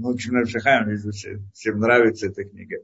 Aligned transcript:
Мы 0.00 0.14
учим 0.14 0.32
на 0.32 0.46
Шахаем, 0.46 0.98
всем 1.52 1.78
нравится 1.78 2.28
эта 2.28 2.44
книга. 2.44 2.78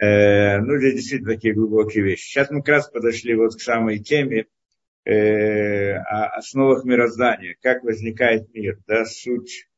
Э, 0.00 0.58
ну, 0.58 0.76
здесь 0.76 0.94
действительно 0.94 1.34
такие 1.34 1.54
глубокие 1.54 2.02
вещи. 2.02 2.24
Сейчас 2.24 2.50
мы 2.50 2.62
как 2.62 2.68
раз 2.68 2.88
подошли 2.88 3.36
вот 3.36 3.54
к 3.54 3.60
самой 3.60 4.00
теме 4.00 4.46
э, 5.04 5.92
о 5.92 6.36
основах 6.36 6.82
мироздания, 6.82 7.54
как 7.62 7.84
возникает 7.84 8.52
мир, 8.52 8.76
да, 8.88 9.04
суть 9.04 9.68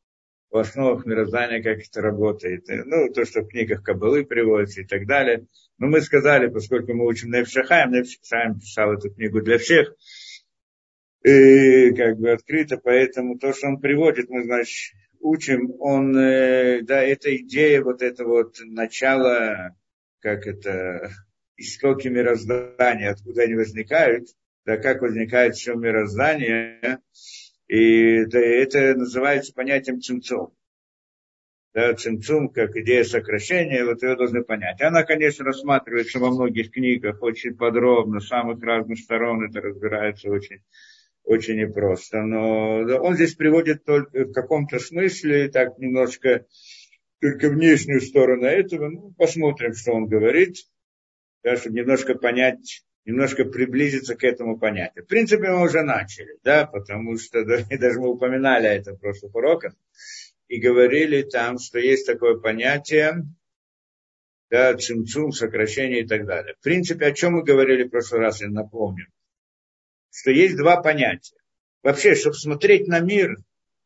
в 0.50 0.56
основах 0.56 1.04
мироздания, 1.04 1.62
как 1.62 1.80
это 1.86 2.00
работает. 2.00 2.66
Э, 2.70 2.82
ну, 2.86 3.12
то, 3.12 3.26
что 3.26 3.42
в 3.42 3.48
книгах 3.48 3.82
Кабалы 3.82 4.24
приводится 4.24 4.80
и 4.80 4.86
так 4.86 5.06
далее. 5.06 5.46
Но 5.76 5.88
мы 5.88 6.00
сказали, 6.00 6.46
поскольку 6.46 6.94
мы 6.94 7.06
учим 7.06 7.30
Невшахаем, 7.30 7.90
Невшахаем 7.90 8.58
писал 8.58 8.94
эту 8.94 9.10
книгу 9.10 9.42
для 9.42 9.58
всех, 9.58 9.94
и 11.24 11.90
как 11.94 12.18
бы 12.18 12.30
открыто, 12.30 12.76
поэтому 12.76 13.38
то, 13.38 13.52
что 13.52 13.68
он 13.68 13.80
приводит, 13.80 14.28
мы, 14.28 14.44
значит, 14.44 14.94
учим, 15.20 15.72
он, 15.80 16.16
э, 16.16 16.82
да, 16.82 17.02
эта 17.02 17.34
идея, 17.36 17.82
вот 17.82 18.02
это 18.02 18.24
вот 18.24 18.58
начало, 18.62 19.74
как 20.20 20.46
это, 20.46 21.10
истоки 21.56 22.08
мироздания, 22.08 23.10
откуда 23.10 23.42
они 23.42 23.54
возникают, 23.54 24.28
да, 24.66 24.76
как 24.76 25.00
возникает 25.00 25.54
все 25.54 25.74
мироздание, 25.74 27.00
и 27.68 28.24
да, 28.26 28.40
это 28.40 28.94
называется 28.94 29.54
понятием 29.54 30.00
цимцом. 30.00 30.54
Да, 31.72 31.92
цимцум, 31.94 32.50
как 32.50 32.76
идея 32.76 33.02
сокращения, 33.02 33.84
вот 33.84 34.02
ее 34.02 34.14
должны 34.14 34.44
понять. 34.44 34.80
Она, 34.80 35.02
конечно, 35.02 35.44
рассматривается 35.44 36.20
во 36.20 36.30
многих 36.30 36.70
книгах 36.70 37.20
очень 37.20 37.56
подробно, 37.56 38.20
с 38.20 38.28
самых 38.28 38.62
разных 38.62 38.98
сторон 39.00 39.44
это 39.44 39.60
разбирается 39.60 40.30
очень, 40.30 40.62
очень 41.24 41.56
непросто. 41.56 42.22
Но 42.22 42.80
он 43.02 43.14
здесь 43.14 43.34
приводит 43.34 43.84
только 43.84 44.24
в 44.24 44.32
каком-то 44.32 44.78
смысле, 44.78 45.48
так 45.48 45.78
немножко, 45.78 46.46
только 47.20 47.48
внешнюю 47.48 48.00
сторону 48.00 48.44
этого. 48.44 48.88
Ну, 48.88 49.14
посмотрим, 49.16 49.74
что 49.74 49.92
он 49.92 50.06
говорит, 50.06 50.56
да, 51.42 51.56
чтобы 51.56 51.76
немножко 51.76 52.14
понять 52.14 52.84
немножко 53.04 53.44
приблизиться 53.44 54.16
к 54.16 54.24
этому 54.24 54.58
понятию. 54.58 55.04
В 55.04 55.08
принципе, 55.08 55.50
мы 55.50 55.64
уже 55.64 55.82
начали, 55.82 56.38
да, 56.42 56.66
потому 56.66 57.18
что 57.18 57.44
да, 57.44 57.58
даже 57.78 58.00
мы 58.00 58.10
упоминали 58.10 58.68
это 58.68 58.92
в 58.92 58.98
прошлых 58.98 59.34
уроках 59.34 59.74
и 60.48 60.58
говорили 60.58 61.22
там, 61.22 61.58
что 61.58 61.78
есть 61.78 62.06
такое 62.06 62.38
понятие, 62.38 63.24
да, 64.50 64.74
цимцум, 64.74 65.32
сокращение 65.32 66.02
и 66.02 66.06
так 66.06 66.26
далее. 66.26 66.54
В 66.58 66.62
принципе, 66.62 67.06
о 67.06 67.12
чем 67.12 67.34
мы 67.34 67.42
говорили 67.42 67.84
в 67.84 67.90
прошлый 67.90 68.20
раз, 68.20 68.40
я 68.40 68.48
напомню, 68.48 69.06
что 70.14 70.30
есть 70.30 70.56
два 70.56 70.80
понятия. 70.80 71.36
Вообще, 71.82 72.14
чтобы 72.14 72.36
смотреть 72.36 72.86
на 72.86 73.00
мир, 73.00 73.36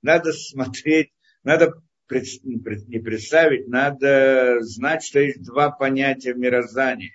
надо 0.02 0.32
смотреть, 0.32 1.10
надо 1.42 1.74
не 2.10 3.00
представить, 3.00 3.66
надо 3.68 4.58
знать, 4.60 5.02
что 5.02 5.20
есть 5.20 5.42
два 5.42 5.70
понятия 5.70 6.34
в. 6.34 7.12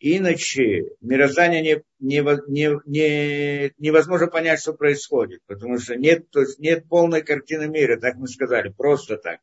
Иначе 0.00 0.84
мироздание 1.00 1.62
не, 1.62 1.82
не, 1.98 2.22
не, 2.48 2.80
не, 2.86 3.72
невозможно 3.78 4.28
понять, 4.28 4.60
что 4.60 4.72
происходит, 4.72 5.40
потому 5.46 5.78
что 5.78 5.96
нет, 5.96 6.30
то 6.30 6.40
есть 6.40 6.60
нет 6.60 6.88
полной 6.88 7.22
картины 7.22 7.66
мира, 7.66 7.98
так 7.98 8.14
мы 8.16 8.28
сказали, 8.28 8.68
просто 8.68 9.16
так. 9.16 9.40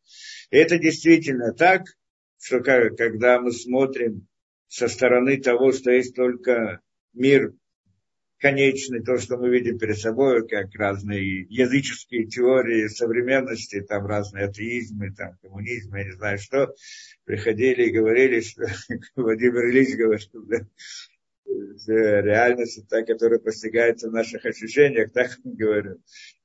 И 0.52 0.58
это 0.58 0.77
действительно 0.77 1.52
так, 1.52 1.83
что 2.39 2.61
когда 2.61 3.41
мы 3.41 3.52
смотрим 3.52 4.27
со 4.67 4.88
стороны 4.88 5.41
того, 5.41 5.73
что 5.73 5.91
есть 5.91 6.16
только 6.16 6.80
мир 7.13 7.53
конечный, 8.39 9.03
то, 9.03 9.17
что 9.17 9.38
мы 9.38 9.50
видим 9.50 9.78
перед 9.78 9.97
собой, 9.97 10.47
как 10.47 10.73
разные 10.75 11.41
языческие 11.50 12.25
теории 12.25 12.88
современности, 12.88 13.81
там 13.81 14.05
разные 14.05 14.45
атеизмы, 14.45 15.14
там 15.14 15.38
коммунизм, 15.42 15.95
я 15.95 16.03
не 16.03 16.11
знаю 16.11 16.38
что, 16.38 16.73
приходили 17.23 17.86
и 17.86 17.92
говорили, 17.92 18.42
что 18.42 18.66
Владимир 19.16 19.69
Ильич 19.69 19.95
говорит, 19.95 20.30
да, 20.33 22.22
реальность 22.22 22.88
та, 22.89 23.03
которая 23.03 23.39
постигается 23.39 24.10
в 24.10 24.14
наших 24.14 24.45
ощущениях, 24.45 25.11
так 25.14 25.31
он 25.43 25.55
говорит. 25.55 25.98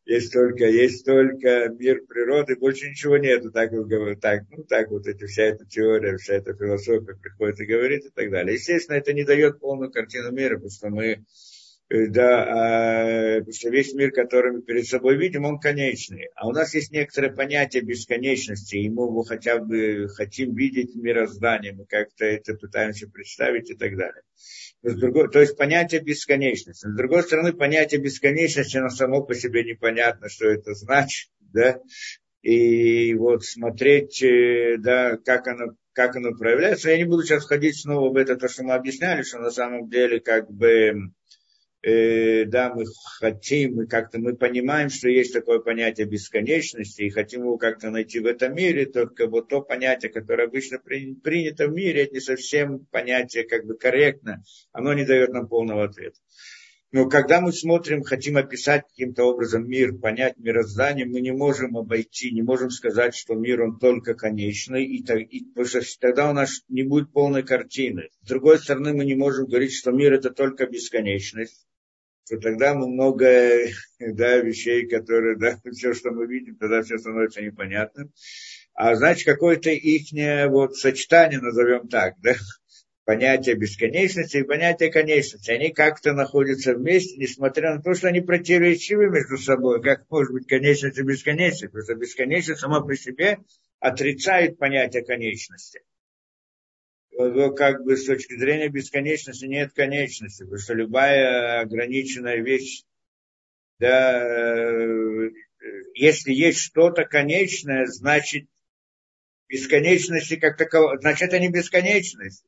Есть 0.07 0.33
только, 0.33 0.67
есть 0.67 1.05
только 1.05 1.69
мир 1.69 2.03
природы, 2.07 2.57
больше 2.57 2.89
ничего 2.89 3.17
нету, 3.17 3.53
так 3.53 3.71
говорит, 3.71 4.21
так, 4.21 4.43
ну 4.51 4.65
так 4.65 4.91
вот 4.91 5.07
эти, 5.07 5.25
вся 5.27 5.45
эта 5.45 5.65
теория, 5.67 6.17
вся 6.17 6.35
эта 6.35 6.55
философия 6.55 7.15
приходит 7.15 7.61
и 7.61 7.67
говорит 7.67 8.05
и 8.07 8.11
так 8.11 8.31
далее. 8.31 8.55
Естественно, 8.55 8.97
это 8.97 9.13
не 9.13 9.25
дает 9.25 9.61
полную 9.61 9.93
картину 9.93 10.33
мира, 10.33 10.55
потому 10.55 10.71
что 10.71 10.89
мы 10.89 11.11
Э, 11.15 11.60
да, 11.91 12.45
а, 12.45 13.39
потому 13.41 13.53
что 13.53 13.71
весь 13.71 13.93
мир, 13.95 14.13
который 14.13 14.53
мы 14.53 14.63
перед 14.63 14.87
собой 14.87 15.17
видим, 15.17 15.45
он 15.45 15.59
конечный. 15.59 16.29
А 16.37 16.47
у 16.47 16.53
нас 16.53 16.73
есть 16.73 16.93
некоторое 16.93 17.31
понятие 17.31 17.83
бесконечности, 17.83 18.77
и 18.77 18.89
мы 18.89 19.25
хотя 19.25 19.59
бы 19.59 20.07
хотим 20.09 20.55
видеть 20.55 20.95
мироздание, 20.95 21.73
мы 21.73 21.87
как-то 21.87 22.25
это 22.25 22.55
пытаемся 22.55 23.09
представить 23.09 23.71
и 23.71 23.75
так 23.75 23.97
далее. 23.97 24.23
с 24.85 24.95
другой, 24.95 25.31
то 25.31 25.41
есть 25.41 25.57
понятие 25.57 26.01
бесконечности. 26.01 26.87
С 26.87 26.97
другой 26.97 27.25
стороны, 27.25 27.53
понятие 27.53 28.01
бесконечности, 28.01 28.77
оно 28.77 28.91
само 28.91 29.25
по 29.25 29.35
себе 29.35 29.65
непонятно, 29.65 30.29
что 30.29 30.49
это 30.49 30.75
значит, 30.75 31.31
да, 31.41 31.81
и 32.43 33.15
вот 33.15 33.45
смотреть, 33.45 34.23
э, 34.23 34.77
да, 34.79 35.17
как 35.17 35.49
оно, 35.49 35.75
как 35.93 36.15
оно 36.15 36.37
проявляется. 36.37 36.91
Я 36.91 36.99
не 36.99 37.05
буду 37.05 37.25
сейчас 37.25 37.45
входить 37.45 37.81
снова 37.81 38.13
в 38.13 38.17
это, 38.17 38.37
то, 38.37 38.49
что 38.49 38.63
мы 38.63 38.75
объясняли, 38.75 39.23
что 39.23 39.41
на 39.41 39.51
самом 39.51 39.91
деле 39.91 40.21
как 40.21 40.51
бы 40.51 41.11
э, 41.83 42.45
да, 42.45 42.73
мы 42.75 42.85
хотим, 43.19 43.77
мы 43.77 43.87
как-то 43.87 44.19
мы 44.19 44.37
понимаем, 44.37 44.91
что 44.91 45.09
есть 45.09 45.33
такое 45.33 45.61
понятие 45.61 46.07
бесконечности, 46.07 47.03
и 47.03 47.11
хотим 47.11 47.43
его 47.43 47.57
как-то 47.57 47.91
найти 47.91 48.21
в 48.21 48.27
этом 48.27 48.55
мире, 48.55 48.87
только 48.87 49.27
вот 49.27 49.49
то 49.49 49.61
понятие, 49.63 50.13
которое 50.13 50.45
обычно 50.45 50.79
при, 50.79 51.15
принято 51.15 51.69
в 51.69 51.73
мире, 51.73 52.05
это 52.05 52.15
не 52.15 52.21
совсем 52.21 52.87
понятие 52.87 53.45
как 53.45 53.65
бы 53.65 53.77
корректно, 53.77 54.43
оно 54.73 54.93
не 54.95 55.05
дает 55.05 55.31
нам 55.31 55.49
полного 55.49 55.85
ответа. 55.85 56.19
Но 56.93 57.09
когда 57.09 57.41
мы 57.41 57.53
смотрим, 57.53 58.03
хотим 58.03 58.37
описать 58.37 58.83
каким-то 58.89 59.23
образом 59.23 59.69
мир, 59.69 59.97
понять 59.97 60.37
мироздание, 60.39 61.07
мы 61.07 61.21
не 61.21 61.31
можем 61.31 61.77
обойти, 61.77 62.33
не 62.33 62.43
можем 62.43 62.71
сказать, 62.71 63.15
что 63.15 63.35
мир 63.35 63.63
он 63.63 63.79
только 63.79 64.15
конечный, 64.15 64.85
и, 64.85 64.97
и, 64.97 65.45
потому 65.55 65.69
что 65.69 66.01
тогда 66.01 66.29
у 66.29 66.33
нас 66.33 66.65
не 66.69 66.83
будет 66.83 67.13
полной 67.13 67.45
картины. 67.45 68.09
С 68.23 68.29
другой 68.29 68.59
стороны, 68.59 68.93
мы 68.93 69.05
не 69.05 69.15
можем 69.15 69.47
говорить, 69.47 69.73
что 69.73 69.93
мир 69.93 70.15
это 70.15 70.31
только 70.31 70.67
бесконечность 70.67 71.65
то 72.31 72.39
тогда 72.39 72.75
много 72.75 73.27
да, 73.99 74.37
вещей, 74.37 74.87
которые, 74.87 75.37
да, 75.37 75.59
все, 75.73 75.93
что 75.93 76.11
мы 76.13 76.27
видим, 76.27 76.57
тогда 76.57 76.83
все 76.83 76.99
становится 76.99 77.43
непонятным. 77.43 78.13
А 78.75 78.95
значит, 78.95 79.27
какое-то 79.27 79.71
их 79.71 80.09
вот 80.51 80.77
сочетание, 80.77 81.41
назовем 81.41 81.89
так, 81.89 82.15
да, 82.23 82.35
понятие 83.05 83.57
бесконечности 83.57 84.39
и 84.39 84.45
понятие 84.45 84.93
конечности. 84.93 85.51
Они 85.51 85.71
как-то 85.71 86.13
находятся 86.13 86.75
вместе, 86.75 87.17
несмотря 87.19 87.75
на 87.75 87.83
то, 87.83 87.95
что 87.95 88.09
они 88.09 88.21
противоречивы 88.21 89.11
между 89.11 89.37
собой. 89.37 89.83
Как 89.83 90.09
может 90.09 90.33
быть 90.33 90.47
конечность 90.47 90.99
и 90.99 91.03
бесконечность? 91.03 91.73
Потому 91.73 91.85
что 91.85 91.95
бесконечность 91.97 92.61
сама 92.61 92.81
по 92.81 92.95
себе 92.95 93.39
отрицает 93.81 94.57
понятие 94.57 95.05
конечности 95.05 95.81
как 97.55 97.85
бы 97.85 97.97
с 97.97 98.05
точки 98.05 98.39
зрения 98.39 98.69
бесконечности 98.69 99.45
нет 99.45 99.73
конечности, 99.73 100.43
потому 100.43 100.59
что 100.59 100.75
любая 100.75 101.61
ограниченная 101.61 102.41
вещь, 102.43 102.83
да, 103.79 104.23
э, 104.23 105.31
если 105.95 106.33
есть 106.33 106.61
что-то 106.61 107.05
конечное, 107.05 107.87
значит 107.87 108.47
бесконечности 109.49 110.37
как 110.37 110.57
таково, 110.57 110.99
значит 111.01 111.29
это 111.29 111.39
не 111.39 111.49
бесконечность. 111.49 112.45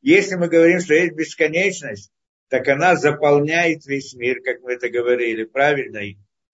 Если 0.00 0.34
мы 0.36 0.48
говорим, 0.48 0.80
что 0.80 0.94
есть 0.94 1.14
бесконечность, 1.14 2.10
так 2.48 2.66
она 2.68 2.96
заполняет 2.96 3.84
весь 3.86 4.14
мир, 4.14 4.40
как 4.42 4.60
мы 4.62 4.72
это 4.72 4.88
говорили, 4.88 5.44
правильно? 5.44 6.00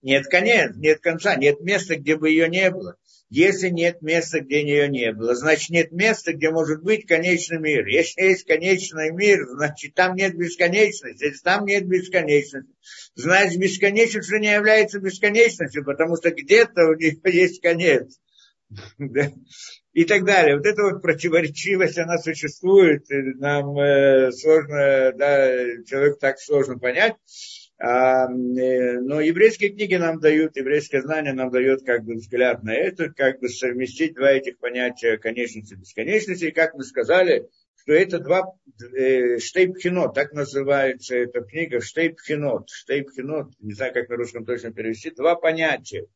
Нет 0.02 0.26
конец, 0.26 0.72
нет 0.74 1.00
конца, 1.00 1.36
нет 1.36 1.60
места, 1.60 1.96
где 1.96 2.16
бы 2.16 2.28
ее 2.28 2.48
не 2.48 2.70
было. 2.70 2.96
Если 3.34 3.68
нет 3.68 4.00
места, 4.00 4.38
где 4.38 4.60
ее 4.60 4.88
не 4.88 5.12
было, 5.12 5.34
значит 5.34 5.70
нет 5.70 5.90
места, 5.90 6.34
где 6.34 6.50
может 6.50 6.84
быть 6.84 7.04
конечный 7.04 7.58
мир. 7.58 7.84
Если 7.84 8.22
есть 8.22 8.46
конечный 8.46 9.10
мир, 9.10 9.44
значит 9.48 9.92
там 9.94 10.14
нет 10.14 10.36
бесконечности. 10.36 11.24
Если 11.24 11.42
там 11.42 11.64
нет 11.64 11.84
бесконечности, 11.84 12.70
значит 13.16 13.58
бесконечность 13.58 14.30
не 14.30 14.52
является 14.52 15.00
бесконечностью, 15.00 15.84
потому 15.84 16.16
что 16.16 16.30
где-то 16.30 16.84
у 16.84 16.94
нее 16.94 17.18
есть 17.24 17.60
конец. 17.60 18.20
И 19.94 20.04
так 20.04 20.24
далее. 20.24 20.56
Вот 20.56 20.66
эта 20.66 20.82
вот 20.84 21.02
противоречивость, 21.02 21.98
она 21.98 22.18
существует. 22.18 23.04
Нам 23.10 23.76
э, 23.76 24.30
сложно, 24.30 25.12
да, 25.16 25.82
человек 25.86 26.20
так 26.20 26.38
сложно 26.38 26.78
понять. 26.78 27.16
Э, 27.78 28.28
но 28.28 29.20
еврейские 29.20 29.70
книги 29.70 29.96
нам 29.96 30.20
дают, 30.20 30.56
еврейское 30.56 31.02
знание 31.02 31.32
нам 31.32 31.50
дает 31.50 31.84
как 31.84 32.04
бы 32.04 32.14
взгляд 32.14 32.62
на 32.62 32.74
это, 32.74 33.10
как 33.10 33.40
бы 33.40 33.48
совместить 33.48 34.14
два 34.14 34.32
этих 34.32 34.58
понятия 34.58 35.18
конечности 35.18 35.74
и 35.74 35.76
бесконечности. 35.76 36.44
И 36.46 36.52
как 36.52 36.74
мы 36.74 36.84
сказали, 36.84 37.48
что 37.76 37.92
это 37.92 38.18
два 38.20 38.54
э, 38.96 39.38
штейпхинот, 39.38 40.14
так 40.14 40.32
называется 40.32 41.16
эта 41.16 41.40
книга, 41.40 41.80
штейпхинот, 41.80 42.70
штейпхинот, 42.70 43.52
не 43.60 43.74
знаю, 43.74 43.92
как 43.92 44.08
на 44.08 44.16
русском 44.16 44.46
точно 44.46 44.72
перевести, 44.72 45.10
два 45.10 45.34
понятия. 45.34 46.06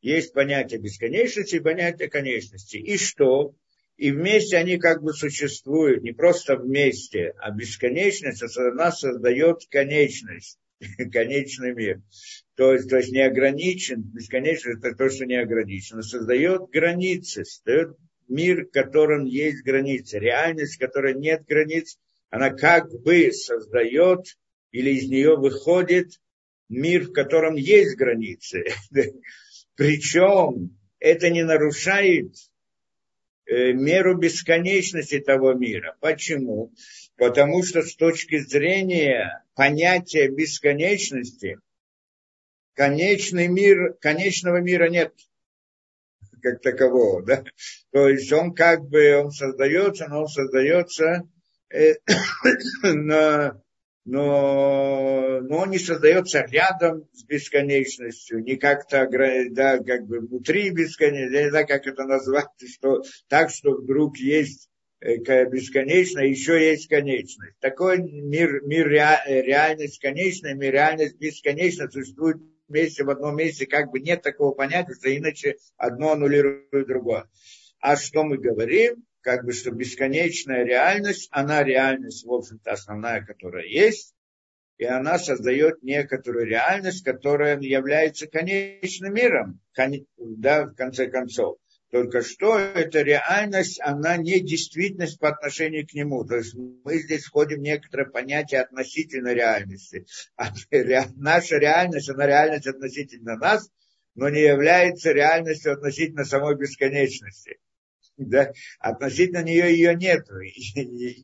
есть 0.00 0.32
понятие 0.34 0.78
бесконечности 0.78 1.56
и 1.56 1.60
понятие 1.60 2.08
конечности. 2.08 2.76
И 2.76 2.98
что? 2.98 3.54
И 3.96 4.12
вместе 4.12 4.56
они 4.56 4.78
как 4.78 5.02
бы 5.02 5.12
существуют, 5.12 6.04
не 6.04 6.12
просто 6.12 6.56
вместе, 6.56 7.34
а 7.38 7.50
бесконечность, 7.50 8.44
она 8.56 8.92
создает 8.92 9.66
конечность, 9.68 10.60
конечный 11.12 11.74
мир. 11.74 12.02
То 12.56 12.72
есть, 12.72 12.88
то 12.88 12.96
есть 12.96 13.12
не 13.12 13.20
ограничен, 13.20 14.02
бесконечность 14.02 14.84
это 14.84 14.96
то, 14.96 15.08
что 15.10 15.26
не 15.26 15.36
ограничено, 15.36 16.02
создает 16.02 16.70
границы, 16.70 17.44
создает 17.44 17.96
мир, 18.28 18.66
в 18.66 18.70
котором 18.70 19.24
есть 19.24 19.62
границы, 19.64 20.18
реальность, 20.18 20.76
в 20.76 20.80
которой 20.80 21.14
нет 21.14 21.44
границ, 21.46 21.98
она 22.30 22.50
как 22.50 22.90
бы 23.02 23.32
создает 23.32 24.38
или 24.70 24.90
из 24.90 25.08
нее 25.08 25.36
выходит 25.36 26.20
мир, 26.68 27.04
в 27.04 27.12
котором 27.12 27.54
есть 27.54 27.96
границы. 27.96 28.64
Причем 29.76 30.76
это 30.98 31.30
не 31.30 31.44
нарушает 31.44 32.34
э, 33.46 33.72
меру 33.72 34.18
бесконечности 34.18 35.20
того 35.20 35.54
мира. 35.54 35.96
Почему? 36.00 36.72
Потому 37.18 37.64
что 37.64 37.82
с 37.82 37.96
точки 37.96 38.38
зрения 38.38 39.44
понятия 39.54 40.28
бесконечности, 40.28 41.58
конечный 42.74 43.48
мир, 43.48 43.94
конечного 44.00 44.58
мира 44.58 44.88
нет 44.88 45.12
как 46.40 46.62
такового, 46.62 47.24
да? 47.24 47.42
То 47.90 48.08
есть 48.08 48.32
он 48.32 48.54
как 48.54 48.88
бы, 48.88 49.16
он 49.16 49.32
создается, 49.32 50.06
но 50.06 50.20
он 50.22 50.28
создается 50.28 51.28
э, 51.70 51.94
на 52.84 53.60
но, 54.10 55.40
но 55.42 55.58
он 55.58 55.70
не 55.70 55.78
создается 55.78 56.40
рядом 56.40 57.06
с 57.12 57.24
бесконечностью, 57.24 58.42
не 58.42 58.56
как-то, 58.56 59.06
да, 59.50 59.76
как 59.78 60.06
бы 60.06 60.20
внутри 60.20 60.70
бесконечности, 60.70 61.34
я 61.34 61.42
не 61.42 61.50
знаю, 61.50 61.66
как 61.66 61.86
это 61.86 62.04
назвать, 62.04 62.46
что, 62.74 63.02
так, 63.28 63.50
что 63.50 63.72
вдруг 63.72 64.16
есть 64.16 64.70
бесконечно, 65.00 66.20
еще 66.20 66.60
есть 66.60 66.88
конечность. 66.88 67.58
Такой 67.60 67.98
мир, 67.98 68.62
мир 68.62 68.88
реальность 68.88 70.00
конечная, 70.00 70.54
мир 70.54 70.72
реальность 70.72 71.18
бесконечна 71.18 71.90
существует 71.90 72.38
вместе 72.68 73.04
в 73.04 73.10
одном 73.10 73.36
месте, 73.36 73.66
как 73.66 73.90
бы 73.90 74.00
нет 74.00 74.22
такого 74.22 74.52
понятия, 74.52 74.94
что 74.94 75.16
иначе 75.16 75.56
одно 75.76 76.12
аннулирует 76.12 76.86
другое. 76.86 77.28
А 77.80 77.96
что 77.96 78.24
мы 78.24 78.38
говорим? 78.38 79.04
как 79.28 79.44
бы, 79.44 79.52
что 79.52 79.70
бесконечная 79.70 80.64
реальность, 80.64 81.28
она 81.32 81.62
реальность, 81.62 82.24
в 82.24 82.32
общем-то, 82.32 82.72
основная, 82.72 83.22
которая 83.22 83.66
есть, 83.66 84.14
и 84.78 84.84
она 84.84 85.18
создает 85.18 85.82
некоторую 85.82 86.46
реальность, 86.46 87.04
которая 87.04 87.60
является 87.60 88.26
конечным 88.26 89.12
миром, 89.12 89.60
да, 90.16 90.64
в 90.64 90.74
конце 90.74 91.08
концов. 91.08 91.58
Только 91.90 92.22
что 92.22 92.58
эта 92.58 93.00
реальность, 93.00 93.80
она 93.82 94.18
не 94.18 94.40
действительность 94.40 95.18
по 95.18 95.30
отношению 95.30 95.86
к 95.86 95.94
нему. 95.94 96.24
То 96.24 96.36
есть 96.36 96.54
мы 96.54 96.98
здесь 96.98 97.24
входим 97.24 97.58
в 97.58 97.62
некоторое 97.62 98.04
понятие 98.04 98.60
относительно 98.60 99.32
реальности. 99.32 100.04
А 100.36 100.52
наша 101.16 101.56
реальность, 101.56 102.10
она 102.10 102.26
реальность 102.26 102.66
относительно 102.66 103.36
нас, 103.36 103.70
но 104.14 104.28
не 104.28 104.42
является 104.42 105.12
реальностью 105.12 105.72
относительно 105.72 106.24
самой 106.24 106.56
бесконечности 106.56 107.58
да, 108.18 108.52
относительно 108.80 109.42
нее 109.42 109.72
ее 109.72 109.94
нет. 109.94 110.26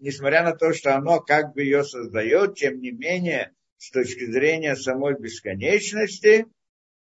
несмотря 0.00 0.44
на 0.44 0.54
то, 0.54 0.72
что 0.72 0.96
оно 0.96 1.20
как 1.20 1.52
бы 1.52 1.62
ее 1.62 1.84
создает, 1.84 2.54
тем 2.54 2.80
не 2.80 2.92
менее, 2.92 3.52
с 3.76 3.90
точки 3.90 4.30
зрения 4.30 4.76
самой 4.76 5.18
бесконечности, 5.18 6.46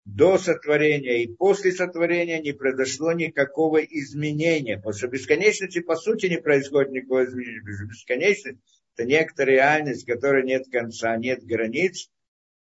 до 0.07 0.39
сотворения 0.39 1.25
и 1.25 1.35
после 1.35 1.73
сотворения 1.73 2.41
не 2.41 2.53
произошло 2.53 3.13
никакого 3.13 3.79
изменения. 3.79 4.77
Потому 4.77 4.95
что 4.95 5.09
бесконечности 5.09 5.81
по 5.81 5.97
сути 5.97 6.27
не 6.27 6.39
происходит 6.39 6.93
никакого 6.93 7.27
изменения. 7.27 7.61
Бесконечность– 7.61 8.59
это 8.97 9.07
некоторая 9.07 9.57
реальность, 9.57 10.07
которой 10.07 10.45
нет 10.45 10.65
конца, 10.73 11.15
нет 11.19 11.45
границ, 11.45 12.09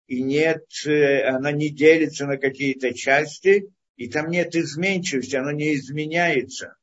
и 0.08 0.22
нет, 0.22 0.64
э, 0.86 1.22
она 1.22 1.50
не 1.52 1.70
делится 1.70 2.26
на 2.26 2.36
какие-то 2.36 2.92
части, 2.92 3.72
и 3.96 4.08
там 4.08 4.30
нет 4.30 4.54
изменчивости, 4.54 5.36
оно 5.36 5.52
не 5.52 5.74
изменяется 5.74 6.74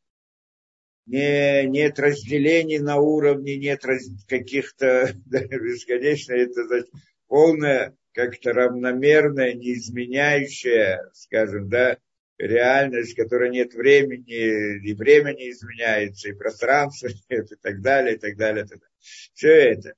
не, 1.06 1.66
нет 1.68 2.00
разделений 2.00 2.80
на 2.80 2.98
уровне, 2.98 3.58
нет 3.58 3.86
раз, 3.86 4.04
каких-то 4.28 5.14
да, 5.26 5.40
бесконечно, 5.42 6.34
это 6.34 6.66
значит, 6.66 6.90
полная, 7.28 7.96
как-то 8.16 8.54
равномерная, 8.54 9.54
неизменяющая, 9.54 11.12
скажем, 11.14 11.70
да, 11.70 11.98
реальность, 12.38 13.14
в 13.14 13.22
которой 13.22 13.50
нет 13.50 13.74
времени, 13.74 14.80
и 14.84 14.94
время 14.94 15.34
не 15.34 15.52
изменяется, 15.52 16.30
и 16.30 16.34
пространство 16.34 17.10
нет, 17.30 17.52
и 17.52 17.56
так 17.56 17.82
далее, 17.82 18.16
и 18.16 18.18
так 18.18 18.38
далее. 18.38 18.64
И 18.64 18.68
так 18.68 18.80
далее. 18.80 18.92
Все 19.34 19.50
это. 19.50 19.94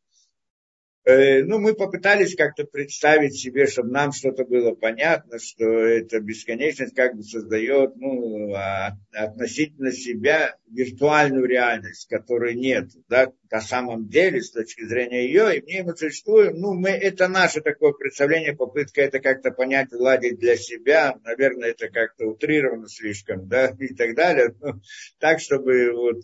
Э, 1.07 1.41
ну, 1.43 1.57
мы 1.57 1.73
попытались 1.73 2.35
как-то 2.35 2.65
представить 2.65 3.39
себе, 3.39 3.65
чтобы 3.65 3.91
нам 3.91 4.11
что-то 4.11 4.43
было 4.43 4.75
понятно, 4.75 5.39
что 5.39 5.63
эта 5.63 6.19
бесконечность 6.19 6.93
как 6.93 7.15
бы 7.15 7.23
создает 7.23 7.95
ну, 7.95 8.53
а, 8.53 8.97
относительно 9.13 9.93
себя 9.93 10.57
виртуальную 10.69 11.45
реальность, 11.45 12.09
которой 12.09 12.55
нет, 12.55 12.89
да, 13.07 13.31
на 13.49 13.61
самом 13.61 14.09
деле, 14.09 14.41
с 14.41 14.51
точки 14.51 14.83
зрения 14.83 15.25
ее, 15.27 15.57
и 15.57 15.61
мне 15.61 15.83
мы 15.83 15.95
существуем, 15.95 16.59
ну, 16.59 16.73
мы, 16.73 16.89
это 16.89 17.29
наше 17.29 17.61
такое 17.61 17.93
представление, 17.93 18.53
попытка 18.53 19.01
это 19.01 19.21
как-то 19.21 19.51
понять, 19.51 19.93
ладить 19.93 20.39
для 20.39 20.57
себя, 20.57 21.17
наверное, 21.23 21.69
это 21.69 21.87
как-то 21.87 22.25
утрировано 22.25 22.89
слишком, 22.89 23.47
да, 23.47 23.67
и 23.79 23.95
так 23.95 24.13
далее, 24.13 24.53
ну, 24.59 24.81
так, 25.19 25.39
чтобы 25.39 25.89
вот 25.93 26.17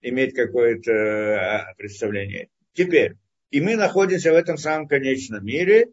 иметь 0.00 0.34
какое-то 0.34 0.92
а, 0.92 1.74
представление. 1.76 2.48
Теперь, 2.72 3.16
и 3.50 3.60
мы 3.60 3.76
находимся 3.76 4.32
в 4.32 4.36
этом 4.36 4.56
самом 4.56 4.88
конечном 4.88 5.44
мире. 5.44 5.88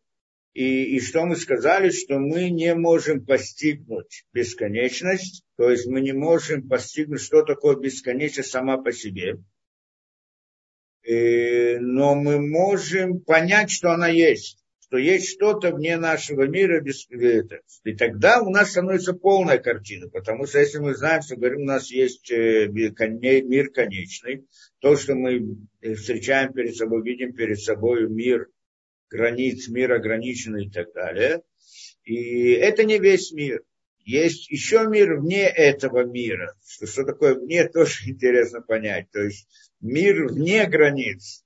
И, 0.53 0.95
и 0.95 0.99
что 0.99 1.25
мы 1.25 1.37
сказали, 1.37 1.91
что 1.91 2.19
мы 2.19 2.49
не 2.49 2.75
можем 2.75 3.25
постигнуть 3.25 4.25
бесконечность, 4.33 5.43
то 5.55 5.69
есть 5.69 5.87
мы 5.87 6.01
не 6.01 6.11
можем 6.11 6.67
постигнуть, 6.67 7.21
что 7.21 7.43
такое 7.43 7.77
бесконечность 7.77 8.51
сама 8.51 8.77
по 8.77 8.91
себе. 8.91 9.37
И, 11.03 11.13
э, 11.13 11.79
но 11.79 12.15
мы 12.15 12.45
можем 12.45 13.21
понять, 13.21 13.71
что 13.71 13.91
она 13.91 14.09
есть 14.09 14.60
что 14.91 14.97
есть 14.97 15.29
что-то 15.29 15.73
вне 15.73 15.95
нашего 15.95 16.47
мира. 16.47 16.81
Без... 16.81 17.07
И 17.85 17.95
тогда 17.95 18.41
у 18.41 18.49
нас 18.49 18.71
становится 18.71 19.13
полная 19.13 19.57
картина, 19.57 20.09
потому 20.09 20.45
что 20.45 20.59
если 20.59 20.79
мы 20.79 20.95
знаем, 20.95 21.21
что 21.21 21.37
говорим, 21.37 21.61
у 21.61 21.65
нас 21.65 21.89
есть 21.89 22.29
э, 22.29 22.67
мир 22.67 23.69
конечный, 23.71 24.45
то, 24.79 24.97
что 24.97 25.15
мы 25.15 25.59
э, 25.79 25.93
встречаем 25.93 26.51
перед 26.51 26.75
собой, 26.75 27.03
видим 27.03 27.33
перед 27.33 27.61
собой 27.61 28.09
мир 28.09 28.49
границ, 29.09 29.69
мир 29.69 29.93
ограниченный 29.93 30.65
и 30.65 30.69
так 30.69 30.91
далее. 30.91 31.41
И 32.03 32.51
это 32.51 32.83
не 32.83 32.99
весь 32.99 33.31
мир. 33.31 33.61
Есть 34.03 34.49
еще 34.49 34.87
мир 34.89 35.21
вне 35.21 35.47
этого 35.47 36.03
мира. 36.03 36.53
Что, 36.67 36.85
что 36.85 37.05
такое 37.05 37.35
вне, 37.35 37.65
тоже 37.69 37.93
интересно 38.09 38.59
понять. 38.59 39.09
То 39.11 39.21
есть 39.21 39.47
мир 39.79 40.27
вне 40.27 40.67
границ. 40.67 41.45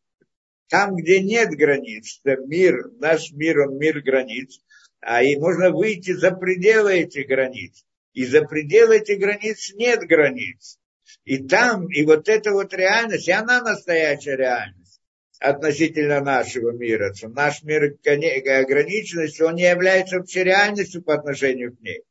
Там, 0.75 0.97
где 0.97 1.21
нет 1.21 1.51
границ, 1.51 2.19
мир, 2.25 2.89
наш 2.99 3.31
мир, 3.31 3.61
он 3.61 3.77
мир 3.77 4.01
границ, 4.01 4.59
а 4.99 5.23
и 5.23 5.37
можно 5.37 5.71
выйти 5.71 6.11
за 6.11 6.31
пределы 6.31 6.95
этих 6.95 7.27
границ. 7.27 7.85
И 8.11 8.25
за 8.25 8.41
пределы 8.41 8.97
этих 8.97 9.17
границ 9.17 9.71
нет 9.75 10.01
границ. 10.01 10.77
И 11.23 11.37
там, 11.37 11.87
и 11.87 12.03
вот 12.03 12.27
эта 12.27 12.51
вот 12.51 12.73
реальность, 12.73 13.29
и 13.29 13.31
она 13.31 13.61
настоящая 13.61 14.35
реальность 14.35 14.99
относительно 15.39 16.19
нашего 16.19 16.71
мира. 16.71 17.13
Наш 17.23 17.63
мир 17.63 17.95
ограниченность, 18.03 19.39
он 19.39 19.55
не 19.55 19.69
является 19.69 20.17
вообще 20.17 20.43
реальностью 20.43 21.01
по 21.01 21.13
отношению 21.13 21.73
к 21.73 21.79
ней. 21.79 22.01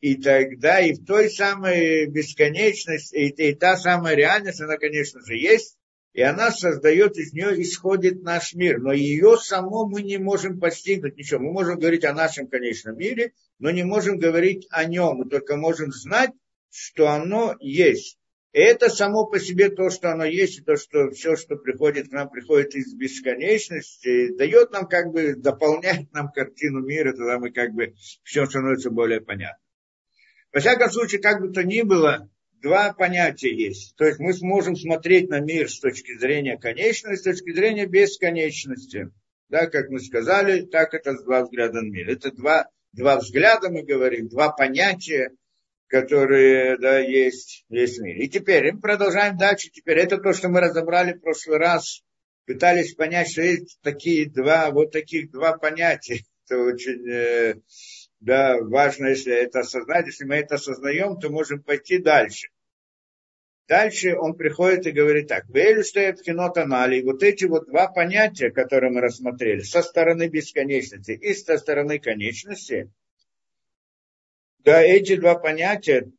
И 0.00 0.14
тогда 0.22 0.78
и 0.78 0.92
в 0.92 1.04
той 1.04 1.30
самой 1.30 2.06
бесконечности, 2.06 3.16
и, 3.16 3.48
и 3.48 3.54
та 3.56 3.76
самая 3.76 4.14
реальность, 4.14 4.60
она, 4.60 4.76
конечно 4.76 5.20
же, 5.26 5.34
есть, 5.34 5.75
и 6.16 6.22
она 6.22 6.50
создает, 6.50 7.18
из 7.18 7.34
нее 7.34 7.60
исходит 7.60 8.22
наш 8.22 8.54
мир. 8.54 8.80
Но 8.80 8.90
ее 8.90 9.36
само 9.36 9.86
мы 9.86 10.00
не 10.00 10.16
можем 10.16 10.58
постигнуть 10.58 11.18
ничего. 11.18 11.40
Мы 11.40 11.52
можем 11.52 11.78
говорить 11.78 12.06
о 12.06 12.14
нашем 12.14 12.46
конечном 12.46 12.96
мире, 12.96 13.34
но 13.58 13.70
не 13.70 13.84
можем 13.84 14.18
говорить 14.18 14.66
о 14.70 14.86
нем. 14.86 15.18
Мы 15.18 15.28
только 15.28 15.58
можем 15.58 15.92
знать, 15.92 16.30
что 16.70 17.10
оно 17.10 17.54
есть. 17.60 18.18
И 18.54 18.58
это 18.58 18.88
само 18.88 19.26
по 19.26 19.38
себе 19.38 19.68
то, 19.68 19.90
что 19.90 20.10
оно 20.10 20.24
есть, 20.24 20.58
и 20.58 20.62
то, 20.62 20.76
что 20.76 21.10
все, 21.10 21.36
что 21.36 21.56
приходит 21.56 22.08
к 22.08 22.12
нам, 22.12 22.30
приходит 22.30 22.74
из 22.74 22.94
бесконечности, 22.94 24.34
дает 24.38 24.70
нам 24.70 24.88
как 24.88 25.12
бы, 25.12 25.34
дополняет 25.34 26.10
нам 26.14 26.32
картину 26.32 26.80
мира, 26.80 27.12
тогда 27.12 27.38
мы 27.38 27.50
как 27.50 27.74
бы 27.74 27.92
все 28.22 28.46
становится 28.46 28.88
более 28.88 29.20
понятно. 29.20 29.62
Во 30.50 30.60
всяком 30.60 30.90
случае, 30.90 31.20
как 31.20 31.42
бы 31.42 31.52
то 31.52 31.62
ни 31.62 31.82
было, 31.82 32.30
два 32.62 32.92
понятия 32.92 33.54
есть. 33.54 33.94
То 33.96 34.04
есть 34.04 34.18
мы 34.18 34.32
сможем 34.32 34.76
смотреть 34.76 35.28
на 35.28 35.40
мир 35.40 35.70
с 35.70 35.78
точки 35.80 36.18
зрения 36.18 36.58
конечности, 36.58 37.20
с 37.20 37.22
точки 37.22 37.52
зрения 37.52 37.86
бесконечности. 37.86 39.10
Да, 39.48 39.66
как 39.66 39.88
мы 39.90 40.00
сказали, 40.00 40.62
так 40.62 40.92
это 40.94 41.14
два 41.22 41.42
взгляда 41.44 41.80
на 41.80 41.88
мир. 41.88 42.10
Это 42.10 42.32
два, 42.32 42.68
два 42.92 43.18
взгляда 43.18 43.70
мы 43.70 43.82
говорим, 43.82 44.28
два 44.28 44.50
понятия, 44.50 45.30
которые 45.88 46.76
да, 46.78 46.98
есть, 46.98 47.64
есть 47.68 47.98
в 47.98 48.02
мире. 48.02 48.24
И 48.24 48.28
теперь 48.28 48.72
мы 48.72 48.80
продолжаем 48.80 49.36
дальше. 49.36 49.70
Теперь 49.70 49.98
это 49.98 50.18
то, 50.18 50.32
что 50.32 50.48
мы 50.48 50.60
разобрали 50.60 51.12
в 51.12 51.20
прошлый 51.20 51.58
раз. 51.58 52.02
Пытались 52.44 52.94
понять, 52.94 53.30
что 53.30 53.42
есть 53.42 53.78
такие 53.82 54.30
два, 54.30 54.70
вот 54.70 54.92
таких 54.92 55.30
два 55.30 55.56
понятия. 55.56 56.20
Это 56.48 56.60
очень 56.60 57.08
э, 57.08 57.54
да, 58.20 58.58
важно, 58.60 59.08
если 59.08 59.34
это 59.34 59.60
осознать. 59.60 60.06
Если 60.06 60.24
мы 60.24 60.36
это 60.36 60.56
осознаем, 60.56 61.18
то 61.18 61.30
можем 61.30 61.62
пойти 61.62 61.98
дальше. 61.98 62.48
Дальше 63.68 64.16
он 64.16 64.34
приходит 64.34 64.86
и 64.86 64.92
говорит 64.92 65.28
так. 65.28 65.48
Вейлю 65.48 65.82
стоит 65.82 66.22
кинот 66.22 66.56
анали. 66.56 67.02
Вот 67.02 67.22
эти 67.22 67.44
вот 67.46 67.66
два 67.66 67.88
понятия, 67.88 68.50
которые 68.50 68.92
мы 68.92 69.00
рассмотрели, 69.00 69.60
со 69.60 69.82
стороны 69.82 70.28
бесконечности 70.28 71.12
и 71.12 71.34
со 71.34 71.58
стороны 71.58 71.98
конечности, 71.98 72.90
да, 74.60 74.82
эти 74.82 75.16
два 75.16 75.36
понятия, 75.36 76.10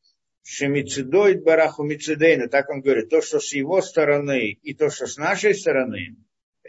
Шемицидоид 0.43 1.43
Бараху 1.43 1.83
Мицидейна, 1.83 2.47
так 2.47 2.69
он 2.69 2.79
говорит, 2.79 3.09
то, 3.09 3.21
что 3.21 3.39
с 3.39 3.53
его 3.53 3.81
стороны 3.81 4.57
и 4.61 4.73
то, 4.73 4.89
что 4.89 5.05
с 5.05 5.17
нашей 5.17 5.53
стороны, 5.53 6.15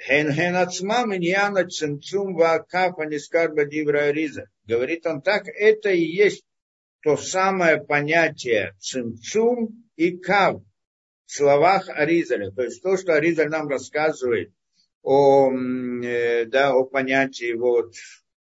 Хен 0.07 0.33
хен 0.33 0.55
ацмам 0.57 1.15
иньяна 1.17 1.63
цинцум 1.69 2.35
ваакаф 2.35 2.99
анискар 2.99 3.49
бадивра 3.55 4.01
ариза. 4.11 4.45
Говорит 4.67 5.07
он 5.07 5.23
так, 5.23 5.49
это 5.49 5.91
и 5.91 6.05
есть 6.05 6.45
то 7.03 7.17
самое 7.17 7.83
понятие 7.83 8.75
цинцум 8.81 9.85
и 9.97 10.17
кав 10.17 10.63
в 11.27 11.33
словах 11.33 11.89
Аризаля. 11.89 12.51
То 12.51 12.63
есть 12.63 12.83
то, 12.83 12.97
что 12.97 13.15
Аризаль 13.15 13.49
нам 13.49 13.69
рассказывает 13.69 14.53
о, 15.03 15.53
э, 15.53 16.47
да, 16.47 16.75
о 16.75 16.85
понятии 16.85 17.53
вот, 17.53 17.95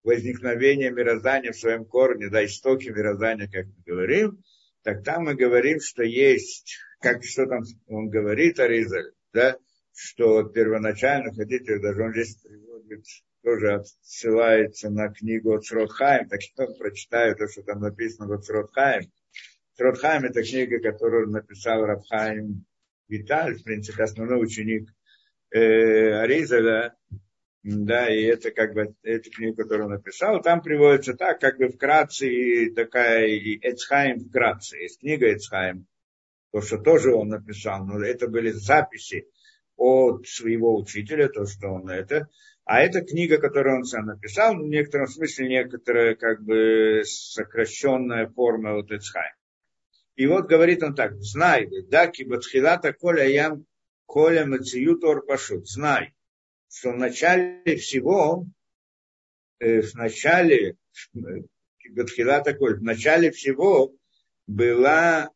возникновения 0.02 0.90
мироздания 0.90 1.52
в 1.52 1.58
своем 1.58 1.84
корне, 1.84 2.28
да, 2.28 2.44
истоки 2.44 2.88
мироздания, 2.88 3.48
как 3.48 3.66
мы 3.66 3.82
говорим, 3.84 4.42
так 4.82 5.04
там 5.04 5.24
мы 5.24 5.34
говорим, 5.34 5.80
что 5.80 6.02
есть, 6.02 6.78
как 7.00 7.22
что 7.24 7.46
там 7.46 7.62
он 7.86 8.08
говорит, 8.08 8.58
Аризаль, 8.58 9.12
да, 9.32 9.56
что 9.94 10.44
первоначально, 10.44 11.32
хотите, 11.32 11.78
даже 11.78 12.02
он 12.02 12.12
здесь 12.12 12.36
приводит, 12.36 13.04
тоже 13.42 13.74
отсылается 13.74 14.90
на 14.90 15.08
книгу 15.08 15.52
от 15.54 15.64
Сродхайм, 15.64 16.28
так 16.28 16.40
что 16.40 16.66
прочитаю 16.74 17.36
то, 17.36 17.48
что 17.48 17.62
там 17.62 17.80
написано 17.80 18.32
от 18.34 18.44
Сродхайм. 18.44 19.10
Сродхайм 19.74 20.24
это 20.24 20.42
книга, 20.42 20.80
которую 20.80 21.30
написал 21.30 21.84
Рабхайм 21.84 22.64
Виталь, 23.08 23.54
в 23.54 23.64
принципе, 23.64 24.04
основной 24.04 24.42
ученик 24.42 24.90
э, 25.50 26.12
Аризаля, 26.20 26.94
да, 27.62 28.12
и 28.12 28.22
это 28.24 28.50
как 28.50 28.74
бы 28.74 28.94
эту 29.02 29.30
книгу, 29.30 29.56
которую 29.56 29.86
он 29.86 29.92
написал, 29.92 30.42
там 30.42 30.62
приводится 30.62 31.14
так, 31.14 31.40
как 31.40 31.58
бы 31.58 31.68
вкратце, 31.68 32.28
и 32.28 32.74
такая 32.74 33.26
и 33.26 33.58
Эцхайм 33.62 34.18
вкратце. 34.20 34.78
Есть 34.78 35.00
книга 35.00 35.32
Эцхайм, 35.32 35.86
то, 36.52 36.60
что 36.60 36.78
тоже 36.78 37.14
он 37.14 37.28
написал, 37.28 37.86
но 37.86 38.04
это 38.04 38.28
были 38.28 38.50
записи 38.50 39.26
от 39.76 40.26
своего 40.26 40.78
учителя, 40.78 41.28
то, 41.28 41.46
что 41.46 41.68
он 41.68 41.88
это. 41.88 42.28
А 42.64 42.80
эта 42.80 43.02
книга, 43.02 43.38
которую 43.38 43.76
он 43.76 43.84
сам 43.84 44.06
написал, 44.06 44.54
в 44.56 44.68
некотором 44.68 45.08
смысле 45.08 45.48
некоторая 45.48 46.14
как 46.14 46.42
бы 46.42 47.02
сокращенная 47.04 48.28
форма 48.28 48.74
вот 48.74 48.92
Эцхайм. 48.92 49.32
И 50.14 50.26
вот 50.26 50.46
говорит 50.46 50.82
он 50.82 50.94
так, 50.94 51.20
знай, 51.22 51.68
да, 51.88 52.06
кибатхилата 52.06 52.92
коля 52.92 53.26
ям 53.26 53.66
коля 54.06 54.46
мациют 54.46 55.02
ор 55.04 55.24
пашут, 55.24 55.68
знай, 55.68 56.12
что 56.68 56.92
в 56.92 56.98
начале 56.98 57.76
всего, 57.76 58.46
э, 59.58 59.80
в 59.80 59.94
начале, 59.94 60.76
кибатхилата 61.78 62.54
коля, 62.54 62.76
в 62.76 62.82
начале 62.82 63.30
всего 63.30 63.94
была 64.46 65.30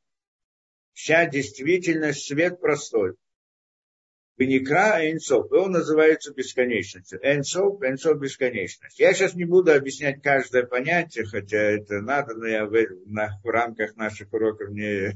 вся 0.92 1.26
действительность, 1.26 2.26
свет 2.26 2.60
простой. 2.60 3.14
Беникра 4.36 5.10
Энсов, 5.10 5.50
и 5.50 5.54
он 5.54 5.72
называется 5.72 6.32
бесконечностью. 6.32 7.18
Энсов, 7.22 7.82
Энсов 7.82 8.20
бесконечность. 8.20 8.98
Я 8.98 9.14
сейчас 9.14 9.34
не 9.34 9.44
буду 9.44 9.72
объяснять 9.72 10.20
каждое 10.22 10.64
понятие, 10.64 11.24
хотя 11.24 11.58
это 11.58 12.02
надо, 12.02 12.34
но 12.34 12.46
я 12.46 12.66
в, 12.66 12.74
на, 13.06 13.40
в 13.42 13.48
рамках 13.48 13.96
наших 13.96 14.32
уроков 14.34 14.70
не, 14.70 15.12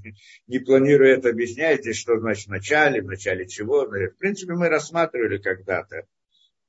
не 0.46 0.58
планирую 0.58 1.10
это 1.10 1.28
объяснять. 1.28 1.82
Здесь 1.82 1.98
что 1.98 2.18
значит 2.18 2.46
в 2.46 2.50
начале, 2.50 3.02
в 3.02 3.06
начале 3.06 3.46
чего. 3.46 3.84
В 3.84 4.16
принципе, 4.18 4.54
мы 4.54 4.68
рассматривали 4.68 5.36
когда-то 5.36 6.06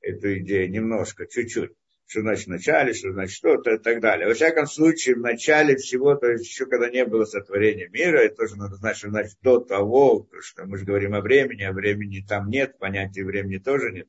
эту 0.02 0.40
идею 0.40 0.70
немножко, 0.70 1.28
чуть-чуть 1.28 1.72
что 2.12 2.22
значит 2.22 2.48
в 2.48 2.50
начале, 2.50 2.94
что 2.94 3.14
значит 3.14 3.34
что-то 3.34 3.76
и 3.76 3.78
так 3.78 4.02
далее. 4.02 4.28
Во 4.28 4.34
всяком 4.34 4.66
случае, 4.66 5.16
в 5.16 5.20
начале 5.20 5.78
всего, 5.78 6.14
то 6.16 6.30
есть 6.30 6.46
еще 6.46 6.66
когда 6.66 6.90
не 6.90 7.06
было 7.06 7.24
сотворения 7.24 7.88
мира, 7.88 8.18
это 8.18 8.36
тоже 8.36 8.58
надо 8.58 8.76
знать, 8.76 8.98
что 8.98 9.08
значит 9.08 9.38
до 9.42 9.60
того, 9.62 10.28
что 10.42 10.66
мы 10.66 10.78
же 10.78 10.84
говорим 10.84 11.14
о 11.14 11.22
времени, 11.22 11.64
а 11.64 11.72
времени 11.72 12.26
там 12.28 12.50
нет, 12.50 12.78
понятия 12.80 13.24
времени 13.24 13.60
тоже 13.60 13.94
нет. 13.94 14.08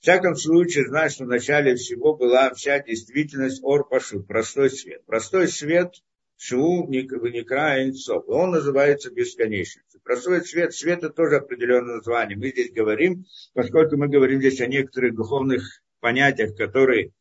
В 0.00 0.02
всяком 0.02 0.34
случае, 0.34 0.88
знать, 0.88 1.12
что 1.12 1.26
в 1.26 1.28
начале 1.28 1.76
всего 1.76 2.16
была 2.16 2.52
вся 2.54 2.80
действительность 2.80 3.62
Орпашу, 3.62 4.24
простой 4.24 4.68
свет. 4.68 5.06
Простой 5.06 5.46
свет, 5.46 5.94
Шу 6.36 6.88
Никра 6.88 7.84
Инцов. 7.84 8.24
Он 8.26 8.50
называется 8.50 9.12
бесконечностью. 9.12 10.00
Простой 10.02 10.44
свет, 10.44 10.74
свет 10.74 11.04
это 11.04 11.10
тоже 11.10 11.36
определенное 11.36 11.98
название. 11.98 12.36
Мы 12.36 12.48
здесь 12.48 12.72
говорим, 12.72 13.26
поскольку 13.52 13.96
мы 13.96 14.08
говорим 14.08 14.40
здесь 14.40 14.60
о 14.60 14.66
некоторых 14.66 15.14
духовных 15.14 15.62
понятиях, 16.00 16.56
которые 16.56 17.12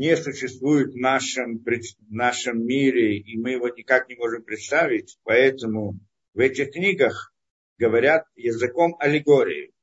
не 0.00 0.16
существует 0.16 0.94
в 0.94 0.96
нашем, 0.96 1.58
в 1.58 2.12
нашем 2.12 2.64
мире, 2.64 3.18
и 3.18 3.36
мы 3.36 3.50
его 3.50 3.68
никак 3.68 4.08
не 4.08 4.14
можем 4.14 4.42
представить. 4.42 5.18
Поэтому 5.24 6.00
в 6.32 6.38
этих 6.38 6.72
книгах 6.72 7.34
говорят 7.76 8.24
языком 8.34 8.96
аллегории. 8.98 9.74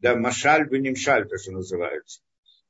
Да, 0.00 0.16
машаль 0.16 0.68
венимшаль, 0.68 1.28
то, 1.28 1.38
что 1.38 1.52
называется. 1.52 2.20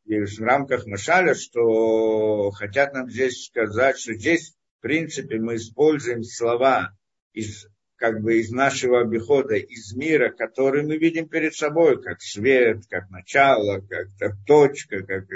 И 0.05 0.21
в 0.21 0.41
рамках 0.41 0.87
машаля, 0.87 1.35
что 1.35 2.51
хотят 2.51 2.93
нам 2.93 3.09
здесь 3.09 3.47
сказать, 3.47 3.99
что 3.99 4.13
здесь, 4.13 4.55
в 4.79 4.83
принципе, 4.83 5.39
мы 5.39 5.55
используем 5.55 6.23
слова 6.23 6.91
из 7.33 7.67
как 8.01 8.23
бы 8.23 8.41
из 8.41 8.51
нашего 8.51 9.03
обихода, 9.03 9.57
из 9.57 9.95
мира, 9.95 10.31
который 10.31 10.83
мы 10.83 10.97
видим 10.97 11.29
перед 11.29 11.55
собой, 11.55 12.03
как 12.03 12.23
свет, 12.23 12.79
как 12.89 13.11
начало, 13.11 13.87
как 14.19 14.33
точка, 14.47 15.05
как 15.05 15.27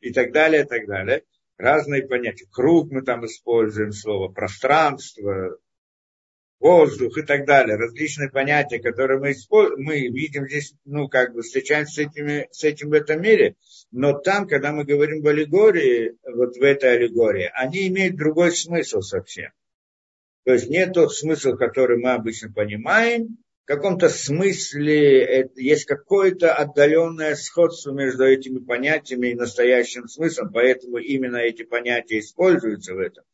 и 0.00 0.12
так 0.12 0.32
далее, 0.32 0.64
и 0.64 0.66
так 0.66 0.88
далее. 0.88 1.22
Разные 1.56 2.02
понятия. 2.02 2.46
Круг 2.50 2.90
мы 2.90 3.02
там 3.02 3.24
используем 3.26 3.92
слово, 3.92 4.26
пространство, 4.26 5.56
воздух 6.58 7.16
и 7.16 7.22
так 7.22 7.46
далее. 7.46 7.76
Различные 7.76 8.28
понятия, 8.28 8.80
которые 8.80 9.20
мы, 9.20 9.30
используем, 9.30 9.84
мы 9.84 10.00
видим 10.08 10.48
здесь, 10.48 10.74
ну, 10.84 11.06
как 11.08 11.32
бы 11.32 11.42
встречаемся 11.42 11.92
с, 11.92 11.98
этими, 11.98 12.48
с 12.50 12.64
этим 12.64 12.90
в 12.90 12.94
этом 12.94 13.22
мире, 13.22 13.54
но 13.92 14.18
там, 14.18 14.48
когда 14.48 14.72
мы 14.72 14.84
говорим 14.84 15.22
в 15.22 15.28
аллегории, 15.28 16.16
вот 16.24 16.56
в 16.56 16.62
этой 16.62 16.96
аллегории, 16.96 17.48
они 17.54 17.86
имеют 17.86 18.16
другой 18.16 18.50
смысл 18.50 19.00
совсем. 19.00 19.52
То 20.44 20.52
есть 20.52 20.68
не 20.68 20.86
тот 20.86 21.14
смысл, 21.14 21.52
который 21.52 21.98
мы 21.98 22.12
обычно 22.12 22.52
понимаем. 22.52 23.38
В 23.64 23.66
каком-то 23.66 24.08
смысле 24.08 25.48
есть 25.54 25.84
какое-то 25.84 26.52
отдаленное 26.54 27.36
сходство 27.36 27.92
между 27.92 28.24
этими 28.24 28.58
понятиями 28.58 29.28
и 29.28 29.34
настоящим 29.34 30.08
смыслом, 30.08 30.50
поэтому 30.52 30.98
именно 30.98 31.36
эти 31.36 31.62
понятия 31.62 32.18
используются 32.18 32.94
в 32.94 32.98
этом. 32.98 33.24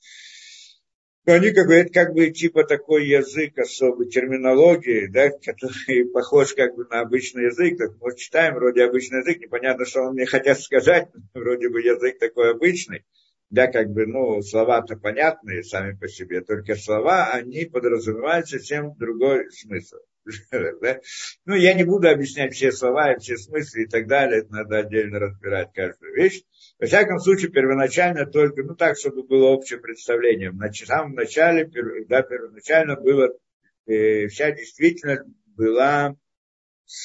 Но 1.26 1.32
они 1.32 1.50
как 1.50 1.66
бы, 1.66 1.74
это 1.74 1.92
как 1.92 2.12
бы 2.12 2.30
типа 2.30 2.64
такой 2.64 3.08
язык 3.08 3.58
особой 3.58 4.08
терминологии, 4.08 5.06
да, 5.06 5.30
который 5.30 6.04
похож 6.12 6.54
как 6.54 6.76
бы 6.76 6.84
на 6.84 7.00
обычный 7.00 7.46
язык. 7.46 7.78
Так 7.78 7.92
мы 8.00 8.14
читаем 8.16 8.54
вроде 8.54 8.84
обычный 8.84 9.20
язык, 9.20 9.40
непонятно, 9.40 9.86
что 9.86 10.02
он 10.02 10.14
мне 10.14 10.26
хотят 10.26 10.60
сказать, 10.60 11.08
вроде 11.34 11.68
бы 11.68 11.80
язык 11.80 12.18
такой 12.18 12.50
обычный 12.50 13.04
да, 13.50 13.68
как 13.68 13.90
бы, 13.90 14.06
ну, 14.06 14.42
слова-то 14.42 14.96
понятные 14.96 15.62
сами 15.62 15.96
по 15.96 16.08
себе, 16.08 16.40
только 16.40 16.74
слова, 16.74 17.30
они 17.32 17.64
подразумевают 17.64 18.48
совсем 18.48 18.94
другой 18.96 19.50
смысл. 19.50 19.96
Ну, 21.44 21.54
я 21.54 21.74
не 21.74 21.84
буду 21.84 22.08
объяснять 22.08 22.52
все 22.52 22.72
слова 22.72 23.12
и 23.12 23.18
все 23.20 23.36
смыслы 23.36 23.82
и 23.82 23.86
так 23.86 24.08
далее, 24.08 24.40
это 24.40 24.52
надо 24.52 24.78
отдельно 24.78 25.20
разбирать 25.20 25.72
каждую 25.72 26.14
вещь. 26.14 26.42
Во 26.80 26.86
всяком 26.86 27.20
случае, 27.20 27.52
первоначально 27.52 28.26
только, 28.26 28.64
ну 28.64 28.74
так, 28.74 28.98
чтобы 28.98 29.22
было 29.22 29.50
общее 29.50 29.78
представление. 29.78 30.50
В 30.50 30.72
самом 30.84 31.14
начале, 31.14 31.70
да, 32.08 32.22
первоначально 32.22 32.96
было, 32.96 33.30
э, 33.86 34.26
вся 34.26 34.50
действительность 34.50 35.28
была 35.56 36.16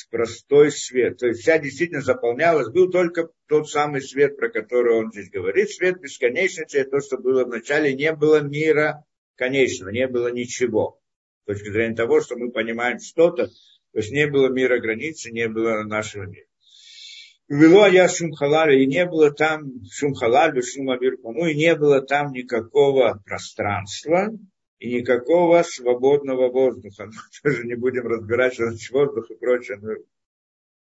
простой 0.10 0.72
свет. 0.72 1.18
То 1.18 1.28
есть 1.28 1.42
вся 1.42 1.58
действительно 1.58 2.02
заполнялась. 2.02 2.70
Был 2.70 2.90
только 2.90 3.30
тот 3.48 3.70
самый 3.70 4.02
свет, 4.02 4.38
про 4.38 4.50
который 4.50 4.96
он 4.96 5.12
здесь 5.12 5.30
говорит. 5.30 5.70
Свет 5.70 6.00
бесконечности, 6.00 6.84
то, 6.84 7.00
что 7.00 7.18
было 7.18 7.46
в 7.46 7.50
начале, 7.50 7.94
не 7.94 8.14
было 8.14 8.42
мира 8.42 9.06
конечного, 9.36 9.90
не 9.90 10.08
было 10.08 10.32
ничего. 10.32 11.00
С 11.44 11.46
точки 11.46 11.72
зрения 11.72 11.96
того, 11.96 12.22
что 12.22 12.36
мы 12.38 12.52
понимаем 12.52 13.00
что-то, 13.00 13.48
то 13.48 13.98
есть 13.98 14.12
не 14.12 14.28
было 14.28 14.50
мира 14.50 14.80
границы, 14.80 15.32
не 15.32 15.48
было 15.48 15.84
нашего 15.84 16.24
мира. 16.24 16.46
Вело 17.50 17.88
я 17.88 18.08
шумхалаля, 18.08 18.82
и 18.82 18.86
не 18.86 19.06
было 19.06 19.32
там 19.32 19.84
шумхалаль, 19.92 20.62
шумавир, 20.64 21.18
ну 21.22 21.46
и 21.46 21.56
не 21.56 21.76
было 21.76 22.02
там 22.02 22.32
никакого 22.32 23.22
пространства 23.26 24.30
и 24.82 24.96
никакого 24.96 25.62
свободного 25.62 26.50
воздуха. 26.50 27.06
Мы 27.44 27.52
тоже 27.52 27.68
не 27.68 27.76
будем 27.76 28.08
разбирать, 28.08 28.56
что 28.56 28.66
значит 28.66 28.92
воздух 28.92 29.30
и 29.30 29.36
прочее. 29.36 29.78
Ну, 29.80 29.92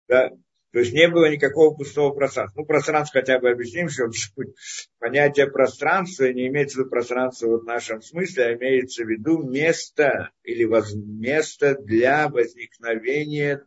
да. 0.06 0.30
То 0.70 0.78
есть 0.80 0.92
не 0.92 1.08
было 1.08 1.28
никакого 1.28 1.74
пустого 1.74 2.14
пространства. 2.14 2.60
Ну, 2.60 2.66
пространство 2.66 3.20
хотя 3.20 3.40
бы 3.40 3.50
объясним, 3.50 3.88
что 3.88 4.08
понятие 5.00 5.50
пространства 5.50 6.32
не 6.32 6.46
имеется 6.46 6.76
в 6.76 6.80
виду 6.80 6.90
пространство 6.90 7.58
в 7.58 7.64
нашем 7.64 8.00
смысле, 8.00 8.44
а 8.44 8.54
имеется 8.54 9.02
в 9.02 9.08
виду 9.08 9.42
место 9.42 10.30
или 10.44 10.64
воз... 10.64 10.94
место 10.94 11.74
для 11.74 12.28
возникновения 12.28 13.64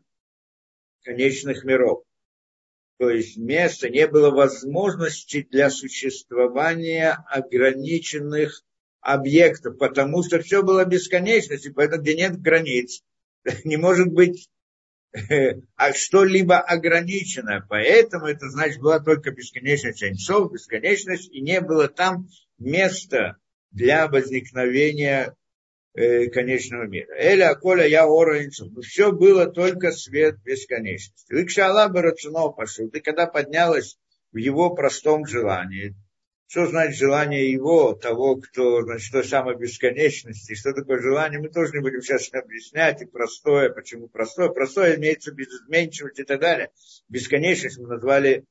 конечных 1.03 1.65
миров. 1.65 2.05
То 2.99 3.09
есть 3.09 3.35
место, 3.35 3.89
не 3.89 4.07
было 4.07 4.29
возможности 4.29 5.45
для 5.51 5.69
существования 5.71 7.17
ограниченных 7.27 8.63
объектов, 9.01 9.77
потому 9.77 10.23
что 10.23 10.41
все 10.41 10.63
было 10.63 10.85
бесконечностью, 10.85 11.73
поэтому 11.73 12.01
где 12.01 12.15
нет 12.15 12.39
границ, 12.39 13.01
не 13.63 13.77
может 13.77 14.07
быть 14.07 14.49
а 15.75 15.93
что-либо 15.93 16.59
ограниченное. 16.59 17.65
Поэтому 17.67 18.27
это 18.27 18.49
значит 18.49 18.79
была 18.79 18.99
только 18.99 19.31
бесконечность 19.31 20.03
Эйнсов, 20.03 20.51
бесконечность, 20.51 21.29
и 21.31 21.41
не 21.41 21.61
было 21.61 21.87
там 21.87 22.29
места 22.57 23.37
для 23.71 24.07
возникновения 24.07 25.35
э, 25.93 26.27
конечного 26.27 26.83
мира. 26.87 27.13
Эля 27.17 27.53
Коля 27.55 27.85
я 27.85 28.07
ора 28.07 28.39
Эйнсов. 28.39 28.69
Ну, 28.71 28.81
все 28.81 29.11
было 29.11 29.47
только 29.47 29.91
свет 29.91 30.41
бесконечности. 30.43 31.33
Викшала 31.33 31.89
бы 31.89 32.01
рацино 32.01 32.49
пошел. 32.49 32.89
Ты 32.89 33.01
когда 33.01 33.27
поднялась 33.27 33.97
в 34.31 34.37
его 34.37 34.73
простом 34.73 35.25
желании, 35.25 35.95
что 36.51 36.67
значит 36.67 36.97
желание 36.97 37.49
его, 37.49 37.93
того, 37.93 38.35
кто, 38.35 38.81
значит, 38.81 39.13
той 39.13 39.23
самой 39.23 39.55
бесконечности, 39.55 40.53
что 40.53 40.73
такое 40.73 40.99
желание, 40.99 41.39
мы 41.39 41.47
тоже 41.47 41.71
не 41.71 41.79
будем 41.79 42.01
сейчас 42.01 42.27
объяснять, 42.33 43.01
и 43.01 43.05
простое, 43.05 43.69
почему 43.69 44.09
простое. 44.09 44.49
Простое 44.49 44.97
имеется 44.97 45.31
без 45.31 45.47
изменчивости 45.47 46.21
и 46.21 46.23
так 46.25 46.41
далее. 46.41 46.71
Бесконечность 47.07 47.79
мы 47.79 47.87
назвали 47.87 48.43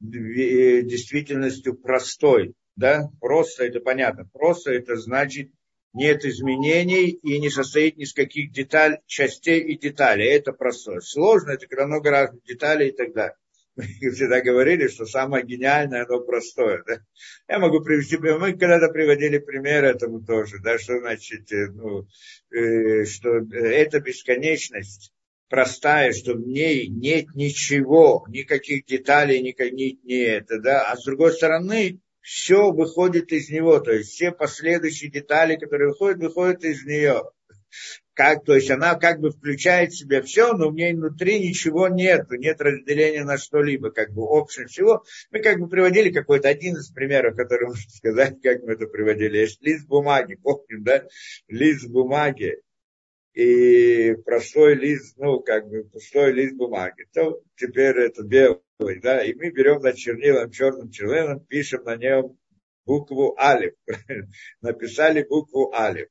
э, 0.00 0.82
действительностью 0.82 1.76
простой, 1.76 2.54
да, 2.74 3.08
просто 3.20 3.66
это 3.66 3.78
понятно. 3.78 4.28
Просто 4.32 4.72
это 4.72 4.96
значит 4.96 5.52
нет 5.92 6.24
изменений 6.24 7.10
и 7.10 7.38
не 7.38 7.50
состоит 7.50 7.98
ни 7.98 8.02
из 8.02 8.14
каких 8.14 8.50
деталей, 8.50 8.98
частей 9.06 9.60
и 9.60 9.78
деталей. 9.78 10.26
Это 10.28 10.52
простое. 10.52 10.98
Сложно, 10.98 11.52
это 11.52 11.68
когда 11.68 11.86
много 11.86 12.10
разных 12.10 12.42
деталей 12.42 12.88
и 12.88 12.96
так 12.96 13.14
далее 13.14 13.36
всегда 14.12 14.40
говорили, 14.40 14.88
что 14.88 15.06
самое 15.06 15.44
гениальное, 15.44 16.04
оно 16.04 16.20
простое. 16.20 16.82
Да? 16.86 17.00
Я 17.48 17.58
могу 17.58 17.80
привести, 17.80 18.16
мы 18.18 18.52
когда-то 18.52 18.88
приводили 18.88 19.38
пример 19.38 19.84
этому 19.84 20.24
тоже, 20.24 20.58
да, 20.62 20.78
что 20.78 20.98
значит, 20.98 21.52
э, 21.52 21.68
ну, 21.68 22.06
э, 22.50 23.04
что 23.04 23.38
эта 23.52 24.00
бесконечность 24.00 25.12
простая, 25.48 26.12
что 26.12 26.34
в 26.34 26.40
ней 26.40 26.88
нет 26.88 27.34
ничего, 27.34 28.26
никаких 28.28 28.84
деталей, 28.84 29.40
никак, 29.40 29.72
ни, 29.72 29.98
ни 30.04 30.20
это, 30.22 30.58
да, 30.58 30.90
а 30.90 30.96
с 30.96 31.04
другой 31.04 31.32
стороны, 31.32 32.00
все 32.20 32.72
выходит 32.72 33.32
из 33.32 33.48
него, 33.48 33.80
то 33.80 33.92
есть 33.92 34.10
все 34.10 34.32
последующие 34.32 35.10
детали, 35.10 35.56
которые 35.56 35.90
выходят, 35.90 36.18
выходят 36.20 36.64
из 36.64 36.84
нее 36.84 37.22
как, 38.18 38.44
то 38.44 38.56
есть 38.56 38.68
она 38.68 38.96
как 38.96 39.20
бы 39.20 39.30
включает 39.30 39.92
в 39.92 39.96
себя 39.96 40.22
все, 40.22 40.52
но 40.52 40.70
в 40.70 40.74
ней 40.74 40.92
внутри 40.92 41.38
ничего 41.38 41.86
нет, 41.86 42.28
нет 42.32 42.60
разделения 42.60 43.22
на 43.22 43.38
что-либо, 43.38 43.92
как 43.92 44.12
бы 44.12 44.22
общее 44.22 44.66
всего. 44.66 45.04
Мы 45.30 45.38
как 45.38 45.60
бы 45.60 45.68
приводили 45.68 46.10
какой-то 46.10 46.48
один 46.48 46.74
из 46.74 46.90
примеров, 46.90 47.36
который 47.36 47.66
можно 47.68 47.88
сказать, 47.88 48.42
как 48.42 48.64
мы 48.64 48.72
это 48.72 48.88
приводили. 48.88 49.38
Есть 49.38 49.62
лист 49.62 49.86
бумаги, 49.86 50.34
помним, 50.34 50.82
да? 50.82 51.04
Лист 51.46 51.88
бумаги 51.88 52.60
и 53.34 54.16
простой 54.24 54.74
лист, 54.74 55.16
ну, 55.16 55.38
как 55.38 55.68
бы 55.68 55.84
пустой 55.84 56.32
лист 56.32 56.56
бумаги. 56.56 57.06
То 57.14 57.40
теперь 57.54 57.98
это 57.98 58.24
белый, 58.24 59.00
да, 59.00 59.22
и 59.22 59.32
мы 59.32 59.52
берем 59.52 59.80
на 59.80 59.92
чернилом, 59.92 60.50
черным 60.50 60.90
чернилом, 60.90 61.38
пишем 61.46 61.84
на 61.84 61.94
нем 61.94 62.36
букву 62.84 63.38
Алиф. 63.38 63.74
Написали 64.60 65.22
букву 65.22 65.72
Алиф. 65.72 66.08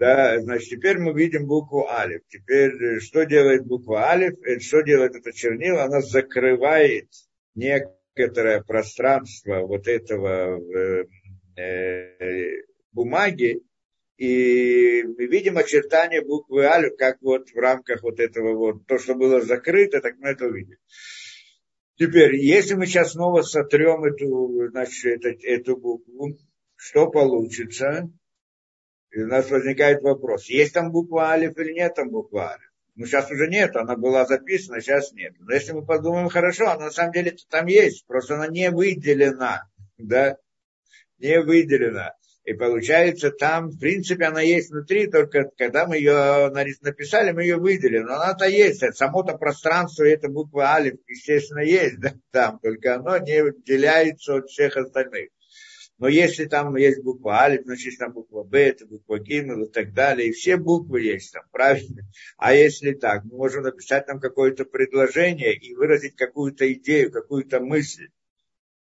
Да, 0.00 0.40
значит, 0.40 0.70
теперь 0.70 0.96
мы 0.96 1.12
видим 1.12 1.46
букву 1.46 1.86
Алиф. 1.86 2.22
Теперь 2.26 2.72
э, 2.82 3.00
что 3.00 3.24
делает 3.24 3.66
буква 3.66 4.08
Алиф? 4.08 4.32
Э, 4.46 4.58
что 4.58 4.80
делает 4.80 5.14
это 5.14 5.30
чернила? 5.30 5.82
Она 5.82 6.00
закрывает 6.00 7.10
некоторое 7.54 8.62
пространство 8.62 9.60
вот 9.66 9.86
этого 9.86 10.58
э, 10.58 11.04
э, 11.54 12.62
бумаги, 12.92 13.60
и 14.16 15.02
мы 15.02 15.26
видим 15.26 15.58
очертания 15.58 16.22
буквы 16.22 16.64
Алиф, 16.64 16.96
как 16.96 17.18
вот 17.20 17.50
в 17.50 17.58
рамках 17.58 18.02
вот 18.02 18.20
этого 18.20 18.56
вот, 18.56 18.86
то, 18.86 18.98
что 18.98 19.14
было 19.14 19.42
закрыто, 19.42 20.00
так 20.00 20.14
мы 20.18 20.30
это 20.30 20.46
увидим. 20.46 20.78
Теперь, 21.98 22.36
если 22.36 22.72
мы 22.72 22.86
сейчас 22.86 23.12
снова 23.12 23.42
сотрем 23.42 24.04
эту, 24.04 24.70
значит, 24.70 25.26
эту, 25.26 25.46
эту 25.46 25.76
букву, 25.76 26.38
что 26.76 27.10
получится? 27.10 28.10
И 29.12 29.20
у 29.20 29.26
нас 29.26 29.50
возникает 29.50 30.02
вопрос, 30.02 30.46
есть 30.46 30.72
там 30.72 30.92
буква 30.92 31.30
Алиф 31.30 31.58
или 31.58 31.72
нет 31.72 31.94
там 31.94 32.10
буква 32.10 32.50
Алиф? 32.52 32.70
Ну, 32.94 33.06
сейчас 33.06 33.30
уже 33.30 33.48
нет, 33.48 33.76
она 33.76 33.96
была 33.96 34.26
записана, 34.26 34.80
сейчас 34.80 35.12
нет. 35.12 35.34
Но 35.38 35.54
если 35.54 35.72
мы 35.72 35.84
подумаем 35.84 36.28
хорошо, 36.28 36.68
она 36.68 36.86
на 36.86 36.90
самом 36.90 37.12
деле 37.12 37.34
там 37.48 37.66
есть, 37.66 38.06
просто 38.06 38.34
она 38.34 38.46
не 38.46 38.70
выделена, 38.70 39.64
да, 39.98 40.36
не 41.18 41.40
выделена. 41.40 42.14
И 42.44 42.54
получается, 42.54 43.30
там, 43.30 43.68
в 43.68 43.78
принципе, 43.78 44.24
она 44.24 44.40
есть 44.40 44.70
внутри, 44.70 45.06
только 45.06 45.50
когда 45.56 45.86
мы 45.86 45.96
ее 45.96 46.50
написали, 46.50 47.32
мы 47.32 47.42
ее 47.42 47.56
выделили. 47.56 48.00
Но 48.00 48.14
она-то 48.14 48.46
есть, 48.46 48.82
само-то 48.96 49.36
пространство, 49.36 50.04
эта 50.04 50.28
буква 50.28 50.74
Алиф, 50.74 50.94
естественно, 51.06 51.60
есть 51.60 52.00
да, 52.00 52.14
там, 52.30 52.58
только 52.58 52.96
оно 52.96 53.18
не 53.18 53.42
выделяется 53.42 54.36
от 54.36 54.48
всех 54.48 54.76
остальных. 54.76 55.30
Но 56.00 56.08
если 56.08 56.46
там 56.46 56.74
есть 56.76 57.02
буква 57.02 57.42
Алиф, 57.42 57.64
значит 57.64 57.98
там 57.98 58.12
буква 58.12 58.42
Б, 58.42 58.58
это 58.58 58.86
буква 58.86 59.18
Гимел 59.18 59.64
и 59.64 59.70
так 59.70 59.92
далее. 59.92 60.28
И 60.28 60.32
все 60.32 60.56
буквы 60.56 61.02
есть 61.02 61.30
там, 61.34 61.42
правильно? 61.52 62.02
А 62.38 62.54
если 62.54 62.92
так, 62.92 63.24
мы 63.24 63.36
можем 63.36 63.64
написать 63.64 64.06
там 64.06 64.18
какое-то 64.18 64.64
предложение 64.64 65.54
и 65.54 65.74
выразить 65.74 66.16
какую-то 66.16 66.72
идею, 66.72 67.12
какую-то 67.12 67.60
мысль. 67.60 68.08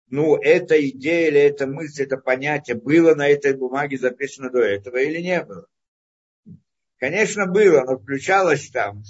Ну, 0.09 0.35
эта 0.37 0.83
идея 0.89 1.27
или 1.27 1.39
эта 1.41 1.67
мысль, 1.67 2.03
это 2.03 2.17
понятие 2.17 2.75
было 2.75 3.13
на 3.13 3.27
этой 3.27 3.53
бумаге 3.53 3.99
записано 3.99 4.49
до 4.49 4.61
этого 4.61 4.97
или 4.97 5.21
не 5.21 5.43
было? 5.43 5.67
Конечно, 6.97 7.45
было, 7.45 7.83
но 7.83 7.97
включалось 7.97 8.69
там. 8.69 9.03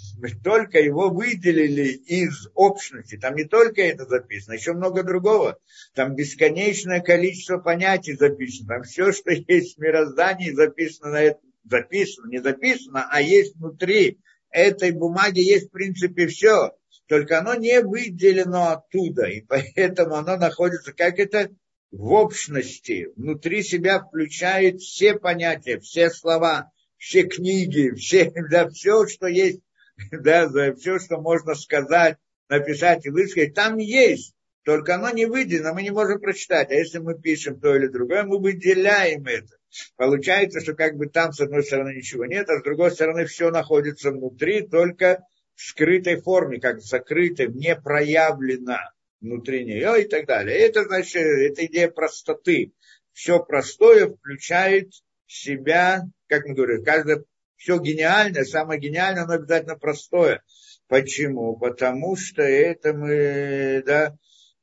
Только 0.43 0.79
его 0.79 1.09
выделили 1.09 1.89
из 1.89 2.47
общности. 2.55 3.15
Там 3.17 3.35
не 3.35 3.43
только 3.43 3.81
это 3.83 4.05
записано, 4.05 4.53
еще 4.53 4.73
много 4.73 5.03
другого. 5.03 5.59
Там 5.93 6.15
бесконечное 6.15 6.99
количество 7.01 7.57
понятий 7.57 8.15
записано. 8.15 8.69
Там 8.69 8.83
все, 8.83 9.11
что 9.11 9.31
есть 9.31 9.77
в 9.77 9.81
мироздании, 9.81 10.51
записано 10.51 11.11
на 11.11 11.21
это. 11.21 11.39
Записано, 11.67 12.29
не 12.29 12.43
записано, 12.43 13.07
а 13.09 13.21
есть 13.21 13.55
внутри 13.55 14.19
этой 14.51 14.91
бумаги, 14.91 15.39
есть 15.39 15.69
в 15.69 15.71
принципе 15.71 16.27
все. 16.27 16.71
Только 17.07 17.39
оно 17.39 17.55
не 17.55 17.81
выделено 17.81 18.69
оттуда. 18.69 19.25
И 19.25 19.41
поэтому 19.41 20.15
оно 20.15 20.37
находится, 20.37 20.93
как 20.93 21.19
это, 21.19 21.49
в 21.91 22.11
общности. 22.13 23.07
Внутри 23.15 23.63
себя 23.63 23.99
включает 23.99 24.81
все 24.81 25.15
понятия, 25.15 25.79
все 25.79 26.09
слова, 26.09 26.71
все 27.05 27.23
книги, 27.23 27.91
все, 27.95 28.31
да, 28.49 28.67
все, 28.69 29.05
что 29.05 29.27
есть, 29.27 29.61
да, 30.11 30.49
все, 30.73 30.97
что 30.97 31.21
можно 31.21 31.53
сказать, 31.53 32.17
написать 32.49 33.05
и 33.05 33.09
высказать, 33.09 33.53
там 33.53 33.77
есть. 33.77 34.33
Только 34.63 34.95
оно 34.95 35.11
не 35.11 35.27
выделено, 35.27 35.75
мы 35.75 35.83
не 35.83 35.91
можем 35.91 36.19
прочитать. 36.19 36.71
А 36.71 36.73
если 36.73 36.97
мы 36.97 37.19
пишем 37.19 37.59
то 37.59 37.75
или 37.75 37.85
другое, 37.85 38.23
мы 38.23 38.39
выделяем 38.39 39.27
это. 39.27 39.55
Получается, 39.95 40.59
что 40.59 40.73
как 40.73 40.95
бы 40.95 41.05
там 41.05 41.33
с 41.33 41.39
одной 41.39 41.63
стороны 41.63 41.95
ничего 41.95 42.25
нет, 42.25 42.49
а 42.49 42.59
с 42.59 42.63
другой 42.63 42.89
стороны 42.89 43.25
все 43.27 43.51
находится 43.51 44.09
внутри, 44.09 44.67
только 44.67 45.21
в 45.53 45.61
скрытой 45.61 46.19
форме, 46.19 46.59
как 46.59 46.81
закрытой, 46.81 47.49
не 47.49 47.75
проявлено 47.75 48.79
внутри 49.21 49.65
нее 49.65 50.01
и 50.01 50.07
так 50.07 50.25
далее. 50.25 50.57
Это 50.57 50.85
значит, 50.85 51.21
это 51.21 51.63
идея 51.67 51.89
простоты. 51.89 52.71
Все 53.13 53.39
простое 53.43 54.07
включает 54.07 54.89
в 55.27 55.31
себя 55.31 56.01
как 56.27 56.45
мы 56.45 56.53
говорим, 56.53 56.83
каждое, 56.83 57.23
все 57.55 57.79
гениальное, 57.79 58.43
самое 58.43 58.79
гениальное, 58.79 59.23
оно 59.23 59.33
обязательно 59.33 59.77
простое. 59.77 60.43
Почему? 60.87 61.57
Потому 61.57 62.15
что 62.15 62.43
это 62.43 62.93
мы, 62.93 63.81
да, 63.85 64.15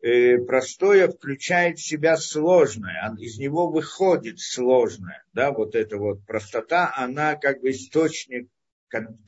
э, 0.03 0.39
простое 0.39 1.09
включает 1.09 1.79
в 1.79 1.87
себя 1.87 2.17
сложное, 2.17 3.15
из 3.19 3.39
него 3.39 3.69
выходит 3.69 4.39
сложное, 4.39 5.25
да, 5.33 5.53
вот 5.53 5.75
эта 5.75 5.97
вот 5.97 6.25
простота, 6.27 6.93
она 6.97 7.35
как 7.37 7.61
бы 7.61 7.71
источник 7.71 8.49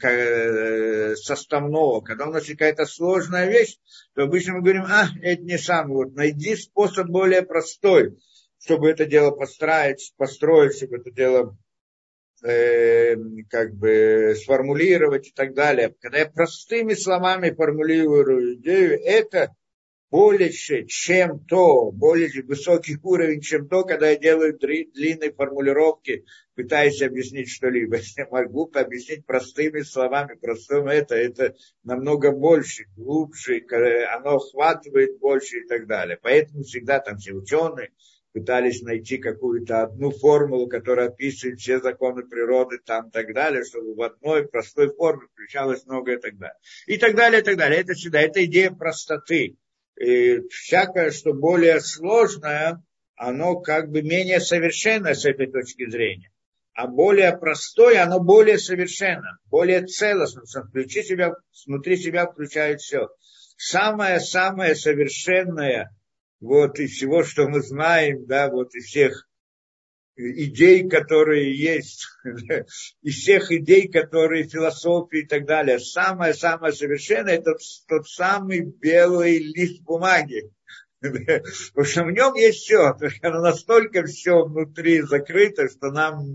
э, 0.02 1.16
составного, 1.16 2.00
когда 2.00 2.28
у 2.28 2.32
нас 2.32 2.44
какая-то 2.46 2.86
сложная 2.86 3.50
вещь, 3.50 3.76
то 4.14 4.22
обычно 4.22 4.54
мы 4.54 4.60
говорим, 4.60 4.84
а, 4.84 5.08
это 5.22 5.42
не 5.42 5.58
сам, 5.58 5.88
вот 5.88 6.14
найди 6.14 6.54
способ 6.56 7.08
более 7.08 7.42
простой, 7.42 8.18
чтобы 8.58 8.90
это 8.90 9.04
дело 9.04 9.30
построить, 9.30 10.12
построить, 10.16 10.76
чтобы 10.76 10.98
это 10.98 11.10
дело 11.10 11.56
э, 12.42 13.16
как 13.48 13.74
бы 13.74 14.34
сформулировать 14.36 15.28
и 15.28 15.32
так 15.32 15.54
далее. 15.54 15.94
Когда 16.00 16.18
я 16.18 16.26
простыми 16.26 16.94
словами 16.94 17.50
формулирую 17.50 18.56
идею, 18.56 19.00
это 19.02 19.54
больше, 20.14 20.84
чем 20.86 21.40
то, 21.40 21.90
более 21.90 22.30
высокий 22.44 22.96
уровень, 23.02 23.40
чем 23.40 23.68
то, 23.68 23.82
когда 23.82 24.10
я 24.10 24.16
делаю 24.16 24.56
длинные 24.56 25.32
формулировки, 25.32 26.24
пытаясь 26.54 27.02
объяснить 27.02 27.48
что-либо. 27.50 27.96
Я 28.16 28.28
могу 28.30 28.70
объяснить 28.72 29.26
простыми 29.26 29.80
словами, 29.80 30.38
простым 30.40 30.86
это, 30.86 31.16
это 31.16 31.56
намного 31.82 32.30
больше, 32.30 32.84
глубже, 32.96 33.64
оно 34.14 34.36
охватывает 34.36 35.18
больше 35.18 35.58
и 35.58 35.66
так 35.66 35.88
далее. 35.88 36.16
Поэтому 36.22 36.62
всегда 36.62 37.00
там 37.00 37.18
все 37.18 37.32
ученые 37.32 37.90
пытались 38.34 38.82
найти 38.82 39.18
какую-то 39.18 39.84
одну 39.84 40.10
формулу, 40.10 40.66
которая 40.66 41.08
описывает 41.08 41.60
все 41.60 41.80
законы 41.80 42.24
природы 42.24 42.78
там 42.84 43.08
и 43.08 43.10
так 43.12 43.32
далее, 43.32 43.64
чтобы 43.64 43.94
в 43.94 44.02
одной 44.02 44.46
простой 44.48 44.92
форме 44.92 45.28
включалось 45.32 45.86
многое 45.86 46.16
и 46.16 46.20
так 46.20 46.36
далее. 46.36 46.58
И 46.86 46.98
так 46.98 47.14
далее, 47.14 47.40
и 47.40 47.44
так 47.44 47.56
далее. 47.56 47.80
Это 47.80 47.94
всегда, 47.94 48.20
это 48.20 48.44
идея 48.44 48.72
простоты 48.72 49.56
и 49.96 50.40
всякое, 50.50 51.12
что 51.12 51.32
более 51.32 51.80
сложное, 51.80 52.82
оно 53.14 53.60
как 53.60 53.90
бы 53.90 54.02
менее 54.02 54.40
совершенно 54.40 55.14
с 55.14 55.24
этой 55.24 55.46
точки 55.46 55.88
зрения. 55.88 56.32
А 56.74 56.88
более 56.88 57.36
простое, 57.38 58.02
оно 58.02 58.18
более 58.18 58.58
совершенно, 58.58 59.38
более 59.48 59.86
целостно. 59.86 60.42
Включи 60.68 61.04
себя, 61.04 61.34
внутри 61.66 61.96
себя 61.96 62.26
включает 62.26 62.80
все. 62.80 63.10
Самое-самое 63.56 64.74
совершенное 64.74 65.90
вот 66.44 66.78
из 66.78 66.92
всего, 66.92 67.24
что 67.24 67.48
мы 67.48 67.62
знаем, 67.62 68.26
да, 68.26 68.50
вот 68.50 68.74
из 68.74 68.84
всех 68.84 69.26
идей, 70.16 70.88
которые 70.88 71.56
есть, 71.58 72.06
из 73.02 73.14
всех 73.14 73.50
идей, 73.50 73.88
которые 73.88 74.44
философии 74.44 75.20
и 75.20 75.26
так 75.26 75.46
далее. 75.46 75.78
Самое-самое 75.78 76.72
совершенное– 76.72 77.34
это 77.38 77.54
тот 77.88 78.06
самый 78.08 78.60
белый 78.60 79.38
лист 79.38 79.82
бумаги. 79.82 80.50
Потому 81.00 81.84
что 81.84 82.04
в 82.04 82.10
нем 82.10 82.34
есть 82.34 82.60
все, 82.60 82.94
оно 83.22 83.40
настолько 83.40 84.04
все 84.04 84.44
внутри 84.44 85.00
закрыто, 85.00 85.68
что 85.68 85.90
нам 85.90 86.26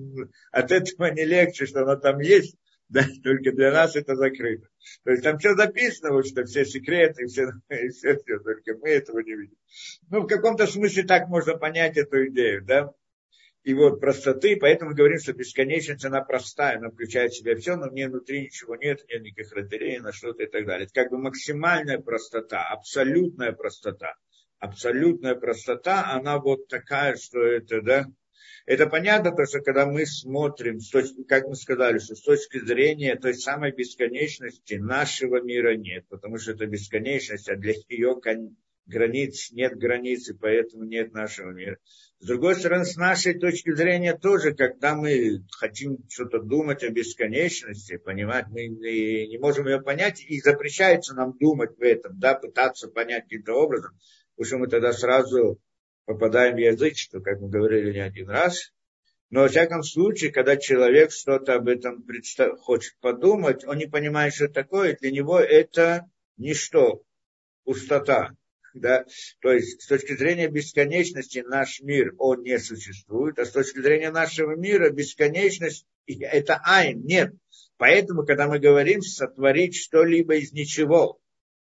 от 0.52 0.72
этого 0.72 1.12
не 1.12 1.24
легче, 1.24 1.66
что 1.66 1.84
оно 1.84 1.96
там 1.96 2.20
есть, 2.20 2.56
да, 3.04 3.06
только 3.24 3.52
для 3.52 3.72
нас 3.72 3.96
это 3.96 4.16
закрыто. 4.16 4.68
То 5.04 5.12
есть 5.12 5.24
там 5.24 5.38
все 5.38 5.56
записано, 5.56 6.14
вот, 6.14 6.28
что 6.28 6.44
все 6.46 6.66
секреты, 6.66 7.28
все, 7.28 7.52
и 7.70 7.90
все, 7.90 8.18
все, 8.18 8.40
только 8.40 8.76
мы 8.82 8.90
этого 8.90 9.20
не 9.20 9.36
видим. 9.36 9.58
Ну, 10.10 10.22
в 10.22 10.28
каком-то 10.28 10.66
смысле 10.68 11.04
так 11.04 11.28
можно 11.28 11.56
понять 11.56 11.98
эту 11.98 12.28
идею, 12.28 12.64
да 12.66 12.94
и 13.64 13.74
вот 13.74 14.00
простоты, 14.00 14.58
поэтому 14.58 14.96
говорим, 14.96 15.20
что 15.20 15.34
бесконечность, 15.34 16.06
она 16.06 16.22
простая, 16.22 16.78
она 16.78 16.90
включает 16.90 17.32
в 17.32 17.38
себя 17.38 17.56
все, 17.56 17.76
но 17.76 17.88
мне 17.88 18.08
внутри 18.08 18.44
ничего 18.44 18.76
нет, 18.76 19.04
нет 19.10 19.22
никаких 19.22 19.52
разделений 19.54 20.00
на 20.00 20.14
что-то 20.14 20.44
и 20.44 20.48
так 20.48 20.66
далее. 20.66 20.86
Это 20.86 20.94
как 21.04 21.12
бы 21.12 21.18
максимальная 21.18 22.00
простота, 22.00 22.66
абсолютная 22.68 23.52
простота. 23.52 24.16
Абсолютная 24.60 25.36
простота, 25.36 26.12
она 26.12 26.40
вот 26.40 26.68
такая, 26.68 27.16
что 27.16 27.40
это, 27.42 27.82
да, 27.82 28.06
это 28.70 28.86
понятно, 28.86 29.32
потому 29.32 29.48
что 29.48 29.62
когда 29.62 29.88
мы 29.88 30.06
смотрим, 30.06 30.78
как 31.28 31.48
мы 31.48 31.56
сказали, 31.56 31.98
что 31.98 32.14
с 32.14 32.22
точки 32.22 32.64
зрения 32.64 33.16
той 33.16 33.34
самой 33.34 33.72
бесконечности 33.72 34.76
нашего 34.76 35.42
мира 35.42 35.76
нет, 35.76 36.06
потому 36.08 36.38
что 36.38 36.52
это 36.52 36.68
бесконечность, 36.68 37.50
а 37.50 37.56
для 37.56 37.74
ее 37.88 38.16
границ 38.86 39.50
нет 39.54 39.76
границ, 39.76 40.30
и 40.30 40.34
поэтому 40.34 40.84
нет 40.84 41.14
нашего 41.14 41.50
мира. 41.50 41.80
С 42.20 42.28
другой 42.28 42.56
стороны, 42.56 42.86
с 42.86 42.96
нашей 42.96 43.40
точки 43.40 43.74
зрения 43.74 44.16
тоже, 44.16 44.54
когда 44.54 44.94
мы 44.94 45.44
хотим 45.58 45.98
что-то 46.08 46.40
думать 46.40 46.84
о 46.84 46.90
бесконечности, 46.90 47.98
понимать, 47.98 48.50
мы 48.50 48.68
не 48.68 49.40
можем 49.40 49.68
ее 49.68 49.82
понять, 49.82 50.24
и 50.24 50.40
запрещается 50.42 51.16
нам 51.16 51.36
думать 51.40 51.76
в 51.76 51.82
этом, 51.82 52.20
да, 52.20 52.36
пытаться 52.36 52.88
понять 52.88 53.24
каким-то 53.24 53.54
образом, 53.54 53.98
потому 54.36 54.46
что 54.46 54.58
мы 54.60 54.68
тогда 54.68 54.94
сразу 54.94 55.60
попадаем 56.10 56.56
в 56.56 56.60
язык, 56.60 56.98
что, 56.98 57.22
как 57.22 57.40
мы 57.40 57.50
говорили 57.50 57.94
не 57.94 58.00
один 58.00 58.32
раз. 58.32 58.74
Но, 59.30 59.42
во 59.42 59.48
всяком 59.48 59.84
случае, 59.84 60.32
когда 60.32 60.58
человек 60.58 61.12
что-то 61.12 61.54
об 61.54 61.68
этом 61.68 62.02
представ... 62.02 62.58
хочет 62.58 62.98
подумать, 63.00 63.64
он 63.64 63.78
не 63.78 63.86
понимает, 63.86 64.34
что 64.34 64.48
такое, 64.48 64.98
для 65.00 65.12
него 65.12 65.40
это 65.40 66.10
ничто, 66.38 67.04
пустота 67.64 68.32
да, 68.74 69.04
то 69.42 69.52
есть 69.52 69.82
с 69.82 69.88
точки 69.88 70.16
зрения 70.16 70.48
бесконечности 70.48 71.44
наш 71.46 71.82
мир, 71.82 72.14
он 72.18 72.44
не 72.44 72.60
существует, 72.60 73.40
а 73.40 73.46
с 73.46 73.52
точки 73.52 73.80
зрения 73.80 74.12
нашего 74.12 74.56
мира 74.56 74.90
бесконечность– 74.92 75.86
это 76.08 76.62
айн, 76.64 77.02
нет. 77.04 77.34
Поэтому, 77.78 78.26
когда 78.26 78.48
мы 78.48 78.60
говорим 78.60 79.02
сотворить 79.02 79.76
что-либо 79.76 80.36
из 80.36 80.54
ничего, 80.54 81.20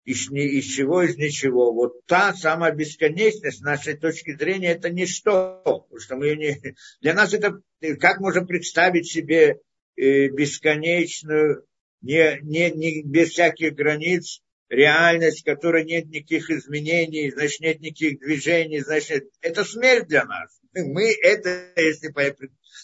из, 0.07 0.31
из 0.31 0.65
чего, 0.65 1.03
из 1.03 1.17
ничего, 1.17 1.73
вот 1.73 2.07
та 2.07 2.33
самая 2.33 2.73
бесконечность 2.73 3.59
с 3.59 3.61
нашей 3.61 3.97
точки 3.97 4.37
зрения– 4.37 4.69
это 4.73 4.89
ничто, 4.89 5.61
потому 5.65 6.01
что 6.01 6.15
мы 6.17 6.37
не... 6.37 6.57
Для 7.01 7.13
нас 7.13 7.35
это, 7.35 7.61
как 7.99 8.21
можем 8.21 8.47
представить 8.47 9.11
себе 9.11 9.59
э, 9.97 10.29
бесконечную, 10.29 11.67
не, 12.03 12.39
не, 12.43 12.71
не, 12.71 13.03
без 13.03 13.31
всяких 13.31 13.75
границ, 13.75 14.43
реальность, 14.69 15.41
в 15.41 15.45
которой 15.45 15.85
нет 15.85 16.07
никаких 16.07 16.51
изменений, 16.51 17.33
значит, 17.33 17.61
нет 17.61 17.81
никаких 17.81 18.21
движений, 18.21 18.81
значит, 18.81 19.25
это 19.41 19.65
смерть 19.65 20.07
для 20.07 20.25
нас. 20.25 20.57
Мы 20.73 21.13
это, 21.21 21.73
если 21.77 22.13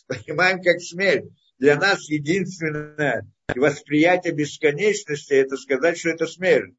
понимаем, 0.08 0.60
как 0.60 0.80
смерть, 0.80 1.26
для 1.58 1.76
нас 1.76 2.08
единственное 2.08 3.30
восприятие 3.54 4.32
бесконечности, 4.32 5.34
это 5.34 5.56
сказать, 5.56 5.98
что 5.98 6.08
это 6.08 6.26
смерть. 6.26 6.74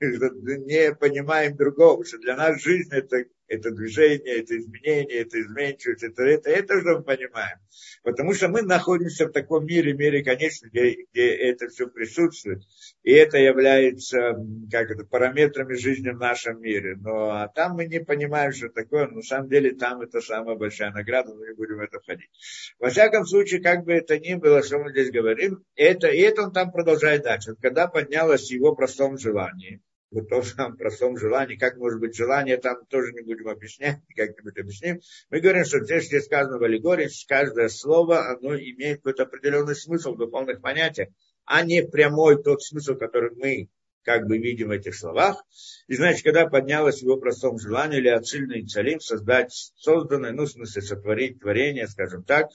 Не 0.00 0.94
понимаем 0.94 1.56
другого, 1.56 2.04
что 2.04 2.18
для 2.18 2.36
нас 2.36 2.62
жизнь 2.62 2.90
это 2.92 3.24
это 3.48 3.70
движение, 3.70 4.40
это 4.40 4.56
изменение, 4.58 5.20
это 5.20 5.40
изменчивость, 5.40 6.02
это 6.02 6.22
это, 6.22 6.50
это 6.50 6.80
же 6.80 6.98
мы 6.98 7.02
понимаем. 7.02 7.58
Потому 8.02 8.34
что 8.34 8.48
мы 8.48 8.62
находимся 8.62 9.26
в 9.26 9.32
таком 9.32 9.64
мире, 9.66 9.94
мире, 9.94 10.22
конечно, 10.22 10.68
где, 10.68 11.04
где 11.10 11.34
это 11.34 11.68
все 11.68 11.88
присутствует. 11.88 12.62
И 13.02 13.12
это 13.12 13.38
является 13.38 14.36
как 14.70 14.90
это, 14.90 15.04
параметрами 15.04 15.74
жизни 15.74 16.10
в 16.10 16.18
нашем 16.18 16.60
мире. 16.60 16.96
Но 16.96 17.30
а 17.30 17.48
там 17.48 17.76
мы 17.76 17.86
не 17.86 18.00
понимаем, 18.00 18.52
что 18.52 18.68
такое. 18.68 19.06
Но 19.06 19.16
на 19.16 19.22
самом 19.22 19.48
деле 19.48 19.72
там 19.72 20.02
это 20.02 20.20
самая 20.20 20.56
большая 20.56 20.92
награда, 20.92 21.34
мы 21.34 21.48
не 21.48 21.54
будем 21.54 21.78
в 21.78 21.80
это 21.80 22.00
входить. 22.00 22.30
Во 22.78 22.90
всяком 22.90 23.24
случае, 23.24 23.62
как 23.62 23.84
бы 23.84 23.94
это 23.94 24.18
ни 24.18 24.34
было, 24.34 24.62
что 24.62 24.78
мы 24.78 24.90
здесь 24.90 25.10
говорим, 25.10 25.64
это, 25.74 26.08
и 26.08 26.20
это 26.20 26.42
он 26.42 26.52
там 26.52 26.70
продолжает 26.70 27.22
дальше. 27.22 27.54
Когда 27.60 27.88
поднялось 27.88 28.50
его 28.50 28.74
простом 28.74 29.16
желании, 29.16 29.80
вот 30.10 30.28
то 30.28 30.42
самом 30.42 30.76
простом 30.76 31.18
желании, 31.18 31.56
как 31.56 31.76
может 31.76 32.00
быть 32.00 32.16
желание, 32.16 32.56
там 32.56 32.84
тоже 32.86 33.12
не 33.12 33.22
будем 33.22 33.48
объяснять, 33.48 34.00
как-нибудь 34.16 34.58
объясним. 34.58 35.00
Мы 35.30 35.40
говорим, 35.40 35.64
что 35.64 35.84
здесь, 35.84 36.08
где 36.08 36.20
сказано 36.20 36.58
в 36.58 36.62
аллегории, 36.62 37.08
каждое 37.26 37.68
слово, 37.68 38.30
оно 38.30 38.56
имеет 38.56 38.98
какой-то 38.98 39.24
определенный 39.24 39.74
смысл 39.74 40.14
в 40.14 40.18
духовных 40.18 40.60
понятиях, 40.60 41.08
а 41.44 41.62
не 41.64 41.82
прямой 41.82 42.42
тот 42.42 42.62
смысл, 42.62 42.94
который 42.94 43.34
мы 43.34 43.68
как 44.02 44.26
бы 44.26 44.38
видим 44.38 44.68
в 44.68 44.72
этих 44.72 44.94
словах. 44.94 45.44
И 45.86 45.94
значит, 45.94 46.24
когда 46.24 46.46
поднялось 46.46 47.02
его 47.02 47.18
простом 47.18 47.58
желании, 47.58 47.98
или 47.98 48.08
отцильный 48.08 48.66
цалим, 48.66 49.00
создать 49.00 49.52
созданное, 49.76 50.32
ну, 50.32 50.44
в 50.44 50.50
смысле, 50.50 50.80
сотворить 50.80 51.40
творение, 51.40 51.86
скажем 51.86 52.24
так, 52.24 52.48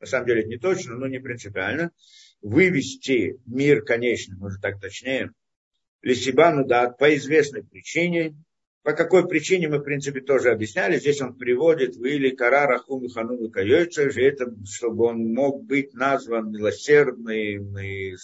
на 0.00 0.06
самом 0.06 0.26
деле 0.26 0.40
это 0.40 0.48
не 0.48 0.58
точно, 0.58 0.96
но 0.96 1.06
не 1.06 1.18
принципиально, 1.18 1.90
вывести 2.40 3.38
мир 3.46 3.82
конечный, 3.82 4.36
может 4.36 4.62
так 4.62 4.80
точнее, 4.80 5.32
Лисибану 6.02 6.64
дат 6.64 6.98
по 6.98 7.14
известной 7.16 7.64
причине. 7.64 8.36
По 8.82 8.92
какой 8.92 9.26
причине 9.26 9.68
мы, 9.68 9.78
в 9.78 9.82
принципе, 9.82 10.20
тоже 10.20 10.50
объясняли. 10.50 10.98
Здесь 10.98 11.20
он 11.20 11.34
приводит 11.34 11.96
в 11.96 12.04
или 12.04 12.30
Карара 12.30 12.78
Хуму 12.78 13.08
Хануну 13.08 13.50
Кайойца, 13.50 14.02
это, 14.02 14.54
чтобы 14.64 15.06
он 15.06 15.32
мог 15.32 15.64
быть 15.64 15.92
назван 15.94 16.52
милосердным 16.52 17.28
и, 17.80 18.14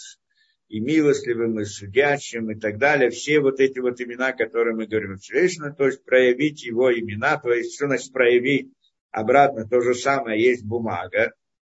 и 0.68 0.80
милостливым, 0.80 1.60
и 1.60 1.64
судящим, 1.64 2.52
и 2.52 2.54
так 2.54 2.78
далее. 2.78 3.10
Все 3.10 3.40
вот 3.40 3.58
эти 3.58 3.80
вот 3.80 4.00
имена, 4.00 4.32
которые 4.32 4.76
мы 4.76 4.86
говорим 4.86 5.18
Всевышнему, 5.18 5.74
то 5.74 5.86
есть 5.86 6.04
проявить 6.04 6.62
его 6.62 6.92
имена, 6.92 7.38
то 7.38 7.52
есть 7.52 7.74
что 7.74 7.88
значит 7.88 8.12
проявить 8.12 8.70
обратно 9.10 9.68
то 9.68 9.80
же 9.80 9.94
самое, 9.94 10.40
есть 10.40 10.64
бумага, 10.64 11.32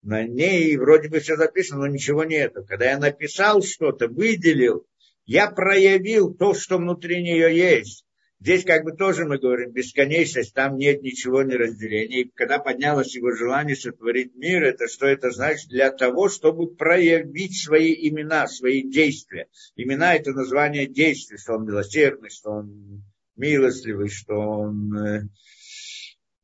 на 0.05 0.23
ней 0.23 0.77
вроде 0.77 1.09
бы 1.09 1.19
все 1.19 1.35
записано, 1.35 1.81
но 1.81 1.87
ничего 1.87 2.23
нету. 2.23 2.63
Когда 2.63 2.91
я 2.91 2.99
написал 2.99 3.63
что-то, 3.63 4.07
выделил, 4.07 4.85
я 5.25 5.49
проявил 5.49 6.33
то, 6.33 6.53
что 6.53 6.77
внутри 6.77 7.21
нее 7.21 7.55
есть. 7.55 8.05
Здесь 8.39 8.65
как 8.65 8.83
бы 8.83 8.91
тоже 8.91 9.25
мы 9.25 9.39
говорим 9.39 9.71
бесконечность, 9.71 10.53
там 10.53 10.77
нет 10.77 11.01
ничего 11.01 11.41
не 11.41 11.55
разделения. 11.55 12.21
И 12.21 12.31
когда 12.35 12.59
поднялось 12.59 13.15
его 13.15 13.31
желание 13.31 13.75
сотворить 13.75 14.35
мир, 14.35 14.63
это 14.63 14.87
что 14.87 15.07
это 15.07 15.31
значит? 15.31 15.69
Для 15.69 15.89
того, 15.91 16.29
чтобы 16.29 16.75
проявить 16.75 17.63
свои 17.63 17.93
имена, 18.07 18.47
свои 18.47 18.83
действия. 18.83 19.47
Имена 19.75 20.15
это 20.15 20.31
название 20.31 20.85
действий, 20.85 21.37
что 21.37 21.53
он 21.53 21.65
милосердный, 21.65 22.29
что 22.29 22.51
он 22.51 23.03
милостливый, 23.35 24.09
что 24.09 24.33
он 24.33 24.95
э, 24.95 25.21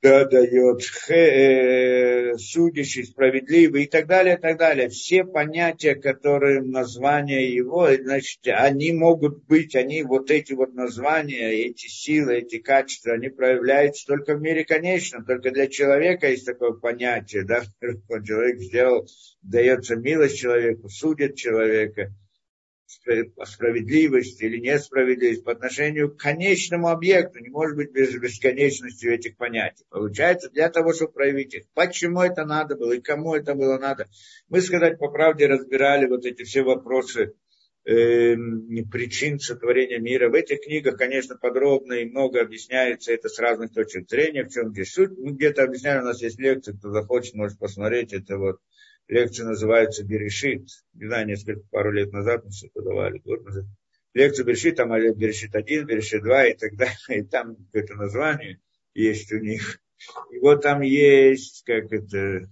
да, 0.02 0.26
дает 0.26 0.82
э, 1.10 2.36
судящий, 2.38 3.04
справедливый 3.04 3.84
и 3.84 3.88
так 3.88 4.08
далее, 4.08 4.36
и 4.36 4.40
так 4.40 4.58
далее. 4.58 4.90
Все 4.90 5.24
понятия, 5.24 5.96
которые 5.96 6.62
названия 6.62 7.48
его, 7.48 7.88
значит, 7.94 8.40
они 8.48 8.94
могут 8.94 9.46
быть, 9.46 9.76
они 9.76 10.02
вот 10.04 10.32
эти 10.32 10.54
вот 10.54 10.74
названия, 10.74 11.52
эти 11.52 11.88
силы, 11.88 12.40
эти 12.40 12.58
качества, 12.58 13.14
они 13.14 13.30
проявляются 13.30 14.08
только 14.08 14.36
в 14.36 14.42
мире 14.42 14.66
конечном, 14.66 15.24
только 15.24 15.52
для 15.52 15.68
человека 15.68 16.30
есть 16.30 16.46
такое 16.46 16.74
понятие, 16.74 17.44
да, 17.44 17.62
человек 18.26 18.60
сделал, 18.60 19.08
дается 19.44 19.96
милость 19.96 20.38
человеку, 20.38 20.90
судит 20.90 21.36
человека, 21.36 22.12
справедливость 23.46 24.42
или 24.42 24.58
несправедливость 24.58 25.44
по 25.44 25.52
отношению 25.52 26.14
к 26.14 26.20
конечному 26.20 26.90
объекту, 26.90 27.40
не 27.40 27.50
может 27.50 27.76
быть 27.76 27.92
без 27.92 28.16
бесконечности 28.16 29.08
этих 29.08 29.38
понятий. 29.38 29.86
Получается, 29.90 30.50
для 30.50 30.70
того, 30.70 30.94
чтобы 30.94 31.14
проявить 31.14 31.54
их. 31.54 31.64
Почему 31.74 32.22
это 32.22 32.46
надо 32.46 32.76
было 32.76 32.94
и 32.94 33.02
кому 33.02 33.36
это 33.36 33.56
было 33.56 33.78
надо? 33.78 34.08
Мы, 34.50 34.62
сказать 34.62 35.00
по 35.00 35.10
правде, 35.10 35.48
разбирали 35.48 36.08
вот 36.08 36.26
эти 36.26 36.44
все 36.44 36.64
вопросы 36.64 37.34
э, 37.86 38.36
причин 38.92 39.40
сотворения 39.40 40.00
мира. 40.00 40.30
В 40.30 40.34
этих 40.34 40.62
книгах, 40.62 40.98
конечно, 40.98 41.36
подробно 41.38 41.94
и 41.94 42.06
много 42.06 42.42
объясняется 42.42 43.14
это 43.14 43.30
с 43.30 43.40
разных 43.40 43.74
точек 43.74 44.10
зрения, 44.10 44.44
в 44.44 44.50
чем 44.50 44.72
здесь 44.72 44.92
суть. 44.92 45.18
Мы 45.18 45.32
где-то 45.32 45.64
объясняли, 45.64 46.02
у 46.02 46.06
нас 46.06 46.22
есть 46.22 46.40
лекции, 46.40 46.74
кто 46.74 46.92
захочет, 46.92 47.36
может 47.36 47.58
посмотреть. 47.58 48.14
Это 48.14 48.38
вот 48.38 48.60
Лекция 49.12 49.46
называется 49.46 50.06
Берешит. 50.06 50.70
Не 50.94 51.08
знаю, 51.08 51.28
несколько, 51.28 51.60
пару 51.70 51.92
лет 51.92 52.14
назад 52.14 52.46
мы 52.46 52.52
что-то 52.54 52.82
давали, 52.82 53.20
год 53.20 53.44
назад. 53.44 53.66
Лекцию 54.14 54.46
Берешит, 54.46 54.78
там 54.78 54.90
Берешит 54.90 55.54
1, 55.54 55.86
Берешит 55.86 56.24
2 56.24 56.46
и 56.48 56.54
так 56.56 56.78
далее. 56.78 56.96
И 57.10 57.24
там 57.24 57.58
какое-то 57.58 57.96
название 57.96 58.62
есть 58.94 59.30
у 59.34 59.40
них. 59.40 59.82
И 60.32 60.40
вот 60.40 60.62
там 60.62 60.80
есть, 60.80 61.64
как 61.66 61.92
это, 61.92 62.50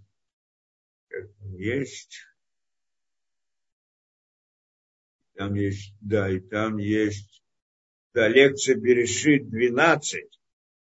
как 1.08 1.30
есть, 1.58 2.26
там 5.36 5.54
есть, 5.54 5.96
да, 6.02 6.30
и 6.30 6.42
там 6.42 6.76
есть, 6.76 7.42
да, 8.14 8.28
лекция 8.28 8.76
Берешит 8.76 9.50
12, 9.50 10.39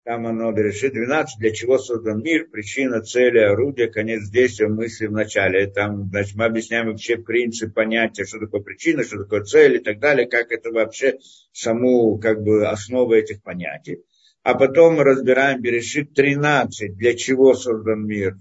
там 0.03 0.27
оно 0.27 0.51
решит 0.51 0.93
12, 0.93 1.39
для 1.39 1.51
чего 1.51 1.77
создан 1.77 2.21
мир, 2.21 2.49
причина, 2.49 3.01
цели, 3.01 3.39
орудие, 3.39 3.87
конец 3.89 4.29
действия, 4.29 4.67
мысли 4.67 5.07
в 5.07 5.13
начале. 5.13 5.67
Там, 5.67 6.09
значит, 6.09 6.35
мы 6.35 6.43
объясняем 6.45 6.87
вообще 6.87 7.17
принцип 7.17 7.73
понятия, 7.73 8.25
что 8.25 8.39
такое 8.39 8.61
причина, 8.61 9.03
что 9.03 9.23
такое 9.23 9.43
цель 9.43 9.77
и 9.77 9.79
так 9.79 9.99
далее, 9.99 10.27
как 10.27 10.51
это 10.51 10.71
вообще 10.71 11.19
саму, 11.53 12.17
как 12.17 12.41
бы, 12.41 12.67
основа 12.67 13.13
этих 13.13 13.41
понятий. 13.43 14.03
А 14.43 14.55
потом 14.55 14.95
мы 14.95 15.05
разбираем 15.05 15.61
Берешит 15.61 16.13
13, 16.13 16.97
для 16.97 17.15
чего 17.15 17.53
создан 17.53 18.05
мир, 18.05 18.35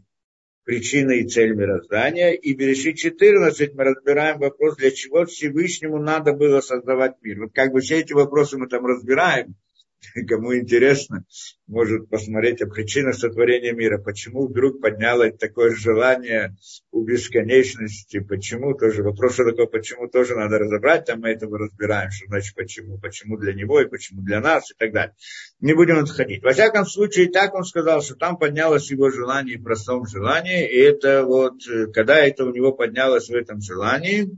причина 0.65 1.13
и 1.13 1.29
цель 1.29 1.55
мироздания. 1.55 2.33
И 2.33 2.55
Берешит 2.55 2.97
14 2.97 3.75
мы 3.75 3.85
разбираем 3.85 4.41
вопрос, 4.41 4.79
для 4.79 4.91
чего 4.91 5.27
Всевышнему 5.27 5.99
надо 5.99 6.33
было 6.33 6.61
создавать 6.61 7.15
мир. 7.23 7.43
Вот 7.43 7.53
как 7.55 7.71
бы 7.71 7.81
все 7.81 8.01
эти 8.01 8.15
вопросы 8.15 8.59
мы 8.59 8.67
там 8.67 8.85
разбираем, 8.85 9.55
кому 10.29 10.57
интересно, 10.57 11.25
может 11.67 12.09
посмотреть 12.09 12.63
о 12.63 12.67
причинах 12.67 13.15
сотворения 13.15 13.73
мира. 13.73 13.99
Почему 13.99 14.47
вдруг 14.47 14.81
поднялось 14.81 15.37
такое 15.39 15.75
желание 15.75 16.57
у 16.91 17.03
бесконечности? 17.05 18.21
Почему 18.21 18.75
тоже? 18.75 19.03
Вопрос, 19.03 19.35
что 19.35 19.45
такое 19.45 19.67
почему, 19.67 20.09
тоже 20.09 20.35
надо 20.35 20.59
разобрать. 20.59 21.07
Там 21.07 21.21
мы 21.21 21.31
этого 21.31 21.59
разбираем, 21.59 22.11
что 22.11 22.27
значит 22.27 22.55
почему. 22.55 22.99
Почему 22.99 23.37
для 23.37 23.53
него 23.55 23.81
и 23.81 23.89
почему 23.89 24.23
для 24.23 24.41
нас 24.41 24.71
и 24.71 24.75
так 24.77 24.93
далее. 24.93 25.15
Не 25.61 25.75
будем 25.75 25.99
отходить. 25.99 26.43
Во 26.43 26.53
всяком 26.53 26.85
случае, 26.85 27.31
так 27.31 27.55
он 27.55 27.65
сказал, 27.65 28.03
что 28.03 28.17
там 28.17 28.37
поднялось 28.37 28.91
его 28.91 29.11
желание 29.11 29.59
в 29.59 29.63
простом 29.63 30.07
желании. 30.07 30.69
И 30.69 30.79
это 30.79 31.25
вот, 31.25 31.55
когда 31.93 32.17
это 32.17 32.45
у 32.45 32.53
него 32.53 32.73
поднялось 32.73 33.29
в 33.29 33.35
этом 33.35 33.61
желании, 33.61 34.29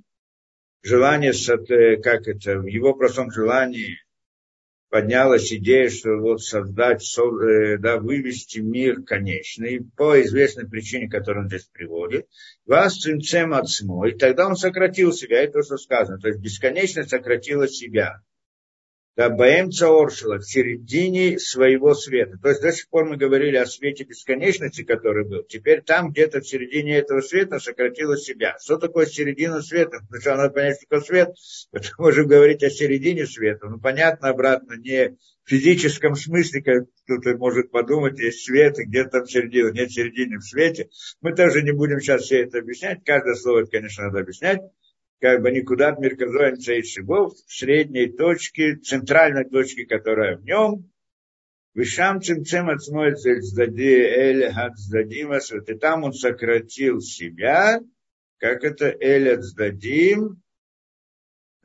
желание, 0.83 1.33
как 2.03 2.29
это, 2.29 2.59
в 2.59 2.67
его 2.67 2.95
простом 2.95 3.31
желании 3.31 4.04
поднялась 4.95 5.53
идея, 5.53 5.89
что 5.89 6.19
вот 6.19 6.41
создать, 6.41 7.03
э, 7.19 7.79
да, 7.79 7.99
вывести 7.99 8.61
мир 8.61 9.03
конечный 9.03 9.81
по 9.97 10.23
известной 10.23 10.69
причине, 10.69 11.09
которую 11.09 11.43
он 11.43 11.49
здесь 11.49 11.65
приводит. 11.65 12.29
Вас 12.65 12.99
цимцем 12.99 13.55
от 13.55 13.67
и 13.67 14.13
тогда 14.17 14.47
он 14.47 14.55
сократил 14.55 15.13
себя, 15.13 15.43
это 15.43 15.55
то, 15.55 15.63
что 15.65 15.79
сказано, 15.79 16.21
то 16.21 16.29
есть 16.29 16.39
бесконечно 16.39 17.03
сократила 17.03 17.67
себя 17.67 18.21
да, 19.17 19.31
Баэмца 19.31 19.89
Оршила, 19.89 20.39
в 20.39 20.45
середине 20.45 21.39
своего 21.39 21.95
света. 21.95 22.37
То 22.43 22.49
есть 22.49 22.63
до 22.63 22.73
сих 22.73 22.89
пор 22.89 23.05
мы 23.05 23.17
говорили 23.17 23.57
о 23.57 23.67
свете 23.67 24.03
бесконечности, 24.03 24.83
который 24.83 25.25
был. 25.25 25.45
Теперь 25.45 25.83
там 25.83 26.11
где-то 26.11 26.41
в 26.41 26.49
середине 26.49 26.99
этого 26.99 27.21
света 27.21 27.61
сократила 27.61 28.17
себя. 28.17 28.57
Что 28.61 28.77
такое 28.77 29.07
середина 29.07 29.63
света? 29.63 29.99
Сначала 30.09 30.39
надо 30.39 30.55
понять, 30.55 30.77
что 30.79 30.87
такое 30.89 31.01
свет. 31.01 31.29
Потом 31.71 31.91
можем 31.99 32.27
говорить 32.27 32.65
о 32.65 32.71
середине 32.71 33.27
света. 33.27 33.69
Ну, 33.69 33.79
понятно, 33.79 34.31
обратно, 34.31 34.75
не 34.75 35.17
в 35.45 35.49
физическом 35.49 36.17
смысле, 36.17 36.63
как 36.63 36.85
кто-то 37.05 37.37
может 37.37 37.71
подумать, 37.71 38.19
есть 38.19 38.45
свет, 38.45 38.81
и 38.81 38.85
где-то 38.85 39.25
в 39.25 39.31
середине, 39.31 39.71
нет 39.71 39.93
середины 39.93 40.39
в 40.39 40.45
свете. 40.45 40.89
Мы 41.21 41.35
тоже 41.35 41.63
не 41.63 41.71
будем 41.71 42.01
сейчас 42.01 42.23
все 42.23 42.43
это 42.43 42.59
объяснять. 42.59 43.05
Каждое 43.05 43.35
слово, 43.35 43.65
конечно, 43.67 44.05
надо 44.05 44.21
объяснять 44.21 44.61
как 45.21 45.43
бы 45.43 45.51
никуда 45.51 45.89
от 45.89 46.01
Мерказоем 46.01 46.57
Цейшибов, 46.57 47.35
средней 47.47 48.11
точки, 48.11 48.77
центральной 48.77 49.45
точки, 49.45 49.85
которая 49.85 50.37
в 50.37 50.45
нем, 50.45 50.91
Вишам 51.75 52.23
цимцем 52.23 52.69
цельцдади 52.79 53.97
эль 54.25 54.53
хацдадимас, 54.53 55.51
вот 55.51 55.69
и 55.69 55.75
там 55.75 56.05
он 56.05 56.13
сократил 56.13 57.01
себя, 57.01 57.81
как 58.39 58.63
это? 58.63 58.95
Эль 59.01 59.31
ацдадим, 59.31 60.41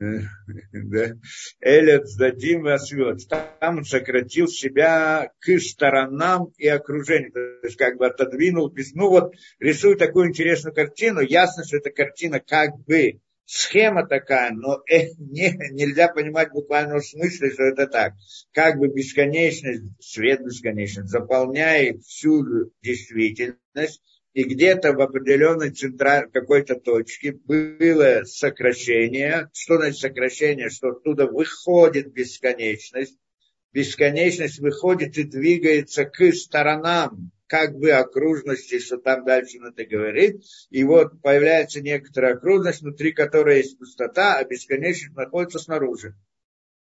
да, 0.00 1.12
эль 1.60 1.92
ацдадим 1.92 2.62
васвет. 2.62 3.20
Там 3.28 3.78
он 3.78 3.84
сократил 3.84 4.48
себя 4.48 5.30
к 5.40 5.58
сторонам 5.60 6.52
и 6.56 6.66
окружению, 6.66 7.32
то 7.32 7.40
есть 7.62 7.76
как 7.76 7.98
бы 7.98 8.06
отодвинул, 8.06 8.74
ну 8.94 9.10
вот 9.10 9.34
рисует 9.58 9.98
такую 9.98 10.28
интересную 10.28 10.74
картину, 10.74 11.20
ясно, 11.20 11.64
что 11.64 11.76
эта 11.76 11.90
картина 11.90 12.40
как 12.40 12.78
бы 12.86 13.20
схема 13.50 14.06
такая, 14.06 14.52
но 14.52 14.80
э, 14.88 15.08
не, 15.18 15.52
нельзя 15.72 16.06
понимать 16.06 16.50
в 16.50 16.54
буквальном 16.54 17.02
смысле, 17.02 17.50
что 17.50 17.64
это 17.64 17.88
так. 17.88 18.12
Как 18.52 18.78
бы 18.78 18.88
бесконечность, 18.88 19.82
свет 20.00 20.40
бесконечность 20.44 21.08
заполняет 21.08 22.00
всю 22.04 22.70
действительность, 22.80 24.00
и 24.34 24.44
где-то 24.44 24.92
в 24.92 25.00
определенной 25.00 25.70
центральной 25.70 26.30
какой-то 26.30 26.76
точке 26.76 27.32
было 27.32 28.22
сокращение. 28.24 29.50
Что 29.52 29.78
значит 29.78 29.98
сокращение? 29.98 30.70
Что 30.70 30.90
оттуда 30.90 31.26
выходит 31.26 32.12
бесконечность. 32.12 33.18
Бесконечность 33.72 34.60
выходит 34.60 35.18
и 35.18 35.24
двигается 35.24 36.04
к 36.04 36.32
сторонам 36.32 37.32
как 37.50 37.76
бы 37.76 37.90
окружности, 37.90 38.78
что 38.78 38.96
там 38.96 39.24
дальше 39.24 39.58
надо 39.58 39.84
говорить. 39.84 40.46
И 40.70 40.84
вот 40.84 41.20
появляется 41.20 41.80
некоторая 41.80 42.34
окружность, 42.34 42.80
внутри 42.80 43.10
которой 43.10 43.56
есть 43.56 43.76
пустота, 43.76 44.38
а 44.38 44.44
бесконечность 44.44 45.16
находится 45.16 45.58
снаружи. 45.58 46.14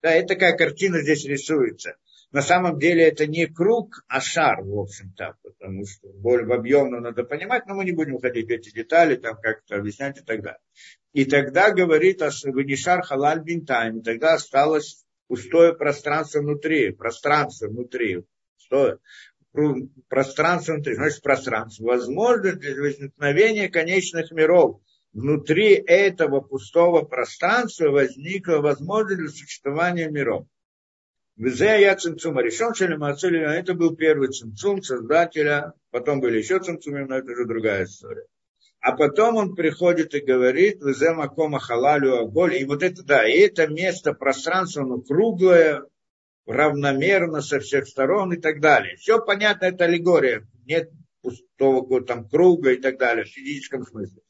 Да, 0.03 0.18
и 0.18 0.27
такая 0.27 0.57
картина 0.57 1.01
здесь 1.01 1.25
рисуется. 1.25 1.94
На 2.33 2.42
самом 2.42 2.81
деле 2.81 3.05
это 3.05 3.29
не 3.29 3.47
круг, 3.47 4.05
а 4.09 4.21
шар, 4.21 4.62
в 4.62 4.81
общем-то, 4.81 5.37
потому 5.44 5.87
что 5.87 6.09
более 6.09 6.53
объемно 6.53 6.99
надо 6.99 7.23
понимать, 7.23 7.66
но 7.66 7.77
мы 7.77 7.85
не 7.85 7.92
будем 7.92 8.14
уходить 8.16 8.49
в 8.49 8.51
эти 8.51 8.75
детали, 8.75 9.14
там 9.14 9.40
как-то 9.40 9.77
объяснять 9.77 10.18
и 10.18 10.25
так 10.25 10.42
далее. 10.42 10.61
И 11.12 11.25
тогда 11.25 11.71
говорит 11.71 12.21
о 12.21 12.33
шар 12.33 13.03
халаль 13.03 13.44
бинтайм, 13.44 14.03
тогда 14.03 14.35
осталось 14.35 15.05
пустое 15.29 15.73
пространство 15.73 16.40
внутри, 16.40 16.90
пространство 16.90 17.68
внутри, 17.68 18.25
пустое 18.57 18.99
пространство 20.08 20.74
внутри, 20.74 20.94
значит 20.94 21.22
пространство, 21.22 21.84
возможность 21.84 22.58
для 22.58 22.74
возникновения 22.80 23.68
конечных 23.68 24.30
миров. 24.30 24.80
Внутри 25.12 25.72
этого 25.72 26.40
пустого 26.40 27.02
пространства 27.02 27.88
возникла 27.88 28.58
возможность 28.58 29.20
для 29.20 29.28
существования 29.28 30.08
миров. 30.08 30.46
Везе 31.37 31.80
я 31.80 31.94
цимцума 31.96 32.42
решен, 32.42 32.72
это 32.72 33.74
был 33.74 33.94
первый 33.96 34.28
цимцум 34.28 34.82
создателя, 34.82 35.72
потом 35.90 36.20
были 36.20 36.38
еще 36.38 36.58
цимцумы, 36.58 37.06
но 37.06 37.18
это 37.18 37.32
уже 37.32 37.46
другая 37.46 37.84
история. 37.84 38.26
А 38.80 38.96
потом 38.96 39.37
он 39.37 39.54
приходит 39.54 40.14
и 40.14 40.20
говорит, 40.20 40.82
везе 40.82 41.12
макома 41.12 41.58
халалю 41.58 42.18
аголь, 42.18 42.56
и 42.56 42.64
вот 42.64 42.82
это, 42.82 43.02
да, 43.04 43.28
и 43.28 43.38
это 43.38 43.66
место, 43.66 44.14
пространство, 44.14 44.82
оно 44.82 45.00
круглое, 45.00 45.84
равномерно 46.48 47.42
со 47.42 47.61
всех 47.61 47.87
сторон 47.87 48.32
и 48.32 48.40
так 48.40 48.61
далее. 48.61 48.96
Все 48.96 49.20
понятно, 49.24 49.66
это 49.66 49.84
аллегория. 49.84 50.46
Нет 50.64 50.90
пустого 51.20 52.02
там 52.02 52.28
круга 52.28 52.72
и 52.72 52.76
так 52.76 52.98
далее, 52.98 53.24
в 53.24 53.28
физическом 53.28 53.84
смысле. 53.84 54.22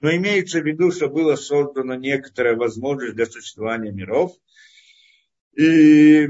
Но 0.00 0.14
имеется 0.14 0.60
в 0.60 0.66
виду, 0.66 0.92
что 0.92 1.08
была 1.08 1.36
создана 1.36 1.96
некоторая 1.96 2.56
возможность 2.56 3.16
для 3.16 3.26
существования 3.26 3.90
миров. 3.90 4.32
И, 5.56 6.26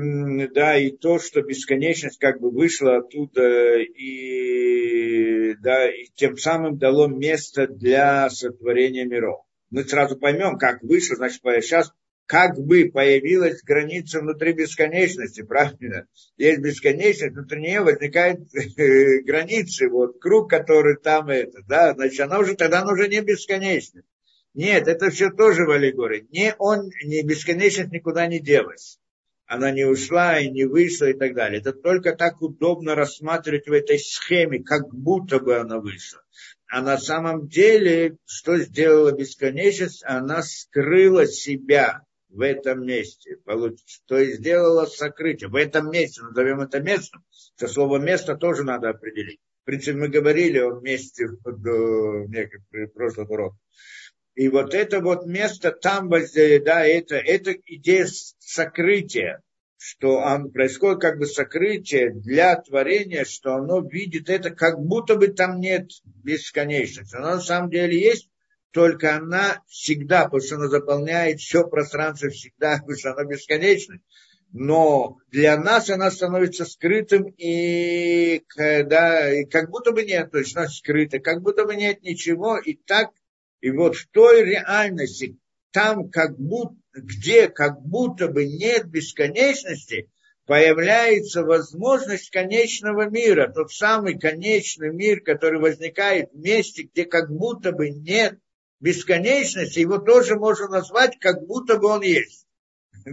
да, 0.54 0.76
и 0.76 0.90
то, 0.90 1.18
что 1.18 1.42
бесконечность 1.42 2.18
как 2.18 2.40
бы 2.40 2.50
вышла 2.50 2.98
оттуда 2.98 3.78
и, 3.80 5.54
да, 5.61 5.90
и 5.90 6.07
тем 6.14 6.37
самым 6.37 6.78
дало 6.78 7.07
место 7.07 7.66
для 7.66 8.28
сотворения 8.28 9.04
миров. 9.04 9.40
Мы 9.70 9.85
сразу 9.85 10.16
поймем, 10.18 10.59
как 10.59 10.83
вышло, 10.83 11.16
значит, 11.16 11.40
сейчас 11.42 11.92
как 12.26 12.58
бы 12.58 12.90
появилась 12.92 13.62
граница 13.62 14.20
внутри 14.20 14.52
бесконечности, 14.52 15.42
правильно? 15.42 16.06
Есть 16.37 16.60
бесконечность, 16.60 17.34
внутри 17.34 17.60
нее 17.60 17.80
возникают 17.80 18.40
э, 18.54 19.20
границы, 19.22 19.88
вот 19.88 20.20
круг, 20.20 20.48
который 20.48 20.96
там 20.96 21.28
это, 21.28 21.62
да, 21.68 21.92
значит, 21.94 22.20
она 22.20 22.38
уже, 22.38 22.54
тогда 22.54 22.80
она 22.80 22.92
уже 22.92 23.08
не 23.08 23.20
бесконечность. 23.20 24.06
Нет, 24.54 24.87
это 24.88 25.10
все 25.10 25.30
тоже 25.30 25.64
в 25.64 25.70
аллегории. 25.70 26.26
Не 26.30 26.54
он, 26.58 26.88
не 27.04 27.22
бесконечность 27.22 27.90
никуда 27.90 28.26
не 28.26 28.38
делась. 28.38 28.98
Она 29.46 29.70
не 29.72 29.84
ушла 29.84 30.38
и 30.38 30.48
не 30.48 30.64
вышла 30.64 31.06
и 31.06 31.12
так 31.12 31.34
далее. 31.34 31.60
Это 31.60 31.72
только 31.72 32.16
так 32.16 32.40
удобно 32.40 32.94
рассматривать 32.94 33.66
в 33.66 33.72
этой 33.72 33.98
схеме, 33.98 34.62
как 34.62 34.88
будто 34.94 35.38
бы 35.40 35.58
она 35.58 35.80
вышла. 35.80 36.22
А 36.68 36.80
на 36.80 36.96
самом 36.96 37.48
деле, 37.48 38.16
что 38.24 38.56
сделала 38.58 39.12
бесконечность? 39.12 40.02
Она 40.04 40.42
скрыла 40.42 41.26
себя 41.26 42.02
в 42.35 42.40
этом 42.40 42.85
месте. 42.85 43.38
То 44.07 44.18
есть 44.18 44.40
сделала 44.40 44.87
сокрытие. 44.87 45.49
В 45.49 45.57
этом 45.57 45.90
месте, 45.90 46.23
назовем 46.23 46.61
это 46.61 46.81
местом. 46.81 47.25
Это 47.57 47.68
слово 47.68 47.99
место 47.99 48.37
тоже 48.37 48.64
надо 48.64 48.90
определить. 48.90 49.40
В 49.62 49.66
принципе, 49.66 49.97
мы 49.97 50.09
говорили 50.09 50.59
о 50.59 50.81
месте 50.81 51.27
в, 51.27 51.38
в 51.44 52.87
прошлом 52.88 53.31
уроке. 53.31 53.57
И 54.35 54.49
вот 54.49 54.75
это 54.75 55.01
вот 55.01 55.27
место 55.27 55.70
там, 55.70 56.11
да, 56.11 56.85
это, 56.85 57.16
это 57.16 57.53
идея 57.66 58.07
сокрытия, 58.38 59.40
что 59.79 60.16
он, 60.16 60.51
происходит 60.51 61.01
как 61.01 61.18
бы 61.18 61.27
сокрытие 61.27 62.12
для 62.12 62.57
творения, 62.57 63.25
что 63.25 63.55
оно 63.55 63.81
видит 63.87 64.29
это, 64.29 64.51
как 64.51 64.81
будто 64.81 65.14
бы 65.14 65.29
там 65.29 65.61
нет 65.61 65.88
бесконечности. 66.05 67.14
Но 67.14 67.37
на 67.37 67.40
самом 67.40 67.70
деле 67.70 67.99
есть, 67.99 68.29
только 68.74 69.14
она 69.14 69.62
всегда, 69.68 70.24
потому 70.24 70.42
что 70.42 70.56
она 70.56 70.66
заполняет 70.66 71.38
все 71.38 71.64
пространство 71.66 72.28
всегда, 72.28 72.78
потому 72.80 72.98
что 72.98 73.12
она 73.12 73.24
бесконечна. 73.24 74.00
Но 74.50 75.18
для 75.30 75.56
нас 75.56 75.90
она 75.90 76.10
становится 76.10 76.64
скрытым, 76.64 77.32
и, 77.38 78.42
да, 78.56 79.32
и 79.32 79.44
как 79.44 79.70
будто 79.70 79.92
бы 79.92 80.04
нет, 80.04 80.30
то 80.32 80.38
есть 80.38 80.56
она 80.56 80.68
скрыта, 80.68 81.20
как 81.20 81.40
будто 81.40 81.64
бы 81.64 81.76
нет 81.76 82.02
ничего, 82.02 82.58
и 82.58 82.74
так, 82.74 83.10
и 83.60 83.70
вот 83.70 83.96
в 83.96 84.08
той 84.10 84.44
реальности, 84.44 85.38
там 85.70 86.10
как 86.10 86.38
будто, 86.38 86.76
где 86.92 87.48
как 87.48 87.80
будто 87.80 88.28
бы 88.28 88.44
нет 88.44 88.87
бесконечности, 88.87 90.08
появляется 90.46 91.42
возможность 91.42 92.30
конечного 92.30 93.08
мира, 93.08 93.52
тот 93.52 93.72
самый 93.72 94.18
конечный 94.18 94.92
мир, 94.92 95.20
который 95.20 95.60
возникает 95.60 96.30
в 96.32 96.38
месте, 96.38 96.88
где 96.92 97.04
как 97.04 97.30
будто 97.30 97.72
бы 97.72 97.90
нет 97.90 98.38
бесконечности, 98.85 99.81
его 99.81 99.99
тоже 99.99 100.37
можно 100.37 100.68
назвать, 100.68 101.18
как 101.18 101.47
будто 101.47 101.79
бы 101.79 101.88
он 101.88 102.03
есть. 102.03 102.47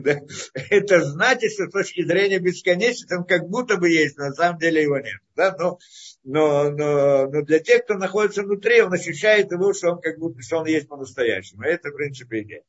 Это 0.69 1.01
значит, 1.01 1.53
что 1.53 1.67
с 1.67 1.71
точки 1.71 2.03
зрения 2.05 2.39
бесконечности 2.39 3.13
он 3.13 3.23
как 3.23 3.47
будто 3.47 3.77
бы 3.77 3.89
есть, 3.89 4.17
но 4.17 4.25
на 4.25 4.33
самом 4.33 4.59
деле 4.59 4.83
его 4.83 4.97
нет. 4.99 5.19
Да? 5.35 5.55
Но, 5.57 5.79
но, 6.23 6.71
но, 6.71 7.27
но 7.27 7.41
для 7.43 7.59
тех, 7.59 7.85
кто 7.85 7.93
находится 7.93 8.43
внутри, 8.43 8.81
он 8.81 8.93
ощущает 8.93 9.51
его, 9.51 9.73
что 9.73 9.93
он 9.93 10.01
как 10.01 10.19
будто 10.19 10.41
что 10.41 10.57
он 10.57 10.67
есть 10.67 10.89
по-настоящему. 10.89 11.63
Это, 11.63 11.89
в 11.89 11.95
принципе, 11.95 12.41
идея. 12.41 12.63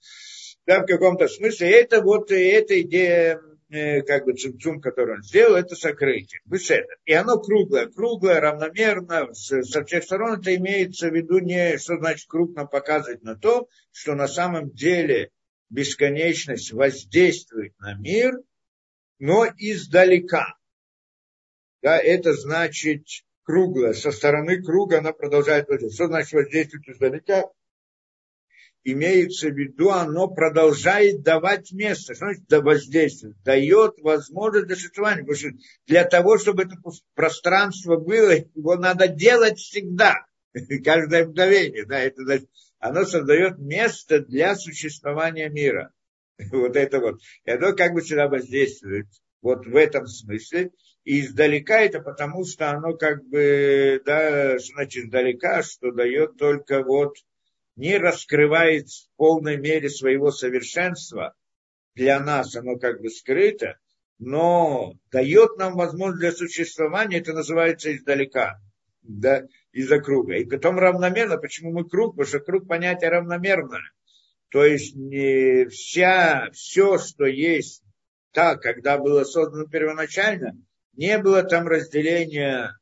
Да, 0.65 0.81
в 0.81 0.87
каком-то 0.87 1.27
смысле 1.27 1.71
это 1.73 2.03
вот 2.03 2.31
эта 2.31 2.81
идея 2.83 3.41
как 4.07 4.25
бы 4.25 4.35
цимцум, 4.35 4.81
который 4.81 5.17
он 5.17 5.23
сделал, 5.23 5.57
это 5.57 5.75
сокрытие. 5.75 6.41
Беседа. 6.45 6.89
И 7.07 7.13
оно 7.15 7.41
круглое, 7.41 7.87
круглое, 7.87 8.41
равномерно, 8.41 9.33
со 9.33 9.85
всех 9.85 10.05
сторон 10.05 10.41
это 10.41 10.55
имеется 10.57 11.09
в 11.09 11.15
виду 11.15 11.39
не, 11.39 11.79
что 11.79 11.97
значит 11.97 12.29
круг 12.29 12.55
нам 12.55 12.69
показывает 12.69 13.23
на 13.23 13.37
то, 13.37 13.69
что 13.91 14.15
на 14.15 14.29
самом 14.29 14.71
деле 14.71 15.31
бесконечность 15.71 16.73
воздействует 16.73 17.73
на 17.79 17.95
мир, 17.95 18.35
но 19.19 19.47
издалека. 19.57 20.55
Да, 21.81 21.99
это 21.99 22.35
значит 22.35 23.07
круглое. 23.45 23.95
Со 23.95 24.13
стороны 24.13 24.63
круга 24.63 24.99
она 24.99 25.13
продолжает 25.13 25.69
воздействовать. 25.69 25.95
Что 25.95 26.07
значит 26.09 26.33
воздействовать 26.33 26.89
издалека? 26.89 27.45
Имеется 28.85 29.49
в 29.49 29.57
виду, 29.57 29.91
оно 29.91 30.29
продолжает 30.29 31.23
давать 31.23 31.73
место. 31.73 32.15
Что 32.15 32.27
значит 32.27 32.45
воздействие? 32.51 33.35
Дает 33.45 33.95
возможность 33.99 34.67
для 34.67 34.77
существования. 34.77 35.23
Потому 35.23 35.37
что 35.37 35.51
для 35.87 36.05
того, 36.05 36.39
чтобы 36.39 36.65
это 36.65 36.77
пространство 37.15 37.97
было, 37.97 38.33
его 38.33 38.77
надо 38.77 39.09
делать 39.09 39.59
всегда. 39.59 40.27
Каждое 40.85 41.27
мгновение. 41.27 41.87
Да, 41.87 41.99
это, 41.99 42.23
значит, 42.23 42.49
оно 42.79 43.05
создает 43.05 43.59
место 43.59 44.21
для 44.21 44.55
существования 44.55 45.49
мира. 45.49 45.93
Вот 46.51 46.77
это 46.77 46.99
вот. 46.99 47.21
И 47.45 47.51
оно 47.51 47.73
как 47.75 47.93
бы 47.93 48.01
всегда 48.01 48.29
воздействует. 48.29 49.07
Вот 49.41 49.67
в 49.67 49.77
этом 49.77 50.07
смысле. 50.07 50.71
И 51.05 51.21
издалека 51.21 51.81
это 51.81 52.01
потому, 52.01 52.45
что 52.45 52.71
оно 52.71 52.97
как 52.97 53.25
бы, 53.25 54.01
да, 54.05 54.57
значит, 54.59 55.05
издалека, 55.05 55.63
что 55.63 55.91
дает 55.91 56.37
только 56.37 56.83
вот 56.83 57.17
не 57.77 57.97
раскрывает 57.99 58.89
в 58.89 59.09
полной 59.17 59.57
мере 59.57 59.89
своего 59.89 60.31
совершенства, 60.31 61.35
для 61.95 62.21
нас 62.21 62.55
оно 62.57 62.77
как 62.79 63.01
бы 63.01 63.11
скрыто, 63.11 63.79
но 64.19 64.95
дает 65.11 65.57
нам 65.59 65.75
возможность 65.75 66.21
для 66.21 66.33
существования, 66.33 67.19
это 67.19 67.33
называется 67.33 67.95
издалека, 67.95 68.61
да, 69.03 69.47
из-за 69.73 70.01
круга. 70.01 70.37
И 70.37 70.45
потом 70.45 70.79
равномерно, 70.79 71.39
почему 71.39 71.73
мы 71.73 71.89
круг? 71.89 72.13
Потому 72.13 72.29
что 72.29 72.41
круг 72.41 72.69
понятие 72.69 73.11
равномерное. 73.11 73.83
То 74.51 74.65
есть 74.65 74.95
не 74.95 75.67
вся, 75.67 76.51
все, 76.53 76.99
что 76.99 77.25
есть 77.25 77.83
так, 78.33 78.61
когда 78.61 78.99
было 78.99 79.25
создано 79.25 79.67
первоначально, 79.67 80.57
не 80.95 81.19
было 81.19 81.43
там 81.43 81.67
разделения 81.67 82.77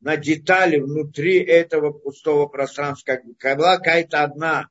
на 0.00 0.16
детали 0.16 0.78
внутри 0.78 1.38
этого 1.38 1.92
пустого 1.92 2.46
пространства, 2.46 3.18
как, 3.38 3.58
была 3.58 3.76
какая-то 3.78 4.22
одна 4.22 4.68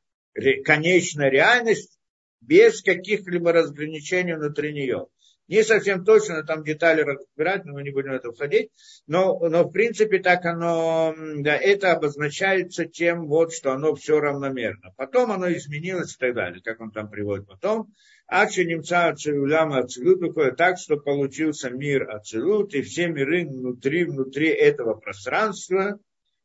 конечная 0.63 1.30
реальность 1.30 1.98
без 2.42 2.82
каких-либо 2.82 3.52
разграничений 3.52 4.36
внутри 4.36 4.74
нее. 4.74 5.08
Не 5.48 5.64
совсем 5.64 6.04
точно, 6.04 6.44
там 6.44 6.64
детали 6.64 7.02
разбирать, 7.02 7.64
но 7.64 7.74
мы 7.74 7.84
не 7.84 7.92
будем 7.92 8.12
в 8.12 8.16
это 8.16 8.32
входить. 8.32 8.70
Но, 9.08 9.40
но 9.40 9.64
в 9.64 9.72
принципе 9.72 10.20
так 10.20 10.46
оно, 10.46 11.16
да, 11.38 11.56
это 11.56 11.94
обозначается 11.94 12.86
тем, 12.86 13.28
вот, 13.28 13.54
что 13.54 13.72
оно 13.72 13.96
все 13.96 14.20
равномерно. 14.20 14.94
Потом 14.98 15.32
оно 15.32 15.52
изменилось 15.52 16.16
и 16.16 16.18
так 16.18 16.36
далее, 16.36 16.62
как 16.62 16.82
он 16.82 16.92
там 16.92 17.10
приводит 17.10 17.48
потом. 17.48 17.94
Ачи 18.28 18.66
немца 18.66 19.08
Ацилуляма 19.08 19.80
Ацилут 19.80 20.20
выходит 20.20 20.58
так, 20.58 20.78
что 20.78 20.98
получился 20.98 21.70
мир 21.70 22.10
Ацилут, 22.10 22.74
и 22.74 22.82
все 22.82 23.08
миры 23.08 23.46
внутри, 23.46 24.04
внутри 24.04 24.50
этого 24.50 24.96
пространства, 24.96 25.98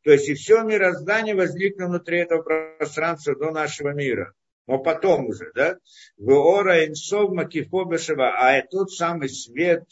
то 0.05 0.13
есть 0.13 0.29
и 0.29 0.35
все 0.35 0.63
мироздание 0.63 1.35
возникло 1.35 1.87
внутри 1.87 2.19
этого 2.19 2.43
пространства 2.43 3.35
до 3.35 3.51
нашего 3.51 3.91
мира. 3.91 4.33
Но 4.67 4.79
потом 4.79 5.27
уже, 5.27 5.51
да? 5.55 5.77
Веора 6.17 6.87
инсов 6.87 7.31
макифобешева, 7.33 8.31
а 8.39 8.63
тот 8.63 8.93
самый 8.93 9.29
свет 9.29 9.85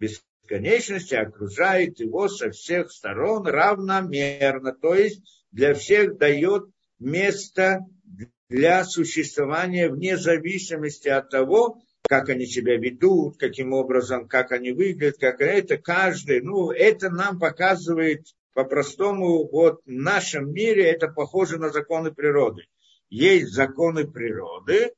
бесконечности 0.00 1.14
окружает 1.14 2.00
его 2.00 2.28
со 2.28 2.50
всех 2.50 2.90
сторон 2.90 3.46
равномерно. 3.46 4.72
То 4.72 4.94
есть 4.94 5.22
для 5.52 5.74
всех 5.74 6.18
дает 6.18 6.64
место 6.98 7.86
для 8.48 8.84
существования 8.84 9.88
вне 9.88 10.16
зависимости 10.16 11.08
от 11.08 11.30
того, 11.30 11.80
как 12.08 12.30
они 12.30 12.46
себя 12.46 12.76
ведут, 12.78 13.36
каким 13.38 13.72
образом, 13.72 14.26
как 14.26 14.52
они 14.52 14.72
выглядят, 14.72 15.18
как 15.18 15.40
это 15.40 15.76
каждый, 15.76 16.40
ну, 16.40 16.70
это 16.70 17.10
нам 17.10 17.38
показывает 17.38 18.24
по-простому, 18.54 19.46
вот 19.48 19.82
в 19.84 19.90
нашем 19.90 20.52
мире 20.52 20.90
это 20.90 21.08
похоже 21.08 21.58
на 21.58 21.68
законы 21.68 22.10
природы. 22.10 22.64
Есть 23.08 23.52
законы 23.52 24.06
природы, 24.06 24.92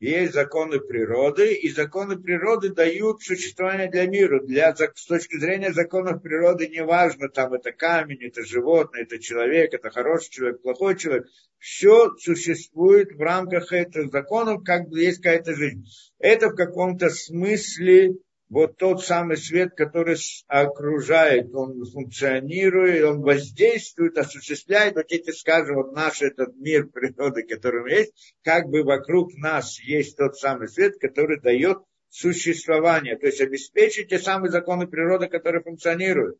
есть 0.00 0.32
законы 0.32 0.80
природы, 0.80 1.52
и 1.52 1.68
законы 1.68 2.18
природы 2.18 2.70
дают 2.70 3.22
существование 3.22 3.90
для 3.90 4.06
мира. 4.06 4.40
Для, 4.42 4.74
с 4.74 5.06
точки 5.06 5.38
зрения 5.38 5.74
законов 5.74 6.22
природы 6.22 6.68
неважно, 6.68 7.28
там 7.28 7.52
это 7.52 7.72
камень, 7.72 8.24
это 8.24 8.42
животное, 8.42 9.02
это 9.02 9.18
человек, 9.18 9.74
это 9.74 9.90
хороший 9.90 10.30
человек, 10.30 10.62
плохой 10.62 10.96
человек. 10.96 11.26
Все 11.58 12.16
существует 12.16 13.12
в 13.12 13.20
рамках 13.20 13.74
этих 13.74 14.10
законов, 14.10 14.64
как 14.64 14.88
бы 14.88 15.00
есть 15.00 15.18
какая-то 15.18 15.54
жизнь. 15.54 15.84
Это 16.18 16.48
в 16.48 16.54
каком-то 16.54 17.10
смысле 17.10 18.14
вот 18.50 18.76
тот 18.76 19.02
самый 19.04 19.36
свет, 19.36 19.74
который 19.76 20.16
окружает, 20.48 21.54
он 21.54 21.84
функционирует, 21.84 23.04
он 23.04 23.20
воздействует, 23.22 24.18
осуществляет 24.18 24.96
вот 24.96 25.06
эти, 25.08 25.30
скажем, 25.30 25.76
вот 25.76 25.92
наш 25.94 26.20
этот 26.20 26.56
мир 26.56 26.88
природы, 26.88 27.44
который 27.44 27.98
есть, 27.98 28.34
как 28.42 28.66
бы 28.66 28.82
вокруг 28.82 29.32
нас 29.34 29.78
есть 29.80 30.16
тот 30.16 30.36
самый 30.36 30.68
свет, 30.68 30.98
который 31.00 31.40
дает 31.40 31.78
существование, 32.08 33.16
то 33.16 33.26
есть 33.26 33.40
обеспечить 33.40 34.08
те 34.08 34.18
самые 34.18 34.50
законы 34.50 34.88
природы, 34.88 35.28
которые 35.28 35.62
функционируют. 35.62 36.36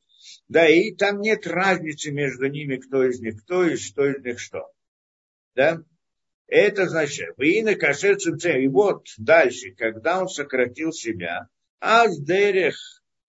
Да, 0.49 0.69
и 0.69 0.93
там 0.93 1.21
нет 1.21 1.47
разницы 1.47 2.11
между 2.11 2.49
ними, 2.49 2.77
кто 2.77 3.05
из 3.05 3.21
них 3.21 3.41
кто 3.45 3.65
и 3.65 3.77
что 3.77 4.07
из 4.07 4.21
них 4.25 4.41
что. 4.41 4.69
Да? 5.55 5.81
Это 6.49 6.89
значит, 6.89 7.37
вы 7.37 7.63
на 7.63 7.71
И 7.71 8.67
вот 8.67 9.07
дальше, 9.17 9.71
когда 9.77 10.21
он 10.21 10.29
сократил 10.29 10.91
себя, 10.91 11.47
Аздерех 11.81 12.77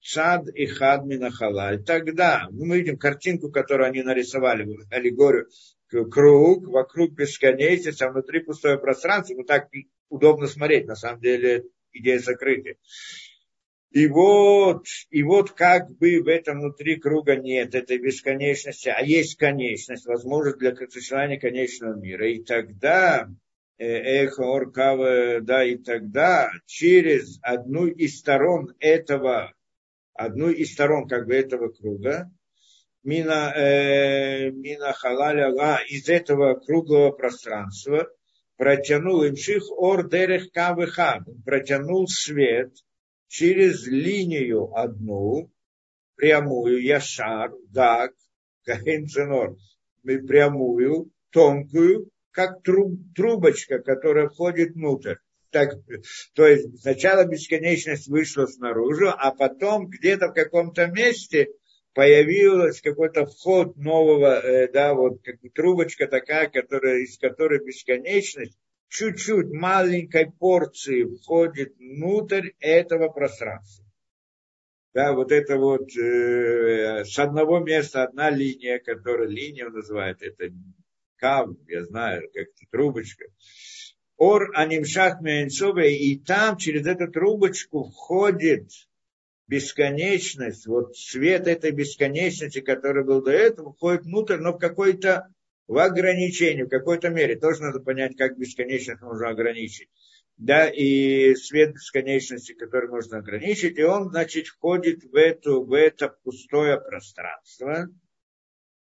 Цад 0.03 0.47
и 0.53 0.65
Хадмина 0.65 1.31
Халаль. 1.31 1.83
Тогда 1.83 2.47
ну, 2.51 2.65
мы 2.65 2.79
видим 2.79 2.97
картинку, 2.97 3.51
которую 3.51 3.87
они 3.87 4.01
нарисовали, 4.01 4.67
аллегорию, 4.89 5.47
круг, 5.87 6.67
вокруг 6.67 7.13
бесконечности, 7.13 8.03
а 8.03 8.11
внутри 8.11 8.41
пустое 8.41 8.77
пространство. 8.77 9.35
Ну 9.35 9.43
так 9.43 9.69
удобно 10.09 10.47
смотреть, 10.47 10.87
на 10.87 10.95
самом 10.95 11.21
деле 11.21 11.65
идея 11.93 12.19
закрытия. 12.19 12.75
И 13.91 14.07
вот, 14.07 14.85
и 15.09 15.21
вот 15.21 15.51
как 15.51 15.91
бы 15.97 16.21
в 16.21 16.27
этом 16.27 16.59
внутри 16.59 16.95
круга 16.95 17.35
нет 17.35 17.75
этой 17.75 17.97
бесконечности, 17.97 18.87
а 18.87 19.01
есть 19.01 19.35
конечность, 19.35 20.05
возможность 20.05 20.59
для 20.59 20.73
существования 20.75 21.39
конечного 21.39 21.99
мира. 21.99 22.29
И 22.29 22.41
тогда 22.41 23.27
эхо 23.83 24.43
Оркава, 24.43 25.41
да, 25.41 25.63
и 25.63 25.77
тогда 25.77 26.51
через 26.65 27.39
одну 27.41 27.87
из 27.87 28.19
сторон 28.19 28.73
этого, 28.79 29.53
одну 30.13 30.49
из 30.49 30.73
сторон 30.73 31.07
как 31.07 31.25
бы 31.25 31.35
этого 31.35 31.69
круга, 31.69 32.31
мина, 33.03 33.51
э, 33.55 34.51
мина 34.51 34.93
халаля, 34.93 35.79
из 35.87 36.07
этого 36.09 36.55
круглого 36.55 37.11
пространства 37.11 38.07
протянул 38.57 39.23
имших 39.23 39.63
ор 39.71 40.07
дерех 40.07 40.51
кавыха, 40.51 41.25
протянул 41.43 42.07
свет 42.07 42.71
через 43.27 43.87
линию 43.87 44.71
одну, 44.75 45.49
прямую, 46.15 46.83
яшар, 46.83 47.51
дак, 47.69 48.11
кахенценор, 48.63 49.55
прямую, 50.03 51.09
тонкую, 51.31 52.11
как 52.31 52.63
труб, 52.63 52.99
трубочка, 53.15 53.79
которая 53.79 54.29
входит 54.29 54.73
внутрь. 54.73 55.15
Так, 55.51 55.73
то 56.33 56.47
есть 56.47 56.81
сначала 56.81 57.25
бесконечность 57.25 58.07
вышла 58.07 58.45
снаружи, 58.45 59.09
а 59.09 59.31
потом 59.31 59.87
где-то 59.87 60.29
в 60.29 60.33
каком-то 60.33 60.87
месте 60.87 61.49
появилась 61.93 62.81
какой-то 62.81 63.25
вход 63.25 63.75
нового, 63.75 64.39
э, 64.39 64.71
да, 64.71 64.93
вот 64.93 65.21
как 65.23 65.35
трубочка 65.53 66.07
такая, 66.07 66.49
которая, 66.49 66.99
из 66.99 67.17
которой 67.17 67.63
бесконечность 67.63 68.57
чуть-чуть 68.87 69.51
маленькой 69.51 70.31
порции 70.31 71.03
входит 71.03 71.75
внутрь 71.77 72.51
этого 72.59 73.09
пространства. 73.09 73.85
Да, 74.93 75.13
вот 75.13 75.31
это 75.31 75.57
вот 75.57 75.89
э, 75.97 77.05
с 77.05 77.17
одного 77.17 77.59
места 77.59 78.03
одна 78.03 78.29
линия, 78.29 78.79
которая 78.79 79.27
линия 79.27 79.69
называют, 79.69 80.21
это 80.21 80.53
кав, 81.21 81.49
я 81.67 81.85
знаю, 81.85 82.23
как-то 82.33 82.65
трубочка. 82.71 83.25
Ор 84.17 84.51
анимшах 84.55 85.21
меэнцове, 85.21 85.95
и 85.97 86.19
там 86.19 86.57
через 86.57 86.85
эту 86.85 87.07
трубочку 87.11 87.85
входит 87.85 88.69
бесконечность, 89.47 90.65
вот 90.67 90.95
свет 90.97 91.47
этой 91.47 91.71
бесконечности, 91.71 92.61
который 92.61 93.03
был 93.03 93.21
до 93.21 93.31
этого, 93.31 93.73
входит 93.73 94.03
внутрь, 94.03 94.37
но 94.37 94.53
в 94.53 94.57
какой-то 94.57 95.27
в 95.67 95.77
ограничении, 95.77 96.63
в 96.63 96.69
какой-то 96.69 97.09
мере. 97.09 97.37
Тоже 97.37 97.61
надо 97.61 97.79
понять, 97.79 98.17
как 98.17 98.37
бесконечность 98.37 99.01
можно 99.01 99.29
ограничить. 99.29 99.89
Да, 100.37 100.67
и 100.67 101.35
свет 101.35 101.73
бесконечности, 101.73 102.53
который 102.53 102.89
можно 102.89 103.19
ограничить, 103.19 103.77
и 103.77 103.83
он, 103.83 104.09
значит, 104.09 104.47
входит 104.47 105.03
в, 105.03 105.15
эту, 105.15 105.63
в 105.63 105.73
это 105.73 106.09
пустое 106.23 106.79
пространство, 106.79 107.87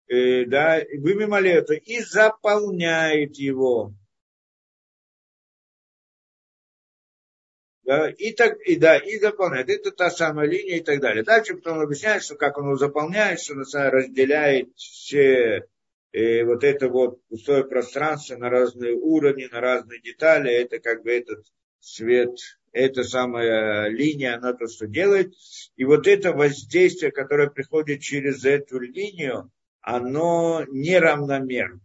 э, 0.09 0.45
да, 0.47 0.79
это 0.79 1.75
и 1.75 2.01
заполняет 2.01 3.37
его. 3.37 3.93
Да, 7.87 8.11
и, 8.11 8.33
так, 8.33 8.59
и, 8.67 8.75
да, 8.75 8.97
и 8.97 9.19
заполняет. 9.21 9.71
Это 9.71 9.93
та 9.93 10.11
самая 10.11 10.49
линия 10.49 10.79
и 10.79 10.81
так 10.81 11.01
далее. 11.01 11.23
Дальше 11.23 11.55
потом 11.55 11.79
объясняет, 11.79 12.25
что 12.25 12.35
как 12.35 12.59
он 12.59 12.65
его 12.65 12.77
заполняет, 12.77 13.41
что 13.41 13.55
он 13.55 13.65
разделяет 13.73 14.75
все 14.75 15.69
э, 16.13 16.45
вот 16.45 16.65
это 16.65 16.89
вот 16.89 17.25
пустое 17.29 17.65
пространство 17.65 18.37
на 18.37 18.51
разные 18.51 18.95
уровни, 18.95 19.49
на 19.51 19.61
разные 19.61 20.01
детали. 20.01 20.53
Это 20.53 20.81
как 20.81 21.05
бы 21.05 21.13
этот 21.13 21.45
свет, 21.79 22.37
эта 22.73 23.05
самая 23.05 23.89
линия, 23.89 24.35
она 24.35 24.53
то, 24.53 24.67
что 24.67 24.89
делает. 24.89 25.33
И 25.77 25.85
вот 25.85 26.09
это 26.09 26.33
воздействие, 26.33 27.13
которое 27.13 27.51
приходит 27.51 28.01
через 28.01 28.45
эту 28.45 28.81
линию, 28.81 29.53
оно 29.87 30.65
неравномерно. 30.69 31.81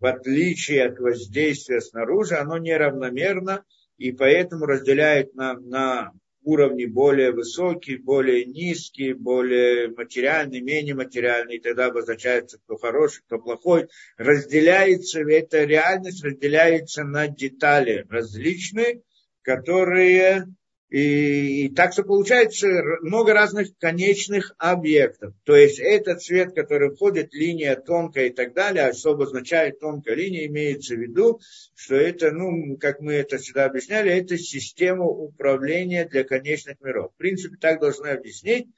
В 0.00 0.06
отличие 0.06 0.86
от 0.86 0.98
воздействия 0.98 1.82
снаружи, 1.82 2.36
оно 2.36 2.56
неравномерно, 2.56 3.64
и 3.98 4.12
поэтому 4.12 4.64
разделяет 4.64 5.34
нам 5.34 5.68
на 5.68 6.12
уровни 6.42 6.86
более 6.86 7.32
высокие, 7.32 7.98
более 7.98 8.46
низкие, 8.46 9.14
более 9.14 9.88
материальные, 9.88 10.62
менее 10.62 10.94
материальные, 10.94 11.58
и 11.58 11.60
тогда 11.60 11.86
обозначается, 11.86 12.58
кто 12.58 12.76
хороший, 12.76 13.22
кто 13.26 13.38
плохой. 13.38 13.88
Разделяется, 14.16 15.20
эта 15.20 15.64
реальность 15.64 16.24
разделяется 16.24 17.04
на 17.04 17.28
детали 17.28 18.06
различные, 18.08 19.02
которые 19.42 20.46
и, 20.88 21.64
и 21.64 21.74
так 21.74 21.92
что 21.92 22.04
получается 22.04 22.68
много 23.02 23.32
разных 23.32 23.76
конечных 23.78 24.54
объектов. 24.58 25.34
То 25.44 25.56
есть 25.56 25.80
этот 25.80 26.22
цвет, 26.22 26.54
который 26.54 26.94
входит, 26.94 27.34
линия 27.34 27.74
тонкая 27.74 28.26
и 28.26 28.30
так 28.30 28.54
далее, 28.54 28.84
а 28.84 28.92
что 28.92 29.12
обозначает 29.12 29.80
тонкая 29.80 30.14
линия, 30.14 30.46
имеется 30.46 30.94
в 30.94 31.00
виду, 31.00 31.40
что 31.74 31.96
это, 31.96 32.30
ну, 32.30 32.76
как 32.76 33.00
мы 33.00 33.14
это 33.14 33.38
всегда 33.38 33.64
объясняли, 33.64 34.12
это 34.12 34.38
система 34.38 35.04
управления 35.04 36.06
для 36.06 36.22
конечных 36.22 36.80
миров. 36.80 37.12
В 37.14 37.18
принципе, 37.18 37.56
так 37.60 37.80
должны 37.80 38.08
объяснить, 38.08 38.68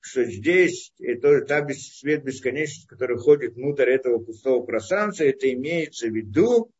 что 0.00 0.24
здесь 0.24 0.92
это 1.00 1.40
та 1.40 1.66
свет 1.70 2.22
бесконечности, 2.22 2.86
который 2.86 3.16
входит 3.16 3.54
внутрь 3.54 3.90
этого 3.90 4.18
пустого 4.18 4.64
пространства, 4.64 5.24
это 5.24 5.52
имеется 5.52 6.06
в 6.06 6.14
виду 6.14 6.70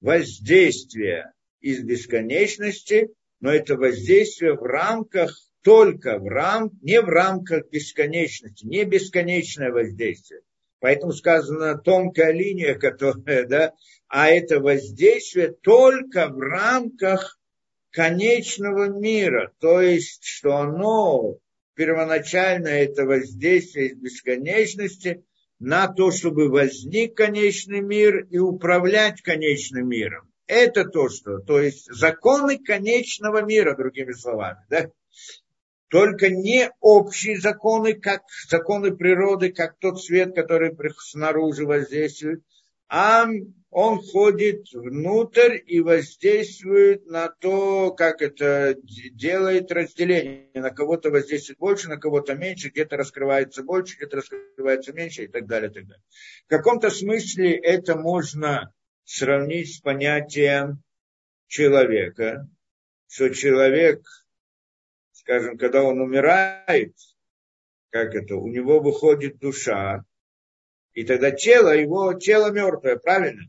воздействие 0.00 1.32
из 1.60 1.82
бесконечности 1.82 3.08
но 3.40 3.52
это 3.52 3.76
воздействие 3.76 4.54
в 4.54 4.62
рамках, 4.62 5.36
только 5.62 6.18
в 6.18 6.26
рамках, 6.26 6.78
не 6.82 7.00
в 7.00 7.08
рамках 7.08 7.68
бесконечности, 7.70 8.66
не 8.66 8.84
бесконечное 8.84 9.70
воздействие. 9.70 10.40
Поэтому 10.80 11.12
сказано 11.12 11.76
тонкая 11.76 12.32
линия, 12.32 12.74
которая, 12.78 13.46
да, 13.46 13.72
а 14.08 14.28
это 14.28 14.60
воздействие 14.60 15.52
только 15.52 16.28
в 16.28 16.38
рамках 16.38 17.38
конечного 17.90 18.88
мира, 18.88 19.52
то 19.58 19.80
есть, 19.80 20.24
что 20.24 20.56
оно 20.56 21.38
первоначально 21.74 22.68
это 22.68 23.04
воздействие 23.04 23.88
из 23.88 23.96
бесконечности 23.96 25.24
на 25.58 25.88
то, 25.88 26.10
чтобы 26.10 26.48
возник 26.50 27.16
конечный 27.16 27.80
мир 27.80 28.26
и 28.30 28.38
управлять 28.38 29.22
конечным 29.22 29.88
миром 29.88 30.30
это 30.46 30.84
то, 30.84 31.08
что, 31.08 31.38
то 31.38 31.60
есть 31.60 31.86
законы 31.92 32.58
конечного 32.58 33.42
мира, 33.42 33.76
другими 33.76 34.12
словами, 34.12 34.58
да? 34.68 34.90
Только 35.88 36.30
не 36.30 36.70
общие 36.80 37.38
законы, 37.38 37.94
как 37.94 38.22
законы 38.48 38.96
природы, 38.96 39.52
как 39.52 39.78
тот 39.78 40.02
свет, 40.02 40.34
который 40.34 40.76
снаружи 40.98 41.64
воздействует, 41.64 42.42
а 42.88 43.26
он 43.70 44.00
входит 44.00 44.72
внутрь 44.72 45.58
и 45.66 45.80
воздействует 45.80 47.06
на 47.06 47.28
то, 47.28 47.92
как 47.92 48.22
это 48.22 48.76
делает 48.82 49.70
разделение. 49.70 50.48
На 50.54 50.70
кого-то 50.70 51.10
воздействует 51.10 51.58
больше, 51.58 51.88
на 51.88 51.98
кого-то 51.98 52.34
меньше, 52.34 52.70
где-то 52.70 52.96
раскрывается 52.96 53.62
больше, 53.62 53.96
где-то 53.96 54.16
раскрывается 54.18 54.92
меньше 54.92 55.24
и 55.24 55.26
так 55.28 55.46
далее. 55.46 55.70
И 55.70 55.74
так 55.74 55.86
далее. 55.86 56.02
В 56.46 56.48
каком-то 56.48 56.90
смысле 56.90 57.54
это 57.54 57.96
можно 57.96 58.72
сравнить 59.06 59.74
с 59.74 59.80
понятием 59.80 60.82
человека, 61.46 62.48
что 63.08 63.30
человек, 63.30 64.04
скажем, 65.12 65.56
когда 65.56 65.82
он 65.84 66.00
умирает, 66.00 66.94
как 67.90 68.14
это, 68.14 68.36
у 68.36 68.48
него 68.48 68.80
выходит 68.80 69.38
душа, 69.38 70.04
и 70.92 71.04
тогда 71.04 71.30
тело, 71.30 71.70
его 71.70 72.14
тело 72.14 72.50
мертвое, 72.50 72.96
правильно? 72.96 73.44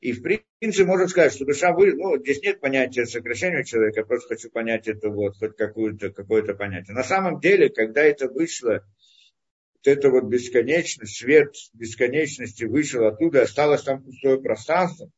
И 0.00 0.12
в 0.12 0.22
принципе 0.22 0.84
можно 0.84 1.08
сказать, 1.08 1.34
что 1.34 1.44
душа 1.44 1.72
вы, 1.72 1.94
ну, 1.94 2.18
здесь 2.18 2.40
нет 2.42 2.60
понятия 2.60 3.04
сокращения 3.04 3.64
человека, 3.64 4.00
я 4.00 4.06
просто 4.06 4.28
хочу 4.28 4.50
понять 4.50 4.86
это 4.86 5.08
вот, 5.08 5.36
хоть 5.36 5.56
какое-то 5.56 6.10
какое 6.12 6.42
понятие. 6.54 6.94
На 6.94 7.02
самом 7.02 7.40
деле, 7.40 7.68
когда 7.68 8.02
это 8.02 8.28
вышло, 8.28 8.84
это 9.86 10.10
вот 10.10 10.24
бесконечность, 10.24 11.16
свет 11.16 11.54
бесконечности 11.72 12.64
вышел 12.64 13.06
оттуда, 13.06 13.42
осталось 13.42 13.82
там 13.82 14.02
пустое 14.02 14.40
пространство, 14.40 15.10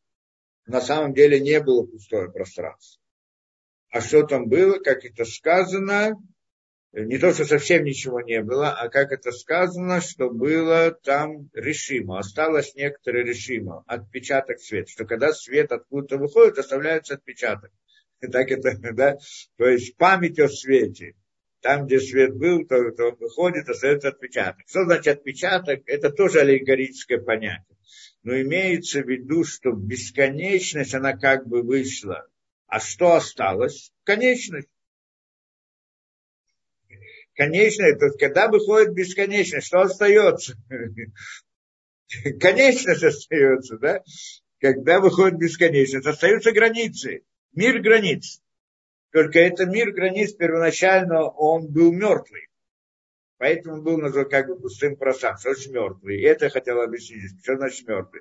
на 0.67 0.81
самом 0.81 1.15
деле 1.15 1.41
не 1.41 1.61
было 1.61 1.87
пустое 1.87 2.31
пространство. 2.31 3.01
А 3.91 4.01
что 4.01 4.25
там 4.25 4.49
было, 4.49 4.79
как 4.79 5.05
это 5.05 5.25
сказано, 5.25 6.17
не 6.93 7.19
то, 7.19 7.33
что 7.33 7.45
совсем 7.45 7.85
ничего 7.85 8.21
не 8.21 8.43
было, 8.43 8.71
а 8.71 8.89
как 8.89 9.13
это 9.13 9.31
сказано, 9.31 10.01
что 10.01 10.31
было 10.31 10.91
там 10.91 11.51
решимо, 11.53 12.19
осталось 12.19 12.75
некоторое 12.75 13.25
решимо, 13.25 13.85
отпечаток 13.87 14.61
света, 14.61 14.91
что 14.91 15.05
когда 15.05 15.33
свет 15.33 15.73
откуда-то 15.73 16.17
выходит, 16.17 16.59
оставляется 16.59 17.15
отпечаток. 17.15 17.71
И 18.21 18.27
так 18.31 18.51
это, 18.51 18.79
да, 18.93 19.19
то 19.57 19.69
есть 19.69 19.97
память 19.97 20.39
о 20.39 20.49
свете. 20.49 21.15
Там, 21.67 21.87
где 21.87 21.99
свет 21.99 22.33
был, 22.37 22.65
то, 22.65 22.93
то 22.93 23.07
он 23.07 23.17
выходит, 23.17 23.69
остается 23.69 24.11
отпечаток. 24.11 24.63
Что 24.69 24.85
значит 24.85 25.19
отпечаток? 25.19 25.83
Это 25.87 26.11
тоже 26.11 26.43
аллегорическое 26.43 27.19
понятие. 27.19 27.77
Но 28.23 28.41
имеется 28.41 29.01
в 29.03 29.09
виду, 29.09 29.43
что 29.43 29.73
бесконечность, 29.73 30.95
она 30.95 31.17
как 31.17 31.49
бы 31.49 31.63
вышла. 31.63 32.29
А 32.69 32.79
что 32.79 33.15
осталось? 33.15 33.91
Конечность 34.05 34.69
конечное, 37.35 37.97
то 37.97 38.07
есть 38.07 38.19
когда 38.21 38.47
выходит 38.47 38.95
бесконечность, 38.95 39.67
что 39.67 39.81
остается? 39.81 40.55
Конечность 42.41 43.03
остается, 43.03 43.77
да? 43.79 44.05
Когда 44.61 45.01
выходит 45.01 45.37
бесконечность, 45.41 46.07
остаются 46.07 46.53
границы, 46.53 47.25
мир 47.55 47.81
границ. 47.81 48.41
Только 49.17 49.39
это 49.39 49.65
мир 49.65 49.93
границ 49.93 50.35
первоначально, 50.35 51.27
он 51.27 51.73
был 51.73 51.91
мертвый. 51.91 52.51
Поэтому 53.39 53.81
был 53.81 53.97
назван 53.97 54.29
как 54.29 54.47
бы 54.47 54.61
пустым 54.61 54.95
пространством, 54.95 55.53
очень 55.53 55.73
мертвый. 55.73 56.21
И 56.21 56.23
это 56.23 56.45
я 56.45 56.51
хотел 56.51 56.83
объяснить. 56.83 57.43
Что 57.43 57.57
значит 57.57 57.89
мертвый? 57.89 58.21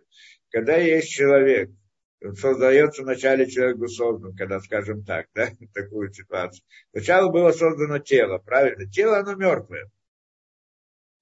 Когда 0.52 0.78
есть 0.78 1.10
человек, 1.10 1.72
создается 2.38 3.04
вначале 3.04 3.46
человек 3.46 3.76
был 3.76 3.90
создан, 3.90 4.38
когда, 4.38 4.62
скажем 4.62 5.04
так, 5.04 5.28
да, 5.36 5.50
такую 5.74 6.14
ситуацию. 6.14 6.64
Сначала 6.92 7.30
было 7.30 7.52
создано 7.52 8.00
тело, 8.00 8.38
правильно? 8.38 8.90
Тело, 8.90 9.18
оно 9.18 9.36
мертвое. 9.36 9.92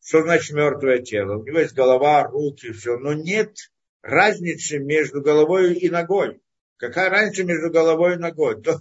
Что 0.05 0.21
значит 0.21 0.55
мертвое 0.55 0.99
тело? 0.99 1.39
У 1.39 1.45
него 1.47 1.57
есть 1.57 1.73
голова, 1.73 2.25
руки, 2.25 2.73
все, 2.73 2.99
но 2.99 3.13
нет 3.13 3.55
разницы 4.03 4.77
между 4.77 5.23
головой 5.23 5.73
и 5.73 5.89
ногой. 5.89 6.42
Какая 6.77 7.09
разница 7.09 7.43
между 7.43 7.69
головой 7.69 8.15
и 8.15 8.17
ногой? 8.17 8.61
То, 8.61 8.79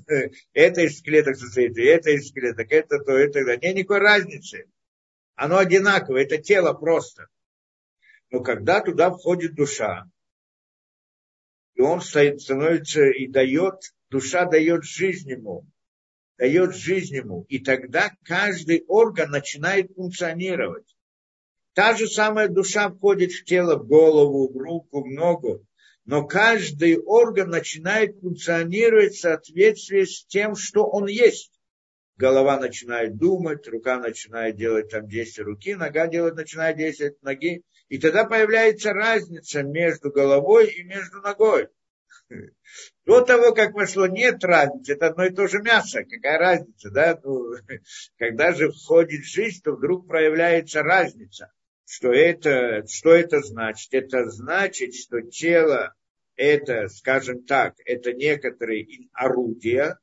это 0.53 0.81
из 0.83 1.03
клеток 1.03 1.37
состоит, 1.37 1.77
и 1.77 1.83
это 1.83 2.11
из 2.11 2.33
клеток, 2.33 2.71
это 2.71 2.99
то, 2.99 3.13
это, 3.13 3.45
да. 3.45 3.57
Нет 3.57 3.77
никакой 3.77 3.99
разницы. 3.99 4.67
Оно 5.35 5.59
одинаковое, 5.59 6.23
это 6.23 6.39
тело 6.39 6.73
просто. 6.73 7.29
Но 8.31 8.41
когда 8.41 8.81
туда 8.81 9.11
входит 9.11 9.55
душа, 9.55 10.07
и 11.75 11.81
он 11.81 12.01
становится 12.01 13.05
и 13.05 13.29
дает, 13.29 13.75
душа 14.11 14.47
дает 14.47 14.85
жизнь 14.85 15.31
ему, 15.31 15.67
дает 16.39 16.75
жизнь 16.75 17.17
ему, 17.17 17.45
и 17.49 17.59
тогда 17.59 18.11
каждый 18.25 18.85
орган 18.89 19.31
начинает 19.31 19.95
функционировать. 19.95 20.97
Та 21.75 21.95
же 21.95 22.07
самая 22.07 22.49
душа 22.49 22.91
входит 22.91 23.33
в 23.33 23.45
тело, 23.45 23.77
в 23.77 23.87
голову, 23.87 24.53
в 24.53 24.57
руку, 24.57 25.03
в 25.03 25.11
ногу, 25.11 25.65
но 26.05 26.27
каждый 26.27 26.99
орган 26.99 27.51
начинает 27.51 28.19
функционировать 28.21 29.15
в 29.15 29.21
соответствии 29.21 30.05
с 30.05 30.25
тем, 30.27 30.57
что 30.57 30.85
он 30.85 31.07
есть. 31.07 31.53
Голова 32.17 32.59
начинает 32.59 33.17
думать, 33.17 33.67
рука 33.69 33.99
начинает 33.99 34.57
делать 34.57 34.91
там 34.91 35.09
действия 35.09 35.45
руки, 35.45 35.75
нога 35.75 36.07
делать, 36.09 36.35
начинает 36.35 36.77
действовать 36.77 37.23
ноги. 37.23 37.63
И 37.89 37.99
тогда 37.99 38.25
появляется 38.25 38.93
разница 38.93 39.63
между 39.63 40.11
головой 40.11 40.71
и 40.71 40.83
между 40.83 41.21
ногой. 41.21 41.69
До 43.07 43.23
того, 43.23 43.55
как 43.55 43.73
вошло, 43.75 44.07
нет 44.07 44.43
разницы, 44.45 44.93
это 44.93 45.09
одно 45.09 45.25
и 45.25 45.31
то 45.31 45.47
же 45.47 45.61
мясо, 45.63 46.05
какая 46.05 46.39
разница, 46.39 46.91
да? 46.91 47.19
Ну, 47.23 47.55
когда 48.19 48.53
же 48.53 48.71
входит 48.71 49.25
жизнь, 49.25 49.63
то 49.63 49.73
вдруг 49.73 50.07
проявляется 50.07 50.83
разница. 50.83 51.53
Что 51.95 52.11
это, 52.11 52.87
что 52.87 53.11
это 53.11 53.43
значит? 53.43 53.93
Это 53.93 54.31
значит, 54.31 54.95
что 54.95 55.21
тело, 55.21 55.93
это, 56.37 56.89
скажем 56.89 57.45
так, 57.45 57.75
это 57.85 58.15
некоторые 58.15 59.11
орудия, 59.13 59.99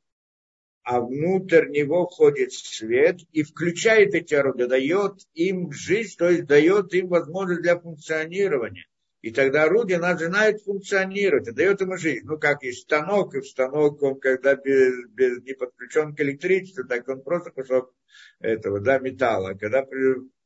а 0.83 1.01
внутрь 1.01 1.67
него 1.69 2.07
входит 2.07 2.53
свет 2.53 3.21
и 3.31 3.41
включает 3.41 4.13
эти 4.13 4.35
орудия, 4.35 4.67
дает 4.67 5.13
им 5.33 5.71
жизнь, 5.71 6.15
то 6.15 6.29
есть 6.29 6.45
дает 6.45 6.93
им 6.93 7.07
возможность 7.07 7.63
для 7.63 7.79
функционирования. 7.79 8.85
И 9.21 9.31
тогда 9.31 9.63
орудие 9.63 9.97
начинает 9.97 10.61
функционировать, 10.61 11.47
и 11.47 11.53
дает 11.53 11.81
ему 11.81 11.97
жизнь. 11.97 12.25
Ну, 12.25 12.37
как 12.37 12.63
и 12.63 12.71
станок, 12.71 13.33
и 13.33 13.41
в 13.41 13.47
станок 13.47 14.01
он, 14.03 14.19
когда 14.19 14.55
без, 14.55 15.09
без, 15.09 15.41
не 15.41 15.53
подключен 15.53 16.15
к 16.15 16.21
электричеству, 16.21 16.85
так 16.87 17.09
он 17.09 17.23
просто 17.23 17.49
кусок 17.49 17.93
этого, 18.39 18.79
да, 18.79 18.99
металла. 18.99 19.55
Когда 19.55 19.83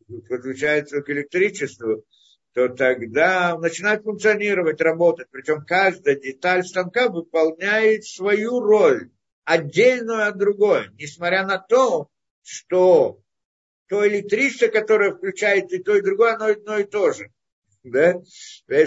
подключается 0.07 1.01
к 1.01 1.09
электричеству, 1.09 2.03
то 2.53 2.69
тогда 2.69 3.57
начинает 3.57 4.03
функционировать, 4.03 4.79
работать. 4.81 5.27
Причем 5.31 5.65
каждая 5.65 6.15
деталь 6.15 6.63
станка 6.63 7.09
выполняет 7.09 8.05
свою 8.05 8.59
роль 8.59 9.09
отдельную 9.43 10.27
от 10.27 10.37
другой, 10.37 10.89
несмотря 10.97 11.45
на 11.45 11.57
то, 11.57 12.09
что 12.43 13.19
то 13.87 14.07
электричество, 14.07 14.67
которое 14.67 15.13
включает 15.13 15.71
и 15.71 15.81
то, 15.81 15.95
и 15.95 16.01
другое, 16.01 16.35
оно 16.35 16.45
одно 16.45 16.77
и 16.77 16.83
то 16.83 17.11
же. 17.11 17.29
Да? 17.83 18.21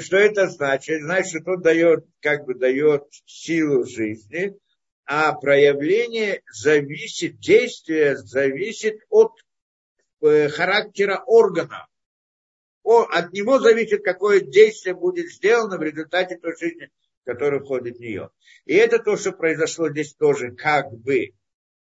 Что 0.01 0.17
это 0.17 0.49
значит? 0.49 1.03
Значит, 1.03 1.29
что 1.29 1.41
тот 1.41 1.62
дает, 1.62 2.07
как 2.21 2.47
бы 2.47 2.55
дает 2.55 3.05
силу 3.27 3.85
жизни, 3.85 4.55
а 5.05 5.33
проявление 5.35 6.43
зависит, 6.51 7.39
действие 7.39 8.17
зависит 8.17 8.99
от 9.09 9.33
характера 10.49 11.22
органа. 11.27 11.87
О, 12.83 13.03
от 13.03 13.33
него 13.33 13.59
зависит, 13.59 14.05
какое 14.05 14.41
действие 14.41 14.95
будет 14.95 15.27
сделано 15.27 15.77
в 15.77 15.83
результате 15.83 16.39
той 16.39 16.57
жизни, 16.57 16.89
который 17.24 17.61
входит 17.61 17.97
в 17.97 18.01
нее. 18.01 18.31
И 18.64 18.74
это 18.74 18.99
то, 18.99 19.16
что 19.16 19.33
произошло 19.33 19.91
здесь 19.91 20.14
тоже, 20.14 20.53
как 20.53 20.93
бы. 20.93 21.33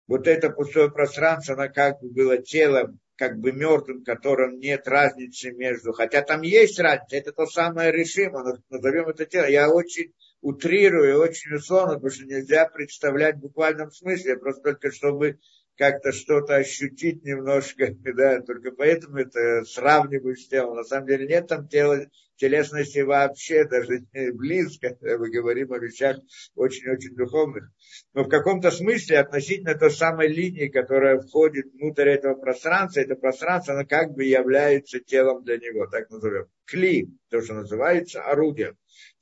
Вот 0.07 0.26
это 0.26 0.51
пустое 0.51 0.90
пространство, 0.90 1.55
оно 1.55 1.72
как 1.72 2.01
бы 2.01 2.11
было 2.11 2.38
телом, 2.38 3.01
как 3.16 3.38
бы 3.38 3.53
мертвым, 3.53 4.03
в 4.05 4.59
нет 4.59 4.88
разницы 4.88 5.53
между, 5.53 5.92
хотя 5.92 6.22
там 6.22 6.42
есть 6.42 6.78
разница, 6.78 7.16
это 7.16 7.32
то 7.32 7.47
самое 7.47 7.92
решимо, 7.92 8.59
назовем 8.70 9.09
это 9.09 9.24
тело. 9.24 9.47
Я 9.47 9.70
очень 9.70 10.12
утрирую, 10.40 11.20
очень 11.20 11.55
условно, 11.55 11.95
потому 11.95 12.11
что 12.11 12.24
нельзя 12.26 12.66
представлять 12.66 13.36
в 13.36 13.40
буквальном 13.40 13.90
смысле, 13.90 14.36
просто 14.36 14.62
только 14.62 14.90
чтобы 14.90 15.38
как-то 15.76 16.12
что-то 16.12 16.56
ощутить 16.56 17.24
немножко, 17.24 17.88
да, 18.14 18.40
только 18.40 18.72
поэтому 18.72 19.18
это 19.18 19.64
сравниваю 19.64 20.36
с 20.36 20.46
телом. 20.48 20.76
На 20.76 20.84
самом 20.84 21.06
деле 21.06 21.26
нет 21.26 21.48
там 21.48 21.68
тела, 21.68 22.06
телесности 22.36 23.00
вообще, 23.00 23.64
даже 23.64 24.04
близко, 24.32 24.96
мы 25.00 25.30
говорим 25.30 25.72
о 25.72 25.78
вещах 25.78 26.18
очень-очень 26.54 27.14
духовных. 27.14 27.70
Но 28.12 28.24
в 28.24 28.28
каком-то 28.28 28.70
смысле 28.70 29.18
относительно 29.18 29.74
той 29.74 29.90
самой 29.90 30.28
линии, 30.28 30.68
которая 30.68 31.20
входит 31.20 31.72
внутрь 31.72 32.10
этого 32.10 32.34
пространства, 32.34 33.00
это 33.00 33.14
пространство, 33.16 33.74
оно 33.74 33.86
как 33.86 34.12
бы 34.12 34.24
является 34.24 35.00
телом 35.00 35.44
для 35.44 35.58
него, 35.58 35.86
так 35.86 36.10
назовем. 36.10 36.46
Кли, 36.64 37.08
то, 37.30 37.40
что 37.40 37.54
называется 37.54 38.22
орудием 38.22 38.76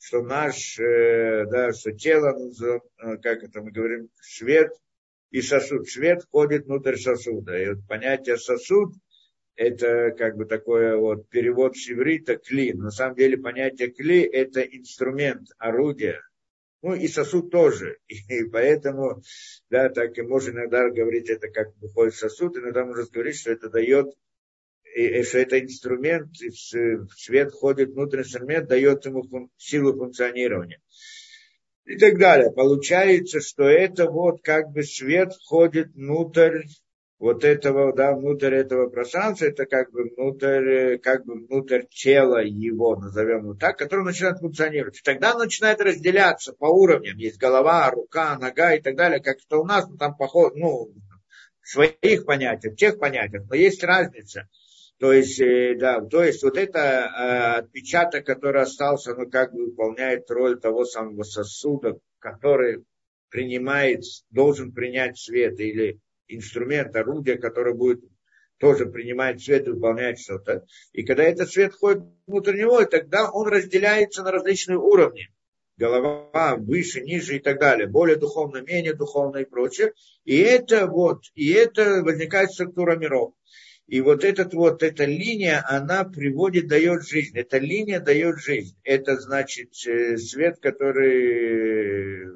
что 0.05 0.21
наш, 0.21 0.79
э, 0.81 1.47
да, 1.47 1.73
что 1.73 1.93
тело, 1.93 2.37
э, 2.37 3.17
как 3.23 3.45
это 3.45 3.63
мы 3.63 3.71
говорим, 3.71 4.09
свет 4.21 4.73
и 5.33 5.41
сосуд. 5.41 5.89
Свет 5.89 6.23
входит 6.23 6.67
внутрь 6.67 6.97
сосуда. 6.97 7.59
И 7.59 7.71
вот 7.71 7.87
понятие 7.89 8.37
сосуд, 8.37 8.95
это 9.57 10.13
как 10.17 10.37
бы 10.37 10.45
такое 10.45 10.97
вот 10.97 11.29
перевод 11.29 11.77
с 11.77 11.91
иврита 11.91 12.37
кли. 12.37 12.73
На 12.75 12.91
самом 12.91 13.17
деле 13.17 13.39
понятие 13.39 13.91
кли 13.91 14.21
это 14.21 14.61
инструмент, 14.61 15.49
орудие. 15.59 16.21
Ну 16.83 16.95
и 16.95 17.09
сосуд 17.09 17.51
тоже. 17.51 17.99
И 18.09 18.45
поэтому, 18.45 19.23
да, 19.71 19.89
так 19.89 20.19
и 20.19 20.23
можно 20.23 20.51
иногда 20.51 20.91
говорить, 20.91 21.31
это 21.31 21.49
как 21.49 21.69
выходит 21.81 22.15
сосуд, 22.15 22.57
иногда 22.57 22.85
можно 22.85 23.05
говорить, 23.11 23.37
что 23.39 23.53
это 23.53 23.71
дает 23.71 24.07
и, 24.95 25.23
что 25.23 25.39
это 25.39 25.59
инструмент, 25.59 26.33
свет 27.17 27.51
входит 27.53 27.91
внутрь 27.91 28.21
инструмент, 28.21 28.69
дает 28.69 29.07
ему 29.07 29.23
фун, 29.23 29.49
силу 29.57 29.97
функционирования 29.97 30.81
и 31.85 31.97
так 31.99 32.19
далее. 32.19 32.51
Получается, 32.51 33.41
что 33.41 33.65
это 33.65 34.11
вот 34.11 34.43
как 34.43 34.71
бы 34.71 34.83
свет 34.83 35.33
входит 35.35 35.93
внутрь 35.95 36.63
вот 37.19 37.45
этого, 37.45 37.95
да, 37.95 38.17
внутрь 38.17 38.53
этого 38.53 38.89
пространства, 38.89 39.45
это 39.45 39.65
как 39.65 39.93
бы 39.93 40.11
внутрь, 40.17 40.99
как 40.99 41.25
бы 41.25 41.35
внутрь 41.35 41.83
тела 41.89 42.43
его, 42.43 42.97
назовем 42.97 43.45
его 43.45 43.55
так, 43.55 43.79
который 43.79 44.05
начинает 44.05 44.39
функционировать. 44.39 45.01
Тогда 45.05 45.35
он 45.35 45.39
начинает 45.39 45.81
разделяться 45.81 46.53
по 46.53 46.67
уровням. 46.67 47.17
Есть 47.19 47.39
голова, 47.39 47.89
рука, 47.91 48.37
нога 48.39 48.75
и 48.75 48.81
так 48.81 48.97
далее, 48.97 49.21
как 49.21 49.37
это 49.37 49.59
у 49.59 49.65
нас, 49.65 49.89
ну, 49.89 49.97
там 49.97 50.17
поход, 50.17 50.57
ну, 50.57 50.93
своих 51.63 52.25
понятиях, 52.25 52.77
тех 52.77 52.99
понятиях, 52.99 53.45
но 53.49 53.55
есть 53.55 53.85
разница. 53.85 54.49
То 55.03 55.13
есть, 55.13 55.41
э, 55.41 55.75
да, 55.75 56.01
то 56.01 56.23
есть 56.23 56.45
вот 56.45 56.57
это 56.57 56.79
э, 56.79 57.59
отпечаток, 57.59 58.25
который 58.25 58.63
остался, 58.63 59.17
ну, 59.17 59.29
как 59.29 59.53
бы 59.53 59.65
выполняет 59.65 60.31
роль 60.31 60.61
того 60.61 60.85
самого 60.85 61.25
сосуда, 61.25 61.99
который 62.21 62.85
принимает, 63.29 64.05
должен 64.31 64.71
принять 64.71 65.19
свет 65.19 65.59
или 65.59 65.99
инструмент, 66.29 66.95
орудие, 66.95 67.37
которое 67.37 67.75
будет 67.75 68.05
тоже 68.59 68.87
принимать 68.87 69.43
свет 69.43 69.67
и 69.67 69.71
выполнять 69.71 70.21
что-то. 70.21 70.65
И 70.93 71.03
когда 71.03 71.25
этот 71.25 71.51
свет 71.51 71.75
входит 71.75 72.05
внутрь 72.29 72.57
него, 72.57 72.85
тогда 72.85 73.29
он 73.29 73.49
разделяется 73.49 74.23
на 74.23 74.31
различные 74.31 74.79
уровни. 74.79 75.31
Голова 75.79 76.55
выше, 76.55 77.01
ниже 77.01 77.39
и 77.39 77.41
так 77.41 77.59
далее. 77.59 77.89
Более 77.89 78.15
духовно, 78.15 78.59
менее 78.59 78.95
духовно 78.95 79.39
и 79.39 79.47
прочее. 79.47 79.95
И 80.25 80.39
это 80.39 80.87
вот, 80.87 81.25
и 81.35 81.51
это 81.51 82.05
возникает 82.05 82.53
структура 82.53 82.95
миров. 82.95 83.35
И 83.87 84.01
вот 84.01 84.25
этот 84.25 84.55
вот, 84.55 84.83
эта 84.83 85.05
линия, 85.05 85.65
она 85.67 86.05
приводит, 86.05 86.69
дает 86.69 87.07
жизнь. 87.07 87.37
Эта 87.37 87.59
линия 87.59 88.01
дает 88.01 88.39
жизнь. 88.39 88.77
Это 88.85 89.17
значит 89.17 89.71
э, 89.87 90.17
свет, 90.17 90.61
который 90.61 92.27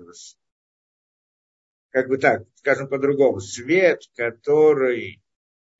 как 1.97 2.09
бы 2.09 2.18
так, 2.18 2.42
скажем 2.57 2.88
по-другому, 2.88 3.40
свет, 3.40 4.03
который 4.16 5.22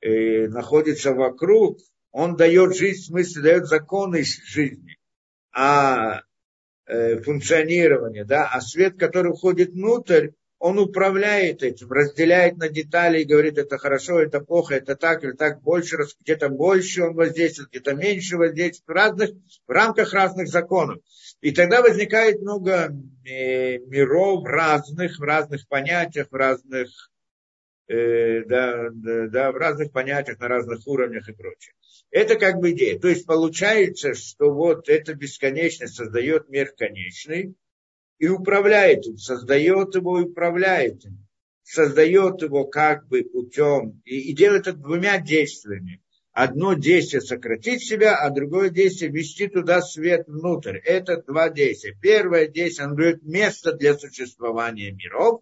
э, 0.01 0.49
находится 0.49 1.13
вокруг, 1.13 1.79
он 2.11 2.37
дает 2.37 2.75
жизнь, 2.75 3.03
в 3.03 3.07
смысле 3.09 3.43
дает 3.43 3.67
законы 3.67 4.23
жизни, 4.25 4.97
а 5.53 6.23
э, 6.87 7.21
функционирование, 7.21 8.25
да, 8.25 8.49
а 8.51 8.63
свет, 8.63 8.99
который 8.99 9.35
входит 9.35 9.73
внутрь, 9.73 10.31
он 10.59 10.79
управляет 10.79 11.63
этим, 11.63 11.91
разделяет 11.91 12.57
на 12.57 12.69
детали 12.69 13.21
и 13.21 13.25
говорит, 13.25 13.59
это 13.59 13.77
хорошо, 13.77 14.21
это 14.21 14.41
плохо, 14.41 14.75
это 14.75 14.97
так 14.97 15.23
или 15.23 15.33
так, 15.33 15.61
больше, 15.61 15.99
где-то 16.21 16.49
больше 16.49 17.05
он 17.05 17.15
воздействует, 17.15 17.71
где-то 17.71 17.95
меньше 17.95 18.39
воздействует, 18.39 18.87
в, 18.87 18.91
разных, 18.91 19.31
в 19.67 19.71
рамках 19.71 20.15
разных 20.15 20.49
законов. 20.49 20.99
И 21.43 21.53
тогда 21.53 21.83
возникает 21.83 22.41
много 22.41 22.89
миров 23.23 24.45
разных, 24.45 25.19
в 25.19 25.23
разных 25.23 25.69
понятиях, 25.69 26.29
в 26.31 26.35
разных, 26.35 26.89
э, 27.89 28.43
да, 28.45 28.89
да, 28.93 29.29
да, 29.29 29.53
в 29.53 29.57
разных 29.57 29.93
понятиях, 29.93 30.39
на 30.39 30.49
разных 30.49 30.87
уровнях 30.87 31.29
и 31.29 31.35
прочее. 31.35 31.75
Это 32.11 32.37
как 32.37 32.57
бы 32.57 32.71
идея. 32.71 32.99
То 32.99 33.09
есть 33.09 33.27
получается, 33.27 34.15
что 34.15 34.51
вот 34.51 34.89
эта 34.89 35.15
бесконечность 35.15 35.97
создает 35.97 36.49
мир 36.49 36.73
конечный 36.77 37.57
и 38.19 38.29
управляет 38.29 39.07
им, 39.07 39.19
создает 39.19 39.95
его 39.95 40.21
и 40.21 40.25
управляет 40.25 41.05
им. 41.05 41.27
Создает 41.63 42.43
его 42.43 42.65
как 42.65 43.09
бы 43.09 43.25
путем 43.25 44.01
и, 44.05 44.31
и 44.31 44.35
делает 44.35 44.69
это 44.69 44.79
двумя 44.79 45.21
действиями 45.21 46.01
одно 46.37 46.75
действие 46.75 47.23
сократить 47.23 47.83
себя, 47.83 48.15
а 48.15 48.29
другое 48.29 48.69
действие 48.69 49.11
вести 49.11 49.49
туда 49.49 49.81
свет 49.81 50.27
внутрь. 50.27 50.77
Это 50.77 51.23
два 51.23 51.49
действия. 51.49 51.97
Первое 51.99 52.47
действие, 52.47 52.89
он 52.89 52.95
дает 52.95 53.23
место 53.23 53.73
для 53.73 53.97
существования 53.97 54.93
миров, 54.93 55.41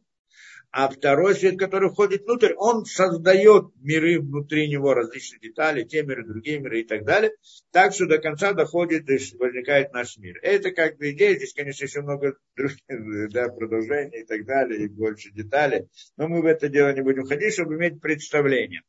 а 0.77 0.89
второй 0.89 1.37
свет, 1.37 1.57
который 1.57 1.89
входит 1.89 2.25
внутрь, 2.25 2.53
он 2.57 2.85
создает 2.85 3.67
миры 3.77 4.19
внутри 4.19 4.69
него, 4.69 4.93
различные 4.93 5.39
детали, 5.39 5.85
те 5.85 6.03
миры, 6.03 6.27
другие 6.27 6.59
миры 6.59 6.81
и 6.81 6.85
так 6.85 7.05
далее. 7.05 7.31
Так 7.71 7.95
что 7.95 8.07
до 8.07 8.19
конца 8.19 8.55
доходит 8.55 9.09
и 9.09 9.19
возникает 9.39 9.93
наш 9.93 10.17
мир. 10.17 10.37
Это 10.43 10.73
как 10.73 10.97
бы 10.97 11.13
идея, 11.13 11.37
здесь, 11.37 11.55
конечно, 11.55 11.85
еще 11.85 12.01
много 12.01 12.35
других 12.57 13.31
да, 13.31 13.51
продолжений 13.51 14.23
и 14.23 14.27
так 14.27 14.45
далее, 14.47 14.83
и 14.83 14.89
больше 14.89 15.31
деталей. 15.31 15.87
Но 16.17 16.27
мы 16.27 16.43
в 16.43 16.47
это 16.47 16.69
дело 16.69 16.93
не 16.93 17.03
будем 17.03 17.25
ходить, 17.25 17.53
чтобы 17.53 17.77
иметь 17.77 18.01
представление. 18.01 18.83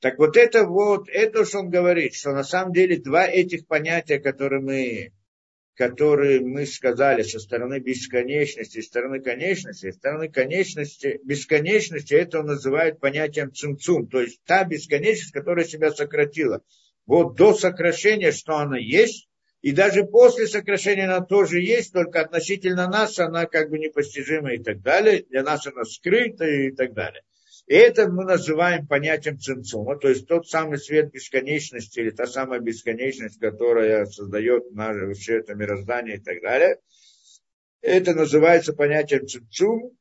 Так 0.00 0.18
вот 0.18 0.36
это 0.36 0.64
вот, 0.66 1.08
это 1.08 1.46
что 1.46 1.60
он 1.60 1.70
говорит, 1.70 2.16
что 2.16 2.32
на 2.32 2.44
самом 2.44 2.74
деле 2.74 2.98
два 2.98 3.26
этих 3.26 3.66
понятия, 3.66 4.18
которые 4.18 4.60
мы, 4.60 5.12
которые 5.78 6.40
мы 6.40 6.66
сказали 6.66 7.22
со 7.22 7.38
стороны 7.38 7.78
бесконечности, 7.78 8.80
со 8.80 8.88
стороны 8.88 9.20
конечности, 9.20 9.92
со 9.92 9.96
стороны 9.96 10.28
конечности, 10.28 11.20
бесконечности, 11.22 12.14
это 12.14 12.40
он 12.40 12.46
называет 12.46 12.98
понятием 12.98 13.54
цимцум, 13.54 14.08
то 14.08 14.20
есть 14.20 14.40
та 14.44 14.64
бесконечность, 14.64 15.30
которая 15.30 15.64
себя 15.64 15.92
сократила. 15.92 16.62
Вот 17.06 17.36
до 17.36 17.54
сокращения, 17.54 18.32
что 18.32 18.56
она 18.56 18.76
есть, 18.76 19.28
и 19.62 19.70
даже 19.70 20.02
после 20.02 20.48
сокращения 20.48 21.04
она 21.04 21.20
тоже 21.24 21.60
есть, 21.60 21.92
только 21.92 22.22
относительно 22.22 22.88
нас 22.88 23.16
она 23.20 23.46
как 23.46 23.70
бы 23.70 23.78
непостижима 23.78 24.54
и 24.54 24.58
так 24.58 24.82
далее. 24.82 25.26
Для 25.30 25.44
нас 25.44 25.64
она 25.68 25.84
скрыта 25.84 26.44
и 26.44 26.72
так 26.72 26.92
далее. 26.92 27.22
Это 27.68 28.08
мы 28.08 28.24
называем 28.24 28.86
понятием 28.86 29.38
цинцума, 29.38 29.96
то 29.98 30.08
есть 30.08 30.26
тот 30.26 30.48
самый 30.48 30.78
свет 30.78 31.12
бесконечности 31.12 32.00
или 32.00 32.08
та 32.08 32.26
самая 32.26 32.60
бесконечность, 32.60 33.38
которая 33.38 34.06
создает 34.06 34.72
наше, 34.72 35.12
все 35.12 35.40
это 35.40 35.54
мироздание 35.54 36.16
и 36.16 36.20
так 36.20 36.40
далее. 36.40 36.78
Это 37.82 38.14
называется 38.14 38.72
понятием 38.72 39.26
цинцум 39.28 39.94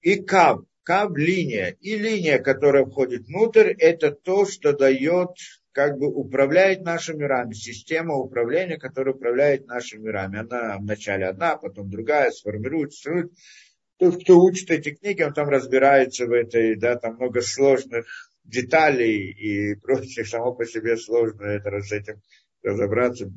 и 0.00 0.16
кав. 0.16 0.62
Кав– 0.82 1.16
линия. 1.16 1.76
И 1.80 1.96
линия, 1.96 2.38
которая 2.38 2.84
входит 2.84 3.26
внутрь, 3.26 3.72
это 3.78 4.10
то, 4.10 4.44
что 4.44 4.72
дает, 4.72 5.30
как 5.72 5.98
бы 5.98 6.08
управляет 6.08 6.82
нашими 6.82 7.18
мирами. 7.22 7.54
Система 7.54 8.14
управления, 8.14 8.76
которая 8.76 9.14
управляет 9.14 9.66
нашими 9.66 10.06
мирами. 10.06 10.40
Она 10.40 10.78
вначале 10.78 11.26
одна, 11.26 11.56
потом 11.56 11.90
другая, 11.90 12.30
сформируется, 12.30 12.98
сформируется 12.98 13.36
тот, 13.98 14.22
кто 14.22 14.40
учит 14.40 14.70
эти 14.70 14.94
книги, 14.94 15.22
он 15.22 15.32
там 15.32 15.48
разбирается 15.48 16.26
в 16.26 16.32
этой, 16.32 16.76
да, 16.76 16.96
там 16.96 17.16
много 17.16 17.40
сложных 17.40 18.06
деталей 18.44 19.30
и 19.30 19.74
прочее, 19.74 20.24
само 20.24 20.54
по 20.54 20.66
себе 20.66 20.96
сложно 20.96 21.44
это 21.44 21.80
с 21.80 21.92
этим 21.92 22.20
разобраться. 22.62 23.30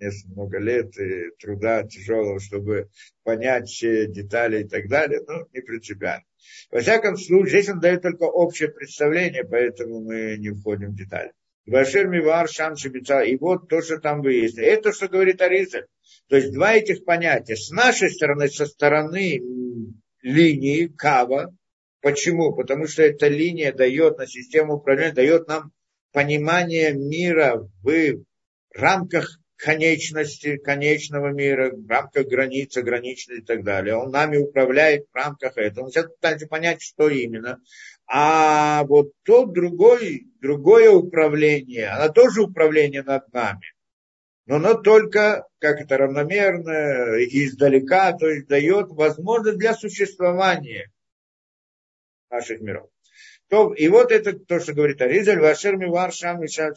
Несколько 0.00 0.32
много 0.34 0.58
лет 0.58 0.98
и 0.98 1.30
труда 1.38 1.84
тяжелого, 1.84 2.40
чтобы 2.40 2.88
понять 3.22 3.68
все 3.68 4.06
детали 4.06 4.62
и 4.62 4.68
так 4.68 4.88
далее, 4.88 5.20
но 5.26 5.46
не 5.52 5.60
принципиально. 5.60 6.24
Во 6.70 6.80
всяком 6.80 7.16
случае, 7.16 7.62
здесь 7.62 7.68
он 7.70 7.80
дает 7.80 8.02
только 8.02 8.24
общее 8.24 8.70
представление, 8.70 9.44
поэтому 9.44 10.00
мы 10.00 10.36
не 10.38 10.50
входим 10.50 10.90
в 10.90 10.96
детали. 10.96 11.32
Вашер 11.66 12.08
Мивар 12.08 12.48
Шам 12.48 12.74
И 12.74 13.36
вот 13.36 13.68
то, 13.68 13.80
что 13.80 13.98
там 13.98 14.20
выяснили. 14.20 14.66
Это, 14.66 14.92
что 14.92 15.08
говорит 15.08 15.40
Аризаль. 15.40 15.86
То 16.28 16.36
есть 16.36 16.52
два 16.52 16.74
этих 16.74 17.04
понятия. 17.04 17.56
С 17.56 17.70
нашей 17.70 18.10
стороны, 18.10 18.48
со 18.48 18.66
стороны 18.66 19.40
линии 20.22 20.86
Кава. 20.86 21.54
Почему? 22.00 22.54
Потому 22.54 22.86
что 22.86 23.02
эта 23.02 23.28
линия 23.28 23.72
дает 23.72 24.18
на 24.18 24.26
систему 24.26 24.74
управления, 24.74 25.12
дает 25.12 25.48
нам 25.48 25.72
понимание 26.12 26.92
мира 26.92 27.66
в 27.82 28.24
рамках 28.74 29.38
конечности, 29.56 30.58
конечного 30.58 31.28
мира, 31.28 31.70
в 31.74 31.88
рамках 31.88 32.26
границы, 32.26 32.82
граничной 32.82 33.38
и 33.38 33.42
так 33.42 33.64
далее. 33.64 33.96
Он 33.96 34.10
нами 34.10 34.36
управляет 34.36 35.06
в 35.10 35.14
рамках 35.14 35.56
этого. 35.56 35.86
Мы 35.86 35.90
сейчас 35.90 36.06
пытаемся 36.06 36.46
понять, 36.46 36.82
что 36.82 37.08
именно. 37.08 37.58
А 38.06 38.84
вот 38.84 39.12
то 39.24 39.46
другой, 39.46 40.26
другое 40.40 40.90
управление, 40.90 41.88
оно 41.88 42.12
тоже 42.12 42.42
управление 42.42 43.02
над 43.02 43.32
нами 43.32 43.74
но 44.46 44.56
оно 44.56 44.74
только, 44.74 45.46
как 45.58 45.80
это 45.80 45.96
равномерно, 45.96 47.16
издалека, 47.24 48.12
то 48.12 48.28
есть 48.28 48.46
дает 48.46 48.88
возможность 48.90 49.58
для 49.58 49.74
существования 49.74 50.90
наших 52.30 52.60
миров. 52.60 52.90
То, 53.48 53.72
и 53.72 53.88
вот 53.88 54.10
это 54.10 54.32
то, 54.32 54.60
что 54.60 54.72
говорит 54.72 55.00
Аризаль, 55.00 55.40
Вашер 55.40 55.76
Мивар 55.76 56.12
Шам 56.12 56.46
Здаг 56.46 56.74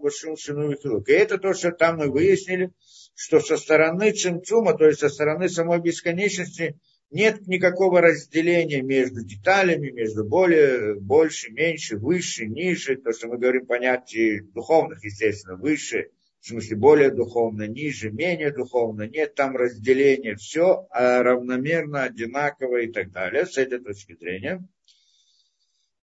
Башум 0.00 0.36
Шину 0.36 0.72
И 0.72 1.12
это 1.12 1.38
то, 1.38 1.54
что 1.54 1.72
там 1.72 1.96
мы 1.96 2.10
выяснили, 2.10 2.70
что 3.14 3.40
со 3.40 3.56
стороны 3.56 4.12
Цимцума, 4.12 4.76
то 4.76 4.86
есть 4.86 5.00
со 5.00 5.08
стороны 5.08 5.48
самой 5.48 5.80
бесконечности, 5.80 6.78
нет 7.10 7.46
никакого 7.46 8.00
разделения 8.00 8.82
между 8.82 9.24
деталями, 9.24 9.90
между 9.90 10.24
более, 10.24 10.94
больше, 10.94 11.52
меньше, 11.52 11.96
выше, 11.96 12.46
ниже. 12.46 12.96
То, 12.96 13.12
что 13.12 13.28
мы 13.28 13.38
говорим 13.38 13.66
понятие 13.66 14.42
духовных, 14.42 15.04
естественно, 15.04 15.56
выше, 15.56 16.10
в 16.40 16.46
смысле 16.46 16.76
более 16.76 17.10
духовно, 17.10 17.66
ниже, 17.66 18.10
менее 18.10 18.52
духовно. 18.52 19.08
Нет 19.08 19.34
там 19.34 19.56
разделения. 19.56 20.36
Все 20.36 20.86
равномерно, 20.90 22.04
одинаково 22.04 22.82
и 22.82 22.92
так 22.92 23.10
далее. 23.10 23.44
С 23.44 23.58
этой 23.58 23.80
точки 23.80 24.16
зрения. 24.16 24.66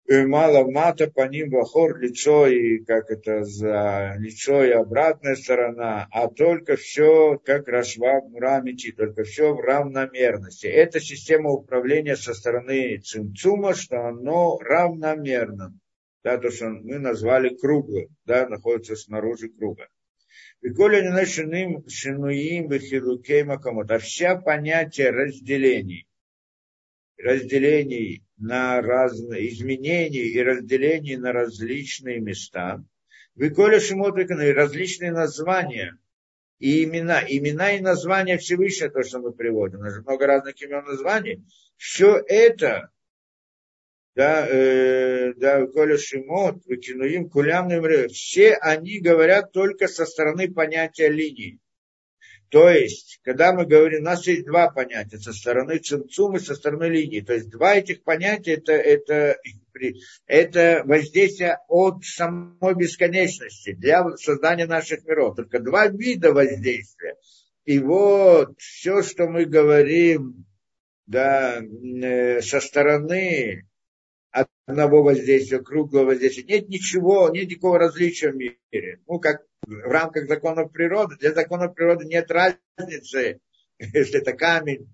Мало 0.08 0.70
мата 0.70 1.10
по 1.10 1.28
ним 1.28 1.50
вахор, 1.50 1.98
лицо 1.98 2.48
и 2.48 2.80
как 2.86 3.10
это 3.10 3.44
за 3.44 4.16
лицо 4.20 4.64
и 4.64 4.70
обратная 4.70 5.36
сторона, 5.36 6.08
а 6.12 6.28
только 6.28 6.76
все 6.76 7.40
как 7.40 7.68
Рашваб 7.68 8.26
Мурамичи, 8.30 8.92
только 8.92 9.24
все 9.24 9.54
в 9.54 9.60
равномерности. 9.60 10.68
Это 10.68 11.00
система 11.00 11.50
управления 11.52 12.16
со 12.16 12.34
стороны 12.34 12.98
Цимцума, 13.00 13.74
что 13.74 14.08
оно 14.08 14.60
равномерно. 14.60 15.74
Да, 16.24 16.38
то, 16.38 16.52
что 16.52 16.70
мы 16.70 16.98
назвали 17.00 17.56
круглым, 17.56 18.08
да, 18.26 18.48
находится 18.48 18.96
снаружи 18.96 19.50
круга. 19.50 19.88
И 20.62 20.70
коли 20.70 21.02
не 21.02 21.10
начинаем 21.10 21.88
шинуим 21.88 22.68
бахилукей 22.68 23.44
макамот, 23.44 23.92
а 23.92 24.00
вся 24.00 24.36
понятие 24.36 25.12
разделений, 25.12 26.08
разделений 27.18 28.25
на 28.38 28.82
разные 28.82 29.50
изменения 29.50 30.26
и 30.26 30.42
разделений 30.42 31.16
на 31.16 31.32
различные 31.32 32.20
места. 32.20 32.84
Выколя 33.36 33.80
Шимотвикана 33.80 34.42
и 34.42 34.54
различные 34.54 35.12
названия 35.12 35.98
и 36.60 36.84
имена. 36.84 37.22
Имена 37.28 37.74
и 37.74 37.82
названия 37.82 38.38
Всевышнего, 38.38 38.90
то, 38.90 39.04
что 39.04 39.20
мы 39.20 39.34
приводим. 39.34 39.80
У 39.80 39.84
нас 39.84 39.98
много 39.98 40.28
разных 40.28 40.62
имен 40.62 40.84
и 40.86 40.90
названий. 40.90 41.46
Все 41.78 42.24
это, 42.28 42.90
да, 44.16 44.48
э, 44.48 45.34
да, 45.36 45.66
Коля 45.68 45.98
Шимот, 45.98 46.66
Выкинуим, 46.66 47.30
Кулям, 47.30 47.70
все 48.10 48.54
они 48.54 49.00
говорят 49.00 49.52
только 49.52 49.88
со 49.88 50.06
стороны 50.06 50.52
понятия 50.52 51.10
линии. 51.10 51.60
То 52.56 52.70
есть, 52.70 53.20
когда 53.26 53.52
мы 53.52 53.66
говорим, 53.66 54.00
у 54.00 54.06
нас 54.06 54.26
есть 54.28 54.46
два 54.46 54.70
понятия, 54.70 55.18
со 55.18 55.34
стороны 55.34 55.78
цимцум 55.80 56.38
и 56.38 56.40
со 56.40 56.56
стороны 56.56 56.86
линии. 56.86 57.20
То 57.20 57.34
есть, 57.34 57.50
два 57.50 57.76
этих 57.76 58.02
понятия 58.04 58.54
это, 58.54 58.72
это, 58.72 59.38
это 60.26 60.82
воздействие 60.86 61.58
от 61.68 62.06
самой 62.06 62.76
бесконечности 62.76 63.74
для 63.74 64.08
создания 64.16 64.68
наших 64.68 65.04
миров. 65.04 65.36
Только 65.36 65.60
два 65.60 65.88
вида 65.88 66.32
воздействия. 66.32 67.18
И 67.66 67.78
вот 67.80 68.58
все, 68.58 69.04
что 69.04 69.28
мы 69.28 69.44
говорим 69.44 70.46
да, 71.08 71.60
э, 71.62 72.40
со 72.42 72.62
стороны 72.62 73.68
одного 74.66 75.04
воздействия, 75.04 75.60
круглого 75.60 76.06
воздействия, 76.06 76.44
нет 76.44 76.70
ничего, 76.70 77.30
нет 77.30 77.50
никакого 77.50 77.80
различия 77.80 78.32
в 78.32 78.36
мире. 78.36 79.02
Ну, 79.08 79.20
как 79.20 79.44
в 79.66 79.92
рамках 79.92 80.28
законов 80.28 80.72
природы. 80.72 81.16
Для 81.18 81.34
законов 81.34 81.76
природы 81.76 82.06
нет 82.06 82.30
разницы, 82.32 83.40
если 83.80 84.22
это 84.22 84.34
камень, 84.34 84.88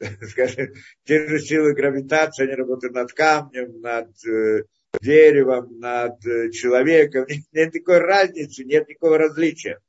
скажем, 0.28 0.68
те 1.04 1.26
же 1.26 1.38
силы 1.38 1.74
гравитации, 1.74 2.44
они 2.44 2.54
работают 2.54 2.94
над 2.94 3.12
камнем, 3.12 3.80
над 3.80 4.10
э, 4.26 4.64
деревом, 5.00 5.78
над 5.78 6.24
э, 6.26 6.50
человеком. 6.50 7.26
Нет, 7.28 7.44
нет 7.52 7.74
никакой 7.74 7.98
разницы, 7.98 8.64
нет 8.64 8.88
никакого 8.88 9.18
различия. 9.18 9.80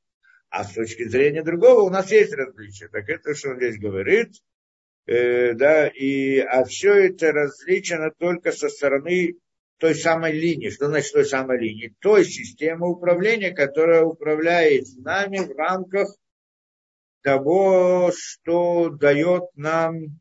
А 0.50 0.64
с 0.64 0.74
точки 0.74 1.08
зрения 1.08 1.44
другого 1.44 1.82
у 1.82 1.90
нас 1.90 2.12
есть 2.12 2.34
различия. 2.34 2.88
Так 2.88 3.10
это, 3.10 3.36
что 3.36 3.50
он 3.50 3.58
здесь 3.58 3.78
говорит, 3.78 4.32
э, 5.06 5.54
да, 5.54 5.88
и, 5.88 6.40
а 6.40 6.64
все 6.66 6.94
это 7.08 7.32
различено 7.32 8.12
только 8.12 8.52
со 8.52 8.70
стороны 8.70 9.36
той 9.78 9.96
самой 9.96 10.32
линии. 10.32 10.70
Что 10.70 10.88
значит 10.88 11.14
той 11.14 11.26
самой 11.26 11.60
линии? 11.60 11.96
Той 12.00 12.26
системы 12.26 12.90
управления, 12.90 13.52
которая 13.52 14.04
управляет 14.04 14.86
нами 14.98 15.40
в 15.40 15.52
рамках 15.58 16.16
того, 17.22 18.12
что 18.16 18.90
дает 18.90 19.44
нам 19.56 20.20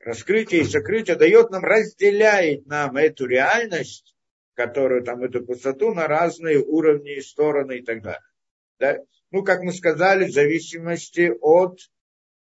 раскрытие 0.00 0.62
и 0.62 0.64
сокрытие, 0.64 1.16
дает 1.16 1.50
нам, 1.50 1.62
разделяет 1.62 2.66
нам 2.66 2.96
эту 2.96 3.26
реальность, 3.26 4.14
которую 4.54 5.04
там, 5.04 5.22
эту 5.22 5.44
пустоту 5.44 5.94
на 5.94 6.08
разные 6.08 6.58
уровни, 6.58 7.20
стороны 7.20 7.78
и 7.78 7.82
так 7.82 8.02
далее. 8.02 8.20
Да? 8.78 8.98
Ну, 9.30 9.42
как 9.44 9.62
мы 9.62 9.72
сказали, 9.72 10.26
в 10.26 10.32
зависимости 10.32 11.32
от 11.40 11.78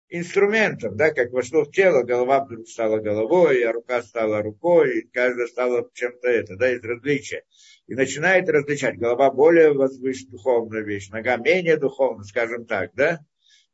инструментов, 0.09 0.95
да, 0.95 1.11
как 1.11 1.31
вошло 1.31 1.63
в 1.63 1.71
тело, 1.71 2.03
голова 2.03 2.43
вдруг 2.43 2.67
стала 2.67 2.97
головой, 2.99 3.63
а 3.63 3.73
рука 3.73 4.01
стала 4.01 4.41
рукой, 4.41 4.99
и 4.99 5.07
каждая 5.07 5.47
стала 5.47 5.89
чем-то 5.93 6.27
это, 6.27 6.55
да, 6.55 6.71
из 6.71 6.83
различия. 6.83 7.43
И 7.87 7.95
начинает 7.95 8.49
различать, 8.49 8.97
голова 8.97 9.31
более 9.31 9.73
возвышенная 9.73 10.31
духовная 10.31 10.81
вещь, 10.81 11.09
нога 11.09 11.37
менее 11.37 11.77
духовная, 11.77 12.23
скажем 12.23 12.65
так, 12.65 12.91
да, 12.95 13.19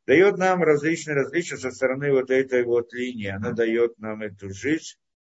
дает 0.06 0.36
нам 0.36 0.62
различные 0.62 1.14
различия 1.14 1.56
со 1.56 1.70
стороны 1.70 2.12
вот 2.12 2.30
этой 2.30 2.64
вот 2.64 2.92
линии, 2.92 3.28
она 3.28 3.52
дает 3.52 3.98
нам 3.98 4.22
эту 4.22 4.50
жизнь, 4.50 4.96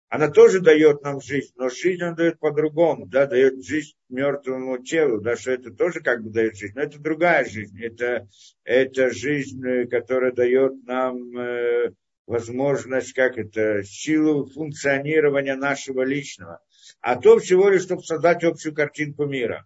она 0.10 0.30
тоже 0.30 0.62
дает 0.62 1.02
нам 1.04 1.20
жизнь, 1.20 1.52
но 1.58 1.70
жизнь 1.70 2.04
он 2.04 2.16
дает 2.16 2.40
по-другому, 2.40 3.06
да, 3.08 3.26
дает 3.26 3.64
жизнь 3.64 3.94
мертвому 4.10 4.78
телу, 4.78 5.20
да, 5.20 5.36
что 5.36 5.52
это 5.52 5.72
тоже 5.72 6.00
как 6.00 6.24
бы 6.24 6.30
дает 6.30 6.56
жизнь, 6.56 6.74
но 6.76 6.84
это 6.84 7.00
другая 7.00 7.44
жизнь, 7.44 7.82
это, 7.84 8.28
это 8.64 9.12
жизнь, 9.12 9.66
э, 9.66 9.86
которая 9.88 10.32
дает 10.32 10.86
нам 10.86 11.38
э, 11.38 11.92
возможность, 12.26 13.14
как 13.14 13.38
это, 13.38 13.84
силу 13.84 14.46
функционирования 14.46 15.56
нашего 15.56 16.04
личного. 16.04 16.62
А 17.02 17.18
то 17.18 17.38
всего 17.40 17.70
лишь, 17.70 17.84
чтобы 17.84 18.04
создать 18.04 18.46
общую 18.46 18.74
картинку 18.74 19.26
мира, 19.26 19.66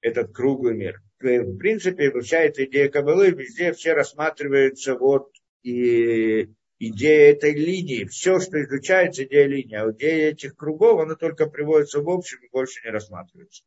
этот 0.00 0.32
круглый 0.32 0.74
мир. 0.74 1.02
Э, 1.20 1.42
в 1.42 1.58
принципе, 1.58 2.10
вся 2.22 2.38
эта 2.38 2.64
идея 2.64 2.88
Кабалы, 2.88 3.32
везде 3.32 3.72
все 3.74 3.92
рассматриваются 3.92 4.94
вот 4.94 5.30
и 5.62 6.48
идея 6.78 7.32
этой 7.32 7.52
линии, 7.52 8.04
все, 8.04 8.40
что 8.40 8.62
изучается, 8.62 9.24
идея 9.24 9.46
линии, 9.46 9.76
а 9.76 9.90
идея 9.92 10.30
этих 10.30 10.56
кругов, 10.56 11.00
она 11.00 11.14
только 11.14 11.46
приводится 11.46 12.00
в 12.00 12.08
общем 12.08 12.38
и 12.42 12.50
больше 12.50 12.80
не 12.84 12.90
рассматривается. 12.90 13.64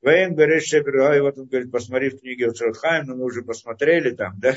Воен 0.00 0.36
Береш 0.36 0.72
и 0.72 1.20
вот 1.20 1.38
он 1.38 1.46
говорит, 1.46 1.72
посмотри 1.72 2.10
в 2.10 2.20
книге 2.20 2.48
Уцрахайм, 2.48 3.06
но 3.06 3.16
мы 3.16 3.24
уже 3.24 3.42
посмотрели 3.42 4.10
там, 4.10 4.38
да? 4.38 4.54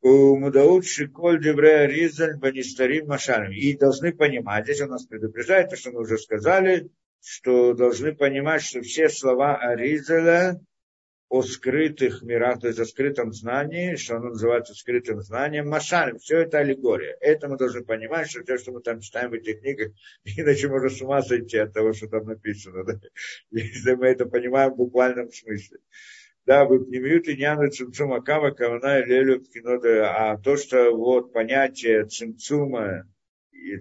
У 0.00 0.36
Мудаут 0.36 0.86
Шиколь 0.86 1.42
Деврея 1.42 1.86
Ризаль 1.86 2.36
Банистарим 2.36 3.08
Машарим. 3.08 3.52
И 3.52 3.76
должны 3.76 4.12
понимать, 4.12 4.64
здесь 4.64 4.80
он 4.80 4.90
нас 4.90 5.04
предупреждает, 5.04 5.70
то, 5.70 5.76
что 5.76 5.90
мы 5.90 6.00
уже 6.00 6.16
сказали, 6.18 6.88
что 7.20 7.74
должны 7.74 8.14
понимать, 8.14 8.62
что 8.62 8.80
все 8.80 9.08
слова 9.08 9.56
Аризаля, 9.56 10.60
о 11.28 11.42
скрытых 11.42 12.22
мирах, 12.22 12.60
то 12.60 12.68
есть 12.68 12.78
о 12.78 12.86
скрытом 12.86 13.32
знании, 13.32 13.96
что 13.96 14.16
оно 14.16 14.30
называется 14.30 14.74
скрытым 14.74 15.20
знанием, 15.20 15.68
машалем, 15.68 16.18
все 16.18 16.38
это 16.38 16.58
аллегория. 16.58 17.16
Это 17.20 17.48
мы 17.48 17.58
должны 17.58 17.84
понимать, 17.84 18.30
что 18.30 18.42
то, 18.42 18.56
что 18.56 18.72
мы 18.72 18.80
там 18.80 19.00
читаем 19.00 19.30
в 19.30 19.34
этих 19.34 19.60
книгах, 19.60 19.92
иначе 20.24 20.68
можно 20.68 20.88
с 20.88 21.02
ума 21.02 21.20
сойти 21.22 21.58
от 21.58 21.74
того, 21.74 21.92
что 21.92 22.08
там 22.08 22.24
написано, 22.24 22.84
да? 22.84 22.98
если 23.50 23.94
мы 23.94 24.06
это 24.06 24.24
понимаем 24.24 24.72
в 24.72 24.76
буквальном 24.76 25.30
смысле. 25.30 25.78
Да, 26.46 26.64
вы 26.64 26.82
пнемиют 26.82 27.28
и 27.28 27.36
няну 27.36 27.70
цимцума 27.70 28.22
кава 28.22 28.52
кавана 28.52 29.04
лелю 29.04 29.44
а 30.06 30.38
то, 30.38 30.56
что 30.56 30.96
вот 30.96 31.34
понятие 31.34 32.06
цимцума, 32.06 33.06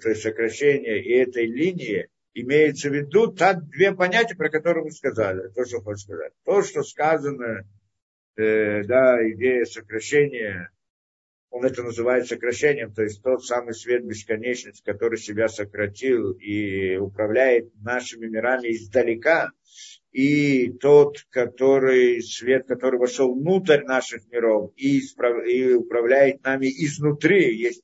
то 0.02 0.10
есть 0.10 0.22
сокращение 0.22 1.02
и 1.02 1.14
этой 1.14 1.46
линии, 1.46 2.10
имеется 2.42 2.90
в 2.90 2.94
виду 2.94 3.28
так 3.28 3.68
две 3.70 3.94
понятия, 3.94 4.36
про 4.36 4.50
которые 4.50 4.86
мы 4.86 4.92
сказали, 4.92 5.50
то, 5.50 5.66
что 5.66 5.82
хочу 5.82 6.00
сказать. 6.00 6.34
То, 6.46 6.62
что 6.62 6.84
сказано, 6.84 7.68
э, 8.36 8.84
да, 8.84 9.30
идея 9.32 9.66
сокращения, 9.66 10.72
он 11.50 11.66
это 11.66 11.82
называет 11.84 12.28
сокращением, 12.28 12.94
то 12.94 13.04
есть 13.04 13.24
тот 13.24 13.44
самый 13.46 13.74
свет 13.74 14.06
бесконечности, 14.06 14.84
который 14.84 15.18
себя 15.18 15.48
сократил 15.48 16.32
и 16.32 16.98
управляет 16.98 17.74
нашими 17.82 18.28
мирами 18.28 18.68
издалека, 18.68 19.52
и 20.12 20.72
тот, 20.74 21.26
который, 21.30 22.22
свет, 22.22 22.68
который 22.68 23.00
вошел 23.00 23.34
внутрь 23.34 23.84
наших 23.84 24.28
миров 24.32 24.72
и, 24.76 25.00
исправ, 25.00 25.46
и 25.46 25.74
управляет 25.74 26.44
нами 26.44 26.68
изнутри, 26.68 27.56
есть 27.56 27.84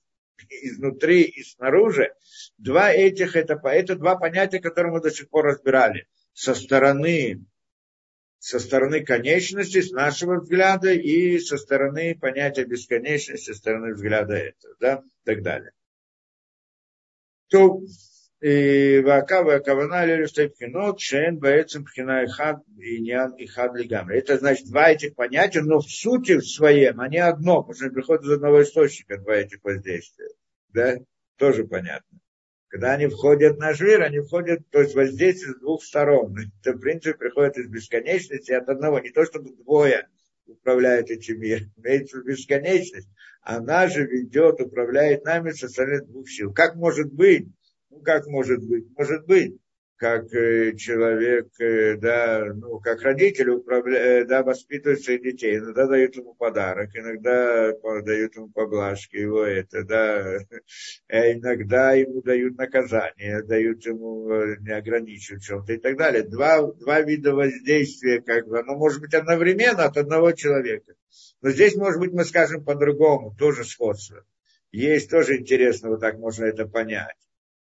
изнутри 0.50 1.24
и 1.24 1.44
снаружи, 1.44 2.14
два 2.58 2.92
этих, 2.92 3.36
это, 3.36 3.60
это 3.64 3.96
два 3.96 4.16
понятия, 4.16 4.60
которые 4.60 4.94
мы 4.94 5.02
до 5.02 5.12
сих 5.12 5.30
пор 5.30 5.46
разбирали. 5.46 6.08
Со 6.34 6.56
стороны, 6.56 7.46
со 8.40 8.60
стороны 8.60 9.04
конечности, 9.06 9.82
с 9.82 9.92
нашего 9.92 10.40
взгляда, 10.40 10.92
и 10.92 11.40
со 11.40 11.58
стороны 11.58 12.18
понятия 12.20 12.66
бесконечности, 12.66 13.52
со 13.52 13.54
стороны 13.54 13.94
взгляда 13.94 14.36
этого, 14.36 14.76
да, 14.80 15.04
и 15.24 15.26
так 15.26 15.44
далее. 15.44 15.72
То, 17.48 17.82
и 18.44 19.00
вака 19.00 19.42
вакавана 19.42 20.04
лелю 20.06 20.28
пхинот 20.28 21.00
шен 21.00 21.34
баэцем 21.44 21.86
пхина 21.86 22.24
и 22.26 22.28
хад 22.28 22.58
и 22.78 23.00
нян 23.00 23.32
и 23.44 23.46
хад 23.48 23.72
лигамри. 23.74 24.18
Это 24.18 24.38
значит 24.38 24.68
два 24.68 24.92
этих 24.92 25.16
понятия, 25.16 25.62
но 25.62 25.80
в 25.80 25.90
сути 25.90 26.34
в 26.40 26.46
своем 26.46 27.00
они 27.00 27.20
одно, 27.20 27.62
потому 27.62 27.76
что 27.76 27.86
они 27.86 27.94
приходят 27.94 28.26
из 28.26 28.32
одного 28.32 28.64
источника, 28.64 29.18
два 29.18 29.36
этих 29.36 29.64
воздействия. 29.64 30.28
Да? 30.74 30.98
Тоже 31.38 31.64
понятно. 31.64 32.20
Когда 32.68 32.92
они 32.92 33.08
входят 33.08 33.56
в 33.56 33.60
наш 33.60 33.80
мир, 33.80 34.02
они 34.02 34.20
входят, 34.20 34.70
то 34.72 34.82
есть 34.82 34.94
воздействие 34.94 35.54
с 35.54 35.60
двух 35.60 35.82
сторон. 35.82 36.36
Это, 36.60 36.74
в 36.74 36.82
принципе, 36.82 37.18
приходит 37.18 37.58
из 37.58 37.70
бесконечности 37.70 38.52
от 38.52 38.68
одного. 38.68 39.00
Не 39.00 39.12
то, 39.12 39.24
чтобы 39.24 39.56
двое 39.56 40.10
управляют 40.48 41.10
этим 41.10 41.40
миром. 41.40 41.72
Имеется 41.78 42.22
бесконечность. 42.22 43.08
Она 43.42 43.88
же 43.88 44.06
ведет, 44.06 44.60
управляет 44.60 45.24
нами 45.24 45.52
со 45.52 45.70
стороны 45.70 46.04
двух 46.04 46.28
сил. 46.28 46.52
Как 46.52 46.76
может 46.76 47.10
быть, 47.14 47.48
ну, 47.94 48.02
как 48.02 48.26
может 48.28 48.64
быть? 48.68 48.86
Может 48.98 49.26
быть. 49.26 49.58
как 49.98 50.34
э, 50.34 50.76
человек, 50.76 51.48
э, 51.62 51.96
да, 51.96 52.52
ну, 52.54 52.80
как 52.80 53.02
родитель 53.04 53.52
управля... 53.52 54.26
да, 54.26 54.44
воспитывает 54.44 55.02
своих 55.02 55.22
детей. 55.22 55.58
Иногда 55.58 55.88
дают 55.88 56.16
ему 56.18 56.34
подарок, 56.34 56.90
иногда 56.94 57.72
дают 58.02 58.36
ему 58.36 58.50
поблажки, 58.50 59.16
его 59.16 59.44
это, 59.44 59.84
да, 59.86 60.40
иногда 61.08 61.94
ему 61.94 62.22
дают 62.22 62.58
наказание, 62.58 63.44
дают 63.44 63.86
ему, 63.86 64.28
не 64.60 64.76
ограничивают 64.76 65.44
чем-то 65.44 65.72
и 65.74 65.78
так 65.78 65.96
далее. 65.98 66.24
Два, 66.24 66.70
два 66.74 67.00
вида 67.02 67.34
воздействия, 67.34 68.22
как 68.22 68.48
бы, 68.48 68.60
оно 68.60 68.76
может 68.76 69.00
быть 69.00 69.14
одновременно 69.14 69.86
от 69.86 69.96
одного 69.96 70.34
человека. 70.34 70.96
Но 71.42 71.52
здесь, 71.52 71.76
может 71.76 72.02
быть, 72.02 72.12
мы 72.12 72.26
скажем 72.26 72.66
по-другому, 72.66 73.36
тоже 73.38 73.64
сходство. 73.64 74.26
Есть 74.72 75.10
тоже 75.10 75.38
интересно, 75.38 75.92
вот 75.92 76.02
так 76.02 76.18
можно 76.18 76.44
это 76.44 76.68
понять 76.68 77.16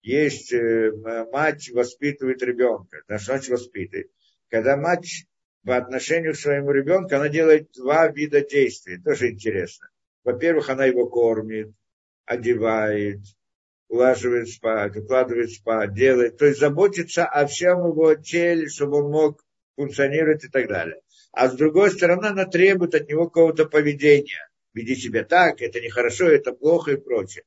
есть 0.03 0.53
э, 0.53 0.93
мать 1.33 1.71
воспитывает 1.71 2.43
ребенка. 2.43 3.03
Что 3.07 3.19
значит 3.19 3.51
воспитывает? 3.51 4.11
Когда 4.51 4.77
мать 4.77 5.27
по 5.65 5.77
отношению 5.77 6.35
к 6.35 6.39
своему 6.39 6.73
ребенку, 6.73 7.15
она 7.15 7.29
делает 7.29 7.71
два 7.73 8.09
вида 8.09 8.45
действий. 8.45 8.99
Тоже 8.99 9.31
интересно. 9.31 9.89
Во-первых, 10.25 10.69
она 10.71 10.85
его 10.87 11.09
кормит, 11.09 11.73
одевает, 12.25 13.21
улаживает 13.89 14.49
спать, 14.49 14.97
укладывает 14.97 15.51
спать, 15.51 15.95
делает. 15.95 16.37
То 16.37 16.47
есть 16.47 16.59
заботится 16.59 17.25
о 17.25 17.47
всем 17.47 17.87
его 17.87 18.15
теле, 18.17 18.69
чтобы 18.69 19.05
он 19.05 19.11
мог 19.11 19.45
функционировать 19.77 20.45
и 20.45 20.49
так 20.49 20.69
далее. 20.69 21.01
А 21.33 21.49
с 21.49 21.55
другой 21.55 21.93
стороны, 21.93 22.27
она 22.27 22.45
требует 22.45 22.95
от 22.95 23.09
него 23.09 23.27
какого-то 23.27 23.67
поведения. 23.67 24.49
Веди 24.75 24.97
себя 24.97 25.25
так, 25.25 25.63
это 25.63 25.81
нехорошо, 25.81 26.29
это 26.29 26.53
плохо 26.53 26.93
и 26.93 26.97
прочее 26.97 27.45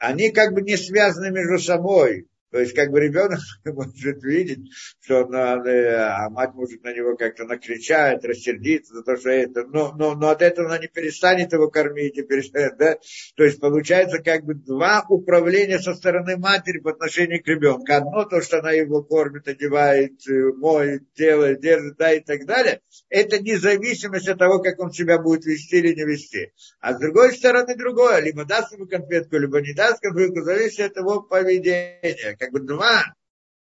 они 0.00 0.30
как 0.30 0.54
бы 0.54 0.62
не 0.62 0.76
связаны 0.76 1.30
между 1.30 1.58
собой. 1.58 2.26
То 2.50 2.58
есть, 2.58 2.74
как 2.74 2.90
бы 2.90 3.00
ребенок 3.00 3.38
может 3.64 4.22
видеть, 4.22 4.60
что 5.00 5.24
он, 5.24 5.34
э, 5.34 5.94
а 5.96 6.28
мать 6.30 6.52
может 6.54 6.82
на 6.82 6.92
него 6.92 7.16
как-то 7.16 7.44
накричать, 7.44 8.24
рассердиться 8.24 8.94
за 8.94 9.02
то, 9.02 9.16
что 9.16 9.30
это, 9.30 9.64
но, 9.66 9.92
но, 9.92 10.14
но 10.14 10.30
от 10.30 10.42
этого 10.42 10.66
она 10.68 10.78
не 10.78 10.88
перестанет 10.88 11.52
его 11.52 11.68
кормить, 11.68 12.18
и 12.18 12.22
перестанет, 12.22 12.76
да? 12.76 12.98
То 13.36 13.44
есть, 13.44 13.60
получается 13.60 14.18
как 14.18 14.44
бы 14.44 14.54
два 14.54 15.04
управления 15.08 15.78
со 15.78 15.94
стороны 15.94 16.36
матери 16.36 16.78
по 16.78 16.90
отношению 16.90 17.42
к 17.42 17.46
ребенку. 17.46 17.84
Одно 17.92 18.24
то, 18.24 18.40
что 18.40 18.58
она 18.58 18.72
его 18.72 19.02
кормит, 19.02 19.46
одевает, 19.46 20.12
э, 20.28 20.52
моет, 20.56 21.04
делает, 21.14 21.60
держит, 21.60 21.96
да, 21.98 22.12
и 22.12 22.20
так 22.20 22.46
далее. 22.46 22.80
Это 23.08 23.40
независимость 23.40 24.28
от 24.28 24.38
того, 24.38 24.60
как 24.60 24.80
он 24.80 24.90
себя 24.90 25.18
будет 25.18 25.44
вести 25.44 25.76
или 25.76 25.94
не 25.94 26.04
вести. 26.04 26.52
А 26.80 26.94
с 26.94 26.98
другой 26.98 27.32
стороны 27.32 27.76
другое. 27.76 28.20
Либо 28.20 28.44
даст 28.44 28.72
ему 28.72 28.86
конфетку, 28.86 29.36
либо 29.36 29.60
не 29.60 29.72
даст 29.72 30.00
конфетку, 30.00 30.42
зависит 30.42 30.90
от 30.90 30.96
его 30.96 31.22
поведения 31.22 32.36
как 32.40 32.52
бы 32.52 32.60
два 32.60 33.14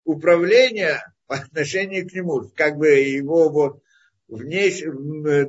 управления 0.03 1.01
по 1.25 1.35
отношению 1.35 2.07
к 2.07 2.13
нему, 2.13 2.51
как 2.55 2.77
бы 2.77 2.89
его 2.89 3.49
вот 3.49 3.81
внеш, 4.27 4.81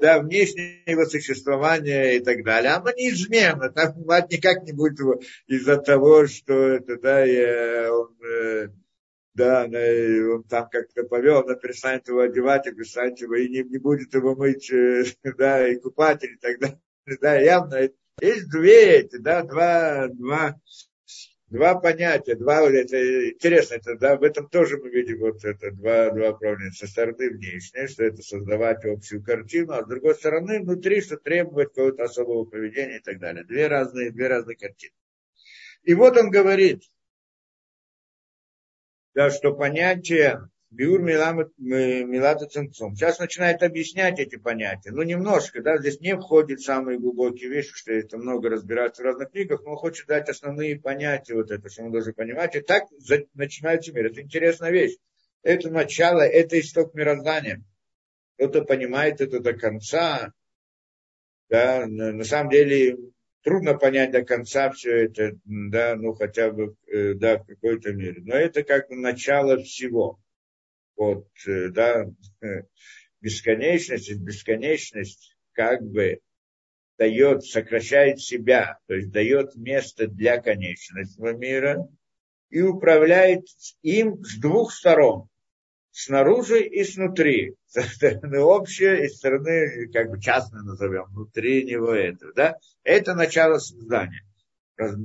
да, 0.01 0.21
внешнее 0.21 0.83
его 0.87 1.03
и 1.03 2.21
так 2.21 2.45
далее. 2.45 2.73
Оно 2.73 2.91
неизменно. 2.93 3.71
Там 3.71 4.05
мать 4.05 4.31
никак 4.31 4.63
не 4.63 4.73
будет 4.73 5.01
его 5.01 5.21
из-за 5.49 5.79
того, 5.79 6.27
что 6.27 6.55
это, 6.55 6.97
да, 6.97 7.93
он, 7.93 8.17
э, 8.25 8.69
да, 9.35 9.65
он 9.65 10.45
там 10.45 10.69
как-то 10.71 11.03
повел, 11.05 11.41
она 11.41 11.55
перестанет 11.57 12.09
его 12.09 12.21
одевать 12.21 12.67
и 12.67 12.73
перестанет 12.73 13.21
его, 13.21 13.35
и 13.35 13.49
не, 13.49 13.65
не 13.65 13.79
будет 13.79 14.15
его 14.15 14.37
мыть, 14.37 14.71
э, 14.71 15.05
да, 15.37 15.69
и 15.69 15.77
купать 15.77 16.23
и 16.23 16.37
так 16.37 16.61
далее. 16.61 16.81
Да, 17.21 17.37
явно. 17.37 17.89
Есть 18.21 18.51
две 18.51 18.99
эти, 18.99 19.17
да, 19.17 19.43
два, 19.43 20.09
два 20.09 20.61
два 21.51 21.75
понятия, 21.75 22.35
два, 22.35 22.69
это 22.71 23.31
интересно, 23.31 23.75
это, 23.75 23.97
да, 23.97 24.17
в 24.17 24.23
этом 24.23 24.49
тоже 24.49 24.79
мы 24.79 24.91
видим 24.91 25.21
вот 25.21 25.45
это 25.45 25.71
два, 25.73 26.11
два 26.11 26.31
управления. 26.31 26.73
Со 26.73 26.87
стороны 26.87 27.31
внешней, 27.31 27.87
что 27.87 28.05
это 28.05 28.23
создавать 28.23 28.85
общую 28.85 29.23
картину, 29.23 29.73
а 29.73 29.85
с 29.85 29.89
другой 29.89 30.15
стороны 30.15 30.61
внутри, 30.61 31.01
что 31.01 31.17
требовать 31.17 31.69
какого-то 31.69 32.05
особого 32.05 32.45
поведения 32.45 32.99
и 32.99 33.03
так 33.03 33.19
далее. 33.19 33.45
Две 33.45 33.67
разные, 33.67 34.11
две 34.11 34.29
разные 34.29 34.57
картины. 34.57 34.93
И 35.85 35.95
вот 35.95 36.17
он 36.17 36.31
говорит, 36.31 36.83
да, 39.15 39.31
что 39.31 39.55
понятие 39.55 40.49
Биур 40.71 41.01
Милата 41.01 42.47
Цинцум. 42.47 42.95
Сейчас 42.95 43.19
начинает 43.19 43.63
объяснять 43.63 44.19
эти 44.21 44.37
понятия. 44.37 44.91
Ну, 44.91 45.03
немножко, 45.03 45.63
да, 45.63 45.79
здесь 45.79 46.01
не 46.01 46.15
входит 46.15 46.61
самые 46.61 46.99
глубокие 46.99 47.49
вещи, 47.49 47.73
что 47.75 47.93
это 47.93 48.19
много 48.19 48.51
разбирается 48.51 49.03
в 49.03 49.07
разных 49.07 49.31
книгах, 49.31 49.63
но 49.65 49.71
он 49.71 49.77
хочет 49.79 50.07
дать 50.07 50.29
основные 50.29 50.79
понятия, 50.79 51.35
вот 51.35 51.51
это, 51.51 51.71
что 51.71 51.85
мы 51.85 51.91
должны 51.91 52.13
понимать. 52.13 52.55
И 52.55 52.61
так 52.61 52.85
начинается 53.33 53.95
мир. 53.95 54.07
Это 54.07 54.21
интересная 54.21 54.71
вещь. 54.71 54.97
Это 55.43 55.71
начало, 55.71 56.21
это 56.21 56.61
исток 56.61 56.95
мироздания. 56.95 57.65
Кто-то 58.37 58.63
понимает 58.65 59.23
это 59.23 59.41
до 59.41 59.55
конца. 59.55 60.33
Да, 61.49 61.87
на 61.87 62.25
самом 62.25 62.51
деле 62.51 62.99
трудно 63.43 63.73
понять 63.75 64.11
до 64.11 64.23
конца 64.23 64.71
все 64.73 65.07
это, 65.07 65.33
да, 65.45 65.97
ну 65.97 66.13
хотя 66.13 66.51
бы, 66.51 66.77
э, 66.87 67.15
да, 67.15 67.39
в 67.39 67.47
какой-то 67.47 67.95
мере. 67.95 68.21
Но 68.23 68.35
это 68.35 68.63
как 68.65 68.91
начало 68.91 69.57
всего 69.63 70.19
вот, 70.99 71.27
э, 71.47 71.69
да, 71.69 72.07
бесконечность, 73.21 74.15
бесконечность 74.17 75.37
как 75.53 75.83
бы 75.83 76.21
дает, 76.99 77.45
сокращает 77.45 78.21
себя, 78.21 78.79
то 78.87 78.95
есть 78.95 79.11
дает 79.11 79.55
место 79.55 80.09
для 80.09 80.43
конечного 80.43 81.33
мира 81.33 81.89
и 82.51 82.61
управляет 82.61 83.45
им 83.83 84.23
с 84.25 84.39
двух 84.39 84.73
сторон, 84.73 85.29
снаружи 85.93 86.63
и 86.63 86.83
снутри, 86.85 87.55
со 87.67 87.83
стороны 87.83 88.41
общей 88.41 89.05
и 89.05 89.09
стороны, 89.09 89.89
как 89.93 90.11
бы 90.11 90.21
частно 90.21 90.63
назовем, 90.63 91.05
внутри 91.11 91.65
него 91.65 91.95
этого, 91.95 92.33
да, 92.35 92.57
это 92.83 93.15
начало 93.15 93.59
создания. 93.59 94.25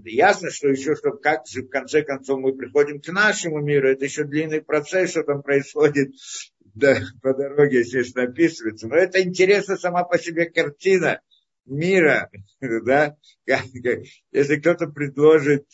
Ясно, 0.05 0.51
что 0.51 0.69
еще, 0.69 0.95
что 0.95 1.11
как 1.11 1.47
же 1.47 1.63
в 1.63 1.69
конце 1.69 2.03
концов 2.03 2.39
мы 2.39 2.55
приходим 2.55 3.01
к 3.01 3.07
нашему 3.07 3.59
миру, 3.59 3.89
это 3.89 4.05
еще 4.05 4.23
длинный 4.23 4.61
процесс, 4.61 5.11
что 5.11 5.23
там 5.23 5.41
происходит 5.41 6.11
да, 6.75 6.99
по 7.21 7.33
дороге, 7.33 7.79
естественно, 7.79 8.25
описывается. 8.25 8.87
Но 8.87 8.95
это 8.95 9.21
интересно 9.21 9.75
сама 9.77 10.03
по 10.03 10.19
себе 10.19 10.45
картина 10.45 11.21
мира, 11.65 12.29
да, 12.61 13.15
если 13.45 14.55
кто-то 14.57 14.87
предложит 14.87 15.65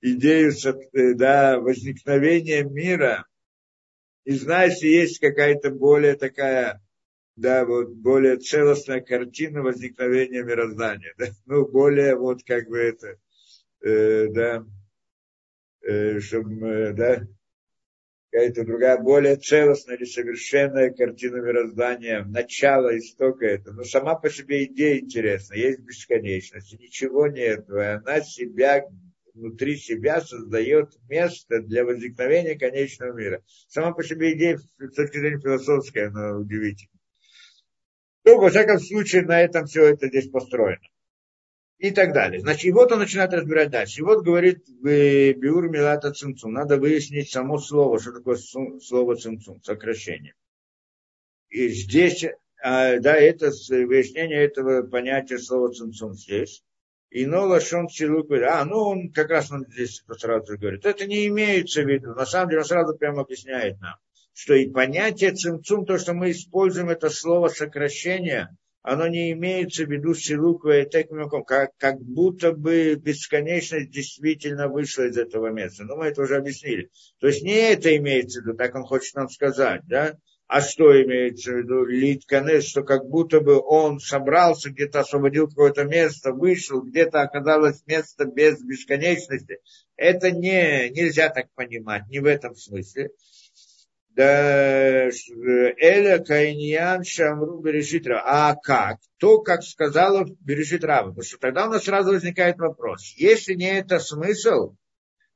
идею 0.00 0.52
да, 1.16 1.58
возникновения 1.58 2.62
мира, 2.62 3.26
и 4.24 4.32
знаешь, 4.32 4.78
есть 4.82 5.18
какая-то 5.18 5.70
более 5.70 6.14
такая, 6.14 6.80
да, 7.36 7.64
вот 7.64 7.90
более 7.90 8.36
целостная 8.36 9.00
картина 9.00 9.62
возникновения 9.62 10.42
мироздания, 10.42 11.14
да, 11.18 11.26
ну, 11.46 11.66
более 11.66 12.16
вот 12.16 12.42
как 12.44 12.68
бы 12.68 12.78
это, 12.78 13.18
э, 13.82 14.28
да, 14.28 14.64
э, 15.82 16.20
чтобы, 16.20 16.66
э, 16.66 16.92
да, 16.92 17.26
какая-то 18.30 18.64
другая, 18.64 18.98
более 18.98 19.36
целостная 19.36 19.96
или 19.96 20.04
совершенная 20.04 20.90
картина 20.90 21.36
мироздания, 21.36 22.24
начало, 22.24 22.96
истока 22.96 23.46
это. 23.46 23.72
Но 23.72 23.82
сама 23.82 24.14
по 24.14 24.30
себе 24.30 24.64
идея 24.66 25.00
интересна, 25.00 25.54
есть 25.54 25.80
бесконечность, 25.80 26.78
ничего 26.78 27.26
нет, 27.26 27.68
она 27.68 28.20
себя 28.20 28.84
внутри 29.34 29.76
себя 29.76 30.20
создает 30.20 30.92
место 31.08 31.60
для 31.60 31.84
возникновения 31.84 32.58
конечного 32.58 33.16
мира. 33.16 33.42
Сама 33.68 33.92
по 33.92 34.02
себе 34.02 34.34
идея 34.34 34.58
с 34.58 34.94
точки 34.94 35.18
зрения 35.18 35.40
философская, 35.40 36.08
она 36.08 36.36
удивительна. 36.36 36.92
Ну, 38.24 38.38
во 38.38 38.50
всяком 38.50 38.78
случае, 38.78 39.22
на 39.22 39.40
этом 39.40 39.64
все 39.64 39.86
это 39.86 40.08
здесь 40.08 40.28
построено 40.28 40.80
и 41.80 41.90
так 41.92 42.12
далее. 42.12 42.40
Значит, 42.40 42.66
и 42.66 42.72
вот 42.72 42.92
он 42.92 42.98
начинает 42.98 43.32
разбирать 43.32 43.70
дальше. 43.70 44.00
И 44.00 44.04
вот 44.04 44.22
говорит 44.22 44.68
Биур 44.68 45.70
Милата 45.70 46.12
Цинцум. 46.12 46.52
Надо 46.52 46.76
выяснить 46.76 47.30
само 47.30 47.58
слово, 47.58 47.98
что 47.98 48.12
такое 48.12 48.36
слово 48.36 49.16
Цинцум, 49.16 49.62
сокращение. 49.62 50.34
И 51.48 51.68
здесь, 51.68 52.26
а, 52.62 52.98
да, 52.98 53.16
это 53.16 53.50
выяснение 53.70 54.44
этого 54.44 54.82
понятия 54.82 55.38
слова 55.38 55.72
Цинцум 55.72 56.12
здесь. 56.12 56.62
И 57.08 57.24
но 57.24 57.46
лашон 57.46 57.88
силу 57.88 58.24
говорит, 58.24 58.46
а, 58.50 58.64
ну 58.66 58.76
он 58.76 59.10
как 59.10 59.30
раз 59.30 59.50
он 59.50 59.64
здесь 59.66 60.04
сразу 60.18 60.58
говорит, 60.58 60.84
это 60.84 61.06
не 61.06 61.26
имеется 61.28 61.82
в 61.82 61.88
виду. 61.88 62.14
На 62.14 62.26
самом 62.26 62.50
деле 62.50 62.60
он 62.60 62.66
сразу 62.66 62.96
прямо 62.96 63.22
объясняет 63.22 63.80
нам, 63.80 63.96
что 64.34 64.54
и 64.54 64.68
понятие 64.68 65.32
цимцум, 65.32 65.86
то, 65.86 65.96
что 65.96 66.12
мы 66.12 66.30
используем 66.30 66.90
это 66.90 67.08
слово 67.08 67.48
сокращение, 67.48 68.50
оно 68.82 69.06
не 69.08 69.32
имеется 69.32 69.84
в 69.84 69.90
виду 69.90 70.14
силуку 70.14 70.70
и 70.70 70.88
текмиком, 70.88 71.44
как, 71.44 71.76
как 71.76 72.00
будто 72.00 72.52
бы 72.52 72.94
бесконечность 72.94 73.90
действительно 73.90 74.68
вышла 74.68 75.02
из 75.06 75.18
этого 75.18 75.48
места. 75.48 75.84
Но 75.84 75.96
мы 75.96 76.06
это 76.06 76.22
уже 76.22 76.36
объяснили. 76.36 76.90
То 77.18 77.26
есть 77.26 77.42
не 77.42 77.54
это 77.54 77.94
имеется 77.96 78.40
в 78.40 78.44
виду, 78.44 78.56
так 78.56 78.74
он 78.74 78.84
хочет 78.84 79.14
нам 79.14 79.28
сказать, 79.28 79.82
да? 79.86 80.16
А 80.52 80.62
что 80.62 81.00
имеется 81.00 81.52
в 81.52 81.58
виду? 81.58 81.84
Литканес, 81.84 82.64
что 82.64 82.82
как 82.82 83.04
будто 83.04 83.40
бы 83.40 83.60
он 83.60 84.00
собрался, 84.00 84.70
где-то 84.70 85.00
освободил 85.00 85.46
какое-то 85.46 85.84
место, 85.84 86.32
вышел, 86.32 86.82
где-то 86.82 87.20
оказалось 87.20 87.86
место 87.86 88.24
без 88.24 88.60
бесконечности. 88.60 89.60
Это 89.94 90.32
не, 90.32 90.90
нельзя 90.90 91.28
так 91.28 91.52
понимать, 91.54 92.08
не 92.08 92.18
в 92.18 92.24
этом 92.24 92.56
смысле. 92.56 93.10
Да, 94.16 95.08
Эля 95.08 96.18
Кайньян 96.18 97.04
Шамру 97.04 97.60
Берешитра. 97.60 98.22
А 98.24 98.56
как? 98.56 98.98
То, 99.18 99.40
как 99.40 99.62
сказала 99.62 100.26
Берешит 100.40 100.84
Раба. 100.84 101.10
Потому 101.10 101.24
что 101.24 101.38
тогда 101.38 101.66
у 101.66 101.70
нас 101.70 101.84
сразу 101.84 102.12
возникает 102.12 102.58
вопрос. 102.58 103.14
Если 103.16 103.54
не 103.54 103.78
это 103.78 104.00
смысл, 104.00 104.74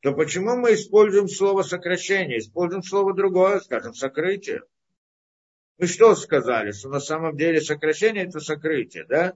то 0.01 0.13
почему 0.13 0.57
мы 0.57 0.75
используем 0.75 1.29
слово 1.29 1.63
сокращение? 1.63 2.39
Используем 2.39 2.83
слово 2.83 3.15
другое, 3.15 3.61
скажем, 3.61 3.95
сокрытие. 3.95 4.63
Мы 5.79 5.87
что 5.87 6.15
сказали? 6.15 6.73
Что 6.73 6.89
на 6.89 7.01
самом 7.01 7.37
деле 7.37 7.61
сокращение 7.61 8.27
это 8.27 8.41
сокрытие, 8.41 9.07
да? 9.09 9.35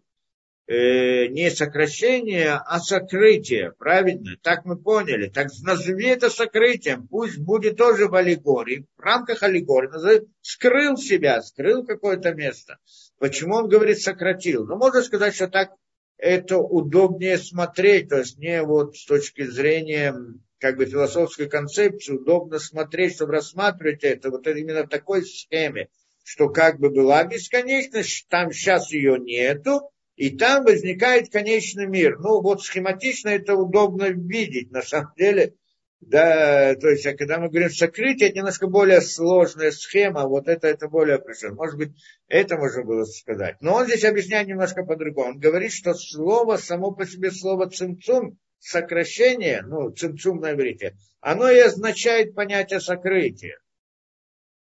Э, 0.71 1.29
не 1.29 1.51
сокращение, 1.51 2.53
а 2.53 2.79
сокрытие, 2.79 3.73
правильно? 3.79 4.37
Так 4.43 4.67
мы 4.67 4.77
поняли. 4.77 5.31
Так 5.31 5.49
назови 5.63 6.09
это 6.09 6.29
сокрытием, 6.29 7.09
пусть 7.09 7.39
будет 7.39 7.79
тоже 7.79 8.07
в 8.07 8.15
аллегории, 8.15 8.85
в 8.99 9.01
рамках 9.01 9.43
аллегории, 9.43 9.89
назови, 9.89 10.27
скрыл 10.43 10.99
себя, 10.99 11.41
скрыл 11.41 11.87
какое-то 11.87 12.35
место. 12.35 12.77
Почему 13.19 13.55
он 13.55 13.71
говорит 13.71 13.99
сократил? 13.99 14.67
Ну, 14.67 14.77
можно 14.77 15.01
сказать, 15.01 15.35
что 15.35 15.49
так 15.49 15.71
это 16.19 16.59
удобнее 16.59 17.39
смотреть, 17.39 18.11
то 18.11 18.19
есть 18.19 18.37
не 18.37 18.63
вот 18.63 18.95
с 18.95 19.07
точки 19.07 19.47
зрения 19.47 20.15
как 20.59 20.77
бы 20.77 20.85
философской 20.85 21.49
концепции, 21.49 22.13
удобно 22.13 22.59
смотреть, 22.59 23.15
чтобы 23.15 23.33
рассматривать 23.33 24.05
это 24.05 24.29
вот 24.29 24.47
именно 24.47 24.83
в 24.83 24.89
такой 24.89 25.25
схеме, 25.25 25.89
что 26.25 26.51
как 26.51 26.79
бы 26.79 26.91
была 26.91 27.25
бесконечность, 27.25 28.27
там 28.29 28.53
сейчас 28.53 28.93
ее 28.93 29.19
нету, 29.19 29.91
и 30.19 30.37
там 30.37 30.65
возникает 30.65 31.31
конечный 31.31 31.87
мир. 31.87 32.19
Ну, 32.19 32.43
вот 32.43 32.65
схематично 32.65 33.29
это 33.29 33.55
удобно 33.55 34.11
видеть, 34.11 34.73
на 34.73 34.83
самом 34.83 35.13
деле. 35.17 35.55
Да, 36.01 36.75
то 36.75 36.89
есть, 36.89 37.07
а 37.07 37.17
когда 37.17 37.39
мы 37.39 37.49
говорим 37.49 37.71
сокрытие, 37.71 38.29
это 38.29 38.39
немножко 38.39 38.67
более 38.67 39.01
сложная 39.01 39.71
схема, 39.71 40.27
вот 40.27 40.49
это, 40.49 40.67
это 40.67 40.89
более 40.89 41.17
определенно. 41.17 41.57
Может 41.57 41.77
быть, 41.77 41.91
это 42.27 42.57
можно 42.57 42.85
было 42.85 43.05
сказать. 43.05 43.59
Но 43.61 43.75
он 43.75 43.87
здесь 43.87 44.05
объясняет 44.05 44.49
немножко 44.49 44.85
по-другому. 44.85 45.31
Он 45.31 45.39
говорит, 45.39 45.73
что 45.73 45.95
слово, 45.95 46.57
само 46.57 46.91
по 46.91 47.07
себе 47.07 47.31
слово 47.31 47.71
цимцум, 47.71 48.39
сокращение, 48.59 49.63
ну, 49.63 49.91
цимцум 49.93 50.41
на 50.41 50.53
иврите, 50.53 50.97
оно 51.21 51.49
и 51.49 51.61
означает 51.61 52.35
понятие 52.35 52.81
сокрытия. 52.81 53.59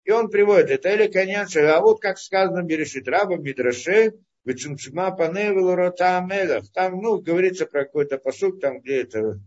И 0.05 0.11
он 0.11 0.29
приводит 0.29 0.71
это, 0.71 0.91
или, 0.91 1.07
конечно, 1.07 1.75
а 1.75 1.81
вот 1.81 2.01
как 2.01 2.19
сказано 2.19 2.63
Берешит 2.63 3.09
Раба 3.09 3.37
Мидраше, 3.37 4.13
Вецумцума 4.47 5.11
паневел 5.11 5.75
рота 5.75 6.19
амелах. 6.19 6.71
Там, 6.73 7.03
ну, 7.03 7.21
говорится 7.21 7.67
про 7.67 7.85
какой-то 7.85 8.17
посуд, 8.19 8.61
там, 8.61 8.81
где 8.81 9.03
это, 9.03 9.41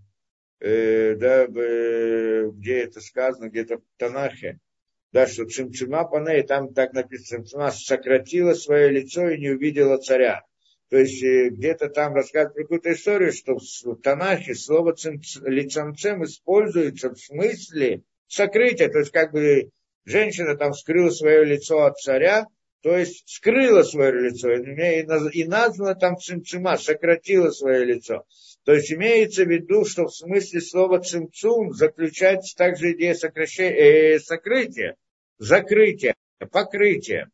э, 0.60 1.16
да, 1.16 1.46
э, 1.46 2.50
где 2.52 2.80
это 2.80 3.00
сказано, 3.00 3.50
где-то 3.50 3.78
в 3.78 3.84
Танахе. 3.98 4.60
Да, 5.14 5.26
что 5.26 5.46
Цимцума 5.46 6.04
пане, 6.04 6.44
там 6.44 6.74
так 6.74 6.94
написано, 6.94 7.44
Цимцума 7.44 7.72
сократила 7.72 8.54
свое 8.54 8.90
лицо 8.90 9.30
и 9.30 9.40
не 9.40 9.52
увидела 9.52 9.98
царя. 9.98 10.44
То 10.90 10.98
есть 10.98 11.24
э, 11.24 11.50
где-то 11.50 11.88
там 11.88 12.14
рассказывают 12.14 12.56
про 12.56 12.64
какую-то 12.64 12.92
историю, 12.92 13.32
что 13.32 13.56
в 13.56 14.02
Танахе 14.02 14.54
слово 14.54 14.96
лицанцем 15.46 16.26
используется 16.26 17.12
в 17.12 17.18
смысле 17.18 18.04
сокрытия. 18.28 18.90
То 18.90 19.00
есть 19.00 19.12
как 19.12 19.32
бы 19.32 19.70
женщина 20.04 20.58
там 20.58 20.74
скрыла 20.74 21.10
свое 21.10 21.46
лицо 21.46 21.86
от 21.86 21.98
царя, 21.98 22.48
то 22.82 22.98
есть 22.98 23.28
скрыла 23.28 23.84
свое 23.84 24.30
лицо, 24.30 24.52
и 24.52 25.44
названа 25.46 25.96
там 25.96 26.18
цимцума, 26.18 26.78
сократила 26.78 27.52
свое 27.52 27.86
лицо. 27.86 28.26
То 28.64 28.74
есть 28.74 28.92
имеется 28.92 29.46
в 29.46 29.50
виду, 29.50 29.86
что 29.86 30.06
в 30.06 30.16
смысле 30.16 30.62
слова 30.62 31.00
цимцум 31.00 31.74
заключается 31.74 32.56
также 32.56 32.94
идея 32.94 33.16
сокращения, 33.16 34.16
э, 34.16 34.20
сокрытия, 34.20 34.96
закрытия, 35.38 36.16
покрытия. 36.52 37.30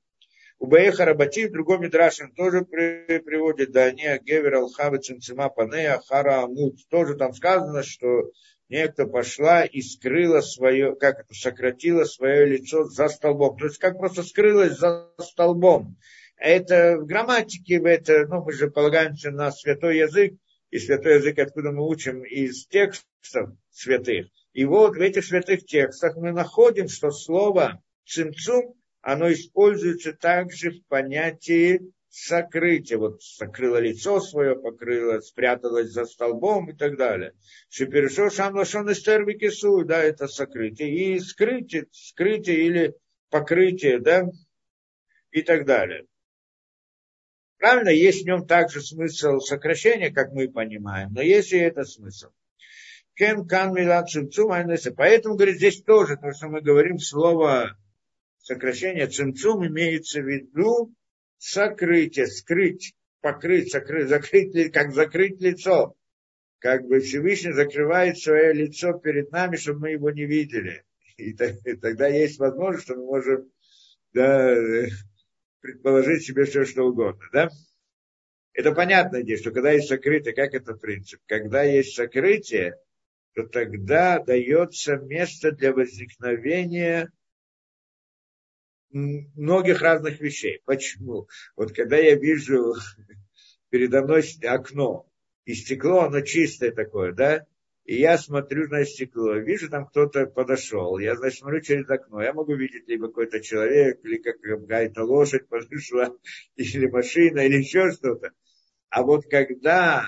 У 0.57 0.67
Баеха 0.67 1.03
Рабати 1.03 1.47
в 1.47 1.51
другом 1.51 1.81
Мидрашем 1.81 2.33
тоже 2.33 2.61
при, 2.61 3.19
приводит 3.19 3.71
Дания 3.71 4.17
Гевер 4.23 4.55
Алхавы 4.55 4.99
Цимцима 4.99 5.49
Панея 5.49 6.01
Хара 6.07 6.43
Амут. 6.43 6.77
Тоже 6.89 7.15
там 7.15 7.33
сказано, 7.33 7.83
что 7.83 8.31
некто 8.69 9.05
пошла 9.05 9.63
и 9.63 9.81
скрыла 9.81 10.41
свое, 10.41 10.95
как 10.95 11.21
это, 11.21 11.33
сократила 11.33 12.03
свое 12.03 12.45
лицо 12.45 12.85
за 12.85 13.07
столбом. 13.07 13.57
То 13.57 13.65
есть 13.65 13.77
как 13.77 13.97
просто 13.97 14.23
скрылась 14.23 14.77
за 14.77 15.09
столбом. 15.19 15.97
Это 16.37 16.97
в 16.97 17.05
грамматике, 17.05 17.81
это, 17.83 18.27
ну, 18.27 18.43
мы 18.43 18.51
же 18.51 18.69
полагаемся 18.69 19.31
на 19.31 19.51
святой 19.51 19.99
язык, 19.99 20.33
и 20.71 20.79
святой 20.79 21.15
язык, 21.15 21.39
откуда 21.39 21.71
мы 21.71 21.87
учим 21.87 22.23
из 22.23 22.67
текстов 22.67 23.51
святых. 23.71 24.27
И 24.51 24.65
вот 24.65 24.97
в 24.97 24.99
этих 24.99 25.23
святых 25.23 25.65
текстах 25.65 26.17
мы 26.17 26.33
находим, 26.33 26.89
что 26.89 27.11
слово 27.11 27.81
цимцум, 28.05 28.75
оно 29.01 29.31
используется 29.31 30.13
также 30.13 30.71
в 30.71 30.85
понятии 30.87 31.79
сокрытие, 32.15 32.97
вот 32.97 33.21
сокрыло 33.21 33.77
лицо 33.77 34.21
свое, 34.21 34.55
покрыло, 34.55 35.19
спряталось 35.19 35.89
за 35.89 36.05
столбом 36.05 36.69
и 36.69 36.73
так 36.73 36.95
далее. 36.95 37.33
Шипершо 37.69 38.29
шам 38.29 38.55
лашон 38.55 38.89
эстер 38.89 39.25
викису, 39.25 39.83
да, 39.83 40.01
это 40.01 40.27
сокрытие. 40.27 40.95
И 40.95 41.19
скрытие, 41.19 41.87
скрытие 41.91 42.65
или 42.67 42.93
покрытие, 43.29 43.99
да, 43.99 44.29
и 45.31 45.41
так 45.41 45.65
далее. 45.65 46.05
Правильно, 47.57 47.89
есть 47.89 48.23
в 48.23 48.25
нем 48.25 48.47
также 48.47 48.81
смысл 48.81 49.39
сокращения, 49.39 50.09
как 50.09 50.31
мы 50.31 50.47
понимаем, 50.47 51.11
но 51.11 51.21
есть 51.21 51.51
и 51.51 51.57
это 51.57 51.83
смысл. 51.83 52.29
Кен 53.15 53.45
кан 53.45 53.73
мила 53.73 54.01
цимцум 54.03 54.53
Поэтому, 54.95 55.35
говорит, 55.35 55.57
здесь 55.57 55.81
тоже, 55.81 56.15
то, 56.15 56.31
что 56.31 56.47
мы 56.47 56.61
говорим, 56.61 56.97
слово 56.97 57.77
сокращение 58.37 59.07
цимцум 59.07 59.67
имеется 59.67 60.21
в 60.21 60.25
виду 60.25 60.93
сокрытие, 61.37 62.27
скрыть, 62.27 62.95
покрыть, 63.21 63.71
сокрыть, 63.71 64.07
закрыть, 64.09 64.71
как 64.71 64.93
закрыть 64.93 65.41
лицо. 65.41 65.95
Как 66.59 66.85
бы 66.87 66.99
Всевышний 66.99 67.51
закрывает 67.51 68.17
свое 68.17 68.53
лицо 68.53 68.93
перед 68.93 69.31
нами, 69.31 69.55
чтобы 69.55 69.81
мы 69.81 69.91
его 69.91 70.09
не 70.09 70.25
видели. 70.25 70.83
И, 71.17 71.31
и 71.31 71.75
тогда 71.75 72.07
есть 72.07 72.39
возможность, 72.39 72.85
что 72.85 72.95
мы 72.95 73.05
можем 73.05 73.51
да, 74.13 74.55
предположить 75.61 76.25
себе 76.25 76.45
все, 76.45 76.65
что 76.65 76.83
угодно. 76.83 77.23
Да? 77.31 77.49
Это 78.53 78.71
понятное 78.71 79.23
дело, 79.23 79.39
что 79.39 79.51
когда 79.51 79.71
есть 79.71 79.89
сокрытие, 79.89 80.33
как 80.33 80.53
это 80.53 80.73
принцип? 80.73 81.19
Когда 81.27 81.63
есть 81.63 81.95
сокрытие, 81.95 82.77
то 83.33 83.43
тогда 83.43 84.19
дается 84.19 84.95
место 84.95 85.51
для 85.51 85.73
возникновения 85.73 87.11
многих 88.95 89.81
разных 89.81 90.19
вещей. 90.19 90.61
Почему? 90.65 91.27
Вот 91.55 91.73
когда 91.73 91.97
я 91.97 92.15
вижу 92.15 92.73
передо 93.69 94.01
мной 94.01 94.23
окно, 94.43 95.07
и 95.45 95.53
стекло, 95.53 96.01
оно 96.01 96.21
чистое 96.21 96.71
такое, 96.71 97.11
да, 97.11 97.45
и 97.83 97.97
я 97.97 98.17
смотрю 98.17 98.67
на 98.67 98.83
стекло, 98.83 99.35
вижу, 99.35 99.69
там 99.69 99.85
кто-то 99.85 100.25
подошел, 100.25 100.97
я, 100.97 101.15
значит, 101.15 101.39
смотрю 101.39 101.61
через 101.61 101.87
окно, 101.87 102.23
я 102.23 102.33
могу 102.33 102.55
видеть 102.55 102.87
либо 102.87 103.07
какой-то 103.07 103.41
человек, 103.41 103.99
или 104.03 104.17
какая-то 104.17 105.03
лошадь 105.03 105.47
подошла, 105.49 106.11
или 106.55 106.87
машина, 106.87 107.41
или 107.41 107.57
еще 107.57 107.91
что-то. 107.91 108.31
А 108.89 109.03
вот 109.03 109.25
когда 109.29 110.07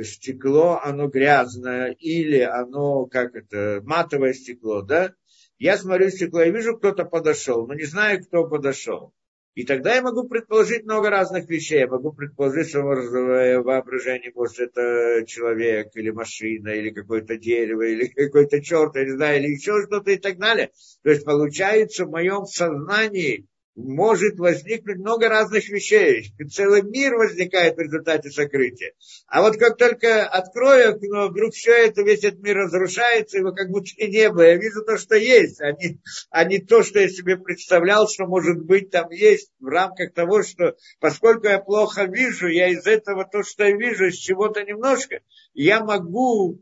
стекло, 0.00 0.80
оно 0.82 1.08
грязное, 1.08 1.90
или 1.90 2.40
оно, 2.40 3.06
как 3.06 3.34
это, 3.34 3.82
матовое 3.84 4.32
стекло, 4.32 4.82
да, 4.82 5.14
я 5.58 5.76
смотрю 5.76 6.06
в 6.06 6.10
стекло 6.10 6.42
и 6.42 6.50
вижу, 6.50 6.76
кто-то 6.76 7.04
подошел, 7.04 7.66
но 7.66 7.74
не 7.74 7.84
знаю, 7.84 8.22
кто 8.22 8.46
подошел. 8.48 9.12
И 9.58 9.64
тогда 9.64 9.96
я 9.96 10.02
могу 10.02 10.28
предположить 10.28 10.84
много 10.84 11.10
разных 11.10 11.48
вещей. 11.48 11.80
Я 11.80 11.88
могу 11.88 12.12
предположить, 12.12 12.68
что 12.68 12.82
воображение, 12.82 14.30
может, 14.32 14.60
это 14.60 15.24
человек, 15.26 15.88
или 15.94 16.10
машина, 16.10 16.68
или 16.68 16.90
какое-то 16.90 17.36
дерево, 17.36 17.82
или 17.82 18.06
какой-то 18.14 18.62
черт, 18.62 18.94
я 18.94 19.04
не 19.04 19.16
знаю, 19.16 19.40
или 19.40 19.54
еще 19.54 19.82
что-то 19.84 20.12
и 20.12 20.16
так 20.16 20.38
далее. 20.38 20.70
То 21.02 21.10
есть 21.10 21.24
получается 21.24 22.04
в 22.04 22.10
моем 22.10 22.44
сознании 22.44 23.46
может 23.78 24.38
возникнуть 24.38 24.98
много 24.98 25.28
разных 25.28 25.68
вещей. 25.68 26.32
Целый 26.50 26.82
мир 26.82 27.14
возникает 27.14 27.76
в 27.76 27.80
результате 27.80 28.30
сокрытия. 28.30 28.92
А 29.28 29.40
вот 29.40 29.56
как 29.56 29.76
только 29.76 30.26
открою 30.26 30.94
окно, 30.94 31.28
вдруг 31.28 31.54
все 31.54 31.86
это, 31.86 32.02
весь 32.02 32.24
этот 32.24 32.40
мир 32.40 32.56
разрушается, 32.56 33.38
его 33.38 33.52
как 33.52 33.70
будто 33.70 33.90
и 33.96 34.10
не 34.10 34.30
было. 34.30 34.42
Я 34.42 34.56
вижу 34.56 34.84
то, 34.84 34.98
что 34.98 35.14
есть, 35.14 35.60
а 35.60 35.70
не, 35.72 36.00
а 36.30 36.44
не 36.44 36.58
то, 36.58 36.82
что 36.82 36.98
я 36.98 37.08
себе 37.08 37.36
представлял, 37.36 38.08
что 38.08 38.26
может 38.26 38.64
быть 38.64 38.90
там 38.90 39.10
есть 39.10 39.52
в 39.60 39.66
рамках 39.66 40.12
того, 40.12 40.42
что 40.42 40.74
поскольку 40.98 41.46
я 41.46 41.60
плохо 41.60 42.04
вижу, 42.04 42.48
я 42.48 42.68
из 42.68 42.84
этого 42.84 43.24
то, 43.30 43.44
что 43.44 43.64
я 43.64 43.76
вижу, 43.76 44.06
из 44.06 44.16
чего-то 44.16 44.64
немножко, 44.64 45.20
я 45.54 45.84
могу 45.84 46.60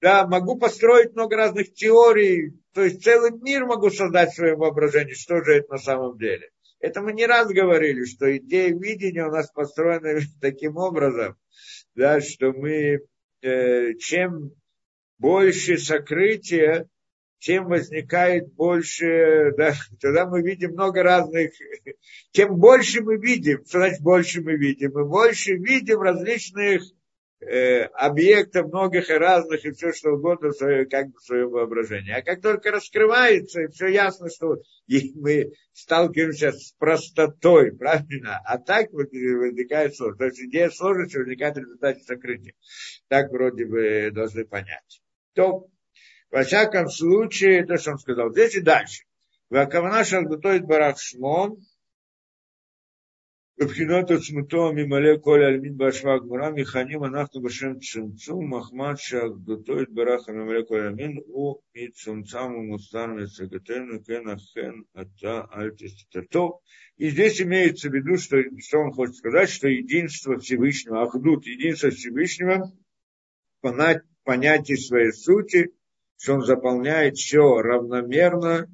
да, 0.00 0.26
могу 0.26 0.56
построить 0.56 1.14
много 1.14 1.36
разных 1.36 1.72
теорий, 1.74 2.52
то 2.72 2.82
есть 2.82 3.02
целый 3.02 3.32
мир 3.32 3.64
могу 3.66 3.90
создать 3.90 4.32
в 4.32 4.36
своем 4.36 4.58
воображении, 4.58 5.14
что 5.14 5.42
же 5.42 5.56
это 5.56 5.72
на 5.72 5.78
самом 5.78 6.18
деле. 6.18 6.50
Это 6.80 7.00
мы 7.00 7.12
не 7.12 7.26
раз 7.26 7.48
говорили, 7.48 8.04
что 8.04 8.36
идея 8.36 8.74
видения 8.74 9.26
у 9.26 9.30
нас 9.30 9.50
построена 9.50 10.20
таким 10.40 10.76
образом, 10.76 11.36
да, 11.94 12.20
что 12.20 12.52
мы, 12.52 13.00
э, 13.42 13.94
чем 13.94 14.52
больше 15.18 15.78
сокрытия, 15.78 16.88
тем 17.38 17.66
возникает 17.66 18.52
больше, 18.52 19.52
да, 19.56 19.72
тогда 20.00 20.26
мы 20.26 20.42
видим 20.42 20.72
много 20.72 21.02
разных, 21.02 21.52
чем 22.32 22.56
больше 22.56 23.02
мы 23.02 23.16
видим, 23.16 23.64
что 23.66 23.78
значит 23.78 24.02
больше 24.02 24.42
мы 24.42 24.56
видим, 24.56 24.92
мы 24.92 25.06
больше 25.06 25.54
видим 25.54 26.00
различных 26.00 26.82
э, 27.40 27.84
объектов, 27.84 28.68
многих 28.68 29.10
и 29.10 29.14
разных, 29.14 29.64
и 29.64 29.70
все 29.72 29.92
что 29.92 30.10
угодно, 30.10 30.52
свое, 30.52 30.86
как 30.86 31.08
бы 31.08 31.18
в 31.18 31.20
своем. 31.20 32.04
А 32.14 32.22
как 32.22 32.40
только 32.40 32.70
раскрывается, 32.70 33.62
и 33.62 33.68
все 33.68 33.88
ясно, 33.88 34.28
что 34.30 34.56
мы 35.14 35.52
сталкиваемся 35.72 36.52
с 36.52 36.72
простотой, 36.78 37.72
правильно? 37.72 38.40
А 38.44 38.58
так 38.58 38.92
возникает 38.92 39.96
сложность. 39.96 40.18
То 40.18 40.24
есть 40.26 40.40
идея 40.40 40.70
сложности 40.70 41.18
возникает 41.18 41.56
в 41.56 41.60
результате 41.60 42.00
сокрытия. 42.00 42.54
Так 43.08 43.30
вроде 43.30 43.66
бы 43.66 44.10
должны 44.12 44.44
понять. 44.44 45.00
То 45.34 45.68
во 46.30 46.42
всяком 46.42 46.88
случае, 46.88 47.64
то, 47.66 47.76
что 47.76 47.92
он 47.92 47.98
сказал 47.98 48.32
здесь 48.32 48.56
и 48.56 48.60
дальше. 48.60 49.04
Вакавана 49.48 50.04
шагдутоид 50.04 50.64
барах 50.64 50.98
шмон, 50.98 51.58
מבחינת 53.61 54.11
עצמותו 54.11 54.73
ממלא 54.75 55.17
כל 55.21 55.43
העלמין 55.43 55.77
בהשוואה 55.77 56.15
הגמורה, 56.15 56.51
מכנים 56.51 57.03
אנחנו 57.03 57.41
בשם 57.41 57.73
צמצום, 57.79 58.53
מחמד 58.53 58.93
שאחדותו 58.95 59.81
יתברך 59.81 60.29
הממלא 60.29 60.61
כל 60.67 60.79
העלמין, 60.79 61.17
הוא 61.25 61.55
מצומצם 61.75 62.37
ומוסתר 62.37 63.05
מהשגתנו, 63.05 64.03
כן 64.05 64.23
אכן 64.27 65.01
אתה 65.01 65.41
אל 65.55 65.69
תסתתר. 65.77 66.21
טוב, 66.29 66.51
и 66.97 67.09
здесь 67.09 67.41
имеется 67.41 67.89
в 67.89 67.93
виду, 67.93 68.17
что, 68.17 68.37
что 68.59 68.77
он 68.79 68.91
хочет 68.91 69.15
сказать, 69.15 69.49
что 69.49 69.67
единство 69.67 70.37
Всевышнего, 70.37 71.01
Ахдут, 71.01 71.45
единство 71.45 71.89
Всевышнего, 71.89 72.71
понять, 73.61 74.01
понятие 74.23 74.77
своей 74.77 75.11
сути, 75.11 75.71
что 76.17 76.33
он 76.35 76.41
заполняет 76.41 77.15
все 77.15 77.61
равномерно, 77.61 78.67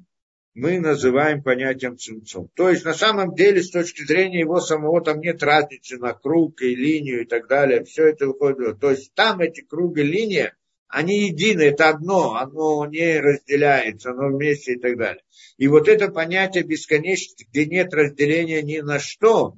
мы 0.53 0.79
называем 0.79 1.41
понятием 1.41 1.97
цинцом. 1.97 2.49
То 2.55 2.69
есть 2.69 2.85
на 2.85 2.93
самом 2.93 3.33
деле 3.33 3.63
с 3.63 3.71
точки 3.71 4.03
зрения 4.05 4.41
его 4.41 4.59
самого 4.59 5.01
там 5.01 5.19
нет 5.19 5.41
разницы 5.41 5.97
на 5.97 6.13
круг 6.13 6.61
и 6.61 6.75
линию 6.75 7.21
и 7.21 7.25
так 7.25 7.47
далее. 7.47 7.83
Все 7.83 8.09
это 8.09 8.27
выходит. 8.27 8.79
То 8.79 8.91
есть 8.91 9.13
там 9.13 9.41
эти 9.41 9.61
круги 9.61 10.01
и 10.01 10.05
линия, 10.05 10.55
они 10.87 11.27
едины, 11.27 11.63
это 11.63 11.89
одно, 11.89 12.35
оно 12.35 12.85
не 12.85 13.19
разделяется, 13.19 14.11
оно 14.11 14.27
вместе 14.27 14.73
и 14.73 14.79
так 14.79 14.95
далее. 14.97 15.23
И 15.57 15.67
вот 15.67 15.87
это 15.87 16.09
понятие 16.09 16.63
бесконечности, 16.63 17.47
где 17.49 17.65
нет 17.65 17.93
разделения 17.93 18.61
ни 18.61 18.79
на 18.79 18.99
что, 18.99 19.55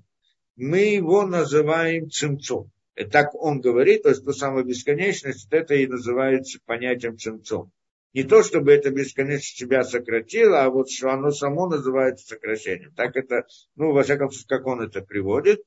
мы 0.56 0.80
его 0.80 1.26
называем 1.26 2.10
цимцом. 2.10 2.72
И 2.96 3.04
так 3.04 3.36
он 3.36 3.60
говорит, 3.60 4.04
то 4.04 4.10
есть 4.10 4.24
ту 4.24 4.32
самую 4.32 4.64
бесконечность, 4.64 5.48
это 5.52 5.76
и 5.76 5.88
называется 5.88 6.60
понятием 6.66 7.18
цимцом. 7.18 7.72
Не 8.16 8.24
то, 8.24 8.43
чтобы 8.43 8.72
это 8.72 8.91
бесконечно 8.91 9.41
себя 9.41 9.84
сократило, 9.84 10.63
а 10.63 10.70
вот 10.70 10.89
что 10.89 11.09
оно 11.09 11.32
само 11.32 11.68
называется 11.68 12.26
сокращением. 12.26 12.93
Так 12.95 13.18
это, 13.18 13.45
ну, 13.76 13.91
во 13.91 14.03
всяком 14.03 14.32
случае, 14.32 14.47
как 14.47 14.68
он 14.68 14.82
это 14.82 15.01
приводит. 15.01 15.59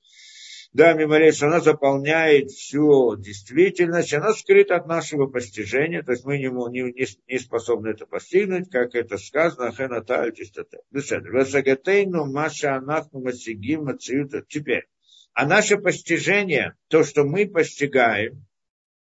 Да, 0.73 0.95
мимолейш, 0.95 1.43
она 1.43 1.61
заполняет 1.61 2.51
всю 2.51 3.17
действительность, 3.17 4.15
она 4.15 4.33
скрыта 4.33 4.77
от 4.77 4.87
нашего 4.87 5.27
постижения, 5.27 6.03
то 6.03 6.13
есть 6.13 6.25
мы 6.25 6.39
не, 6.39 6.47
не, 6.47 7.07
не 7.27 7.39
способны 7.39 7.89
это 7.89 8.07
постигнуть, 8.07 8.71
как 8.71 8.95
это 8.95 9.19
сказано, 9.19 9.71
хэна 9.73 10.03
тальтистата. 10.03 10.79
Васагатейну 10.91 12.33
маша 12.33 12.77
анахну 12.77 13.21
масигим 13.21 13.91
Теперь, 14.49 14.87
а 15.35 15.47
наше 15.47 15.77
постижение, 15.77 16.77
то, 16.89 17.05
что 17.05 17.25
мы 17.25 17.47
постигаем, 17.47 18.48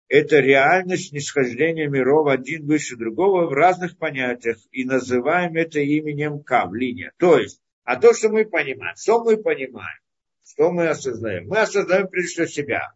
это 0.10 0.40
реальность 0.40 1.14
нисхождения 1.14 1.88
миров 1.88 2.28
один 2.28 2.66
выше 2.66 2.98
другого 2.98 3.46
в 3.46 3.54
разных 3.54 3.98
понятиях, 3.98 4.58
и 4.72 4.84
называем 4.84 5.56
это 5.56 5.80
именем 5.80 6.42
Кав, 6.44 6.74
линия. 6.74 7.14
То 7.18 7.38
есть, 7.38 7.62
а 7.84 7.96
то, 7.96 8.14
что 8.14 8.30
мы 8.30 8.46
понимаем, 8.46 8.96
что 8.98 9.24
мы 9.24 9.38
понимаем, 9.38 10.00
что 10.44 10.72
мы 10.72 10.88
осознаем? 10.88 11.48
Мы 11.48 11.60
осознаем 11.60 12.08
прежде 12.08 12.30
всего 12.30 12.46
себя 12.48 12.94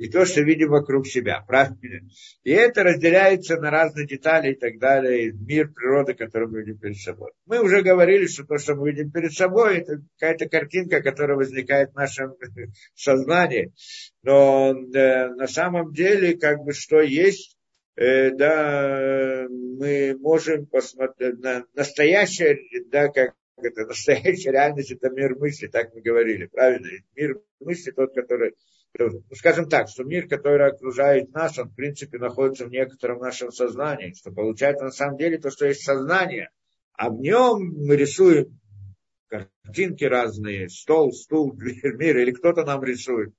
и 0.00 0.08
то, 0.08 0.24
что 0.24 0.40
видим 0.40 0.70
вокруг 0.70 1.06
себя, 1.06 1.44
правильно? 1.46 2.08
И 2.42 2.50
это 2.50 2.82
разделяется 2.84 3.58
на 3.58 3.70
разные 3.70 4.06
детали 4.06 4.52
и 4.52 4.54
так 4.54 4.78
далее, 4.78 5.30
мир 5.32 5.70
природы, 5.70 6.14
который 6.14 6.48
мы 6.48 6.60
видим 6.62 6.78
перед 6.78 6.96
собой. 6.96 7.32
Мы 7.44 7.60
уже 7.60 7.82
говорили, 7.82 8.26
что 8.26 8.44
то, 8.44 8.56
что 8.56 8.76
мы 8.76 8.92
видим 8.92 9.10
перед 9.10 9.34
собой, 9.34 9.80
это 9.80 10.00
какая-то 10.18 10.48
картинка, 10.48 11.02
которая 11.02 11.36
возникает 11.36 11.90
в 11.90 11.96
нашем 11.96 12.34
сознании. 12.94 13.74
Но 14.22 14.72
э, 14.72 15.34
на 15.34 15.46
самом 15.46 15.92
деле, 15.92 16.34
как 16.38 16.60
бы, 16.60 16.72
что 16.72 17.02
есть, 17.02 17.58
э, 17.96 18.30
да, 18.30 19.44
мы 19.50 20.16
можем 20.18 20.64
посмотреть 20.64 21.40
на 21.40 21.66
настоящее, 21.74 22.58
да, 22.86 23.08
как 23.08 23.34
это 23.58 23.84
настоящая 23.84 24.52
реальность, 24.52 24.92
это 24.92 25.10
мир 25.10 25.36
мысли, 25.36 25.66
так 25.66 25.92
мы 25.92 26.00
говорили, 26.00 26.46
правильно? 26.46 26.88
Мир 27.14 27.38
мысли 27.60 27.90
тот, 27.90 28.14
который 28.14 28.54
скажем 29.34 29.68
так, 29.68 29.88
что 29.88 30.04
мир, 30.04 30.28
который 30.28 30.68
окружает 30.68 31.32
нас, 31.32 31.58
он, 31.58 31.68
в 31.68 31.74
принципе, 31.74 32.18
находится 32.18 32.66
в 32.66 32.70
некотором 32.70 33.20
нашем 33.20 33.52
сознании, 33.52 34.14
что 34.14 34.32
получается 34.32 34.84
на 34.84 34.90
самом 34.90 35.16
деле 35.16 35.38
то, 35.38 35.50
что 35.50 35.66
есть 35.66 35.82
сознание, 35.82 36.50
а 36.94 37.10
в 37.10 37.20
нем 37.20 37.62
мы 37.62 37.96
рисуем 37.96 38.58
картинки 39.28 40.04
разные, 40.04 40.68
стол, 40.68 41.12
стул, 41.12 41.54
мир, 41.56 42.18
или 42.18 42.32
кто-то 42.32 42.64
нам 42.64 42.82
рисует, 42.82 43.32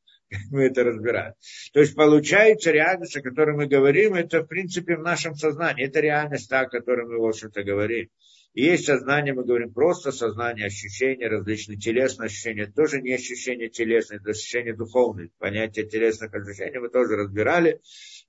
мы 0.49 0.63
это 0.63 0.83
разбираем. 0.83 1.33
То 1.73 1.81
есть 1.81 1.95
получается 1.95 2.71
реальность, 2.71 3.17
о 3.17 3.21
которой 3.21 3.55
мы 3.55 3.67
говорим, 3.67 4.13
это 4.13 4.41
в 4.41 4.47
принципе 4.47 4.95
в 4.95 5.01
нашем 5.01 5.35
сознании, 5.35 5.85
это 5.85 5.99
реальность 5.99 6.49
та, 6.49 6.61
о 6.61 6.69
которой 6.69 7.05
мы, 7.05 7.19
в 7.19 7.25
общем-то, 7.25 7.63
говорим. 7.63 8.09
И 8.53 8.65
есть 8.65 8.85
сознание, 8.85 9.33
мы 9.33 9.45
говорим 9.45 9.73
просто 9.73 10.11
сознание, 10.11 10.65
ощущения, 10.65 11.27
различные 11.27 11.77
телесные 11.77 12.25
ощущения, 12.25 12.67
тоже 12.67 13.01
не 13.01 13.13
ощущения 13.13 13.69
телесные, 13.69 14.19
это 14.19 14.31
ощущения 14.31 14.73
духовные. 14.73 15.29
Понятие 15.37 15.87
телесных 15.87 16.33
ощущений 16.33 16.79
мы 16.79 16.89
тоже 16.89 17.15
разбирали. 17.15 17.79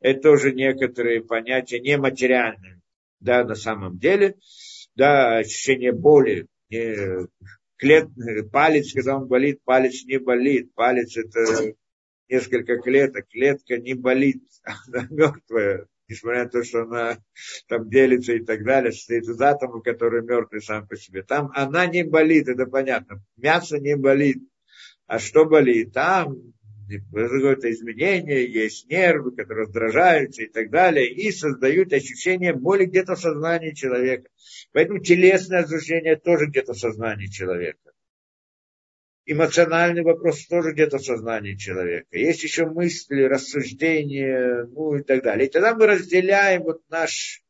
Это 0.01 0.21
тоже 0.21 0.53
некоторые 0.53 1.25
понятия 1.25 1.81
нематериальные, 1.81 2.81
да, 3.19 3.45
на 3.45 3.57
самом 3.57 3.99
деле. 3.99 4.37
Да, 4.95 5.39
ощущение 5.39 5.93
боли, 5.93 6.47
не, 6.71 7.27
клет, 7.77 8.09
палец, 8.53 8.93
когда 8.93 9.17
он 9.17 9.27
болит, 9.27 9.61
палец 9.65 10.05
не 10.05 10.19
болит. 10.19 10.73
Палец 10.75 11.17
это 11.17 11.75
несколько 12.29 12.79
клеток, 12.79 13.27
клетка 13.29 13.77
не 13.79 13.95
болит, 13.95 14.45
она 14.87 15.09
мертвая 15.11 15.87
несмотря 16.09 16.45
на 16.45 16.51
то, 16.51 16.63
что 16.63 16.83
она 16.83 17.19
там 17.69 17.89
делится 17.89 18.35
и 18.35 18.45
так 18.45 18.65
далее, 18.65 18.93
состоит 18.93 19.25
из 19.25 19.41
атомов, 19.41 19.83
которые 19.83 20.23
мертвы 20.23 20.61
сам 20.61 20.87
по 20.87 20.97
себе. 20.97 21.23
Там 21.23 21.51
она 21.55 21.87
не 21.87 22.05
болит, 22.05 22.49
это 22.49 22.67
понятно. 22.67 23.23
Мясо 23.37 23.79
не 23.79 23.97
болит. 23.97 24.39
А 25.07 25.19
что 25.19 25.45
болит? 25.45 25.93
Там 25.93 26.37
какое-то 27.13 27.71
изменение, 27.71 28.53
есть 28.53 28.89
нервы, 28.91 29.35
которые 29.35 29.67
раздражаются 29.67 30.43
и 30.43 30.49
так 30.49 30.71
далее, 30.71 31.11
и 31.11 31.31
создают 31.31 31.93
ощущение 31.93 32.53
боли 32.53 32.85
где-то 32.85 33.15
в 33.15 33.21
сознании 33.21 33.73
человека. 33.73 34.29
Поэтому 34.73 34.99
телесное 34.99 35.65
ощущение 35.65 36.17
тоже 36.17 36.47
где-то 36.47 36.75
в 36.75 36.79
сознании 36.79 37.27
человека 37.27 37.92
эмоциональный 39.25 40.03
вопрос 40.03 40.47
тоже 40.47 40.73
где-то 40.73 40.99
в 40.99 41.05
сознании 41.05 41.55
человека. 41.55 42.07
Есть 42.11 42.43
еще 42.43 42.67
мысли, 42.67 43.23
рассуждения, 43.23 44.65
ну 44.65 44.97
и 44.97 45.03
так 45.03 45.23
далее. 45.23 45.49
И 45.49 45.51
тогда 45.51 45.75
мы 45.75 45.87
разделяем 45.87 46.63
вот 46.63 46.83
наш 46.89 47.43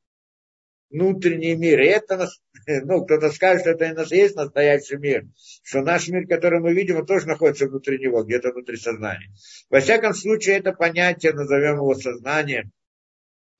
внутренний 0.91 1.57
мир. 1.57 1.81
И 1.81 1.87
это, 1.87 2.29
ну, 2.67 3.05
кто-то 3.05 3.31
скажет, 3.31 3.63
что 3.63 3.71
это 3.71 3.87
и 3.87 3.93
нас 3.93 4.13
есть 4.13 4.37
настоящий 4.37 4.97
мир. 4.97 5.25
Что 5.63 5.81
наш 5.81 6.09
мир, 6.09 6.27
который 6.27 6.61
мы 6.61 6.75
видим, 6.75 6.99
он 6.99 7.07
тоже 7.07 7.27
находится 7.27 7.67
внутри 7.67 7.99
него, 7.99 8.23
где-то 8.23 8.53
внутри 8.53 8.77
сознания. 8.77 9.31
Во 9.71 9.81
всяком 9.81 10.15
случае, 10.15 10.59
это 10.59 10.73
понятие, 10.73 11.33
назовем 11.33 11.77
его 11.77 11.95
сознанием, 11.95 12.71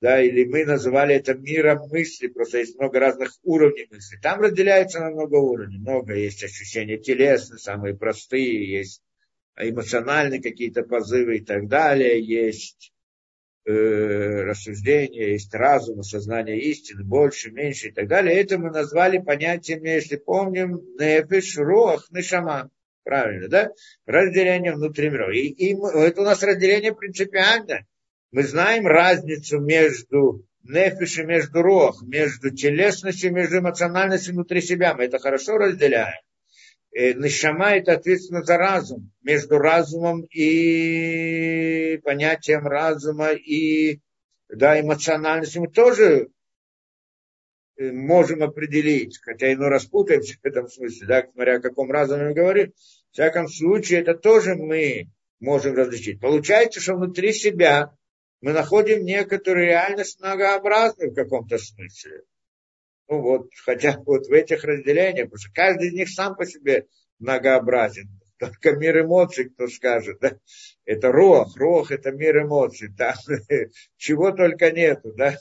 да, 0.03 0.21
или 0.21 0.43
мы 0.43 0.65
называли 0.65 1.15
это 1.15 1.33
миром 1.33 1.87
мысли, 1.87 2.27
просто 2.27 2.57
есть 2.57 2.77
много 2.77 2.99
разных 2.99 3.31
уровней 3.41 3.87
мысли. 3.89 4.19
Там 4.21 4.41
разделяется 4.41 4.99
на 4.99 5.11
много 5.11 5.35
уровней, 5.35 5.77
много 5.77 6.13
есть 6.13 6.43
ощущения 6.43 6.97
телесные, 6.97 7.57
самые 7.57 7.95
простые, 7.95 8.69
есть 8.69 9.01
эмоциональные 9.55 10.41
какие-то 10.41 10.83
позывы 10.83 11.37
и 11.37 11.39
так 11.39 11.69
далее, 11.69 12.21
есть 12.21 12.91
э, 13.63 13.71
рассуждения, 13.71 15.31
есть 15.31 15.55
разум, 15.55 16.01
осознание 16.01 16.59
истины, 16.59 17.05
больше, 17.05 17.51
меньше 17.51 17.87
и 17.87 17.91
так 17.93 18.09
далее. 18.09 18.35
Это 18.35 18.57
мы 18.57 18.71
назвали 18.71 19.19
понятиями, 19.19 19.87
если 19.87 20.17
помним, 20.17 20.81
нефиш, 20.99 21.57
руах, 21.59 22.11
нешама. 22.11 22.69
Правильно, 23.05 23.47
да? 23.47 23.71
Разделение 24.05 24.73
внутри 24.73 25.09
миров. 25.09 25.33
И, 25.33 25.47
и 25.47 25.77
это 25.77 26.19
у 26.19 26.25
нас 26.25 26.43
разделение 26.43 26.93
принципиальное 26.93 27.87
мы 28.33 28.43
знаем 28.43 28.87
разницу 28.87 29.59
между 29.59 30.43
нефиш 30.63 31.19
между 31.19 31.61
рох, 31.61 32.01
между 32.01 32.49
телесностью, 32.49 33.31
между 33.31 33.59
эмоциональностью 33.59 34.33
внутри 34.33 34.59
себя. 34.61 34.95
Мы 34.95 35.03
это 35.03 35.19
хорошо 35.19 35.57
разделяем. 35.57 36.19
И 36.91 37.13
нишама 37.13 37.75
это 37.75 37.93
ответственно 37.93 38.43
за 38.43 38.57
разум. 38.57 39.11
Между 39.21 39.59
разумом 39.59 40.23
и 40.31 41.99
понятием 42.03 42.65
разума 42.65 43.33
и 43.33 43.99
да, 44.49 44.81
эмоциональностью 44.81 45.61
мы 45.61 45.67
тоже 45.67 46.29
э, 47.77 47.91
можем 47.91 48.41
определить, 48.41 49.19
хотя 49.21 49.51
и 49.51 49.55
ну 49.55 49.67
распутаемся 49.69 50.37
в 50.41 50.45
этом 50.45 50.67
смысле, 50.67 51.07
да, 51.07 51.27
смотря 51.31 51.57
о 51.57 51.61
каком 51.61 51.91
разуме 51.91 52.29
мы 52.29 52.33
говорим, 52.33 52.71
в 52.71 53.13
всяком 53.13 53.47
случае, 53.47 54.01
это 54.01 54.15
тоже 54.15 54.55
мы 54.55 55.11
можем 55.39 55.75
различить. 55.75 56.19
Получается, 56.19 56.79
что 56.79 56.95
внутри 56.95 57.31
себя 57.31 57.95
мы 58.43 58.51
находим 58.51 59.05
некоторую 59.05 59.67
реальность 59.67 60.19
многообразную 60.19 61.11
в 61.11 61.15
каком-то 61.15 61.57
смысле. 61.57 62.23
Ну 63.07 63.21
вот, 63.21 63.47
хотя 63.63 63.97
вот 64.05 64.27
в 64.27 64.33
этих 64.33 64.65
разделениях, 64.65 65.27
потому 65.27 65.39
что 65.39 65.53
каждый 65.53 65.87
из 65.87 65.93
них 65.93 66.09
сам 66.09 66.35
по 66.35 66.45
себе 66.45 66.87
многообразен. 67.19 68.09
Только 68.37 68.73
мир 68.73 68.99
эмоций, 68.99 69.49
кто 69.49 69.69
скажет, 69.69 70.17
да? 70.19 70.37
Это 70.83 71.09
рох, 71.13 71.55
рох 71.55 71.91
это 71.91 72.11
мир 72.11 72.43
эмоций, 72.43 72.93
там 72.93 73.15
чего 73.95 74.33
только 74.33 74.71
нету, 74.71 75.13
да? 75.13 75.37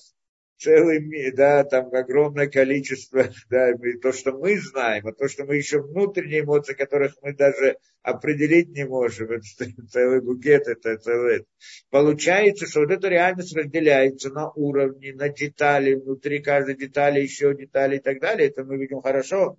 Целый 0.63 1.33
да, 1.33 1.65
там 1.65 1.93
огромное 1.93 2.47
количество, 2.47 3.25
да, 3.51 3.73
то, 4.01 4.13
что 4.13 4.33
мы 4.33 4.59
знаем, 4.59 5.07
а 5.07 5.13
то, 5.13 5.29
что 5.29 5.45
мы 5.45 5.57
еще 5.57 5.81
внутренние 5.81 6.41
эмоции, 6.41 6.75
которых 6.75 7.17
мы 7.23 7.35
даже 7.35 7.77
определить 8.03 8.69
не 8.71 8.85
можем, 8.85 9.31
это 9.31 9.43
целый 9.91 10.21
букет, 10.21 10.69
это 10.69 10.97
целый. 10.99 11.47
Получается, 11.91 12.67
что 12.67 12.81
вот 12.81 12.91
эта 12.91 13.09
реальность 13.09 13.57
разделяется 13.57 14.31
на 14.31 14.51
уровни, 14.51 15.11
на 15.11 15.29
детали, 15.29 15.95
внутри 15.95 16.41
каждой 16.41 16.77
детали 16.77 17.21
еще 17.21 17.55
детали 17.55 17.97
и 17.97 18.01
так 18.01 18.21
далее, 18.21 18.49
это 18.49 18.65
мы 18.65 18.79
видим 18.79 19.01
хорошо, 19.01 19.57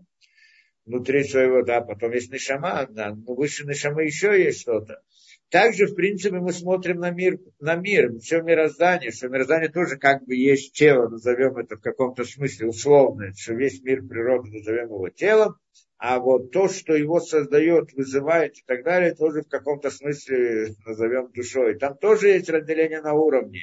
внутри 0.85 1.23
своего, 1.23 1.63
да, 1.63 1.81
потом 1.81 2.11
есть 2.11 2.31
нишама, 2.31 2.88
да, 2.89 3.13
но 3.13 3.35
выше 3.35 3.65
нишамы 3.65 4.03
еще 4.03 4.41
есть 4.41 4.61
что-то. 4.61 5.01
Также, 5.53 5.85
в 5.85 5.93
принципе, 5.93 6.39
мы 6.39 6.51
смотрим 6.51 6.97
на 6.97 7.11
мир, 7.11 7.38
на 7.59 7.75
мир, 7.75 8.17
все 8.17 8.41
мироздание, 8.41 9.11
что 9.11 9.30
мироздание 9.30 9.69
тоже 9.69 9.97
как 9.97 10.25
бы 10.25 10.34
есть 10.34 10.73
тело, 10.73 11.09
назовем 11.09 11.57
это 11.57 11.75
в 11.75 11.80
каком-то 11.80 12.23
смысле 12.23 12.69
условно, 12.69 13.31
что 13.38 13.53
весь 13.53 13.80
мир 13.84 14.01
природы 14.01 14.49
назовем 14.49 14.85
его 14.85 15.09
телом, 15.09 15.53
а 15.99 16.17
вот 16.17 16.49
то, 16.49 16.67
что 16.69 16.95
его 16.95 17.19
создает, 17.19 17.93
вызывает 17.93 18.57
и 18.57 18.63
так 18.65 18.84
далее, 18.84 19.13
тоже 19.13 19.43
в 19.43 19.47
каком-то 19.47 19.91
смысле 19.91 20.73
назовем 20.88 21.31
душой. 21.31 21.77
Там 21.77 21.97
тоже 21.99 22.30
есть 22.30 22.49
разделение 22.49 23.01
на 23.01 23.13
уровни, 23.13 23.59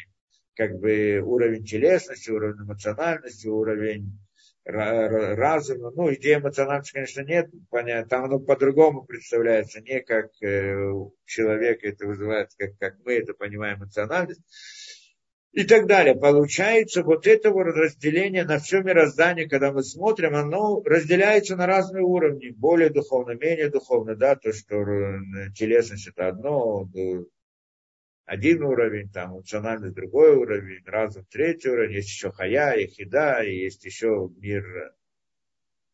как 0.54 0.78
бы 0.78 1.20
уровень 1.24 1.64
телесности, 1.64 2.30
уровень 2.30 2.62
эмоциональности, 2.62 3.48
уровень 3.48 4.16
разума. 4.64 5.90
Ну, 5.90 6.12
идея 6.14 6.38
эмоциональности, 6.38 6.92
конечно, 6.92 7.22
нет, 7.22 7.50
понятно. 7.70 8.08
Там 8.08 8.24
оно 8.24 8.38
по-другому 8.38 9.04
представляется, 9.04 9.80
не 9.80 10.00
как 10.00 10.30
э, 10.42 10.92
человек 11.24 11.82
это 11.82 12.06
вызывает, 12.06 12.50
как, 12.56 12.78
как 12.78 12.94
мы 13.04 13.14
это 13.14 13.34
понимаем, 13.34 13.78
эмоциональность. 13.78 14.42
И 15.52 15.64
так 15.64 15.86
далее. 15.88 16.14
Получается, 16.14 17.02
вот 17.02 17.26
это 17.26 17.50
вот 17.50 17.64
разделение 17.64 18.44
на 18.44 18.60
все 18.60 18.82
мироздание, 18.82 19.48
когда 19.48 19.72
мы 19.72 19.82
смотрим, 19.82 20.36
оно 20.36 20.80
разделяется 20.84 21.56
на 21.56 21.66
разные 21.66 22.04
уровни. 22.04 22.50
Более 22.50 22.90
духовно, 22.90 23.32
менее 23.32 23.68
духовно, 23.68 24.14
да, 24.14 24.36
то, 24.36 24.52
что 24.52 24.76
э, 24.76 25.50
телесность 25.56 26.06
это 26.06 26.28
одно, 26.28 26.88
один 28.26 28.62
уровень, 28.62 29.10
там 29.10 29.34
эмоциональный 29.34 29.92
другой 29.92 30.36
уровень, 30.36 30.84
разум 30.86 31.24
третий 31.30 31.68
уровень, 31.68 31.96
есть 31.96 32.08
еще 32.08 32.30
хая, 32.30 32.74
и 32.74 32.86
хида, 32.86 33.42
и 33.42 33.56
есть 33.56 33.84
еще 33.84 34.30
мир, 34.36 34.94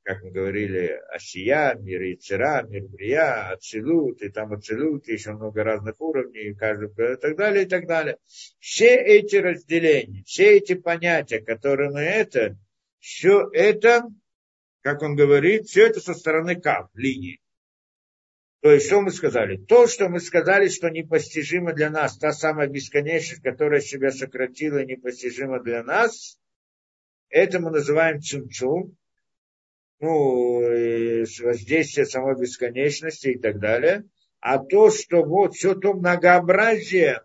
как 0.03 0.23
мы 0.23 0.31
говорили, 0.31 1.01
осия, 1.11 1.75
мир 1.75 2.03
яцера, 2.03 2.63
мир 2.69 2.85
брия, 2.89 3.51
ацелут, 3.51 4.23
и 4.23 4.29
там 4.29 4.53
ацелут, 4.53 5.09
и 5.09 5.15
еще 5.15 5.33
много 5.33 5.65
разных 5.65 6.01
уровней, 6.01 6.51
и 6.51 6.55
каждый, 6.55 6.89
и 6.89 7.17
так 7.17 7.37
далее, 7.37 7.65
и 7.65 7.69
так 7.69 7.87
далее. 7.87 8.19
Все 8.61 8.95
эти 8.97 9.37
разделения, 9.37 10.23
все 10.25 10.59
эти 10.59 10.75
понятия, 10.75 11.41
которые 11.41 11.91
мы 11.91 12.01
это, 12.01 12.57
все 13.01 13.49
это, 13.53 14.03
как 14.83 15.03
он 15.03 15.17
говорит, 15.17 15.67
все 15.67 15.87
это 15.87 16.01
со 16.01 16.13
стороны 16.13 16.61
кап, 16.61 16.91
линии. 16.95 17.41
То 18.67 18.73
есть, 18.73 18.87
что 18.87 19.01
мы 19.01 19.13
сказали? 19.13 19.59
То, 19.59 19.87
что 19.87 20.09
мы 20.09 20.19
сказали, 20.19 20.67
что 20.67 20.89
непостижимо 20.89 21.73
для 21.73 21.89
нас, 21.89 22.19
та 22.19 22.33
самая 22.33 22.67
бесконечность, 22.67 23.41
которая 23.41 23.81
себя 23.81 24.11
сократила 24.11 24.85
непостижима 24.85 25.63
для 25.63 25.85
нас, 25.85 26.41
это 27.29 27.61
мы 27.61 27.71
называем 27.71 28.21
цумцум, 28.21 28.97
ну, 30.01 30.63
воздействие 30.63 32.07
самой 32.07 32.37
бесконечности 32.41 33.29
и 33.29 33.39
так 33.39 33.61
далее. 33.61 34.03
А 34.41 34.59
то, 34.59 34.91
что 34.91 35.23
вот 35.23 35.55
все 35.55 35.77
то 35.77 35.95
многообразие, 35.95 37.21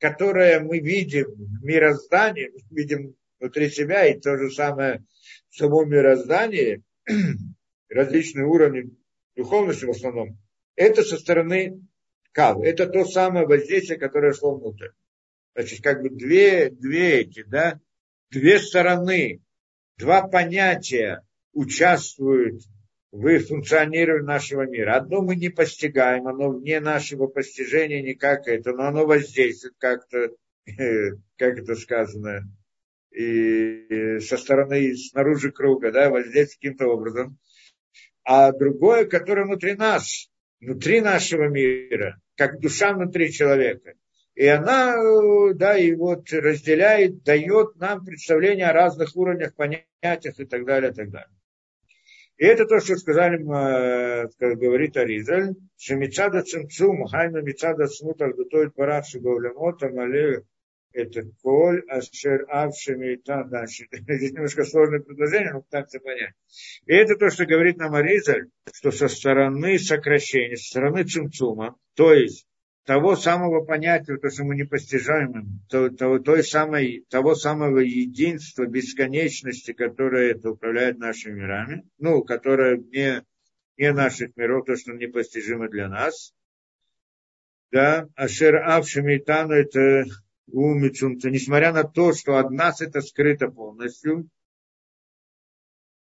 которое 0.00 0.58
мы 0.58 0.80
видим 0.80 1.26
в 1.26 1.62
мироздании, 1.62 2.50
видим 2.72 3.14
внутри 3.38 3.70
себя, 3.70 4.04
и 4.06 4.18
то 4.18 4.36
же 4.36 4.50
самое 4.50 5.04
в 5.48 5.54
самом 5.58 5.88
мироздании, 5.88 6.82
различные 7.88 8.46
уровни 8.46 8.90
духовности 9.36 9.84
в 9.84 9.90
основном, 9.90 10.41
это 10.76 11.02
со 11.02 11.18
стороны 11.18 11.80
кав. 12.32 12.62
Это 12.62 12.86
то 12.86 13.04
самое 13.04 13.46
воздействие, 13.46 13.98
которое 13.98 14.32
шло 14.32 14.56
внутрь. 14.56 14.88
Значит, 15.54 15.82
как 15.82 16.02
бы 16.02 16.10
две, 16.10 16.70
две 16.70 17.20
эти, 17.20 17.42
да, 17.44 17.78
две 18.30 18.58
стороны, 18.58 19.42
два 19.98 20.26
понятия 20.26 21.22
участвуют 21.52 22.62
в 23.10 23.38
функционировании 23.40 24.26
нашего 24.26 24.62
мира. 24.62 24.96
Одно 24.96 25.20
мы 25.20 25.36
не 25.36 25.50
постигаем, 25.50 26.26
оно 26.26 26.50
вне 26.50 26.80
нашего 26.80 27.26
постижения 27.26 28.02
никак 28.02 28.48
это, 28.48 28.72
но 28.72 28.84
оно 28.84 29.04
воздействует 29.04 29.74
как-то, 29.78 30.30
как 31.36 31.58
это 31.58 31.74
сказано, 31.74 32.48
и 33.10 34.18
со 34.20 34.38
стороны, 34.38 34.96
снаружи 34.96 35.52
круга, 35.52 35.92
да, 35.92 36.08
воздействует 36.08 36.54
каким-то 36.54 36.86
образом. 36.86 37.38
А 38.24 38.52
другое, 38.52 39.04
которое 39.04 39.44
внутри 39.44 39.74
нас, 39.74 40.30
внутри 40.62 41.00
нашего 41.00 41.48
мира, 41.48 42.20
как 42.36 42.60
душа 42.60 42.94
внутри 42.94 43.32
человека. 43.32 43.94
И 44.34 44.46
она, 44.46 44.94
да, 45.54 45.76
и 45.76 45.92
вот 45.94 46.32
разделяет, 46.32 47.22
дает 47.22 47.76
нам 47.76 48.04
представление 48.04 48.66
о 48.68 48.72
разных 48.72 49.14
уровнях, 49.14 49.54
понятиях 49.54 50.38
и 50.38 50.46
так 50.46 50.64
далее, 50.64 50.92
и 50.92 50.94
так 50.94 51.10
далее. 51.10 51.36
И 52.38 52.44
это 52.46 52.64
то, 52.64 52.80
что 52.80 52.96
сказали, 52.96 53.38
э, 53.38 54.28
как 54.38 54.58
говорит 54.58 54.96
Аризаль, 54.96 55.54
что 55.76 55.96
Мицада 55.96 56.42
Цимцум, 56.42 57.04
Хайна 57.06 57.42
Мицада 57.42 57.86
Смута, 57.86 58.28
Гутоид 58.28 58.74
Парад 58.74 59.06
Шиговлемота, 59.06 59.90
Малею, 59.90 60.46
это 60.92 61.22
коль 61.42 61.82
ашер 61.88 62.46
авшими 62.48 63.16
там 63.16 63.48
дальше. 63.48 63.86
Здесь 63.92 64.32
немножко 64.32 64.64
сложное 64.64 65.00
предложение, 65.00 65.52
но 65.52 65.62
пытаться 65.62 66.00
понять. 66.00 66.34
И 66.86 66.92
это 66.94 67.16
то, 67.16 67.30
что 67.30 67.46
говорит 67.46 67.78
нам 67.78 67.94
Аризаль, 67.94 68.48
что 68.72 68.90
со 68.90 69.08
стороны 69.08 69.78
сокращения, 69.78 70.56
со 70.56 70.68
стороны 70.68 71.04
цумцума, 71.04 71.76
то 71.94 72.12
есть 72.12 72.46
того 72.84 73.14
самого 73.16 73.64
понятия, 73.64 74.16
то, 74.16 74.28
что 74.28 74.44
мы 74.44 74.56
не 74.56 74.64
постижаем, 74.64 75.60
то, 75.68 75.88
то, 75.90 76.18
той 76.18 76.42
самой, 76.42 77.04
того 77.08 77.34
самого 77.34 77.78
единства, 77.78 78.66
бесконечности, 78.66 79.72
которое 79.72 80.32
это 80.32 80.50
управляет 80.50 80.98
нашими 80.98 81.40
мирами, 81.40 81.84
ну, 81.98 82.22
которое 82.22 82.78
не, 82.78 83.22
не 83.76 83.92
наших 83.92 84.36
миров, 84.36 84.66
то, 84.66 84.76
что 84.76 84.92
непостижимо 84.92 85.68
для 85.68 85.88
нас. 85.88 86.34
Да, 87.70 88.08
Ашер 88.16 88.56
Авшимитану 88.56 89.54
это 89.54 90.04
умицумца, 90.50 91.30
несмотря 91.30 91.72
на 91.72 91.84
то, 91.84 92.12
что 92.12 92.38
от 92.38 92.50
нас 92.50 92.80
это 92.80 93.00
скрыто 93.00 93.48
полностью, 93.48 94.28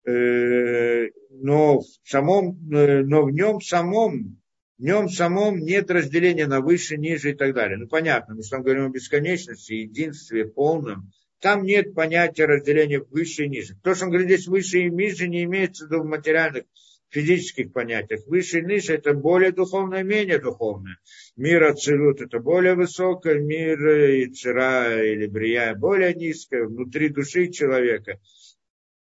э, 0.07 1.09
но 1.31 1.81
в 1.81 1.87
самом, 2.05 2.59
э, 2.73 3.03
но 3.03 3.25
в 3.25 3.31
нем 3.31 3.61
самом, 3.61 4.41
в 4.79 4.83
нем 4.83 5.09
самом 5.09 5.59
нет 5.59 5.91
разделения 5.91 6.47
на 6.47 6.61
выше, 6.61 6.97
ниже 6.97 7.33
и 7.33 7.35
так 7.35 7.55
далее. 7.55 7.79
Ну, 7.79 7.89
понятно, 7.89 8.35
мы 8.35 8.43
там 8.43 8.63
говорим 8.63 8.87
о 8.87 8.91
бесконечности, 8.91 9.73
единстве 9.73 10.47
полном. 10.47 11.13
Там 11.41 11.65
нет 11.65 11.95
понятия 11.95 12.47
разделения 12.47 13.01
выше 13.01 13.45
и 13.45 13.49
ниже. 13.49 13.77
То, 13.83 13.95
что 13.95 14.07
он 14.07 14.11
говорит 14.11 14.29
здесь 14.29 14.47
выше 14.47 14.81
и 14.81 14.91
ниже, 14.91 15.29
не 15.29 15.45
имеется 15.45 15.85
в 15.85 15.91
виду 15.91 16.03
в 16.03 16.07
материальных 16.07 16.65
физических 17.11 17.73
понятиях. 17.73 18.27
Выше 18.27 18.61
и 18.61 18.65
ниже 18.65 18.95
это 18.95 19.15
более 19.15 19.53
духовное, 19.53 20.03
менее 20.03 20.39
духовное. 20.39 20.99
Мир 21.37 21.65
Ацелут 21.65 22.21
это 22.21 22.41
более 22.41 22.75
высокое, 22.75 23.39
мир 23.41 23.79
Ицера 24.25 25.03
или 25.03 25.27
Брия 25.27 25.75
более 25.75 26.15
низкое, 26.15 26.65
внутри 26.65 27.09
души 27.09 27.49
человека. 27.49 28.21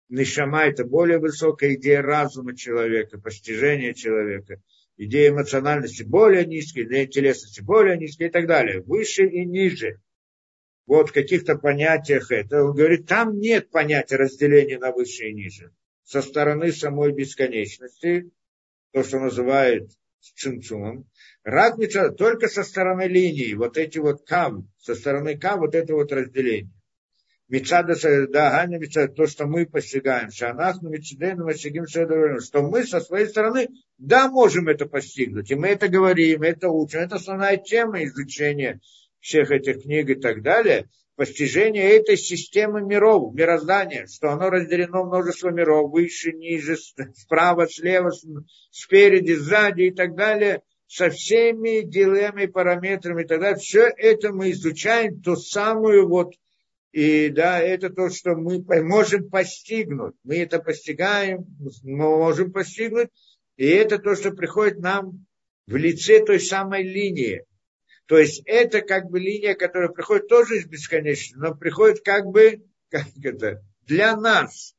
Нишама 0.08 0.66
это 0.66 0.84
более 0.84 1.18
высокая 1.18 1.74
идея 1.74 2.00
разума 2.00 2.56
человека, 2.56 3.18
постижения 3.18 3.92
человека. 3.92 4.62
Идея 4.96 5.30
эмоциональности 5.30 6.04
более 6.04 6.46
низкая, 6.46 6.84
идея 6.84 7.06
телесности 7.06 7.60
более 7.60 7.98
низкая 7.98 8.28
и 8.28 8.30
так 8.30 8.46
далее. 8.46 8.80
Выше 8.82 9.26
и 9.26 9.44
ниже. 9.44 10.00
Вот 10.86 11.10
в 11.10 11.12
каких-то 11.12 11.56
понятиях 11.56 12.30
это. 12.30 12.62
Он 12.62 12.74
говорит, 12.74 13.06
там 13.06 13.38
нет 13.38 13.68
понятия 13.70 14.16
разделения 14.16 14.78
на 14.78 14.92
выше 14.92 15.28
и 15.28 15.34
ниже 15.34 15.72
со 16.06 16.22
стороны 16.22 16.72
самой 16.72 17.12
бесконечности, 17.12 18.30
то, 18.92 19.02
что 19.02 19.18
называют 19.18 19.90
цинцумом, 20.20 21.06
рак 21.42 21.76
только 22.16 22.48
со 22.48 22.62
стороны 22.62 23.08
линии, 23.08 23.54
вот 23.54 23.76
эти 23.76 23.98
вот 23.98 24.24
кам, 24.24 24.70
со 24.78 24.94
стороны 24.94 25.36
кам, 25.36 25.60
вот 25.60 25.74
это 25.74 25.94
вот 25.94 26.12
разделение. 26.12 26.70
Мецада, 27.48 27.94
да, 28.28 28.50
Ганя 28.50 28.78
Мецада, 28.78 29.12
то, 29.12 29.26
что 29.26 29.46
мы 29.46 29.66
постигаем, 29.66 30.30
Шанахну 30.30 30.90
Мецидену 30.90 31.44
Масигим 31.44 31.86
что 31.86 32.62
мы 32.62 32.84
со 32.84 33.00
своей 33.00 33.26
стороны, 33.26 33.68
да, 33.98 34.28
можем 34.28 34.68
это 34.68 34.86
постигнуть. 34.86 35.50
И 35.50 35.54
мы 35.54 35.68
это 35.68 35.88
говорим, 35.88 36.42
это 36.42 36.70
учим. 36.70 37.00
Это 37.00 37.16
основная 37.16 37.56
тема 37.56 38.02
изучения 38.04 38.80
всех 39.20 39.52
этих 39.52 39.82
книг 39.82 40.10
и 40.10 40.16
так 40.16 40.42
далее. 40.42 40.88
Постижение 41.16 41.97
этой 41.97 42.16
системы 42.16 42.82
миров, 42.82 43.34
мироздания, 43.34 44.06
что 44.06 44.30
оно 44.30 44.51
разделено 44.51 45.05
множество 45.05 45.48
миров, 45.48 45.90
выше, 45.90 46.32
ниже, 46.32 46.76
справа, 46.76 47.66
слева, 47.66 48.12
спереди, 48.70 49.32
сзади 49.32 49.82
и 49.82 49.90
так 49.90 50.14
далее– 50.14 50.62
со 50.88 51.10
всеми 51.10 51.82
дилеммами, 51.82 52.47
параметрами 52.47 53.22
и 53.22 53.26
так 53.26 53.40
далее. 53.40 53.59
Все 53.59 53.88
это 53.97 54.32
мы 54.32 54.52
изучаем, 54.52 55.20
ту 55.20 55.36
самую 55.36 56.09
вот 56.09 56.32
и 56.93 57.28
да, 57.28 57.60
это 57.60 57.90
то, 57.90 58.09
что 58.09 58.34
мы 58.36 58.64
можем 58.82 59.28
постигнуть. 59.28 60.14
Мы 60.24 60.36
это 60.38 60.60
постигаем, 60.60 61.44
мы 61.82 62.16
можем 62.16 62.52
постигнуть. 62.52 63.10
И 63.56 63.66
это 63.66 63.98
то, 63.98 64.14
что 64.14 64.30
приходит 64.30 64.78
нам 64.78 65.26
в 65.66 65.76
лице 65.76 66.24
той 66.24 66.40
самой 66.40 66.84
линии. 66.84 67.44
То 68.06 68.18
есть 68.18 68.42
это 68.46 68.82
как 68.82 69.10
бы 69.10 69.18
линия, 69.18 69.54
которая 69.54 69.88
приходит 69.88 70.28
тоже 70.28 70.58
из 70.58 70.66
бесконечности, 70.66 71.36
но 71.36 71.54
приходит 71.54 72.04
как 72.04 72.26
бы 72.26 72.64
как 72.90 73.06
это, 73.22 73.62
для 73.86 74.16
нас, 74.16 74.74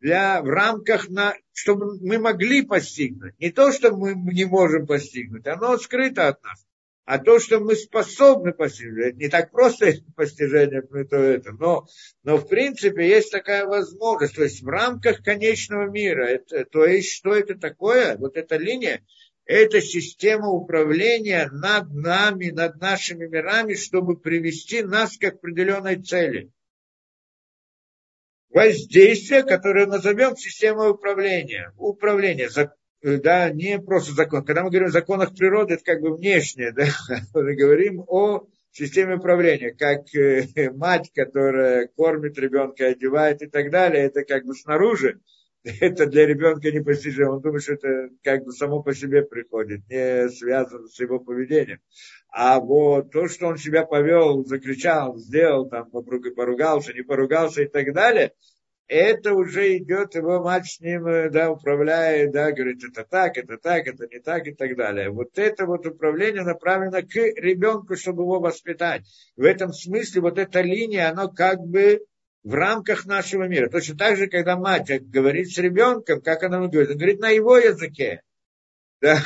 для, 0.00 0.42
в 0.42 0.46
рамках, 0.46 1.08
на, 1.08 1.34
чтобы 1.52 1.98
мы 2.00 2.18
могли 2.18 2.62
постигнуть. 2.62 3.38
Не 3.38 3.50
то, 3.50 3.72
что 3.72 3.94
мы 3.94 4.14
не 4.14 4.44
можем 4.44 4.86
постигнуть, 4.86 5.46
оно 5.46 5.78
скрыто 5.78 6.28
от 6.28 6.42
нас. 6.42 6.66
А 7.04 7.18
то, 7.18 7.40
что 7.40 7.58
мы 7.58 7.74
способны 7.74 8.52
постигнуть, 8.52 9.16
не 9.16 9.28
так 9.28 9.50
просто 9.50 9.92
постижение, 10.16 10.82
то 10.82 11.16
это, 11.16 11.52
но, 11.52 11.86
но 12.22 12.36
в 12.36 12.48
принципе 12.48 13.08
есть 13.08 13.32
такая 13.32 13.66
возможность, 13.66 14.36
то 14.36 14.44
есть 14.44 14.62
в 14.62 14.68
рамках 14.68 15.22
конечного 15.24 15.90
мира, 15.90 16.24
это, 16.26 16.64
то 16.64 16.84
есть 16.84 17.12
что 17.12 17.34
это 17.34 17.56
такое, 17.56 18.16
вот 18.16 18.36
эта 18.36 18.56
линия, 18.56 19.04
это 19.44 19.80
система 19.80 20.48
управления 20.48 21.48
над 21.50 21.92
нами, 21.92 22.50
над 22.50 22.80
нашими 22.80 23.26
мирами, 23.26 23.74
чтобы 23.74 24.16
привести 24.16 24.82
нас 24.82 25.16
к 25.16 25.24
определенной 25.24 26.00
цели. 26.02 26.50
Воздействие, 28.50 29.42
которое 29.42 29.86
назовем 29.86 30.36
системой 30.36 30.90
управления. 30.90 31.72
Управление, 31.78 32.48
да, 33.02 33.50
не 33.50 33.80
просто 33.80 34.12
закон. 34.12 34.44
Когда 34.44 34.62
мы 34.62 34.70
говорим 34.70 34.88
о 34.88 34.92
законах 34.92 35.34
природы, 35.34 35.74
это 35.74 35.84
как 35.84 36.00
бы 36.00 36.14
внешнее, 36.14 36.72
да, 36.72 36.86
мы 37.34 37.54
говорим 37.54 38.04
о 38.06 38.46
системе 38.70 39.16
управления, 39.16 39.72
как 39.72 40.14
э, 40.14 40.70
мать, 40.74 41.10
которая 41.14 41.88
кормит 41.88 42.38
ребенка, 42.38 42.86
одевает 42.86 43.42
и 43.42 43.46
так 43.46 43.70
далее, 43.70 44.04
это 44.04 44.24
как 44.24 44.44
бы 44.44 44.54
снаружи, 44.54 45.20
это 45.80 46.06
для 46.06 46.26
ребенка 46.26 46.70
непостижимо. 46.70 47.32
Он 47.32 47.40
думает, 47.40 47.62
что 47.62 47.74
это 47.74 48.08
как 48.22 48.44
бы 48.44 48.52
само 48.52 48.82
по 48.82 48.94
себе 48.94 49.22
приходит, 49.22 49.88
не 49.88 50.28
связано 50.28 50.88
с 50.88 50.98
его 50.98 51.20
поведением. 51.20 51.80
А 52.28 52.58
вот 52.58 53.12
то, 53.12 53.28
что 53.28 53.46
он 53.46 53.58
себя 53.58 53.84
повел, 53.84 54.44
закричал, 54.44 55.16
сделал, 55.18 55.68
там, 55.68 55.90
поругался, 55.90 56.92
не 56.92 57.02
поругался 57.02 57.62
и 57.62 57.68
так 57.68 57.92
далее, 57.92 58.32
это 58.88 59.34
уже 59.34 59.78
идет, 59.78 60.14
его 60.16 60.42
мать 60.42 60.66
с 60.66 60.80
ним, 60.80 61.06
э, 61.06 61.30
да, 61.30 61.50
управляет, 61.50 62.32
да, 62.32 62.52
говорит, 62.52 62.82
это 62.84 63.04
так, 63.08 63.38
это 63.38 63.56
так, 63.56 63.86
это 63.86 64.06
не 64.06 64.18
так 64.18 64.46
и 64.46 64.52
так 64.52 64.76
далее. 64.76 65.10
Вот 65.10 65.38
это 65.38 65.64
вот 65.66 65.86
управление 65.86 66.42
направлено 66.42 67.00
к 67.00 67.14
ребенку, 67.14 67.96
чтобы 67.96 68.22
его 68.24 68.40
воспитать. 68.40 69.02
В 69.36 69.44
этом 69.44 69.72
смысле 69.72 70.22
вот 70.22 70.38
эта 70.38 70.60
линия, 70.60 71.10
она 71.10 71.28
как 71.28 71.60
бы 71.60 72.04
в 72.42 72.54
рамках 72.54 73.06
нашего 73.06 73.44
мира. 73.44 73.68
Точно 73.68 73.96
так 73.96 74.16
же, 74.16 74.26
когда 74.26 74.56
мать 74.56 74.90
говорит 75.10 75.50
с 75.50 75.58
ребенком, 75.58 76.20
как 76.20 76.42
она 76.42 76.58
говорит, 76.66 76.90
она 76.90 76.98
говорит 76.98 77.20
на 77.20 77.30
его 77.30 77.56
языке 77.56 78.22
да, 79.02 79.20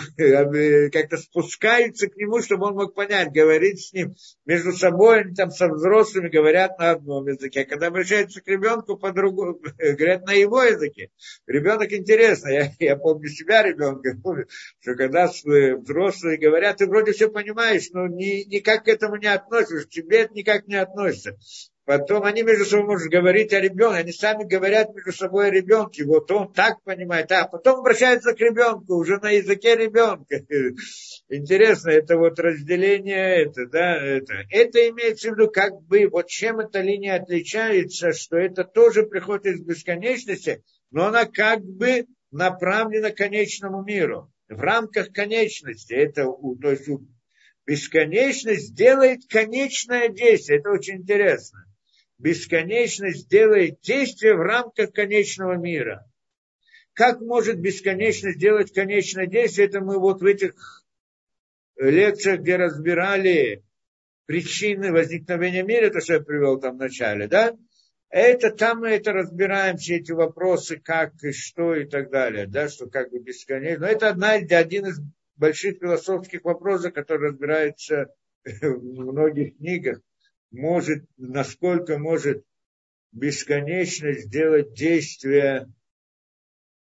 как-то 0.90 1.18
спускаются 1.18 2.08
к 2.08 2.16
нему, 2.16 2.40
чтобы 2.40 2.66
он 2.66 2.74
мог 2.76 2.94
понять, 2.94 3.30
говорить 3.30 3.84
с 3.84 3.92
ним. 3.92 4.16
Между 4.46 4.72
собой 4.72 5.20
они 5.20 5.34
там 5.34 5.50
со 5.50 5.68
взрослыми 5.68 6.30
говорят 6.30 6.78
на 6.78 6.92
одном 6.92 7.28
языке, 7.28 7.60
а 7.60 7.64
когда 7.66 7.88
обращаются 7.88 8.40
к 8.40 8.48
ребенку 8.48 8.96
по 8.96 9.12
другому, 9.12 9.60
говорят 9.78 10.26
на 10.26 10.32
его 10.32 10.62
языке. 10.62 11.10
Ребенок 11.46 11.92
интересно, 11.92 12.48
я, 12.48 12.72
я 12.78 12.96
помню 12.96 13.28
себя 13.28 13.62
ребенка, 13.62 14.16
что 14.80 14.94
когда 14.94 15.26
взрослые 15.26 16.38
говорят, 16.38 16.78
ты 16.78 16.86
вроде 16.86 17.12
все 17.12 17.28
понимаешь, 17.28 17.90
но 17.92 18.06
ни, 18.06 18.48
никак 18.48 18.84
к 18.84 18.88
этому 18.88 19.16
не 19.16 19.26
относишься, 19.26 19.86
тебе 19.88 20.22
это 20.22 20.32
никак 20.32 20.66
не 20.66 20.76
относится. 20.76 21.36
Потом 21.86 22.24
они 22.24 22.42
между 22.42 22.64
собой 22.64 22.86
могут 22.86 23.08
говорить 23.08 23.52
о 23.52 23.60
ребенке, 23.60 24.00
они 24.00 24.10
сами 24.10 24.42
говорят 24.42 24.92
между 24.92 25.12
собой 25.12 25.46
о 25.46 25.50
ребенке. 25.52 26.04
Вот 26.04 26.28
он 26.32 26.52
так 26.52 26.82
понимает, 26.82 27.30
а 27.30 27.46
потом 27.46 27.78
обращаются 27.78 28.34
к 28.34 28.40
ребенку, 28.40 28.94
уже 28.94 29.18
на 29.18 29.30
языке 29.30 29.76
ребенка. 29.76 30.40
Интересно, 31.28 31.90
это 31.90 32.16
вот 32.18 32.40
разделение, 32.40 33.44
это, 33.44 33.66
да, 33.68 34.04
это. 34.04 34.34
Это 34.50 34.88
имеется 34.88 35.28
в 35.28 35.34
виду, 35.34 35.48
как 35.48 35.80
бы, 35.82 36.08
вот 36.08 36.26
чем 36.26 36.58
эта 36.58 36.80
линия 36.80 37.22
отличается, 37.22 38.12
что 38.12 38.36
это 38.36 38.64
тоже 38.64 39.04
приходит 39.04 39.46
из 39.46 39.60
бесконечности, 39.60 40.64
но 40.90 41.06
она 41.06 41.24
как 41.24 41.64
бы 41.64 42.06
направлена 42.32 43.12
к 43.12 43.16
конечному 43.16 43.84
миру. 43.84 44.32
В 44.48 44.60
рамках 44.60 45.12
конечности. 45.12 45.94
Это, 45.94 46.24
то 46.24 46.70
есть 46.72 46.88
бесконечность 47.64 48.74
делает 48.74 49.20
конечное 49.28 50.08
действие. 50.08 50.58
Это 50.58 50.70
очень 50.70 50.96
интересно 50.96 51.64
бесконечность 52.18 53.28
делает 53.28 53.80
действие 53.80 54.34
в 54.34 54.40
рамках 54.40 54.92
конечного 54.92 55.54
мира. 55.56 56.10
Как 56.92 57.20
может 57.20 57.60
бесконечность 57.60 58.38
делать 58.38 58.72
конечное 58.72 59.26
действие? 59.26 59.68
Это 59.68 59.80
мы 59.80 59.98
вот 59.98 60.22
в 60.22 60.24
этих 60.24 60.84
лекциях, 61.76 62.40
где 62.40 62.56
разбирали 62.56 63.62
причины 64.24 64.92
возникновения 64.92 65.62
мира, 65.62 65.90
то, 65.90 66.00
что 66.00 66.14
я 66.14 66.20
привел 66.20 66.58
там 66.58 66.76
в 66.76 66.80
начале, 66.80 67.28
да? 67.28 67.56
Это 68.08 68.50
там 68.50 68.80
мы 68.80 68.90
это 68.90 69.12
разбираем, 69.12 69.76
все 69.76 69.96
эти 69.96 70.12
вопросы, 70.12 70.78
как 70.78 71.12
и 71.22 71.32
что 71.32 71.74
и 71.74 71.84
так 71.84 72.10
далее, 72.10 72.46
да, 72.46 72.68
что 72.68 72.88
как 72.88 73.10
бы 73.10 73.18
бесконечно. 73.18 73.86
Но 73.86 73.92
это 73.92 74.08
одна, 74.08 74.32
один 74.32 74.86
из 74.86 75.00
больших 75.36 75.78
философских 75.78 76.44
вопросов, 76.44 76.94
который 76.94 77.30
разбирается 77.30 78.08
в 78.44 79.12
многих 79.12 79.58
книгах 79.58 80.00
может, 80.56 81.04
насколько 81.16 81.98
может 81.98 82.44
бесконечность 83.12 84.26
сделать 84.26 84.74
действие, 84.74 85.68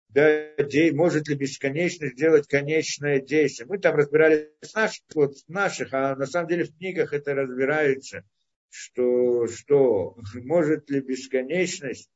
да, 0.09 0.55
де, 0.55 0.91
может 0.93 1.27
ли 1.27 1.35
бесконечность 1.35 2.13
сделать 2.13 2.47
конечное 2.47 3.19
действие. 3.19 3.67
Мы 3.67 3.77
там 3.79 3.95
разбирали 3.95 4.51
с 4.61 4.73
наших, 4.73 5.03
вот, 5.13 5.37
с 5.37 5.47
наших, 5.47 5.93
а 5.93 6.15
на 6.15 6.25
самом 6.25 6.47
деле 6.47 6.63
в 6.63 6.77
книгах 6.77 7.13
это 7.13 7.33
разбирается, 7.33 8.23
что, 8.69 9.47
что 9.47 10.17
может 10.35 10.89
ли 10.89 11.01
бесконечность 11.01 12.09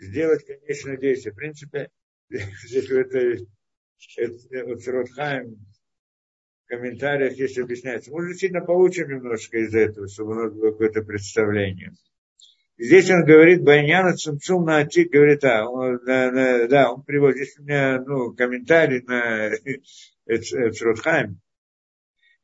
сделать 0.00 0.44
конечное 0.44 0.96
действие. 0.96 1.32
В 1.32 1.36
принципе, 1.36 1.90
здесь 2.28 2.90
это, 2.90 3.44
это 4.16 4.66
вот 4.66 4.86
Ротхайм 4.86 5.58
комментариях 6.68 7.34
есть 7.34 7.58
объясняется. 7.58 8.12
Мы 8.12 8.28
действительно 8.28 8.64
получим 8.64 9.08
немножко 9.08 9.58
из 9.58 9.74
этого, 9.74 10.08
чтобы 10.08 10.32
у 10.32 10.34
нас 10.34 10.52
было 10.52 10.70
какое-то 10.70 11.02
представление. 11.02 11.92
Здесь 12.76 13.10
он 13.10 13.24
говорит, 13.24 13.64
Байняна 13.64 14.14
Цумцум 14.14 14.64
на 14.64 14.78
Атик, 14.78 15.10
говорит, 15.12 15.42
а, 15.44 15.68
он, 15.68 15.98
на, 16.04 16.30
на, 16.30 16.68
да, 16.68 16.92
он 16.92 17.02
приводит, 17.02 17.38
здесь 17.38 17.58
у 17.58 17.62
меня, 17.64 18.00
ну, 18.06 18.32
комментарий 18.34 19.02
на 19.02 19.50
Эцротхайм, 20.26 21.40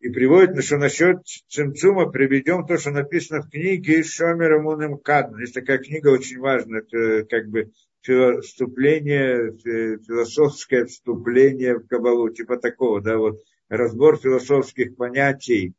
и 0.01 0.09
приводит, 0.10 0.64
что 0.64 0.76
насчет 0.76 1.18
Цимцума 1.48 2.10
приведем 2.10 2.66
то, 2.66 2.76
что 2.78 2.90
написано 2.90 3.42
в 3.42 3.51
книге 3.51 4.02
Шомера 4.02 4.60
Муным 4.60 4.98
Кадн. 4.98 5.38
Есть 5.38 5.55
такая 5.55 5.78
книга 5.78 6.09
очень 6.09 6.40
важная, 6.40 6.82
это 6.82 7.24
как 7.26 7.48
бы 7.48 7.70
вступление, 8.02 9.52
философское 9.62 10.84
вступление 10.86 11.76
в 11.78 11.86
Кабалу, 11.86 12.28
типа 12.30 12.56
такого, 12.56 13.01
да, 13.01 13.16
вот 13.16 13.40
разбор 13.76 14.18
философских 14.18 14.96
понятий, 14.96 15.74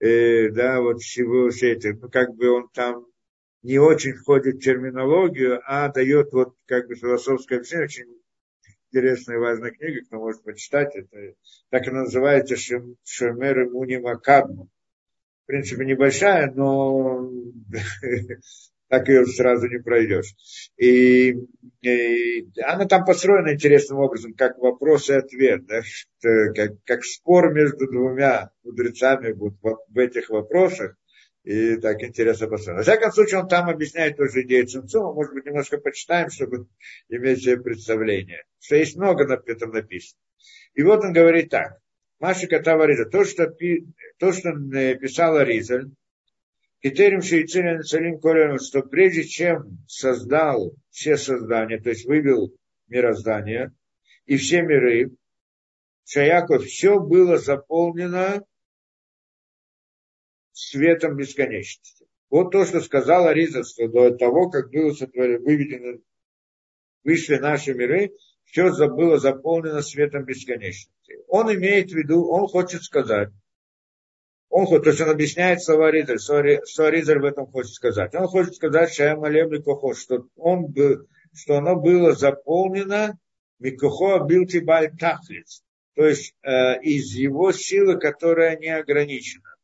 э, 0.00 0.50
да, 0.50 0.80
вот 0.80 1.00
всего 1.00 1.50
все 1.50 1.72
это, 1.72 1.92
ну, 1.94 2.08
как 2.08 2.34
бы 2.34 2.50
он 2.50 2.68
там 2.68 3.06
не 3.62 3.78
очень 3.78 4.14
входит 4.14 4.56
в 4.56 4.60
терминологию, 4.60 5.60
а 5.66 5.88
дает 5.88 6.32
вот 6.32 6.54
как 6.66 6.86
бы 6.86 6.94
философское 6.94 7.56
объяснение, 7.56 7.86
очень 7.86 8.16
интересная 8.90 9.36
и 9.36 9.40
важная 9.40 9.72
книга, 9.72 10.04
кто 10.06 10.18
может 10.18 10.42
почитать, 10.42 10.94
это 10.94 11.34
так 11.70 11.86
и 11.86 11.90
называется 11.90 12.56
Шемер 12.56 13.70
Муни 13.70 13.96
Макадму. 13.96 14.68
В 15.44 15.46
принципе, 15.46 15.84
небольшая, 15.84 16.50
но 16.52 17.30
так 18.88 19.08
ее 19.08 19.26
сразу 19.26 19.68
не 19.68 19.78
пройдешь. 19.78 20.34
И, 20.76 21.34
и 21.82 22.48
она 22.62 22.86
там 22.86 23.04
построена 23.04 23.54
интересным 23.54 23.98
образом, 23.98 24.34
как 24.34 24.58
вопрос 24.58 25.10
и 25.10 25.14
ответ, 25.14 25.66
да, 25.66 25.82
как, 26.54 26.72
как 26.84 27.04
спор 27.04 27.52
между 27.52 27.90
двумя 27.90 28.50
мудрецами 28.62 29.32
вот 29.32 29.54
в, 29.62 29.78
в 29.88 29.98
этих 29.98 30.30
вопросах. 30.30 30.96
И 31.42 31.76
так 31.76 32.02
интересно 32.02 32.48
посмотреть. 32.48 32.78
На 32.78 32.82
всяком 32.82 33.12
случае, 33.12 33.40
он 33.40 33.48
там 33.48 33.68
объясняет 33.68 34.16
тоже 34.16 34.42
идею 34.42 34.66
Цимцума. 34.66 35.12
Может 35.12 35.32
быть, 35.32 35.46
немножко 35.46 35.78
почитаем, 35.78 36.28
чтобы 36.28 36.66
иметь 37.08 37.42
себе 37.42 37.58
представление. 37.58 38.42
Что 38.58 38.74
есть 38.74 38.96
много 38.96 39.28
на 39.28 39.40
этом 39.46 39.70
написано. 39.70 40.18
И 40.74 40.82
вот 40.82 41.04
он 41.04 41.12
говорит 41.12 41.50
так. 41.50 41.78
Маша 42.18 42.48
Катава 42.48 42.86
Риза. 42.86 43.04
То, 43.04 43.24
что, 43.24 43.46
то, 44.18 44.32
что 44.32 44.52
писала 44.96 45.44
Ризаль, 45.44 45.90
Китерим 46.86 47.20
Шейцилин 47.20 47.82
Цалим 47.82 48.20
Колем, 48.20 48.60
что 48.60 48.80
прежде 48.80 49.24
чем 49.24 49.84
создал 49.88 50.72
все 50.90 51.16
создания, 51.16 51.80
то 51.80 51.88
есть 51.88 52.06
вывел 52.06 52.56
мироздание 52.86 53.72
и 54.24 54.36
все 54.36 54.62
миры, 54.62 55.10
Шаяков, 56.04 56.64
все 56.64 57.00
было 57.00 57.38
заполнено 57.38 58.46
светом 60.52 61.16
бесконечности. 61.16 62.06
Вот 62.30 62.52
то, 62.52 62.64
что 62.64 62.80
сказал 62.80 63.26
Ариза, 63.26 63.64
что 63.64 63.88
до 63.88 64.16
того, 64.16 64.48
как 64.48 64.70
было 64.70 64.94
выведено, 65.10 65.98
вышли 67.02 67.38
наши 67.38 67.74
миры, 67.74 68.12
все 68.44 68.70
было 68.86 69.18
заполнено 69.18 69.82
светом 69.82 70.24
бесконечности. 70.24 71.18
Он 71.26 71.52
имеет 71.52 71.90
в 71.90 71.96
виду, 71.96 72.28
он 72.28 72.46
хочет 72.46 72.84
сказать, 72.84 73.30
он 74.58 74.82
то 74.82 74.88
есть 74.88 75.00
он 75.00 75.10
объясняет 75.10 75.62
слова 75.62 75.90
Ризаль, 75.90 76.18
что 76.18 76.88
Ризаль 76.88 77.18
в 77.18 77.24
этом 77.24 77.46
хочет 77.46 77.74
сказать. 77.74 78.14
Он 78.14 78.26
хочет 78.26 78.54
сказать, 78.54 78.92
что 78.92 79.14
Микохо, 79.14 79.94
что, 79.94 80.26
он 80.36 80.74
что 81.34 81.56
оно 81.56 81.76
было 81.76 82.14
заполнено 82.14 83.18
Микохо 83.58 84.24
Билти 84.24 84.58
Баль 84.58 84.90
Тахлиц, 84.96 85.62
то 85.94 86.06
есть 86.06 86.34
э, 86.42 86.80
из 86.80 87.12
его 87.14 87.52
силы, 87.52 87.98
которая 87.98 88.56
не 88.56 88.68
ограничена 88.68 89.56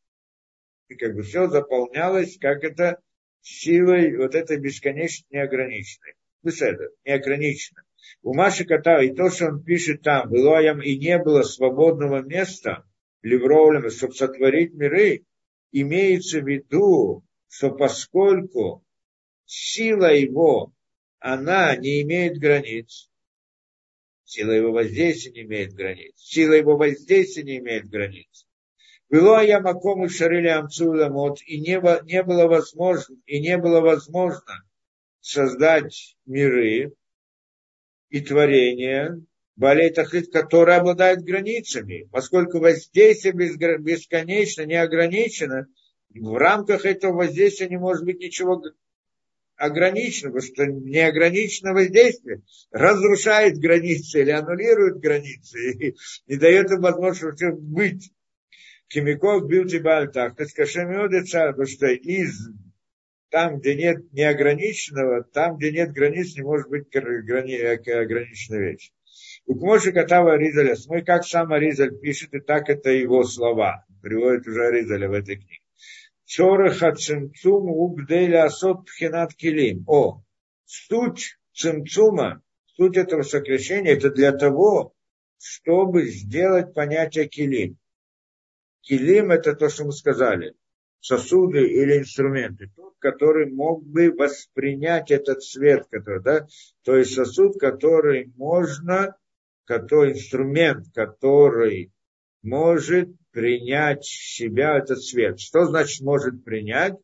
и 0.89 0.95
как 0.95 1.15
бы 1.15 1.23
все 1.23 1.47
заполнялось, 1.47 2.37
как 2.39 2.63
это 2.63 2.99
силой 3.41 4.15
вот 4.15 4.35
этой 4.35 4.57
бесконечно 4.57 5.25
неограниченной. 5.31 6.13
Беседа, 6.43 6.89
неограниченно. 7.05 7.83
У 8.21 8.33
Маши 8.33 8.65
Катава, 8.65 9.01
и 9.01 9.13
то, 9.13 9.29
что 9.29 9.47
он 9.47 9.63
пишет 9.63 10.01
там, 10.01 10.29
было 10.29 10.59
и 10.81 10.97
не 10.97 11.17
было 11.17 11.43
свободного 11.43 12.21
места, 12.21 12.85
Левровлем, 13.23 13.89
чтобы 13.89 14.13
сотворить 14.13 14.73
миры, 14.73 15.25
имеется 15.71 16.39
в 16.39 16.47
виду, 16.47 17.23
что 17.47 17.71
поскольку 17.71 18.83
сила 19.45 20.13
его, 20.13 20.73
она 21.19 21.75
не 21.77 22.01
имеет 22.01 22.37
границ, 22.37 23.09
сила 24.25 24.51
его 24.51 24.71
воздействия 24.71 25.31
не 25.31 25.41
имеет 25.43 25.73
границ, 25.73 26.13
сила 26.17 26.53
его 26.53 26.75
воздействия 26.75 27.43
не 27.43 27.57
имеет 27.57 27.89
границ, 27.89 28.45
было 29.09 29.43
я 29.43 29.61
макому 29.61 30.09
шарили 30.09 30.47
амцуламот, 30.47 31.39
и 31.45 31.61
не, 31.61 31.79
не 32.05 32.23
было 32.23 32.47
возможно, 32.47 33.15
и 33.25 33.39
не 33.39 33.57
было 33.57 33.79
возможно 33.79 34.63
создать 35.21 36.17
миры 36.25 36.93
и 38.09 38.21
творения, 38.21 39.21
болей 39.55 39.91
тахлит, 39.91 40.31
которые 40.31 40.77
обладают 40.77 41.21
границами, 41.21 42.07
поскольку 42.11 42.59
воздействие 42.59 43.33
бесконечно, 43.33 44.63
не 44.65 44.75
ограничено, 44.75 45.67
в 46.09 46.35
рамках 46.35 46.85
этого 46.85 47.13
воздействия 47.13 47.69
не 47.69 47.77
может 47.77 48.05
быть 48.05 48.19
ничего 48.19 48.61
ограниченного, 49.55 50.41
что 50.41 50.65
неограниченное 50.65 51.73
воздействие 51.73 52.41
разрушает 52.71 53.57
границы 53.57 54.21
или 54.21 54.31
аннулирует 54.31 54.99
границы 54.99 55.57
и 55.79 55.95
не 56.27 56.37
дает 56.37 56.71
им 56.71 56.81
возможности 56.81 57.51
быть. 57.51 58.11
Кимиков 58.87 59.47
бил 59.47 59.65
тебя 59.65 60.05
кашемиоды 60.53 61.23
потому 61.23 61.65
что 61.65 61.87
из 61.87 62.49
там, 63.29 63.59
где 63.59 63.73
нет 63.73 64.13
неограниченного, 64.13 65.23
там, 65.23 65.57
где 65.57 65.71
нет 65.71 65.91
границ, 65.91 66.35
не 66.35 66.43
может 66.43 66.69
быть 66.69 66.89
грани, 66.91 67.55
ограниченная 67.55 68.59
вещь. 69.47 69.55
У 69.55 69.59
Кмоши 69.59 69.91
Катава 69.91 70.33
Аризаля, 70.33 70.75
мы 70.87 71.01
как 71.01 71.25
сам 71.25 71.53
Аризаль 71.53 71.97
пишет, 71.99 72.33
и 72.33 72.39
так 72.39 72.69
это 72.69 72.89
его 72.89 73.23
слова. 73.23 73.85
Приводит 74.01 74.47
уже 74.47 74.67
Аризаля 74.67 75.09
в 75.09 75.13
этой 75.13 75.35
книге. 75.37 75.59
Чореха 76.25 76.95
цимцум 76.95 77.69
убделя 77.69 78.45
асот 78.45 78.85
пхинат 78.85 79.33
килим. 79.33 79.83
О, 79.87 80.23
суть 80.65 81.37
цимцума, 81.53 82.41
суть 82.75 82.97
этого 82.97 83.23
сокращения, 83.23 83.91
это 83.91 84.09
для 84.09 84.31
того, 84.31 84.93
чтобы 85.37 86.07
сделать 86.07 86.73
понятие 86.73 87.27
килим. 87.27 87.77
Килим– 88.81 89.31
это 89.31 89.55
то, 89.55 89.69
что 89.69 89.85
мы 89.85 89.91
сказали, 89.91 90.55
сосуды 90.99 91.67
или 91.67 91.99
инструменты. 91.99 92.71
Тот, 92.75 92.95
который 92.99 93.51
мог 93.51 93.85
бы 93.85 94.11
воспринять 94.11 95.11
этот 95.11 95.43
свет, 95.43 95.85
который, 95.89 96.21
да, 96.21 96.47
то 96.83 96.95
есть 96.95 97.13
сосуд, 97.13 97.59
который 97.59 98.31
можно, 98.35 99.15
который 99.65 100.13
инструмент, 100.13 100.87
который 100.93 101.91
может 102.41 103.09
принять 103.31 104.03
в 104.03 104.35
себя 104.35 104.77
этот 104.77 105.01
свет. 105.01 105.39
Что 105.39 105.65
значит 105.65 106.01
может 106.01 106.43
принять? 106.43 106.95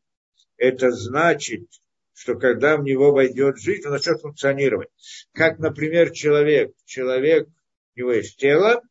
Это 0.58 0.92
значит, 0.92 1.68
что 2.14 2.36
когда 2.36 2.78
в 2.78 2.84
него 2.84 3.12
войдет 3.12 3.58
жизнь, 3.58 3.86
он 3.86 3.94
начнет 3.94 4.20
функционировать. 4.20 4.90
Как, 5.34 5.60
например, 5.60 6.12
человек. 6.12 6.74
Человек, 6.86 7.48
у 7.96 8.00
него 8.00 8.12
есть 8.12 8.38
тело, 8.38 8.82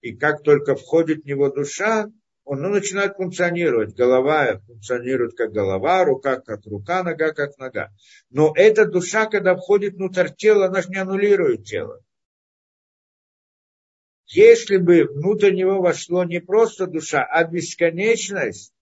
и 0.00 0.14
как 0.14 0.42
только 0.42 0.76
входит 0.76 1.22
в 1.22 1.26
него 1.26 1.50
душа, 1.50 2.06
он 2.44 2.60
ну, 2.60 2.68
начинает 2.68 3.16
функционировать. 3.16 3.96
Голова 3.96 4.60
функционирует 4.66 5.34
как 5.34 5.52
голова, 5.52 6.04
рука 6.04 6.40
как 6.40 6.60
рука, 6.66 7.02
нога 7.02 7.32
как 7.32 7.56
нога. 7.58 7.90
Но 8.30 8.52
эта 8.54 8.84
душа, 8.84 9.26
когда 9.26 9.56
входит 9.56 9.94
внутрь 9.94 10.28
тела, 10.28 10.66
она 10.66 10.82
же 10.82 10.90
не 10.90 10.98
аннулирует 10.98 11.64
тело. 11.64 12.03
Если 14.34 14.78
бы 14.78 15.04
внутрь 15.04 15.54
него 15.54 15.80
вошло 15.80 16.24
не 16.24 16.40
просто 16.40 16.88
душа, 16.88 17.22
а 17.22 17.44
бесконечность, 17.44 18.74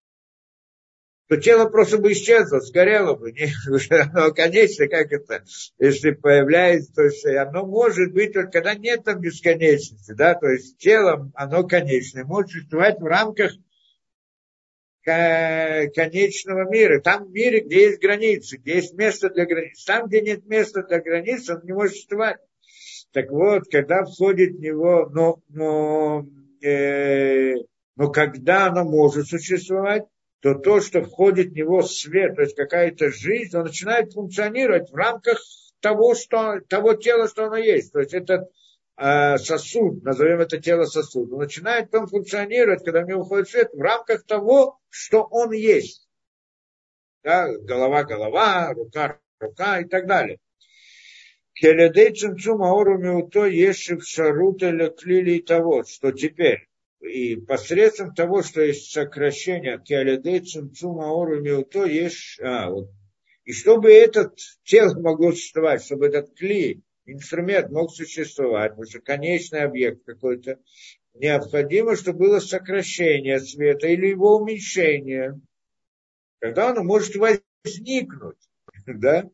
то 1.29 1.37
тело 1.37 1.69
просто 1.69 1.99
бы 1.99 2.13
исчезло, 2.13 2.61
сгорело 2.61 3.15
бы. 3.15 3.33
Не, 3.33 3.53
оно, 4.01 4.33
конечно, 4.33 4.89
как 4.89 5.13
это, 5.13 5.45
если 5.79 6.13
появляется, 6.13 6.95
то 6.95 7.03
есть 7.03 7.27
оно 7.27 7.67
может 7.67 8.13
быть 8.13 8.33
только 8.33 8.51
когда 8.51 8.75
нет 8.75 9.05
там 9.05 9.21
бесконечности, 9.21 10.13
да, 10.13 10.35
то 10.35 10.49
есть 10.49 10.79
тело, 10.79 11.31
оно 11.35 11.67
конечное, 11.67 12.25
может 12.25 12.51
существовать 12.51 12.99
в 12.99 13.05
рамках 13.05 13.53
конечного 15.05 16.71
мира. 16.71 17.01
Там 17.01 17.27
в 17.27 17.31
мире, 17.31 17.61
где 17.61 17.89
есть 17.89 18.01
границы, 18.01 18.57
где 18.57 18.77
есть 18.77 18.95
место 18.95 19.29
для 19.29 19.45
границ. 19.45 19.85
Там, 19.85 20.07
где 20.07 20.23
нет 20.23 20.47
места 20.47 20.83
для 20.83 21.01
границ, 21.01 21.51
он 21.51 21.61
не 21.65 21.73
может 21.73 21.93
существовать. 21.95 22.39
Так 23.13 23.31
вот, 23.31 23.65
когда 23.71 24.05
входит 24.05 24.57
в 24.57 24.61
него, 24.61 25.09
но, 25.11 25.41
но, 25.49 26.25
э, 26.63 27.55
но 27.97 28.11
когда 28.11 28.67
оно 28.67 28.85
может 28.85 29.27
существовать, 29.27 30.05
то 30.41 30.55
то, 30.55 30.81
что 30.81 31.03
входит 31.03 31.51
в 31.51 31.55
него 31.55 31.83
свет, 31.83 32.35
то 32.37 32.43
есть 32.43 32.57
какая-то 32.57 33.11
жизнь, 33.11 33.57
он 33.57 33.65
начинает 33.65 34.13
функционировать 34.13 34.91
в 34.91 34.95
рамках 34.95 35.39
того, 35.81 36.15
что, 36.15 36.61
того 36.69 36.95
тела, 36.95 37.29
что 37.29 37.47
оно 37.47 37.57
есть. 37.57 37.93
То 37.93 38.01
есть 38.01 38.15
этот 38.15 38.51
э, 38.97 39.37
сосуд, 39.37 40.03
назовем 40.03 40.41
это 40.41 40.59
тело 40.59 40.85
сосуд, 40.85 41.31
он 41.33 41.41
начинает 41.41 41.91
там 41.91 42.07
функционировать, 42.07 42.83
когда 42.83 43.03
в 43.03 43.09
него 43.09 43.25
входит 43.25 43.49
свет, 43.49 43.71
в 43.75 43.81
рамках 43.81 44.25
того, 44.25 44.79
что 44.89 45.23
он 45.23 45.53
есть. 45.53 46.09
Да, 47.23 47.47
голова, 47.59 48.05
голова, 48.05 48.73
рука, 48.73 49.21
рука 49.39 49.81
и 49.81 49.85
так 49.85 50.07
далее. 50.07 50.39
Келедей 51.63 52.11
цимцум 52.19 52.61
аору 52.69 52.95
меуто 52.99 53.45
ешив 53.47 54.01
шарут 54.13 54.59
или 54.65 54.89
клили 54.99 55.39
того, 55.39 55.85
что 55.85 56.11
теперь 56.11 56.67
и 57.01 57.37
посредством 57.37 58.13
того, 58.15 58.43
что 58.43 58.63
есть 58.63 58.91
сокращение 58.91 59.81
киалидей 59.81 60.41
цимцум 60.41 61.01
аору 61.01 61.41
меуто 61.41 61.85
ешь, 61.85 62.41
а, 62.43 62.69
вот, 62.69 62.91
и 63.45 63.53
чтобы 63.53 63.93
этот 63.93 64.37
тело 64.65 64.99
могло 64.99 65.31
существовать, 65.31 65.85
чтобы 65.85 66.07
этот 66.07 66.35
кли, 66.35 66.83
инструмент 67.07 67.71
мог 67.71 67.93
существовать, 67.95 68.73
потому 68.73 68.89
что 68.91 69.01
конечный 69.01 69.63
объект 69.63 70.05
какой-то, 70.05 70.59
необходимо, 71.15 71.95
чтобы 71.95 72.27
было 72.27 72.41
сокращение 72.41 73.39
света 73.39 73.87
или 73.87 74.09
его 74.09 74.39
уменьшение. 74.39 75.41
Когда 76.41 76.71
оно 76.71 76.83
может 76.83 77.15
возникнуть, 77.15 78.51
да, 78.87 79.31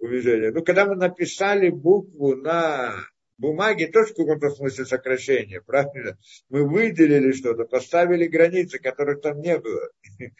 движения. 0.00 0.50
Ну, 0.50 0.62
когда 0.62 0.86
мы 0.86 0.96
написали 0.96 1.70
букву 1.70 2.36
на 2.36 2.94
бумаге, 3.38 3.88
тоже 3.88 4.12
в 4.12 4.16
каком-то 4.16 4.50
смысле 4.50 4.84
сокращение, 4.86 5.60
правильно? 5.60 6.18
Мы 6.48 6.68
выделили 6.68 7.32
что-то, 7.32 7.64
поставили 7.64 8.26
границы, 8.26 8.78
которых 8.78 9.20
там 9.20 9.40
не 9.40 9.58
было. 9.58 9.88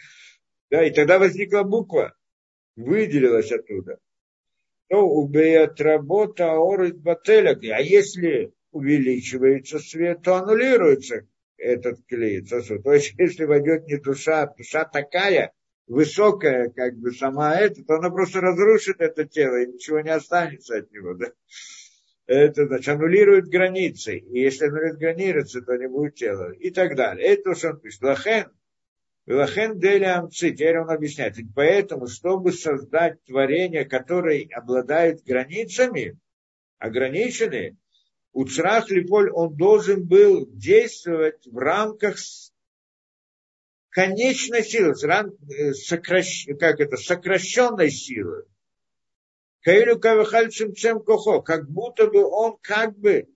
Да, 0.71 0.87
и 0.87 0.93
тогда 0.93 1.19
возникла 1.19 1.65
буква, 1.65 2.15
выделилась 2.77 3.51
оттуда. 3.51 3.99
Ну, 4.89 5.01
убеет 5.01 5.81
работа 5.81 6.53
орит 6.53 7.01
бателя. 7.01 7.59
А 7.75 7.81
если 7.81 8.53
увеличивается 8.71 9.81
свет, 9.81 10.23
то 10.23 10.37
аннулируется 10.37 11.27
этот 11.57 12.05
клей. 12.07 12.43
То 12.45 12.59
есть, 12.93 13.15
если 13.19 13.45
войдет 13.45 13.87
не 13.87 13.97
душа, 13.97 14.47
душа 14.47 14.85
такая, 14.85 15.53
высокая, 15.91 16.71
как 16.71 16.97
бы 16.99 17.11
сама 17.11 17.57
эта, 17.57 17.85
то 17.85 17.97
она 17.97 18.11
просто 18.11 18.41
разрушит 18.41 19.01
это 19.01 19.25
тело, 19.25 19.61
и 19.61 19.67
ничего 19.67 20.01
не 20.01 20.11
останется 20.11 20.79
от 20.79 20.93
него, 20.93 21.15
да. 21.15 21.33
Это, 22.27 22.67
значит, 22.67 22.89
аннулирует 22.89 23.49
границы. 23.49 24.19
И 24.19 24.41
если 24.41 24.67
аннулирует 24.67 24.99
границы, 24.99 25.63
то 25.63 25.77
не 25.77 25.89
будет 25.89 26.15
тела. 26.15 26.53
И 26.53 26.71
так 26.71 26.95
далее. 26.95 27.27
Это 27.27 27.43
то, 27.43 27.55
что 27.57 27.71
он 27.71 27.81
пишет. 27.81 28.03
Лахен, 28.03 28.47
Лахен 29.27 29.81
Деля 29.81 30.21
Амци, 30.21 30.53
теперь 30.53 30.79
он 30.79 30.91
объясняет. 30.91 31.37
И 31.39 31.45
поэтому, 31.45 32.07
чтобы 32.07 32.53
создать 32.53 33.21
творение, 33.25 33.85
которое 33.85 34.49
обладает 34.53 35.25
границами, 35.25 36.17
ограниченные, 36.79 37.77
у 38.33 38.45
Црах 38.45 38.89
Липоль 38.91 39.33
он 39.33 39.57
должен 39.57 40.07
был 40.07 40.47
действовать 40.53 41.45
в 41.47 41.59
рамках 41.59 42.17
конечной 43.91 44.63
силы, 44.65 44.95
э, 44.95 45.73
сокращ, 45.75 46.47
как 46.59 46.81
это, 46.81 46.97
сокращенной 46.97 47.91
силы. 47.91 48.47
Каилю 49.63 49.99
Кавахальцем 49.99 50.75
Цем 50.75 51.01
Кохо, 51.01 51.43
как 51.43 51.69
будто 51.69 52.07
бы 52.07 52.25
он 52.25 52.57
как 52.63 52.97
бы 52.99 53.29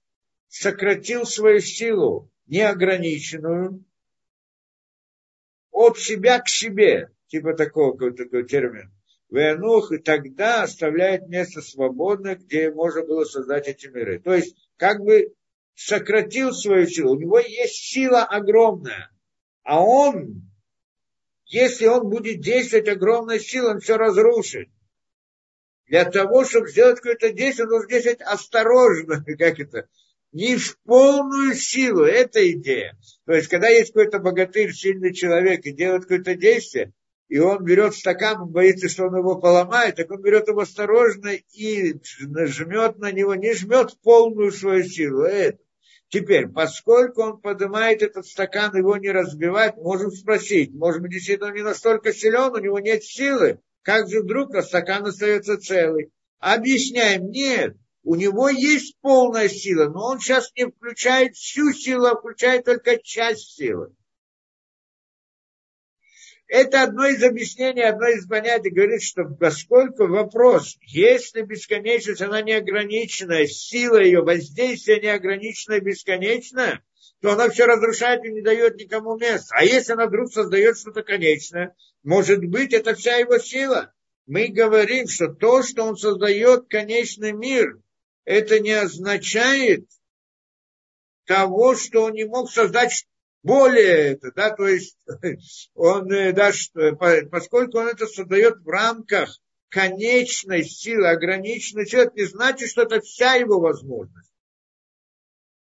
сократил 0.48 1.26
свою 1.26 1.60
силу 1.60 2.30
неограниченную 2.46 3.84
от 5.70 5.98
себя 5.98 6.40
к 6.40 6.48
себе, 6.48 7.10
типа 7.26 7.54
такого, 7.54 8.12
такой 8.12 8.46
термин. 8.46 8.90
Венух, 9.28 9.90
и 9.90 9.98
тогда 9.98 10.62
оставляет 10.62 11.28
место 11.28 11.60
свободное, 11.60 12.36
где 12.36 12.70
можно 12.70 13.02
было 13.02 13.24
создать 13.24 13.66
эти 13.66 13.88
миры. 13.88 14.20
То 14.20 14.32
есть, 14.32 14.56
как 14.76 15.00
бы 15.00 15.34
сократил 15.74 16.52
свою 16.52 16.86
силу. 16.86 17.16
У 17.16 17.20
него 17.20 17.40
есть 17.40 17.74
сила 17.74 18.22
огромная. 18.22 19.10
А 19.64 19.82
он, 19.82 20.42
если 21.46 21.86
он 21.86 22.08
будет 22.08 22.40
действовать 22.40 22.88
огромной 22.88 23.40
силой, 23.40 23.72
он 23.72 23.80
все 23.80 23.96
разрушит. 23.96 24.68
Для 25.86 26.04
того, 26.04 26.44
чтобы 26.44 26.68
сделать 26.68 26.96
какое-то 26.96 27.30
действие, 27.30 27.64
он 27.64 27.70
должен 27.70 27.88
действовать 27.88 28.20
осторожно, 28.20 29.24
как 29.38 29.58
это, 29.58 29.88
не 30.32 30.56
в 30.56 30.78
полную 30.80 31.54
силу. 31.54 32.02
Это 32.04 32.50
идея. 32.52 32.96
То 33.24 33.32
есть, 33.32 33.48
когда 33.48 33.68
есть 33.68 33.92
какой-то 33.92 34.18
богатырь, 34.18 34.72
сильный 34.72 35.14
человек 35.14 35.64
и 35.64 35.72
делает 35.72 36.02
какое-то 36.02 36.34
действие, 36.34 36.92
и 37.28 37.38
он 37.38 37.64
берет 37.64 37.94
стакан, 37.94 38.42
он 38.42 38.48
боится, 38.50 38.88
что 38.88 39.06
он 39.06 39.16
его 39.16 39.36
поломает, 39.36 39.96
так 39.96 40.10
он 40.10 40.20
берет 40.20 40.46
его 40.48 40.60
осторожно 40.60 41.32
и 41.32 41.94
жмет 42.02 42.98
на 42.98 43.12
него, 43.12 43.34
не 43.34 43.54
жмет 43.54 43.96
полную 44.02 44.52
свою 44.52 44.84
силу. 44.84 45.22
Это. 45.22 45.63
Теперь, 46.14 46.46
поскольку 46.46 47.22
он 47.22 47.40
поднимает 47.40 48.00
этот 48.00 48.24
стакан, 48.24 48.72
его 48.76 48.96
не 48.96 49.10
разбивать, 49.10 49.76
можем 49.78 50.12
спросить, 50.12 50.72
может 50.72 51.02
быть, 51.02 51.10
действительно 51.10 51.48
он 51.48 51.54
не 51.54 51.62
настолько 51.62 52.12
силен, 52.12 52.52
у 52.52 52.58
него 52.58 52.78
нет 52.78 53.02
силы, 53.02 53.58
как 53.82 54.08
же 54.08 54.20
вдруг 54.20 54.54
стакан 54.62 55.04
остается 55.04 55.58
целый? 55.58 56.12
Объясняем, 56.38 57.30
нет, 57.30 57.76
у 58.04 58.14
него 58.14 58.48
есть 58.48 58.96
полная 59.00 59.48
сила, 59.48 59.88
но 59.88 60.10
он 60.10 60.20
сейчас 60.20 60.52
не 60.56 60.66
включает 60.66 61.34
всю 61.34 61.72
силу, 61.72 62.06
а 62.06 62.16
включает 62.16 62.64
только 62.64 62.96
часть 63.02 63.56
силы. 63.56 63.92
Это 66.46 66.82
одно 66.82 67.06
из 67.06 67.22
объяснений, 67.22 67.82
одно 67.82 68.08
из 68.08 68.26
понятий 68.26 68.70
говорит, 68.70 69.02
что 69.02 69.24
поскольку 69.24 70.06
вопрос, 70.06 70.76
если 70.82 71.42
бесконечность, 71.42 72.20
она 72.20 72.42
неограниченная, 72.42 73.46
сила 73.46 74.02
ее 74.02 74.22
воздействия 74.22 75.00
неограниченная, 75.00 75.80
бесконечная, 75.80 76.84
то 77.20 77.32
она 77.32 77.48
все 77.48 77.64
разрушает 77.64 78.24
и 78.24 78.32
не 78.32 78.42
дает 78.42 78.76
никому 78.76 79.16
места. 79.16 79.54
А 79.56 79.64
если 79.64 79.94
она 79.94 80.06
вдруг 80.06 80.30
создает 80.30 80.78
что-то 80.78 81.02
конечное, 81.02 81.74
может 82.02 82.44
быть, 82.44 82.74
это 82.74 82.94
вся 82.94 83.16
его 83.16 83.38
сила. 83.38 83.94
Мы 84.26 84.48
говорим, 84.48 85.08
что 85.08 85.28
то, 85.28 85.62
что 85.62 85.84
он 85.84 85.96
создает 85.96 86.68
конечный 86.68 87.32
мир, 87.32 87.78
это 88.24 88.60
не 88.60 88.72
означает 88.72 89.88
того, 91.26 91.74
что 91.74 92.04
он 92.04 92.12
не 92.12 92.24
мог 92.24 92.50
создать 92.50 93.06
более 93.44 94.14
это, 94.14 94.32
да, 94.32 94.50
то 94.50 94.66
есть 94.66 94.98
он, 95.74 96.10
э, 96.10 96.32
да, 96.32 96.50
поскольку 97.30 97.78
он 97.78 97.88
это 97.88 98.06
создает 98.06 98.60
в 98.60 98.68
рамках 98.68 99.38
конечной 99.68 100.64
силы, 100.64 101.08
ограниченной 101.08 101.86
силы, 101.86 102.04
это 102.04 102.16
не 102.16 102.24
значит, 102.24 102.70
что 102.70 102.82
это 102.82 103.00
вся 103.00 103.34
его 103.34 103.60
возможность. 103.60 104.32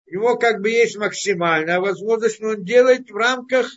У 0.07 0.13
него 0.13 0.37
как 0.37 0.61
бы 0.61 0.69
есть 0.71 0.97
максимальная 0.97 1.79
возможность, 1.79 2.39
но 2.39 2.49
он 2.49 2.63
делает 2.63 3.11
в 3.11 3.15
рамках, 3.15 3.69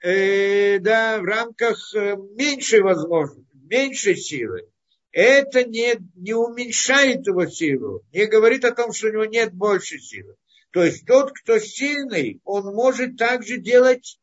э, 0.00 0.78
да, 0.78 1.20
в 1.20 1.24
рамках 1.24 1.94
э, 1.94 2.16
меньшей 2.16 2.80
возможности, 2.80 3.54
меньшей 3.54 4.16
силы. 4.16 4.70
Это 5.12 5.64
не, 5.64 5.96
не 6.14 6.32
уменьшает 6.32 7.26
его 7.26 7.44
силу, 7.46 8.02
не 8.10 8.24
говорит 8.24 8.64
о 8.64 8.74
том, 8.74 8.92
что 8.94 9.08
у 9.08 9.12
него 9.12 9.26
нет 9.26 9.52
больше 9.52 9.98
силы. 9.98 10.36
То 10.74 10.82
есть 10.82 11.06
тот, 11.06 11.30
кто 11.30 11.60
сильный, 11.60 12.40
он 12.42 12.74
может 12.74 13.16
также 13.16 13.58
делать 13.58 14.18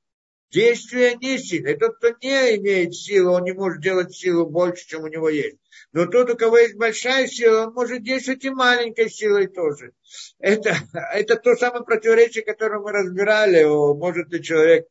действия 0.51 1.15
не 1.15 1.37
сильные. 1.37 1.77
Тот, 1.77 1.95
кто 1.95 2.09
не 2.21 2.57
имеет 2.57 2.93
силы, 2.93 3.31
он 3.31 3.45
не 3.45 3.53
может 3.53 3.81
делать 3.81 4.13
силу 4.13 4.45
больше, 4.45 4.85
чем 4.85 5.03
у 5.03 5.07
него 5.07 5.29
есть. 5.29 5.55
Но 5.93 6.07
тот, 6.07 6.29
у 6.29 6.35
кого 6.35 6.57
есть 6.57 6.75
большая 6.75 7.27
сила, 7.27 7.67
он 7.67 7.73
может 7.73 8.03
действовать 8.03 8.43
и 8.43 8.49
маленькой 8.49 9.09
силой 9.09 9.47
тоже. 9.47 9.93
Это, 10.39 10.75
это 11.13 11.37
то 11.37 11.55
самое 11.55 11.85
противоречие, 11.85 12.43
которое 12.43 12.81
мы 12.81 12.91
разбирали. 12.91 13.63
Может 13.63 14.29
ли 14.33 14.43
человек 14.43 14.87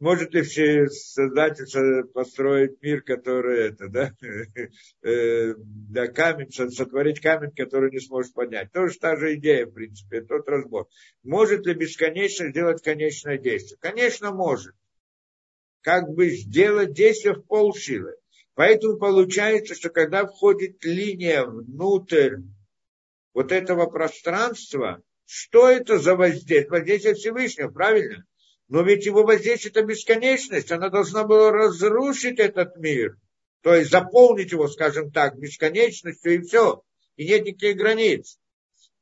может 0.00 0.32
ли 0.32 0.42
все 0.42 0.86
создатель 0.88 2.04
построить 2.08 2.82
мир, 2.82 3.02
который 3.02 3.68
это, 3.68 3.88
да, 3.88 4.12
э, 5.02 5.54
да, 5.56 6.08
камень, 6.08 6.50
сотворить 6.50 7.20
камень, 7.20 7.52
который 7.54 7.90
не 7.90 8.00
сможет 8.00 8.32
поднять. 8.32 8.72
Тоже 8.72 8.98
та 8.98 9.16
же 9.16 9.34
идея, 9.34 9.66
в 9.66 9.72
принципе, 9.72 10.22
тот 10.22 10.48
разбор. 10.48 10.88
Может 11.22 11.66
ли 11.66 11.74
бесконечно 11.74 12.48
сделать 12.48 12.82
конечное 12.82 13.36
действие? 13.36 13.78
Конечно, 13.78 14.32
может. 14.32 14.74
Как 15.82 16.08
бы 16.08 16.30
сделать 16.30 16.94
действие 16.94 17.34
в 17.34 17.42
полсилы. 17.42 18.16
Поэтому 18.54 18.98
получается, 18.98 19.74
что 19.74 19.90
когда 19.90 20.26
входит 20.26 20.82
линия 20.84 21.44
внутрь 21.44 22.36
вот 23.34 23.52
этого 23.52 23.86
пространства, 23.86 25.02
что 25.26 25.68
это 25.68 25.98
за 25.98 26.16
воздействие? 26.16 26.68
Воздействие 26.68 27.14
Всевышнего, 27.14 27.70
правильно? 27.70 28.24
Но 28.70 28.82
ведь 28.82 29.04
его 29.04 29.24
воздействие– 29.24 29.72
это 29.74 29.82
бесконечность. 29.82 30.70
Она 30.70 30.90
должна 30.90 31.24
была 31.24 31.50
разрушить 31.50 32.38
этот 32.38 32.76
мир. 32.76 33.16
То 33.62 33.74
есть 33.74 33.90
заполнить 33.90 34.52
его, 34.52 34.68
скажем 34.68 35.10
так, 35.10 35.36
бесконечностью 35.36 36.36
и 36.36 36.40
все. 36.40 36.80
И 37.16 37.26
нет 37.26 37.44
никаких 37.44 37.76
границ. 37.76 38.38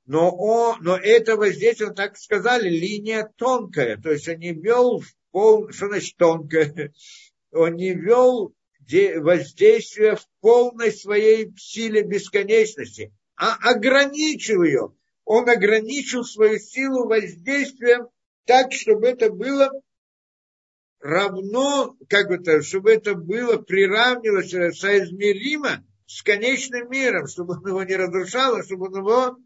Но, 0.06 0.34
он, 0.34 0.78
но 0.80 0.96
это 0.96 1.36
воздействие, 1.36 1.92
так 1.92 2.16
сказали, 2.16 2.70
линия 2.70 3.30
тонкая. 3.36 3.98
То 3.98 4.10
есть 4.10 4.26
он 4.26 4.38
не 4.38 4.54
вел 4.54 5.02
пол, 5.32 5.70
что 5.70 5.88
значит 5.88 6.16
тонкая? 6.16 6.92
Он 7.52 7.76
не 7.76 7.94
вел 7.94 8.54
воздействие 9.16 10.16
в 10.16 10.26
полной 10.40 10.92
своей 10.92 11.50
силе 11.56 12.02
бесконечности, 12.02 13.10
а 13.36 13.56
ограничил 13.70 14.62
ее. 14.62 14.92
Он 15.24 15.48
ограничил 15.48 16.24
свою 16.24 16.58
силу 16.58 17.06
воздействием 17.06 18.08
так, 18.48 18.72
чтобы 18.72 19.08
это 19.08 19.30
было 19.30 19.70
равно, 21.00 21.94
как 22.08 22.30
это, 22.30 22.62
чтобы 22.62 22.92
это 22.92 23.14
было 23.14 23.58
приравнивалось, 23.58 24.54
э, 24.54 24.72
соизмеримо 24.72 25.84
с 26.06 26.22
конечным 26.22 26.90
миром, 26.90 27.26
чтобы 27.26 27.58
он 27.58 27.68
его 27.68 27.82
не 27.82 27.94
разрушал, 27.94 28.56
а 28.56 28.64
чтобы 28.64 28.86
он 28.86 28.96
его, 28.96 29.36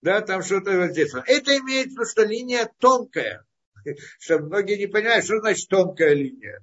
да, 0.00 0.20
там 0.20 0.42
что-то 0.42 0.78
воздействовало. 0.78 1.24
Это 1.26 1.58
имеет 1.58 1.88
виду, 1.88 2.04
что 2.04 2.22
линия 2.22 2.70
тонкая, 2.78 3.44
что 4.20 4.38
многие 4.38 4.78
не 4.78 4.86
понимают, 4.86 5.24
что 5.24 5.40
значит 5.40 5.68
тонкая 5.68 6.14
линия. 6.14 6.60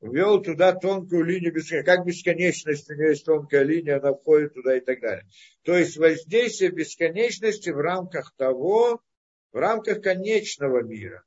Ввел 0.00 0.40
туда 0.40 0.72
тонкую 0.72 1.24
линию, 1.24 1.52
как 1.84 2.06
бесконечность, 2.06 2.88
у 2.88 2.94
нее 2.94 3.10
есть 3.10 3.26
тонкая 3.26 3.64
линия, 3.64 3.98
она 3.98 4.14
входит 4.14 4.54
туда 4.54 4.78
и 4.78 4.80
так 4.80 5.00
далее. 5.00 5.26
То 5.64 5.76
есть 5.76 5.98
воздействие 5.98 6.70
бесконечности 6.70 7.68
в 7.68 7.78
рамках 7.78 8.32
того, 8.36 9.02
в 9.52 9.56
рамках 9.56 10.02
конечного 10.02 10.82
мира. 10.82 11.24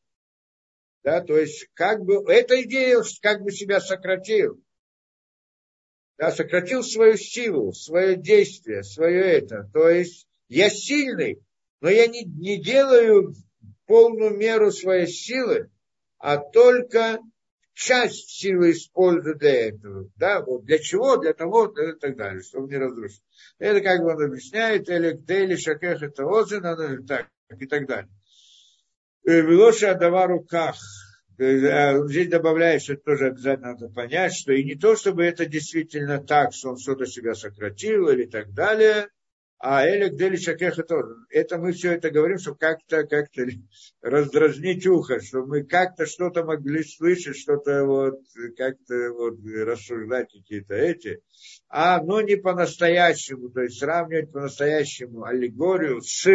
Да, 1.04 1.22
то 1.22 1.38
есть, 1.38 1.68
как 1.74 2.04
бы, 2.04 2.24
эта 2.32 2.62
идея 2.64 3.02
как 3.22 3.42
бы 3.42 3.52
себя 3.52 3.80
сократил. 3.80 4.62
Да, 6.18 6.32
сократил 6.32 6.84
свою 6.84 7.18
силу, 7.18 7.74
свое 7.74 8.16
действие, 8.16 8.84
свое 8.84 9.22
это. 9.22 9.70
То 9.74 9.90
есть, 9.90 10.28
я 10.48 10.70
сильный, 10.70 11.42
но 11.80 11.90
я 11.90 12.06
не, 12.06 12.24
не 12.24 12.62
делаю 12.62 13.34
полную 13.88 14.38
меру 14.38 14.72
своей 14.72 15.08
силы, 15.08 15.72
а 16.20 16.38
только 16.38 17.20
часть 17.74 18.30
силы 18.30 18.72
использую 18.72 19.38
для 19.38 19.70
этого. 19.70 20.10
Да, 20.16 20.42
вот 20.42 20.66
для 20.66 20.78
чего? 20.78 21.18
Для 21.18 21.34
того, 21.34 21.66
и 21.66 21.98
так 22.00 22.16
далее, 22.16 22.44
чтобы 22.44 22.70
не 22.70 22.78
разрушить. 22.78 23.24
Это 23.58 23.82
как 23.82 24.02
бы 24.02 24.12
он 24.12 24.24
объясняет, 24.24 24.88
или 24.90 25.20
или 25.28 25.56
шакех 25.56 26.04
это 26.04 26.26
озен, 26.26 27.06
так, 27.08 27.28
и 27.60 27.66
так 27.66 27.88
далее. 27.88 28.12
Велоша 29.24 29.92
Адава 29.92 30.28
руках. 30.28 30.78
а 31.40 32.08
здесь 32.08 32.30
добавляет, 32.30 32.82
что 32.82 32.96
тоже 32.98 33.28
обязательно 33.28 33.74
надо 33.74 33.90
понять, 33.90 34.34
что 34.34 34.54
и 34.54 34.64
не 34.64 34.76
то, 34.76 34.96
чтобы 34.96 35.24
это 35.24 35.46
действительно 35.46 36.24
так, 36.24 36.54
что 36.54 36.72
он 36.72 36.78
что-то 36.78 37.06
себя 37.06 37.36
сократил 37.36 38.10
или 38.10 38.26
так 38.26 38.54
далее, 38.54 39.08
а 39.64 39.88
Элек 39.88 40.16
Дели 40.16 40.38
Шакеха 40.38 40.82
тоже. 40.82 41.14
Это 41.30 41.60
мы 41.60 41.72
все 41.72 41.92
это 41.92 42.10
говорим, 42.10 42.40
чтобы 42.40 42.58
как-то 42.58 43.06
как 43.06 43.28
раздразнить 44.02 44.88
ухо, 44.88 45.22
чтобы 45.22 45.48
мы 45.48 45.64
как-то 45.64 46.08
что-то 46.08 46.44
могли 46.44 46.84
слышать, 46.84 47.38
что-то 47.38 47.86
вот 47.86 48.20
как-то 48.58 49.12
вот 49.14 49.36
рассуждать 49.46 50.32
какие-то 50.34 50.74
эти. 50.74 51.22
А, 51.70 52.02
но 52.02 52.22
не 52.22 52.38
по-настоящему, 52.38 53.50
то 53.50 53.62
есть 53.62 53.78
сравнивать 53.78 54.32
по-настоящему 54.32 55.26
аллегорию 55.26 56.02
с 56.02 56.28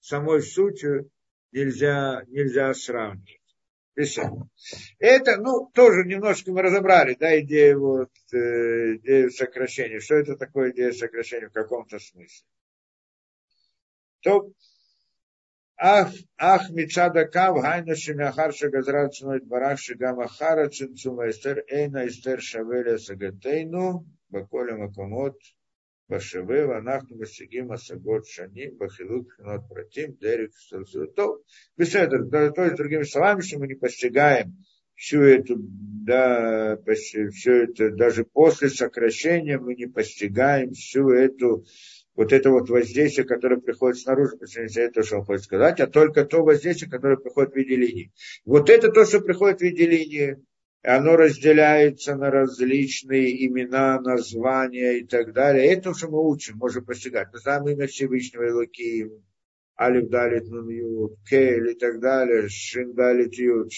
самой 0.00 0.42
сутью 0.42 1.10
нельзя, 1.52 2.22
нельзя 2.26 2.72
сравнивать. 2.74 3.38
Это, 4.98 5.38
ну, 5.38 5.70
тоже 5.74 6.04
немножко 6.04 6.52
мы 6.52 6.62
разобрали, 6.62 7.16
да, 7.18 7.40
идею, 7.40 7.80
вот, 7.80 8.10
э, 8.32 8.96
идею 8.96 9.30
сокращения. 9.32 9.98
Что 9.98 10.14
это 10.14 10.36
такое 10.36 10.70
идея 10.70 10.92
сокращения 10.92 11.48
в 11.48 11.52
каком-то 11.52 11.98
смысле? 11.98 12.46
То, 14.20 14.52
ах, 15.76 16.12
ах, 16.36 16.70
мицада 16.70 17.24
кав, 17.24 17.60
гайна 17.60 17.96
шемяхар 17.96 18.52
шагазрат 18.54 19.14
цной 19.14 19.40
барах 19.40 19.80
шигамахара 19.80 20.68
цинцума 20.68 21.30
эстер, 21.30 21.64
эйна 21.68 22.06
эстер 22.06 22.40
шавеля 22.40 22.98
сагатейну, 22.98 24.06
баколя 24.28 24.76
макомот, 24.76 25.36
Башеве, 26.08 26.66
Ванахну, 26.66 27.18
Масигим, 27.18 27.70
Асагот, 27.70 28.26
Шани, 28.26 28.70
Бахилук, 28.70 29.34
Хинот, 29.36 29.68
Протим, 29.68 30.16
Дерек, 30.16 30.52
То, 31.14 31.42
беседа, 31.76 32.24
то 32.24 32.64
есть, 32.64 32.76
другими 32.76 33.02
словами, 33.02 33.42
что 33.42 33.58
мы 33.58 33.66
не 33.66 33.74
постигаем 33.74 34.56
всю 34.94 35.20
эту, 35.20 35.56
да, 35.58 36.78
все 37.32 37.64
это, 37.64 37.90
даже 37.90 38.24
после 38.24 38.70
сокращения 38.70 39.58
мы 39.58 39.74
не 39.74 39.86
постигаем 39.86 40.72
всю 40.72 41.10
эту, 41.10 41.64
вот 42.16 42.32
это 42.32 42.50
вот 42.50 42.68
воздействие, 42.68 43.26
которое 43.26 43.60
приходит 43.60 44.00
снаружи, 44.00 44.36
это 44.76 45.02
что 45.04 45.18
он 45.18 45.24
хочет 45.24 45.44
сказать, 45.44 45.78
а 45.78 45.86
только 45.86 46.24
то 46.24 46.42
воздействие, 46.42 46.90
которое 46.90 47.16
приходит 47.16 47.52
в 47.52 47.56
виде 47.56 47.76
линии. 47.76 48.12
Вот 48.44 48.70
это 48.70 48.90
то, 48.90 49.04
что 49.04 49.20
приходит 49.20 49.60
в 49.60 49.62
виде 49.62 49.86
линии, 49.86 50.36
оно 50.82 51.16
разделяется 51.16 52.14
на 52.14 52.30
различные 52.30 53.46
имена, 53.46 54.00
названия 54.00 54.98
и 54.98 55.04
так 55.04 55.32
далее. 55.32 55.72
Это, 55.72 55.94
что 55.94 56.08
мы 56.08 56.26
учим, 56.26 56.56
можем 56.56 56.84
постигать. 56.84 57.28
Мы 57.32 57.38
знаем 57.38 57.68
имя 57.68 57.86
Всевышнего 57.86 58.48
Илоким, 58.48 59.24
Алиф 59.80 60.08
Далит 60.08 60.48
Нун 60.48 60.68
Ют, 60.68 61.18
Кейл 61.28 61.66
и 61.66 61.74
так 61.74 62.00
далее, 62.00 62.48
Шин 62.48 62.94
Далит 62.94 63.34
Ют. 63.34 63.70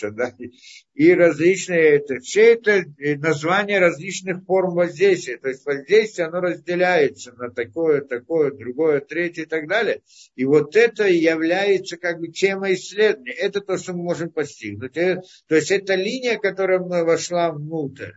И 0.94 1.12
различные, 1.12 1.96
это, 1.96 2.20
все 2.20 2.54
это 2.54 2.84
названия 3.18 3.78
различных 3.78 4.44
форм 4.44 4.74
воздействия. 4.74 5.36
То 5.36 5.48
есть 5.48 5.66
воздействие, 5.66 6.28
оно 6.28 6.40
разделяется 6.40 7.32
на 7.32 7.50
такое, 7.50 8.00
такое, 8.00 8.50
другое, 8.52 9.00
третье 9.00 9.42
и 9.42 9.46
так 9.46 9.68
далее. 9.68 10.00
И 10.36 10.44
вот 10.46 10.74
это 10.74 11.06
является 11.06 11.98
как 11.98 12.18
бы 12.18 12.28
темой 12.28 12.74
исследования. 12.74 13.32
Это 13.32 13.60
то, 13.60 13.76
что 13.76 13.92
мы 13.92 14.04
можем 14.04 14.30
постигнуть. 14.30 14.94
То 14.94 15.54
есть 15.54 15.70
это 15.70 15.94
линия, 15.96 16.38
которая 16.38 16.78
вошла 16.78 17.52
внутрь. 17.52 18.12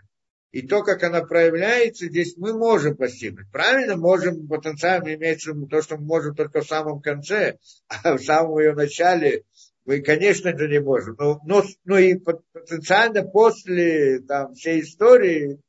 И 0.53 0.61
то, 0.61 0.83
как 0.83 1.01
она 1.01 1.23
проявляется, 1.25 2.05
здесь 2.05 2.37
мы 2.37 2.53
можем 2.53 2.95
постигнуть. 2.95 3.51
Правильно, 3.51 3.97
можем 3.97 4.47
потенциально 4.47 5.15
иметь 5.15 5.43
то, 5.69 5.81
что 5.81 5.97
мы 5.97 6.05
можем 6.05 6.35
только 6.35 6.61
в 6.61 6.67
самом 6.67 7.01
конце, 7.01 7.57
а 8.03 8.17
в 8.17 8.21
самом 8.21 8.59
ее 8.59 8.73
начале 8.75 9.45
мы, 9.83 10.01
конечно, 10.01 10.49
это 10.49 10.67
не 10.67 10.79
можем. 10.79 11.15
Но, 11.17 11.41
но, 11.43 11.63
но 11.85 11.97
и 11.97 12.19
потенциально 12.19 13.23
после 13.23 14.19
там, 14.19 14.53
всей 14.53 14.81
истории 14.81 15.59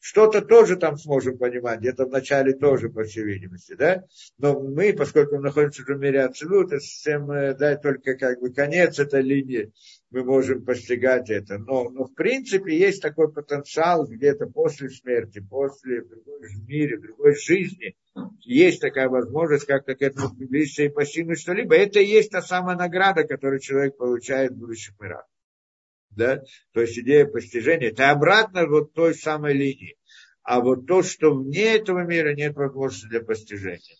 что-то 0.00 0.42
тоже 0.42 0.74
там 0.74 0.98
сможем 0.98 1.38
понимать, 1.38 1.78
где-то 1.78 2.06
в 2.06 2.10
начале 2.10 2.52
тоже, 2.52 2.90
по 2.90 3.04
всей 3.04 3.22
видимости, 3.22 3.74
да? 3.74 4.02
Но 4.38 4.58
мы, 4.58 4.92
поскольку 4.92 5.36
мы 5.36 5.42
находимся 5.42 5.84
в 5.84 5.88
мире 5.90 6.24
абсолюта, 6.24 6.80
совсем, 6.80 7.30
э, 7.30 7.54
да, 7.54 7.76
только 7.76 8.16
как 8.16 8.40
бы 8.40 8.52
конец 8.52 8.98
этой 8.98 9.22
линии, 9.22 9.70
мы 10.12 10.24
можем 10.24 10.64
постигать 10.64 11.30
это. 11.30 11.58
Но, 11.58 11.90
но 11.90 12.04
в 12.04 12.14
принципе 12.14 12.78
есть 12.78 13.02
такой 13.02 13.32
потенциал 13.32 14.06
где-то 14.06 14.46
после 14.46 14.90
смерти, 14.90 15.40
после 15.40 16.02
в 16.02 16.08
другой 16.08 16.40
мире, 16.66 16.98
в 16.98 17.02
другой 17.02 17.34
жизни. 17.34 17.96
Есть 18.40 18.80
такая 18.80 19.08
возможность 19.08 19.66
как-то 19.66 19.94
к 19.94 20.02
этому 20.02 20.34
приблизиться 20.34 20.84
и 20.84 20.88
постигнуть 20.88 21.40
что-либо. 21.40 21.74
Это 21.74 22.00
и 22.00 22.06
есть 22.06 22.30
та 22.30 22.42
самая 22.42 22.76
награда, 22.76 23.24
которую 23.24 23.60
человек 23.60 23.96
получает 23.96 24.52
в 24.52 24.58
будущих 24.58 24.94
мирах 25.00 25.26
да, 26.16 26.42
то 26.72 26.80
есть 26.80 26.98
идея 26.98 27.26
постижения, 27.26 27.88
это 27.88 28.10
обратно 28.10 28.66
вот 28.66 28.92
той 28.92 29.14
самой 29.14 29.54
линии. 29.54 29.96
А 30.42 30.60
вот 30.60 30.86
то, 30.86 31.02
что 31.02 31.34
вне 31.34 31.76
этого 31.76 32.04
мира 32.04 32.34
нет 32.34 32.56
возможности 32.56 33.06
для 33.06 33.20
постижения. 33.20 33.96